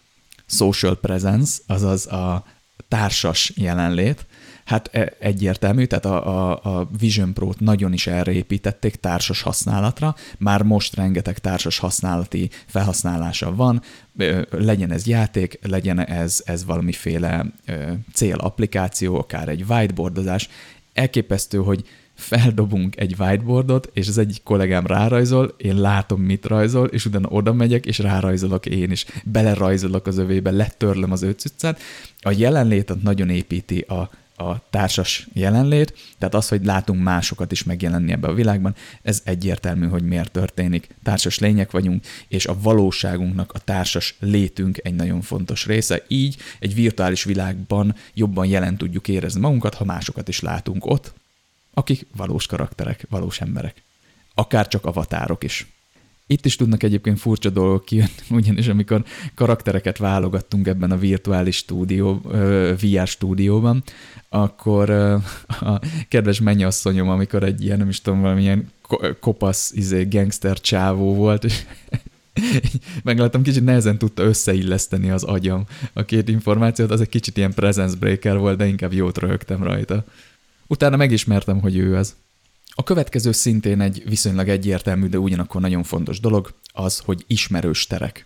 Social 0.46 1.00
presence, 1.00 1.62
azaz 1.68 2.08
a 2.08 2.46
társas 2.88 3.52
jelenlét, 3.56 4.26
Hát 4.72 4.90
e, 4.92 5.14
egyértelmű, 5.20 5.86
tehát 5.86 6.06
a, 6.06 6.50
a, 6.52 6.60
a 6.64 6.90
Vision 7.00 7.34
Pro-t 7.34 7.60
nagyon 7.60 7.94
is 7.94 8.08
erre 8.08 8.32
építették 8.32 8.96
társas 8.96 9.42
használatra, 9.42 10.16
már 10.38 10.64
most 10.64 10.96
rengeteg 10.96 11.40
társas 11.40 11.78
használati 11.78 12.50
felhasználása 12.66 13.56
van, 13.56 13.82
legyen 14.50 14.92
ez 14.92 15.08
játék, 15.08 15.60
legyen 15.62 16.00
ez, 16.00 16.42
ez 16.46 16.66
valamiféle 16.66 17.46
célapplikáció, 18.14 19.18
akár 19.18 19.50
egy 19.50 19.66
whiteboardozás. 19.68 20.50
Elképesztő, 20.94 21.58
hogy 21.58 21.86
feldobunk 22.14 23.00
egy 23.00 23.16
whiteboardot, 23.20 23.90
és 23.94 24.08
az 24.08 24.18
egyik 24.18 24.44
kollégám 24.44 24.86
rárajzol, 24.86 25.54
én 25.58 25.76
látom, 25.76 26.22
mit 26.22 26.46
rajzol, 26.46 26.88
és 26.88 27.06
utána 27.06 27.28
oda 27.28 27.54
megyek, 27.54 27.86
és 27.86 28.00
rárajzolok 28.00 28.66
én 28.66 28.92
is. 28.92 29.06
Belerajzolok 29.24 30.08
az 30.08 30.18
övébe, 30.18 30.52
letörlöm 30.52 31.12
az 31.12 31.24
ő 31.24 31.32
cuccát. 31.32 31.80
A 32.22 32.32
jelenlétet 32.38 33.02
nagyon 33.02 33.30
építi 33.30 33.80
a, 33.80 34.10
a 34.50 34.64
társas 34.70 35.28
jelenlét, 35.34 35.94
tehát 36.18 36.36
az, 36.36 36.48
hogy 36.48 36.66
látunk 36.66 37.04
másokat 37.04 37.52
is 37.52 37.64
megjelenni 37.64 38.12
ebbe 38.12 38.28
a 38.28 38.34
világban, 38.34 38.76
ez 39.02 39.22
egyértelmű, 39.26 39.88
hogy 39.88 40.04
miért 40.04 40.32
történik. 40.32 40.88
Társas 41.04 41.40
lények 41.40 41.72
vagyunk, 41.72 42.06
és 42.28 42.46
a 42.46 42.60
valóságunknak 42.62 43.52
a 43.54 43.60
társas 43.60 44.16
létünk 44.20 44.78
egy 44.84 44.96
nagyon 44.96 45.22
fontos 45.22 45.66
része. 45.66 46.04
Így 46.08 46.38
egy 46.60 46.74
virtuális 46.74 47.24
világban 47.24 47.96
jobban 48.14 48.46
jelen 48.46 48.78
tudjuk 48.78 49.08
érezni 49.08 49.40
magunkat, 49.40 49.74
ha 49.74 49.86
másokat 49.86 50.28
is 50.28 50.40
látunk 50.40 50.86
ott, 50.86 51.14
akik 51.74 52.06
valós 52.16 52.46
karakterek, 52.46 53.06
valós 53.10 53.42
emberek. 53.42 53.84
Akár 54.34 54.68
csak 54.68 54.86
avatárok 54.86 55.44
is. 55.44 55.68
Itt 56.32 56.46
is 56.46 56.56
tudnak 56.56 56.84
egyébként 56.84 57.20
furcsa 57.20 57.50
dolgok 57.50 57.86
kijönni, 57.86 58.10
ugyanis 58.30 58.68
amikor 58.68 59.04
karaktereket 59.36 59.98
válogattunk 59.98 60.68
ebben 60.68 60.92
a 60.92 60.98
virtuális 60.98 61.56
stúdió, 61.56 62.22
VR 62.82 63.08
stúdióban, 63.08 63.84
akkor 64.30 64.90
a 65.72 65.80
kedves 66.08 66.40
mennyasszonyom, 66.40 67.10
amikor 67.10 67.44
egy 67.44 67.64
ilyen, 67.64 67.78
nem 67.78 67.90
is 67.90 68.02
tudom, 68.02 68.22
valamilyen 68.22 68.72
kopasz 69.20 69.72
izé, 69.76 70.04
gangster 70.10 70.60
csávó 70.60 71.16
volt, 71.16 71.44
és 71.44 71.64
megláttam, 73.04 73.42
kicsit 73.42 73.64
nehezen 73.64 73.98
tudta 73.98 74.24
összeilleszteni 74.24 75.10
az 75.10 75.24
agyam 75.24 75.64
a 75.94 76.04
két 76.04 76.30
információt, 76.30 76.92
az 76.92 77.02
egy 77.02 77.10
kicsit 77.10 77.38
ilyen 77.38 77.54
presence 77.54 77.96
breaker 77.98 78.38
volt, 78.38 78.58
de 78.58 78.68
inkább 78.68 78.94
jót 78.94 79.18
röhögtem 79.18 79.64
rajta. 79.64 80.04
Utána 80.68 80.96
megismertem, 80.96 81.60
hogy 81.60 81.78
ő 81.78 81.96
az. 81.96 82.16
A 82.74 82.84
következő 82.84 83.32
szintén 83.32 83.82
egy 83.82 84.04
viszonylag 84.06 84.50
egyértelmű, 84.50 85.08
de 85.08 85.20
ugyanakkor 85.20 85.62
nagyon 85.62 85.84
fontos 85.84 86.20
dolog, 86.20 86.54
az, 86.74 87.00
hogy 87.00 87.24
ismerős 87.28 87.88
terek. 87.88 88.26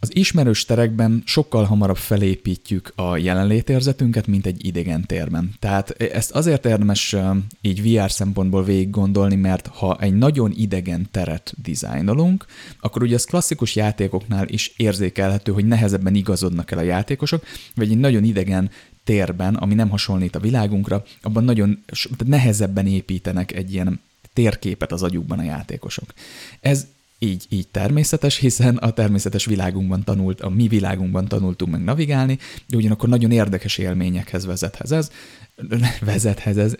Az 0.00 0.16
ismerős 0.16 0.64
terekben 0.64 1.22
sokkal 1.26 1.64
hamarabb 1.64 1.96
felépítjük 1.96 2.92
a 2.94 3.16
jelenlétérzetünket, 3.16 4.26
mint 4.26 4.46
egy 4.46 4.66
idegen 4.66 5.06
térben. 5.06 5.54
Tehát 5.58 5.90
ezt 5.90 6.30
azért 6.30 6.66
érdemes 6.66 7.16
így 7.60 7.82
VR 7.82 8.10
szempontból 8.10 8.64
végig 8.64 8.90
gondolni, 8.90 9.34
mert 9.34 9.66
ha 9.66 9.96
egy 10.00 10.14
nagyon 10.14 10.52
idegen 10.56 11.08
teret 11.10 11.54
dizájnolunk, 11.62 12.46
akkor 12.80 13.02
ugye 13.02 13.14
az 13.14 13.24
klasszikus 13.24 13.76
játékoknál 13.76 14.48
is 14.48 14.74
érzékelhető, 14.76 15.52
hogy 15.52 15.66
nehezebben 15.66 16.14
igazodnak 16.14 16.70
el 16.70 16.78
a 16.78 16.82
játékosok, 16.82 17.44
vagy 17.74 17.90
egy 17.90 17.98
nagyon 17.98 18.24
idegen 18.24 18.70
térben, 19.08 19.54
ami 19.54 19.74
nem 19.74 19.88
hasonlít 19.88 20.36
a 20.36 20.40
világunkra, 20.40 21.04
abban 21.22 21.44
nagyon 21.44 21.84
nehezebben 22.26 22.86
építenek 22.86 23.52
egy 23.52 23.72
ilyen 23.72 24.00
térképet 24.32 24.92
az 24.92 25.02
agyukban 25.02 25.38
a 25.38 25.42
játékosok. 25.42 26.14
Ez 26.60 26.86
így, 27.18 27.46
így 27.48 27.68
természetes, 27.68 28.36
hiszen 28.36 28.76
a 28.76 28.90
természetes 28.90 29.44
világunkban 29.44 30.04
tanult, 30.04 30.40
a 30.40 30.48
mi 30.48 30.68
világunkban 30.68 31.28
tanultunk 31.28 31.72
meg 31.72 31.84
navigálni, 31.84 32.38
de 32.66 32.76
ugyanakkor 32.76 33.08
nagyon 33.08 33.30
érdekes 33.30 33.78
élményekhez 33.78 34.46
vezethez 34.46 34.92
ez, 34.92 35.10
vezethez 36.00 36.56
ez, 36.56 36.74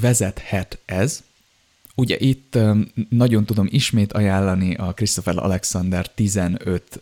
vezethet 0.00 0.78
ez. 0.84 1.22
Ugye 1.94 2.16
itt 2.18 2.58
nagyon 3.08 3.44
tudom 3.44 3.66
ismét 3.70 4.12
ajánlani 4.12 4.74
a 4.74 4.92
Christopher 4.92 5.36
Alexander 5.36 6.06
15 6.08 7.00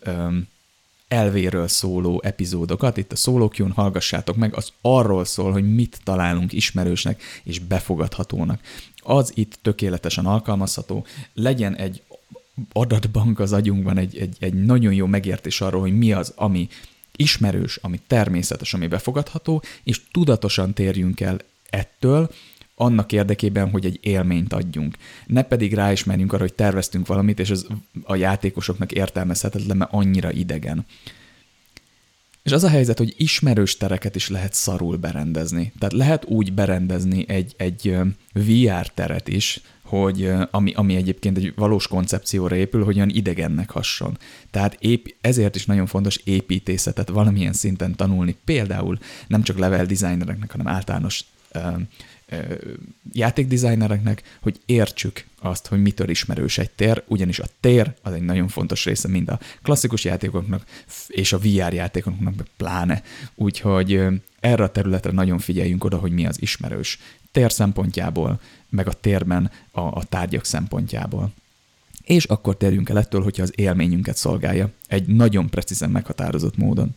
elvéről 1.09 1.69
szóló 1.69 2.21
epizódokat, 2.25 2.97
itt 2.97 3.13
a 3.13 3.17
szólókjón 3.17 3.71
hallgassátok 3.71 4.37
meg, 4.37 4.55
az 4.55 4.73
arról 4.81 5.25
szól, 5.25 5.53
hogy 5.53 5.75
mit 5.75 6.01
találunk 6.05 6.53
ismerősnek 6.53 7.23
és 7.43 7.59
befogadhatónak. 7.59 8.61
Az 8.97 9.33
itt 9.35 9.59
tökéletesen 9.63 10.27
alkalmazható, 10.27 11.07
legyen 11.35 11.77
egy 11.77 12.03
adatbank 12.73 13.39
az 13.39 13.53
agyunkban, 13.53 13.99
egy, 13.99 14.19
egy, 14.19 14.37
egy 14.41 14.65
nagyon 14.65 14.93
jó 14.93 15.07
megértés 15.07 15.61
arról, 15.61 15.81
hogy 15.81 15.99
mi 15.99 16.13
az, 16.13 16.33
ami 16.37 16.69
ismerős, 17.17 17.77
ami 17.77 18.01
természetes, 18.07 18.75
ami 18.75 18.87
befogadható, 18.87 19.63
és 19.83 20.01
tudatosan 20.11 20.75
térjünk 20.75 21.21
el 21.21 21.39
ettől, 21.71 22.31
annak 22.79 23.13
érdekében, 23.13 23.71
hogy 23.71 23.85
egy 23.85 23.99
élményt 24.03 24.53
adjunk. 24.53 24.97
Ne 25.27 25.43
pedig 25.43 25.75
ráismerjünk 25.75 26.33
arra, 26.33 26.43
hogy 26.43 26.55
terveztünk 26.55 27.07
valamit, 27.07 27.41
és 27.41 27.51
ez 27.51 27.67
a 28.03 28.15
játékosoknak 28.15 28.93
értelmezhetetlen, 28.93 29.77
mert 29.77 29.93
annyira 29.93 30.33
idegen. 30.33 30.87
És 32.43 32.53
az 32.53 32.65
a 32.65 32.69
helyzet, 32.69 32.99
hogy 32.99 33.15
ismerős 33.17 33.77
tereket 33.77 34.17
is 34.17 34.29
lehet 34.29 34.55
szarul 34.55 34.97
berendezni. 34.97 35.73
Tehát 35.79 35.95
lehet 35.95 36.25
úgy 36.25 36.53
berendezni 36.53 37.25
egy, 37.29 37.55
egy 37.57 37.97
VR 38.33 38.89
teret 38.95 39.29
is, 39.29 39.61
hogy 39.83 40.33
ami, 40.51 40.73
ami 40.75 40.97
egyébként 40.97 41.37
egy 41.37 41.53
valós 41.57 41.87
koncepcióra 41.87 42.57
épül, 42.57 42.85
hogy 42.85 42.97
olyan 42.97 43.09
idegennek 43.09 43.71
hasson. 43.71 44.19
Tehát 44.51 44.77
ép, 44.81 45.15
ezért 45.21 45.57
is 45.57 45.67
nagyon 45.67 45.87
fontos 45.87 46.17
építészetet 46.17 47.09
valamilyen 47.09 47.53
szinten 47.53 47.95
tanulni, 47.95 48.37
például 48.45 48.99
nem 49.27 49.43
csak 49.43 49.59
level 49.59 49.87
designereknek, 49.87 50.51
hanem 50.51 50.69
általános 50.69 51.25
játékdesignereknek, 53.13 54.23
hogy 54.41 54.61
értsük 54.67 55.25
azt, 55.41 55.67
hogy 55.67 55.83
mitől 55.83 56.09
ismerős 56.09 56.59
egy 56.59 56.71
tér, 56.71 57.03
ugyanis 57.07 57.39
a 57.39 57.47
tér 57.61 57.95
az 58.03 58.13
egy 58.13 58.23
nagyon 58.23 58.49
fontos 58.49 58.85
része 58.85 59.09
mind 59.09 59.29
a 59.29 59.39
klasszikus 59.63 60.05
játékoknak, 60.05 60.65
és 61.09 61.33
a 61.33 61.39
VR 61.39 61.73
játékoknak 61.73 62.35
pláne. 62.57 63.03
Úgyhogy 63.35 64.07
erre 64.41 64.63
a 64.63 64.73
területre 64.73 65.13
nagyon 65.13 65.39
figyeljünk 65.39 65.85
oda, 65.85 65.97
hogy 65.97 66.13
mi 66.13 66.27
az 66.27 66.43
ismerős 66.43 66.99
tér 67.33 67.53
szempontjából, 67.53 68.41
meg 68.69 68.89
a 68.89 68.93
térben 68.93 69.51
a, 69.71 69.81
a 69.81 70.05
tárgyak 70.09 70.45
szempontjából. 70.45 71.33
És 72.05 72.25
akkor 72.25 72.57
térjünk 72.57 72.89
el 72.89 72.99
ettől, 72.99 73.23
hogyha 73.23 73.43
az 73.43 73.53
élményünket 73.55 74.17
szolgálja 74.17 74.71
egy 74.87 75.07
nagyon 75.07 75.49
precízen 75.49 75.91
meghatározott 75.91 76.57
módon. 76.57 76.95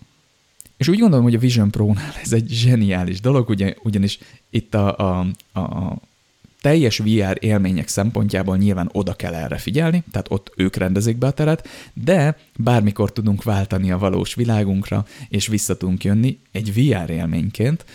És 0.81 0.87
úgy 0.87 0.99
gondolom, 0.99 1.23
hogy 1.23 1.35
a 1.35 1.39
Vision 1.39 1.71
Pro-nál 1.71 2.13
ez 2.23 2.33
egy 2.33 2.49
zseniális 2.49 3.19
dolog, 3.19 3.49
ugye, 3.49 3.73
ugyanis 3.83 4.19
itt 4.49 4.75
a, 4.75 4.97
a, 4.97 5.19
a 5.59 5.95
teljes 6.61 6.97
VR 6.97 7.37
élmények 7.39 7.87
szempontjából 7.87 8.57
nyilván 8.57 8.89
oda 8.91 9.13
kell 9.13 9.33
erre 9.33 9.57
figyelni, 9.57 10.03
tehát 10.11 10.31
ott 10.31 10.51
ők 10.55 10.75
rendezik 10.75 11.17
be 11.17 11.27
a 11.27 11.31
teret, 11.31 11.67
de 11.93 12.37
bármikor 12.57 13.11
tudunk 13.11 13.43
váltani 13.43 13.91
a 13.91 13.97
valós 13.97 14.33
világunkra, 14.33 15.05
és 15.29 15.47
vissza 15.47 15.77
tudunk 15.77 16.03
jönni 16.03 16.39
egy 16.51 16.73
VR 16.73 17.09
élményként, 17.09 17.85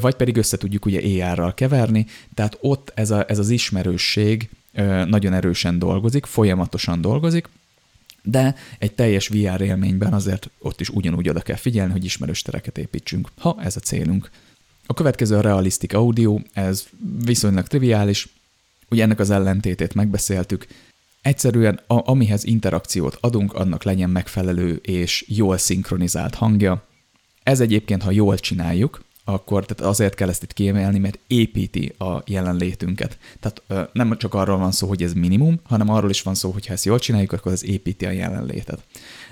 vagy 0.00 0.14
pedig 0.14 0.36
össze 0.36 0.56
tudjuk 0.56 0.86
ugye 0.86 1.24
AR-ral 1.24 1.54
keverni, 1.54 2.06
tehát 2.34 2.58
ott 2.60 2.92
ez, 2.94 3.10
a, 3.10 3.24
ez 3.28 3.38
az 3.38 3.50
ismerősség 3.50 4.50
nagyon 5.06 5.32
erősen 5.32 5.78
dolgozik, 5.78 6.26
folyamatosan 6.26 7.00
dolgozik, 7.00 7.48
de 8.24 8.54
egy 8.78 8.92
teljes 8.92 9.28
VR 9.28 9.60
élményben 9.60 10.12
azért 10.12 10.50
ott 10.58 10.80
is 10.80 10.88
ugyanúgy 10.88 11.28
oda 11.28 11.40
kell 11.40 11.56
figyelni, 11.56 11.92
hogy 11.92 12.04
ismerős 12.04 12.42
tereket 12.42 12.78
építsünk, 12.78 13.28
ha 13.38 13.56
ez 13.62 13.76
a 13.76 13.80
célunk. 13.80 14.30
A 14.86 14.94
következő 14.94 15.36
a 15.36 15.40
realistic 15.40 15.94
audio, 15.94 16.38
ez 16.52 16.84
viszonylag 17.24 17.66
triviális, 17.66 18.28
ugye 18.90 19.02
ennek 19.02 19.18
az 19.18 19.30
ellentétét 19.30 19.94
megbeszéltük, 19.94 20.66
Egyszerűen 21.24 21.80
a, 21.86 22.10
amihez 22.10 22.44
interakciót 22.44 23.18
adunk, 23.20 23.52
annak 23.52 23.82
legyen 23.82 24.10
megfelelő 24.10 24.74
és 24.74 25.24
jól 25.28 25.58
szinkronizált 25.58 26.34
hangja. 26.34 26.86
Ez 27.42 27.60
egyébként, 27.60 28.02
ha 28.02 28.10
jól 28.10 28.38
csináljuk, 28.38 29.03
akkor 29.24 29.64
tehát 29.66 29.92
azért 29.92 30.14
kell 30.14 30.28
ezt 30.28 30.42
itt 30.42 30.52
kiemelni, 30.52 30.98
mert 30.98 31.18
építi 31.26 31.94
a 31.98 32.22
jelenlétünket. 32.26 33.18
Tehát 33.40 33.90
nem 33.92 34.18
csak 34.18 34.34
arról 34.34 34.58
van 34.58 34.72
szó, 34.72 34.88
hogy 34.88 35.02
ez 35.02 35.12
minimum, 35.12 35.60
hanem 35.62 35.88
arról 35.88 36.10
is 36.10 36.22
van 36.22 36.34
szó, 36.34 36.50
hogy 36.50 36.66
ha 36.66 36.72
ezt 36.72 36.84
jól 36.84 36.98
csináljuk, 36.98 37.32
akkor 37.32 37.52
ez 37.52 37.64
építi 37.64 38.06
a 38.06 38.10
jelenlétet. 38.10 38.84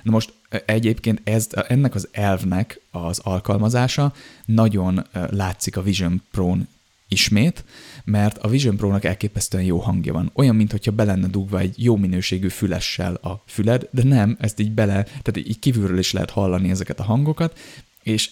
Na 0.03 0.11
most 0.11 0.33
egyébként 0.65 1.21
ez, 1.25 1.47
ennek 1.69 1.95
az 1.95 2.09
elvnek 2.13 2.81
az 2.91 3.19
alkalmazása 3.19 4.13
nagyon 4.45 5.07
látszik 5.31 5.77
a 5.77 5.83
Vision 5.83 6.23
Pro-n 6.31 6.69
ismét, 7.09 7.65
mert 8.05 8.39
a 8.39 8.49
Vision 8.49 8.77
Pro-nak 8.77 9.05
elképesztően 9.05 9.65
jó 9.65 9.79
hangja 9.79 10.13
van. 10.13 10.31
Olyan, 10.35 10.57
mintha 10.57 10.91
be 10.91 11.05
lenne 11.05 11.27
dugva 11.27 11.59
egy 11.59 11.75
jó 11.83 11.97
minőségű 11.97 12.49
fülessel 12.49 13.15
a 13.15 13.43
füled, 13.47 13.89
de 13.91 14.03
nem, 14.03 14.37
ezt 14.41 14.61
így 14.61 14.73
bele, 14.73 15.03
tehát 15.03 15.37
így 15.37 15.59
kívülről 15.59 15.99
is 15.99 16.13
lehet 16.13 16.31
hallani 16.31 16.71
ezeket 16.71 17.01
a 17.01 17.05
hangokat, 17.05 17.59
és 18.03 18.31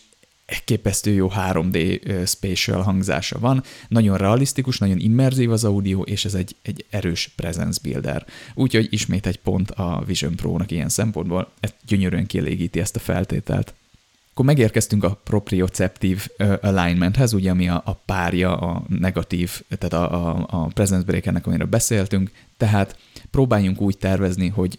elképesztő 0.50 1.10
jó 1.12 1.30
3D 1.36 2.26
spatial 2.26 2.82
hangzása 2.82 3.38
van, 3.38 3.62
nagyon 3.88 4.16
realisztikus, 4.16 4.78
nagyon 4.78 4.98
immerzív 4.98 5.50
az 5.50 5.64
audio, 5.64 6.02
és 6.02 6.24
ez 6.24 6.34
egy, 6.34 6.56
egy 6.62 6.86
erős 6.90 7.30
presence 7.36 7.80
builder. 7.82 8.26
Úgyhogy 8.54 8.86
ismét 8.90 9.26
egy 9.26 9.38
pont 9.38 9.70
a 9.70 10.02
Vision 10.06 10.36
Pro-nak 10.36 10.70
ilyen 10.70 10.88
szempontból, 10.88 11.50
ez 11.60 11.72
gyönyörűen 11.86 12.26
kielégíti 12.26 12.80
ezt 12.80 12.96
a 12.96 13.00
feltételt. 13.00 13.74
Akkor 14.32 14.44
megérkeztünk 14.44 15.04
a 15.04 15.20
proprioceptív 15.24 16.26
alignmenthez, 16.60 17.32
ugye 17.32 17.50
ami 17.50 17.68
a, 17.68 17.82
a 17.84 17.92
párja, 17.92 18.56
a 18.56 18.82
negatív, 18.88 19.62
tehát 19.78 19.92
a, 19.92 20.28
a, 20.28 20.46
a 20.50 20.66
presence 20.66 21.04
breakernek, 21.04 21.46
amiről 21.46 21.66
beszéltünk, 21.66 22.30
tehát 22.56 22.98
próbáljunk 23.30 23.80
úgy 23.80 23.98
tervezni, 23.98 24.48
hogy 24.48 24.78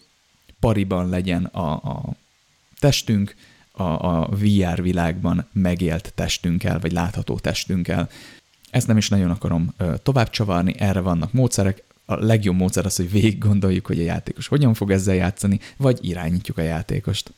pariban 0.60 1.10
legyen 1.10 1.46
a, 1.46 1.72
a 1.72 2.16
testünk, 2.80 3.36
a, 3.72 3.84
a 3.84 4.30
VR 4.30 4.82
világban 4.82 5.48
megélt 5.52 6.12
testünkkel, 6.16 6.80
vagy 6.80 6.92
látható 6.92 7.40
testünkkel. 7.40 8.10
Ezt 8.70 8.88
nem 8.88 8.98
is 8.98 9.10
nagyon 9.10 9.30
akarom 9.30 9.74
tovább 10.04 10.30
csavarni, 10.30 10.76
erre 10.78 11.00
vannak 11.00 11.34
módszerek, 11.34 11.84
a 12.06 12.26
legjobb 12.26 12.56
módszer 12.56 12.86
az, 12.86 12.96
hogy 12.96 13.12
végig 13.12 13.38
gondoljuk, 13.38 13.86
hogy 13.86 14.00
a 14.00 14.04
játékos 14.04 14.48
hogyan 14.48 14.74
fog 14.74 14.92
ezzel 14.92 15.16
játszani, 15.16 15.60
vagy 15.78 16.00
irányítjuk 16.02 16.58
a 16.58 16.62
játékost. 16.62 17.34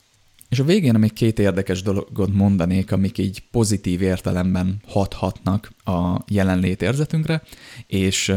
És 0.49 0.59
a 0.59 0.63
végén 0.63 0.93
még 0.93 1.13
két 1.13 1.39
érdekes 1.39 1.81
dologot 1.81 2.33
mondanék, 2.33 2.91
amik 2.91 3.17
így 3.17 3.43
pozitív 3.51 4.01
értelemben 4.01 4.81
hathatnak 4.87 5.71
a 5.85 6.19
jelenlét 6.27 6.81
érzetünkre, 6.81 7.41
és 7.87 8.35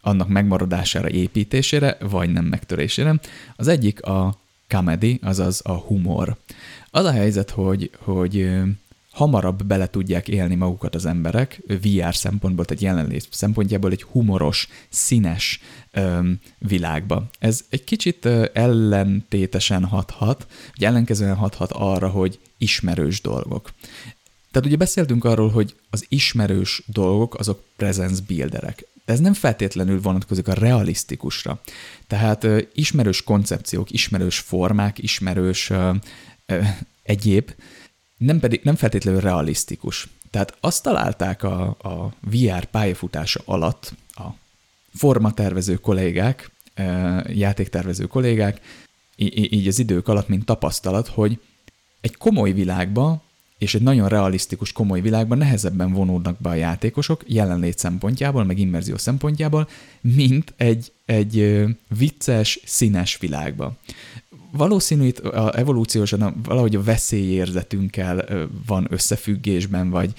annak 0.00 0.28
megmaradására, 0.28 1.08
építésére, 1.08 1.96
vagy 2.00 2.32
nem 2.32 2.44
megtörésére. 2.44 3.14
Az 3.56 3.68
egyik 3.68 4.02
a 4.02 4.34
comedy, 4.68 5.18
azaz 5.22 5.60
a 5.64 5.72
humor. 5.72 6.36
Az 6.94 7.04
a 7.04 7.10
helyzet, 7.10 7.50
hogy, 7.50 7.90
hogy 7.98 8.50
hamarabb 9.10 9.64
bele 9.64 9.86
tudják 9.86 10.28
élni 10.28 10.54
magukat 10.54 10.94
az 10.94 11.06
emberek 11.06 11.62
VR 11.82 12.14
szempontból, 12.14 12.64
tehát 12.64 12.82
jelenlét 12.82 13.28
szempontjából 13.30 13.90
egy 13.90 14.02
humoros, 14.02 14.68
színes 14.88 15.60
öm, 15.92 16.40
világba. 16.58 17.28
Ez 17.38 17.64
egy 17.68 17.84
kicsit 17.84 18.26
ellentétesen 18.52 19.84
hathat, 19.84 20.46
vagy 20.74 20.84
ellenkezően 20.84 21.34
hathat 21.34 21.72
arra, 21.72 22.08
hogy 22.08 22.38
ismerős 22.58 23.20
dolgok. 23.20 23.72
Tehát 24.50 24.68
ugye 24.68 24.76
beszéltünk 24.76 25.24
arról, 25.24 25.50
hogy 25.50 25.74
az 25.90 26.06
ismerős 26.08 26.82
dolgok 26.86 27.34
azok 27.34 27.64
presence 27.76 28.22
builderek. 28.26 28.86
De 29.04 29.12
ez 29.12 29.20
nem 29.20 29.34
feltétlenül 29.34 30.00
vonatkozik 30.00 30.48
a 30.48 30.52
realisztikusra. 30.52 31.60
Tehát 32.06 32.44
ö, 32.44 32.58
ismerős 32.74 33.22
koncepciók, 33.22 33.90
ismerős 33.90 34.38
formák, 34.38 34.98
ismerős 34.98 35.70
ö, 35.70 35.90
egyéb, 37.02 37.54
nem, 38.16 38.40
pedig, 38.40 38.60
nem 38.62 38.74
feltétlenül 38.74 39.20
realisztikus. 39.20 40.08
Tehát 40.30 40.56
azt 40.60 40.82
találták 40.82 41.42
a, 41.42 41.62
a 41.68 42.12
VR 42.20 42.64
pályafutása 42.64 43.40
alatt 43.44 43.94
a 44.14 44.26
formatervező 44.94 45.74
kollégák, 45.74 46.50
játéktervező 47.26 48.06
kollégák, 48.06 48.60
így 49.16 49.68
az 49.68 49.78
idők 49.78 50.08
alatt, 50.08 50.28
mint 50.28 50.44
tapasztalat, 50.44 51.08
hogy 51.08 51.38
egy 52.00 52.16
komoly 52.16 52.52
világba 52.52 53.22
és 53.62 53.74
egy 53.74 53.82
nagyon 53.82 54.08
realisztikus, 54.08 54.72
komoly 54.72 55.00
világban 55.00 55.38
nehezebben 55.38 55.92
vonódnak 55.92 56.40
be 56.40 56.48
a 56.48 56.54
játékosok 56.54 57.24
jelenlét 57.26 57.78
szempontjából, 57.78 58.44
meg 58.44 58.58
immerzió 58.58 58.96
szempontjából, 58.96 59.68
mint 60.00 60.54
egy, 60.56 60.92
egy 61.04 61.64
vicces, 61.98 62.60
színes 62.64 63.18
világba. 63.18 63.76
Valószínű 64.56 65.06
itt 65.06 65.18
a 65.18 65.58
evolúciósan 65.58 66.34
valahogy 66.44 66.76
a 66.76 66.82
veszélyérzetünkkel 66.82 68.24
van 68.66 68.86
összefüggésben, 68.90 69.90
vagy 69.90 70.12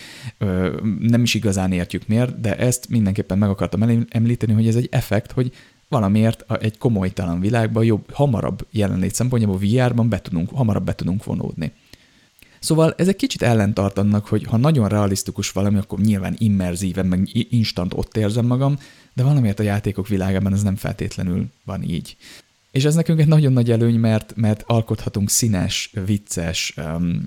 nem 0.99 1.23
is 1.23 1.33
igazán 1.33 1.71
értjük 1.71 2.07
miért, 2.07 2.41
de 2.41 2.57
ezt 2.57 2.89
mindenképpen 2.89 3.37
meg 3.37 3.49
akartam 3.49 4.05
említeni, 4.09 4.53
hogy 4.53 4.67
ez 4.67 4.75
egy 4.75 4.87
effekt, 4.91 5.31
hogy 5.31 5.53
valamiért 5.87 6.45
egy 6.61 6.77
komolytalan 6.77 7.39
világban 7.39 7.83
jobb, 7.83 8.11
hamarabb 8.11 8.65
jelenlét 8.71 9.15
szempontjából 9.15 9.57
VR-ban 9.57 10.09
be 10.09 10.21
tudunk, 10.21 10.49
hamarabb 10.49 10.85
be 10.85 10.95
tudunk 10.95 11.23
vonódni. 11.23 11.71
Szóval 12.59 12.93
ez 12.97 13.07
egy 13.07 13.15
kicsit 13.15 13.41
ellentart 13.41 13.97
annak, 13.97 14.27
hogy 14.27 14.43
ha 14.43 14.57
nagyon 14.57 14.87
realisztikus 14.87 15.51
valami, 15.51 15.77
akkor 15.77 15.99
nyilván 15.99 16.35
immerzíven, 16.37 17.05
meg 17.05 17.29
instant 17.49 17.93
ott 17.93 18.17
érzem 18.17 18.45
magam, 18.45 18.77
de 19.13 19.23
valamiért 19.23 19.59
a 19.59 19.63
játékok 19.63 20.07
világában 20.07 20.53
ez 20.53 20.63
nem 20.63 20.75
feltétlenül 20.75 21.45
van 21.65 21.83
így. 21.83 22.17
És 22.73 22.83
ez 22.83 22.95
nekünk 22.95 23.19
egy 23.19 23.27
nagyon 23.27 23.53
nagy 23.53 23.71
előny, 23.71 23.99
mert, 23.99 24.33
mert 24.35 24.63
alkothatunk 24.67 25.29
színes, 25.29 25.91
vicces, 26.05 26.73
um, 26.77 27.25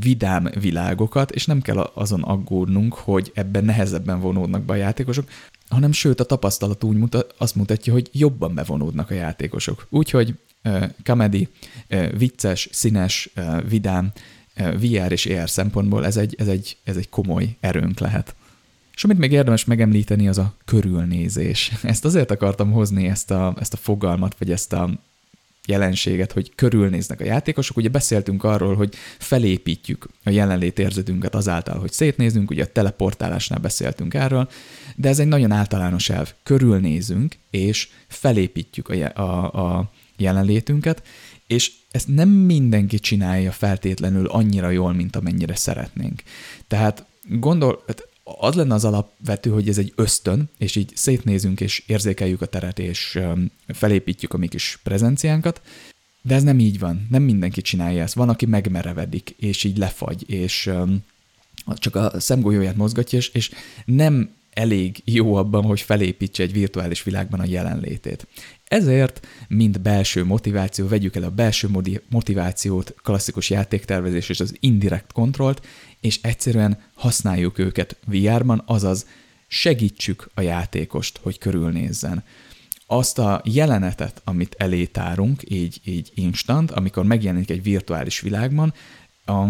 vidám 0.00 0.50
világokat, 0.60 1.30
és 1.30 1.46
nem 1.46 1.62
kell 1.62 1.78
azon 1.78 2.22
aggódnunk, 2.22 2.94
hogy 2.94 3.30
ebben 3.34 3.64
nehezebben 3.64 4.20
vonódnak 4.20 4.62
be 4.62 4.72
a 4.72 4.76
játékosok, 4.76 5.28
hanem 5.68 5.92
sőt 5.92 6.20
a 6.20 6.24
tapasztalat 6.24 6.84
úgy 6.84 6.96
mutat, 6.96 7.34
azt 7.38 7.54
mutatja, 7.54 7.92
hogy 7.92 8.08
jobban 8.12 8.54
bevonódnak 8.54 9.10
a 9.10 9.14
játékosok. 9.14 9.86
Úgyhogy 9.90 10.34
uh, 10.64 10.84
comedy, 11.02 11.48
uh, 11.90 12.18
vicces, 12.18 12.68
színes, 12.72 13.30
uh, 13.36 13.68
vidám, 13.68 14.12
VR 14.54 15.12
és 15.12 15.26
AR 15.26 15.50
szempontból 15.50 16.06
ez 16.06 16.16
egy, 16.16 16.34
ez, 16.38 16.48
egy, 16.48 16.76
ez 16.84 16.96
egy 16.96 17.08
komoly 17.08 17.56
erőnk 17.60 17.98
lehet. 17.98 18.34
És 18.94 19.04
amit 19.04 19.18
még 19.18 19.32
érdemes 19.32 19.64
megemlíteni, 19.64 20.28
az 20.28 20.38
a 20.38 20.54
körülnézés. 20.64 21.72
Ezt 21.82 22.04
azért 22.04 22.30
akartam 22.30 22.72
hozni, 22.72 23.06
ezt 23.06 23.30
a, 23.30 23.54
ezt 23.60 23.72
a 23.72 23.76
fogalmat, 23.76 24.36
vagy 24.38 24.50
ezt 24.50 24.72
a 24.72 24.90
jelenséget, 25.66 26.32
hogy 26.32 26.54
körülnéznek 26.54 27.20
a 27.20 27.24
játékosok. 27.24 27.76
Ugye 27.76 27.88
beszéltünk 27.88 28.44
arról, 28.44 28.74
hogy 28.74 28.94
felépítjük 29.18 30.08
a 30.24 30.30
jelenlét 30.30 30.78
érzetünket 30.78 31.34
azáltal, 31.34 31.78
hogy 31.78 31.92
szétnézünk, 31.92 32.50
ugye 32.50 32.62
a 32.62 32.72
teleportálásnál 32.72 33.58
beszéltünk 33.58 34.14
erről, 34.14 34.48
de 34.96 35.08
ez 35.08 35.18
egy 35.18 35.26
nagyon 35.26 35.50
általános 35.50 36.08
elv. 36.08 36.32
Körülnézünk, 36.42 37.36
és 37.50 37.88
felépítjük 38.08 38.88
a, 38.88 39.22
a, 39.22 39.78
a 39.78 39.90
jelenlétünket, 40.16 41.02
és 41.46 41.72
ezt 41.90 42.08
nem 42.08 42.28
mindenki 42.28 42.98
csinálja 42.98 43.52
feltétlenül 43.52 44.26
annyira 44.26 44.70
jól, 44.70 44.92
mint 44.92 45.16
amennyire 45.16 45.56
szeretnénk. 45.56 46.22
Tehát 46.68 47.06
gondol, 47.28 47.82
hát 47.86 48.08
az 48.24 48.54
lenne 48.54 48.74
az 48.74 48.84
alapvető, 48.84 49.50
hogy 49.50 49.68
ez 49.68 49.78
egy 49.78 49.92
ösztön, 49.96 50.48
és 50.58 50.76
így 50.76 50.92
szétnézünk, 50.94 51.60
és 51.60 51.82
érzékeljük 51.86 52.42
a 52.42 52.46
teret, 52.46 52.78
és 52.78 53.18
felépítjük 53.66 54.32
a 54.32 54.36
mi 54.36 54.48
kis 54.48 54.78
prezenciánkat, 54.82 55.60
de 56.22 56.34
ez 56.34 56.42
nem 56.42 56.58
így 56.58 56.78
van. 56.78 57.06
Nem 57.10 57.22
mindenki 57.22 57.62
csinálja 57.62 58.02
ezt. 58.02 58.14
Van, 58.14 58.28
aki 58.28 58.46
megmerevedik, 58.46 59.34
és 59.38 59.64
így 59.64 59.78
lefagy, 59.78 60.30
és 60.30 60.70
csak 61.74 61.94
a 61.94 62.20
szemgolyóját 62.20 62.76
mozgatja, 62.76 63.18
és, 63.18 63.28
és 63.28 63.50
nem 63.84 64.30
elég 64.50 65.02
jó 65.04 65.34
abban, 65.34 65.64
hogy 65.64 65.80
felépítse 65.80 66.42
egy 66.42 66.52
virtuális 66.52 67.02
világban 67.02 67.40
a 67.40 67.46
jelenlétét. 67.46 68.26
Ezért, 68.64 69.26
mint 69.48 69.80
belső 69.80 70.24
motiváció, 70.24 70.88
vegyük 70.88 71.16
el 71.16 71.22
a 71.22 71.30
belső 71.30 71.68
motivációt, 72.08 72.94
klasszikus 73.02 73.50
játéktervezés 73.50 74.28
és 74.28 74.40
az 74.40 74.56
indirect 74.60 75.12
kontrollt, 75.12 75.66
és 76.00 76.18
egyszerűen 76.22 76.78
használjuk 76.94 77.58
őket 77.58 77.96
VR-ban, 78.06 78.62
azaz 78.66 79.06
segítsük 79.46 80.30
a 80.34 80.40
játékost, 80.40 81.18
hogy 81.22 81.38
körülnézzen. 81.38 82.24
Azt 82.86 83.18
a 83.18 83.42
jelenetet, 83.44 84.20
amit 84.24 84.54
elé 84.58 84.84
tárunk, 84.84 85.42
így, 85.50 85.80
így 85.84 86.12
instant, 86.14 86.70
amikor 86.70 87.04
megjelenik 87.04 87.50
egy 87.50 87.62
virtuális 87.62 88.20
világban, 88.20 88.74
a 89.26 89.44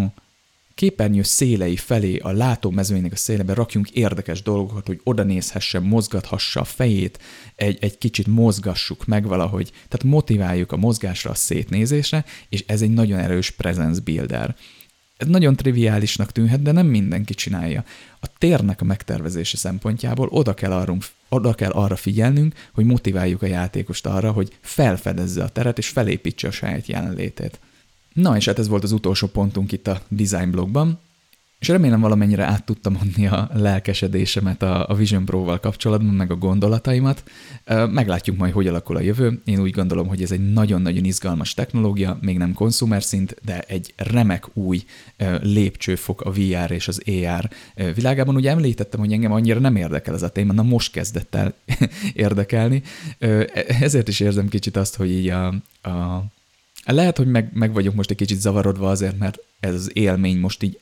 képernyő 0.75 1.23
szélei 1.23 1.77
felé, 1.77 2.17
a 2.17 2.33
látómezőjének 2.33 3.13
a 3.13 3.17
szélebe 3.17 3.55
rakjunk 3.55 3.91
érdekes 3.91 4.43
dolgokat, 4.43 4.87
hogy 4.87 5.01
oda 5.05 5.23
nézhessen, 5.23 5.83
mozgathassa 5.83 6.61
a 6.61 6.65
fejét, 6.65 7.19
egy, 7.57 7.79
egy 7.81 7.99
kicsit 7.99 8.27
mozgassuk 8.27 9.07
meg 9.07 9.27
valahogy, 9.27 9.71
tehát 9.71 10.05
motiváljuk 10.05 10.73
a 10.73 10.77
mozgásra, 10.77 11.31
a 11.31 11.35
szétnézésre, 11.35 12.25
és 12.49 12.65
ez 12.67 12.83
egy 12.83 12.91
nagyon 12.91 13.19
erős 13.19 13.51
presence 13.51 14.01
builder. 14.01 14.57
Ez 15.17 15.27
nagyon 15.27 15.57
triviálisnak 15.57 16.33
tűnhet, 16.33 16.63
de 16.63 16.73
nem 16.73 16.87
mindenki 16.87 17.35
csinálja. 17.35 17.85
A 18.21 18.27
térnek 18.39 18.81
a 18.81 18.85
megtervezése 18.85 19.57
szempontjából 19.57 20.29
oda 20.29 20.55
kell, 20.55 20.73
arrunk, 20.73 21.05
oda 21.29 21.55
kell 21.55 21.71
arra 21.71 21.97
figyelnünk, 21.97 22.55
hogy 22.73 22.85
motiváljuk 22.85 23.43
a 23.43 23.47
játékost 23.47 24.07
arra, 24.07 24.33
hogy 24.33 24.57
felfedezze 24.61 25.43
a 25.43 25.49
teret 25.49 25.79
és 25.79 25.89
felépítse 25.89 26.49
a 26.49 26.51
saját 26.51 26.87
jelenlétét. 26.87 27.59
Na, 28.15 28.36
és 28.36 28.45
hát 28.45 28.59
ez 28.59 28.69
volt 28.69 28.82
az 28.82 28.93
utolsó 28.93 29.27
pontunk 29.27 29.73
itt 29.73 29.86
a 29.86 30.01
design 30.09 30.51
blogban, 30.51 30.99
és 31.65 31.70
remélem 31.70 32.01
valamennyire 32.01 32.45
át 32.45 32.65
tudtam 32.65 32.99
adni 33.01 33.27
a 33.27 33.51
lelkesedésemet 33.55 34.62
a, 34.62 34.95
Vision 34.97 35.24
Pro-val 35.24 35.61
kapcsolatban, 35.61 36.15
meg 36.15 36.31
a 36.31 36.36
gondolataimat. 36.36 37.23
Meglátjuk 37.91 38.36
majd, 38.36 38.53
hogy 38.53 38.66
alakul 38.66 38.97
a 38.97 39.01
jövő. 39.01 39.43
Én 39.45 39.61
úgy 39.61 39.70
gondolom, 39.70 40.07
hogy 40.09 40.23
ez 40.23 40.31
egy 40.31 40.53
nagyon-nagyon 40.53 41.05
izgalmas 41.05 41.55
technológia, 41.55 42.19
még 42.20 42.39
nem 42.39 42.53
konzumer 42.53 43.03
szint, 43.03 43.36
de 43.45 43.61
egy 43.61 43.95
remek 43.97 44.57
új 44.57 44.85
lépcsőfok 45.41 46.20
a 46.20 46.31
VR 46.31 46.70
és 46.70 46.89
az 46.89 47.03
AR 47.07 47.49
világában. 47.95 48.36
Ugye 48.36 48.51
említettem, 48.51 49.01
hogy 49.01 49.12
engem 49.12 49.32
annyira 49.32 49.59
nem 49.59 49.77
érdekel 49.77 50.15
ez 50.15 50.23
a 50.23 50.28
téma, 50.28 50.53
na 50.53 50.62
most 50.62 50.93
kezdett 50.93 51.35
el 51.35 51.55
érdekelni. 52.15 52.82
Ezért 53.81 54.09
is 54.09 54.20
érzem 54.20 54.49
kicsit 54.49 54.77
azt, 54.77 54.97
hogy 54.97 55.11
így 55.11 55.28
a, 55.28 55.47
a 55.89 56.24
lehet, 56.85 57.16
hogy 57.16 57.27
meg, 57.27 57.51
meg 57.52 57.73
vagyok 57.73 57.94
most 57.94 58.11
egy 58.11 58.16
kicsit 58.16 58.40
zavarodva 58.40 58.90
azért, 58.90 59.19
mert 59.19 59.39
ez 59.61 59.74
az 59.74 59.90
élmény 59.93 60.39
most 60.39 60.62
így 60.62 60.81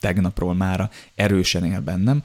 tegnapról 0.00 0.54
mára 0.54 0.90
erősen 1.14 1.64
él 1.64 1.80
bennem. 1.80 2.22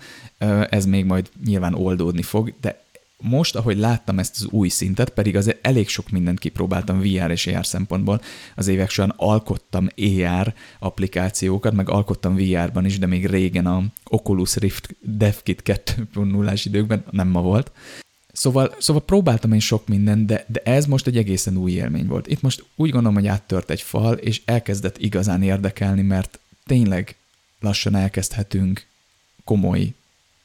Ez 0.69 0.85
még 0.85 1.06
majd 1.06 1.30
nyilván 1.45 1.73
oldódni 1.73 2.22
fog, 2.22 2.53
de 2.61 2.84
most, 3.22 3.56
ahogy 3.56 3.77
láttam 3.77 4.19
ezt 4.19 4.35
az 4.35 4.45
új 4.45 4.69
szintet, 4.69 5.10
pedig 5.10 5.35
azért 5.35 5.68
elég 5.68 5.88
sok 5.88 6.10
mindent 6.10 6.39
kipróbáltam 6.39 6.99
VR 6.99 7.31
és 7.31 7.48
AR 7.48 7.65
szempontból, 7.65 8.22
az 8.56 8.68
évek 8.68 8.89
során 8.89 9.14
alkottam 9.15 9.88
AR 9.98 10.53
applikációkat, 10.80 11.73
meg 11.73 11.89
alkottam 11.89 12.35
VR-ban 12.35 12.85
is, 12.85 12.99
de 12.99 13.06
még 13.06 13.26
régen 13.26 13.65
a 13.65 13.84
Oculus 14.10 14.56
Rift 14.56 14.95
DevKit 15.02 15.61
2.0-ás 15.65 16.65
időkben, 16.65 17.03
nem 17.11 17.27
ma 17.27 17.41
volt, 17.41 17.72
Szóval, 18.34 18.76
szóval 18.80 19.03
próbáltam 19.03 19.53
én 19.53 19.60
sok 19.60 19.88
mindent, 19.88 20.26
de, 20.26 20.45
de 20.48 20.62
ez 20.64 20.86
most 20.86 21.08
egy 21.08 21.18
egészen 21.18 21.58
új 21.58 21.72
élmény 21.72 22.08
volt. 22.08 22.28
Itt 22.28 22.41
most 22.41 22.66
úgy 22.76 22.90
gondolom, 22.90 23.16
hogy 23.16 23.28
áttört 23.28 23.70
egy 23.70 23.82
fal, 23.82 24.14
és 24.14 24.41
elkezdett 24.45 24.98
igazán 24.98 25.44
érdekelni, 25.44 26.02
mert 26.02 26.40
tényleg 26.66 27.16
lassan 27.60 27.95
elkezdhetünk 27.95 28.86
komoly, 29.44 29.94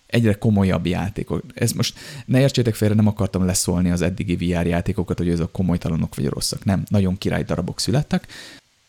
egyre 0.06 0.34
komolyabb 0.34 0.86
játékok. 0.86 1.42
Ez 1.54 1.72
most 1.72 1.98
ne 2.24 2.40
értsétek 2.40 2.74
félre, 2.74 2.94
nem 2.94 3.06
akartam 3.06 3.44
leszólni 3.44 3.90
az 3.90 4.02
eddigi 4.02 4.36
VR 4.36 4.66
játékokat, 4.66 5.18
hogy 5.18 5.28
ezek 5.28 5.50
komolytalanok 5.50 6.14
vagy 6.14 6.26
rosszak. 6.26 6.64
Nem, 6.64 6.84
nagyon 6.88 7.18
király 7.18 7.42
darabok 7.42 7.80
születtek, 7.80 8.26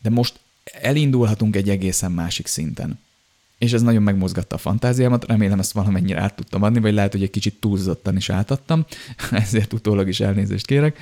de 0.01 0.09
most 0.09 0.39
elindulhatunk 0.81 1.55
egy 1.55 1.69
egészen 1.69 2.11
másik 2.11 2.47
szinten 2.47 2.99
és 3.57 3.73
ez 3.73 3.81
nagyon 3.81 4.03
megmozgatta 4.03 4.55
a 4.55 4.59
fantáziámat, 4.59 5.25
remélem 5.25 5.59
ezt 5.59 5.71
valamennyire 5.71 6.21
át 6.21 6.35
tudtam 6.35 6.61
adni, 6.63 6.79
vagy 6.79 6.93
lehet, 6.93 7.11
hogy 7.11 7.23
egy 7.23 7.29
kicsit 7.29 7.59
túlzottan 7.59 8.15
is 8.15 8.29
átadtam, 8.29 8.85
ezért 9.31 9.73
utólag 9.73 10.07
is 10.07 10.19
elnézést 10.19 10.65
kérek. 10.65 10.97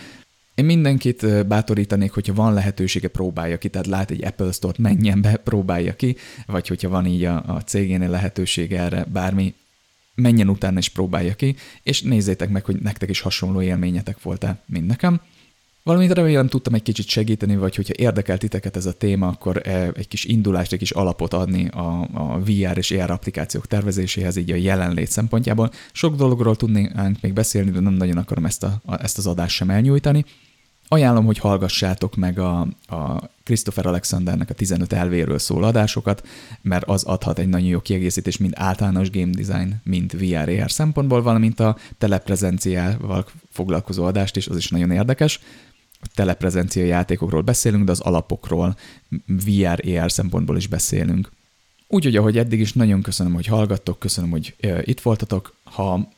Én 0.55 0.65
mindenkit 0.65 1.47
bátorítanék, 1.47 2.11
hogyha 2.11 2.33
van 2.33 2.53
lehetősége, 2.53 3.07
próbálja 3.07 3.57
ki, 3.57 3.69
tehát 3.69 3.87
lát 3.87 4.11
egy 4.11 4.25
Apple 4.25 4.51
Store-t, 4.51 4.77
menjen 4.77 5.21
be, 5.21 5.35
próbálja 5.49 5.95
ki, 5.95 6.15
vagy 6.45 6.67
hogyha 6.67 6.89
van 6.89 7.05
így 7.05 7.23
a, 7.23 7.43
a 7.47 7.61
cégénél 7.61 8.09
lehetősége 8.09 8.79
erre, 8.79 9.05
bármi, 9.11 9.53
menjen 10.15 10.49
utána 10.49 10.77
és 10.77 10.89
próbálja 10.89 11.33
ki, 11.33 11.55
és 11.83 12.01
nézzétek 12.01 12.49
meg, 12.49 12.65
hogy 12.65 12.75
nektek 12.75 13.09
is 13.09 13.19
hasonló 13.19 13.61
élményetek 13.61 14.21
volt-e, 14.21 14.61
mint 14.65 14.87
nekem. 14.87 15.21
Valamint 15.85 16.13
remélem 16.13 16.47
tudtam 16.47 16.73
egy 16.73 16.81
kicsit 16.81 17.07
segíteni, 17.07 17.55
vagy 17.55 17.75
hogyha 17.75 17.93
érdekelt 17.97 18.39
titeket 18.39 18.75
ez 18.75 18.85
a 18.85 18.93
téma, 18.93 19.27
akkor 19.27 19.61
eh, 19.63 19.87
egy 19.93 20.07
kis 20.07 20.25
indulást, 20.25 20.71
egy 20.71 20.79
kis 20.79 20.91
alapot 20.91 21.33
adni 21.33 21.67
a, 21.67 22.07
a 22.13 22.39
VR 22.39 22.77
és 22.77 22.91
AR 22.91 23.11
applikációk 23.11 23.67
tervezéséhez, 23.67 24.35
így 24.35 24.51
a 24.51 24.55
jelenlét 24.55 25.11
szempontjából. 25.11 25.71
Sok 25.91 26.15
dologról 26.15 26.55
tudnánk 26.55 27.21
még 27.21 27.33
beszélni, 27.33 27.71
de 27.71 27.79
nem 27.79 27.93
nagyon 27.93 28.17
akarom 28.17 28.45
ezt, 28.45 28.63
a, 28.63 28.81
ezt 28.99 29.17
az 29.17 29.27
adást 29.27 29.55
sem 29.55 29.69
elnyújtani. 29.69 30.25
Ajánlom, 30.87 31.25
hogy 31.25 31.37
hallgassátok 31.37 32.15
meg 32.15 32.39
a, 32.39 32.59
a 32.87 33.29
Christopher 33.43 33.85
Alexandernek 33.85 34.49
a 34.49 34.53
15 34.53 34.93
elvéről 34.93 35.39
szól 35.39 35.63
adásokat, 35.63 36.27
mert 36.61 36.87
az 36.87 37.03
adhat 37.03 37.39
egy 37.39 37.49
nagyon 37.49 37.67
jó 37.67 37.79
kiegészítés, 37.79 38.37
mind 38.37 38.53
általános 38.55 39.09
game 39.09 39.31
design, 39.31 39.73
mind 39.83 40.17
VR-AR 40.17 40.71
szempontból, 40.71 41.21
valamint 41.21 41.59
a 41.59 41.77
teleprezenciával 41.97 43.25
foglalkozó 43.51 44.03
adást 44.03 44.35
is, 44.35 44.47
az 44.47 44.57
is 44.57 44.69
nagyon 44.69 44.91
érdekes 44.91 45.39
teleprezencia 46.13 46.85
játékokról 46.85 47.41
beszélünk, 47.41 47.83
de 47.83 47.91
az 47.91 47.99
alapokról, 47.99 48.75
VR, 49.25 49.83
AR 49.87 50.11
szempontból 50.11 50.57
is 50.57 50.67
beszélünk. 50.67 51.31
Úgyhogy, 51.87 52.15
ahogy 52.15 52.37
eddig 52.37 52.59
is, 52.59 52.73
nagyon 52.73 53.01
köszönöm, 53.01 53.33
hogy 53.33 53.45
hallgattok, 53.45 53.99
köszönöm, 53.99 54.29
hogy 54.29 54.55
itt 54.81 55.01
voltatok. 55.01 55.55
Ha 55.63 56.11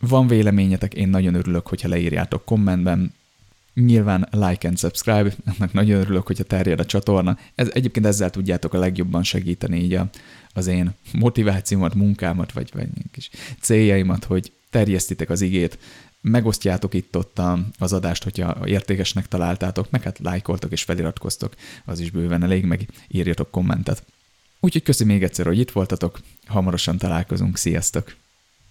van 0.00 0.26
véleményetek, 0.26 0.94
én 0.94 1.08
nagyon 1.08 1.34
örülök, 1.34 1.66
hogyha 1.66 1.88
leírjátok 1.88 2.44
kommentben. 2.44 3.14
Nyilván 3.74 4.28
like 4.30 4.68
and 4.68 4.78
subscribe, 4.78 5.32
ennek 5.56 5.72
nagyon 5.72 6.00
örülök, 6.00 6.26
hogyha 6.26 6.44
terjed 6.44 6.80
a 6.80 6.86
csatorna. 6.86 7.38
Ez, 7.54 7.70
egyébként 7.72 8.06
ezzel 8.06 8.30
tudjátok 8.30 8.74
a 8.74 8.78
legjobban 8.78 9.22
segíteni 9.22 9.82
így 9.82 9.94
a, 9.94 10.08
az 10.52 10.66
én 10.66 10.94
motivációmat, 11.12 11.94
munkámat, 11.94 12.52
vagy, 12.52 12.70
vagy 12.74 12.88
kis 13.12 13.30
céljaimat, 13.60 14.24
hogy 14.24 14.52
terjesztitek 14.70 15.30
az 15.30 15.40
igét, 15.40 15.78
megosztjátok 16.20 16.94
itt-ott 16.94 17.40
az 17.78 17.92
adást, 17.92 18.22
hogyha 18.22 18.68
értékesnek 18.68 19.28
találtátok, 19.28 19.90
meg 19.90 20.02
hát 20.02 20.18
lájkoltok 20.18 20.72
és 20.72 20.82
feliratkoztok, 20.82 21.54
az 21.84 22.00
is 22.00 22.10
bőven 22.10 22.42
elég, 22.42 22.64
meg 22.64 22.88
írjatok 23.08 23.50
kommentet. 23.50 24.04
Úgyhogy 24.60 24.82
köszi 24.82 25.04
még 25.04 25.22
egyszer, 25.22 25.46
hogy 25.46 25.58
itt 25.58 25.70
voltatok, 25.70 26.20
hamarosan 26.46 26.98
találkozunk, 26.98 27.56
sziasztok! 27.56 28.14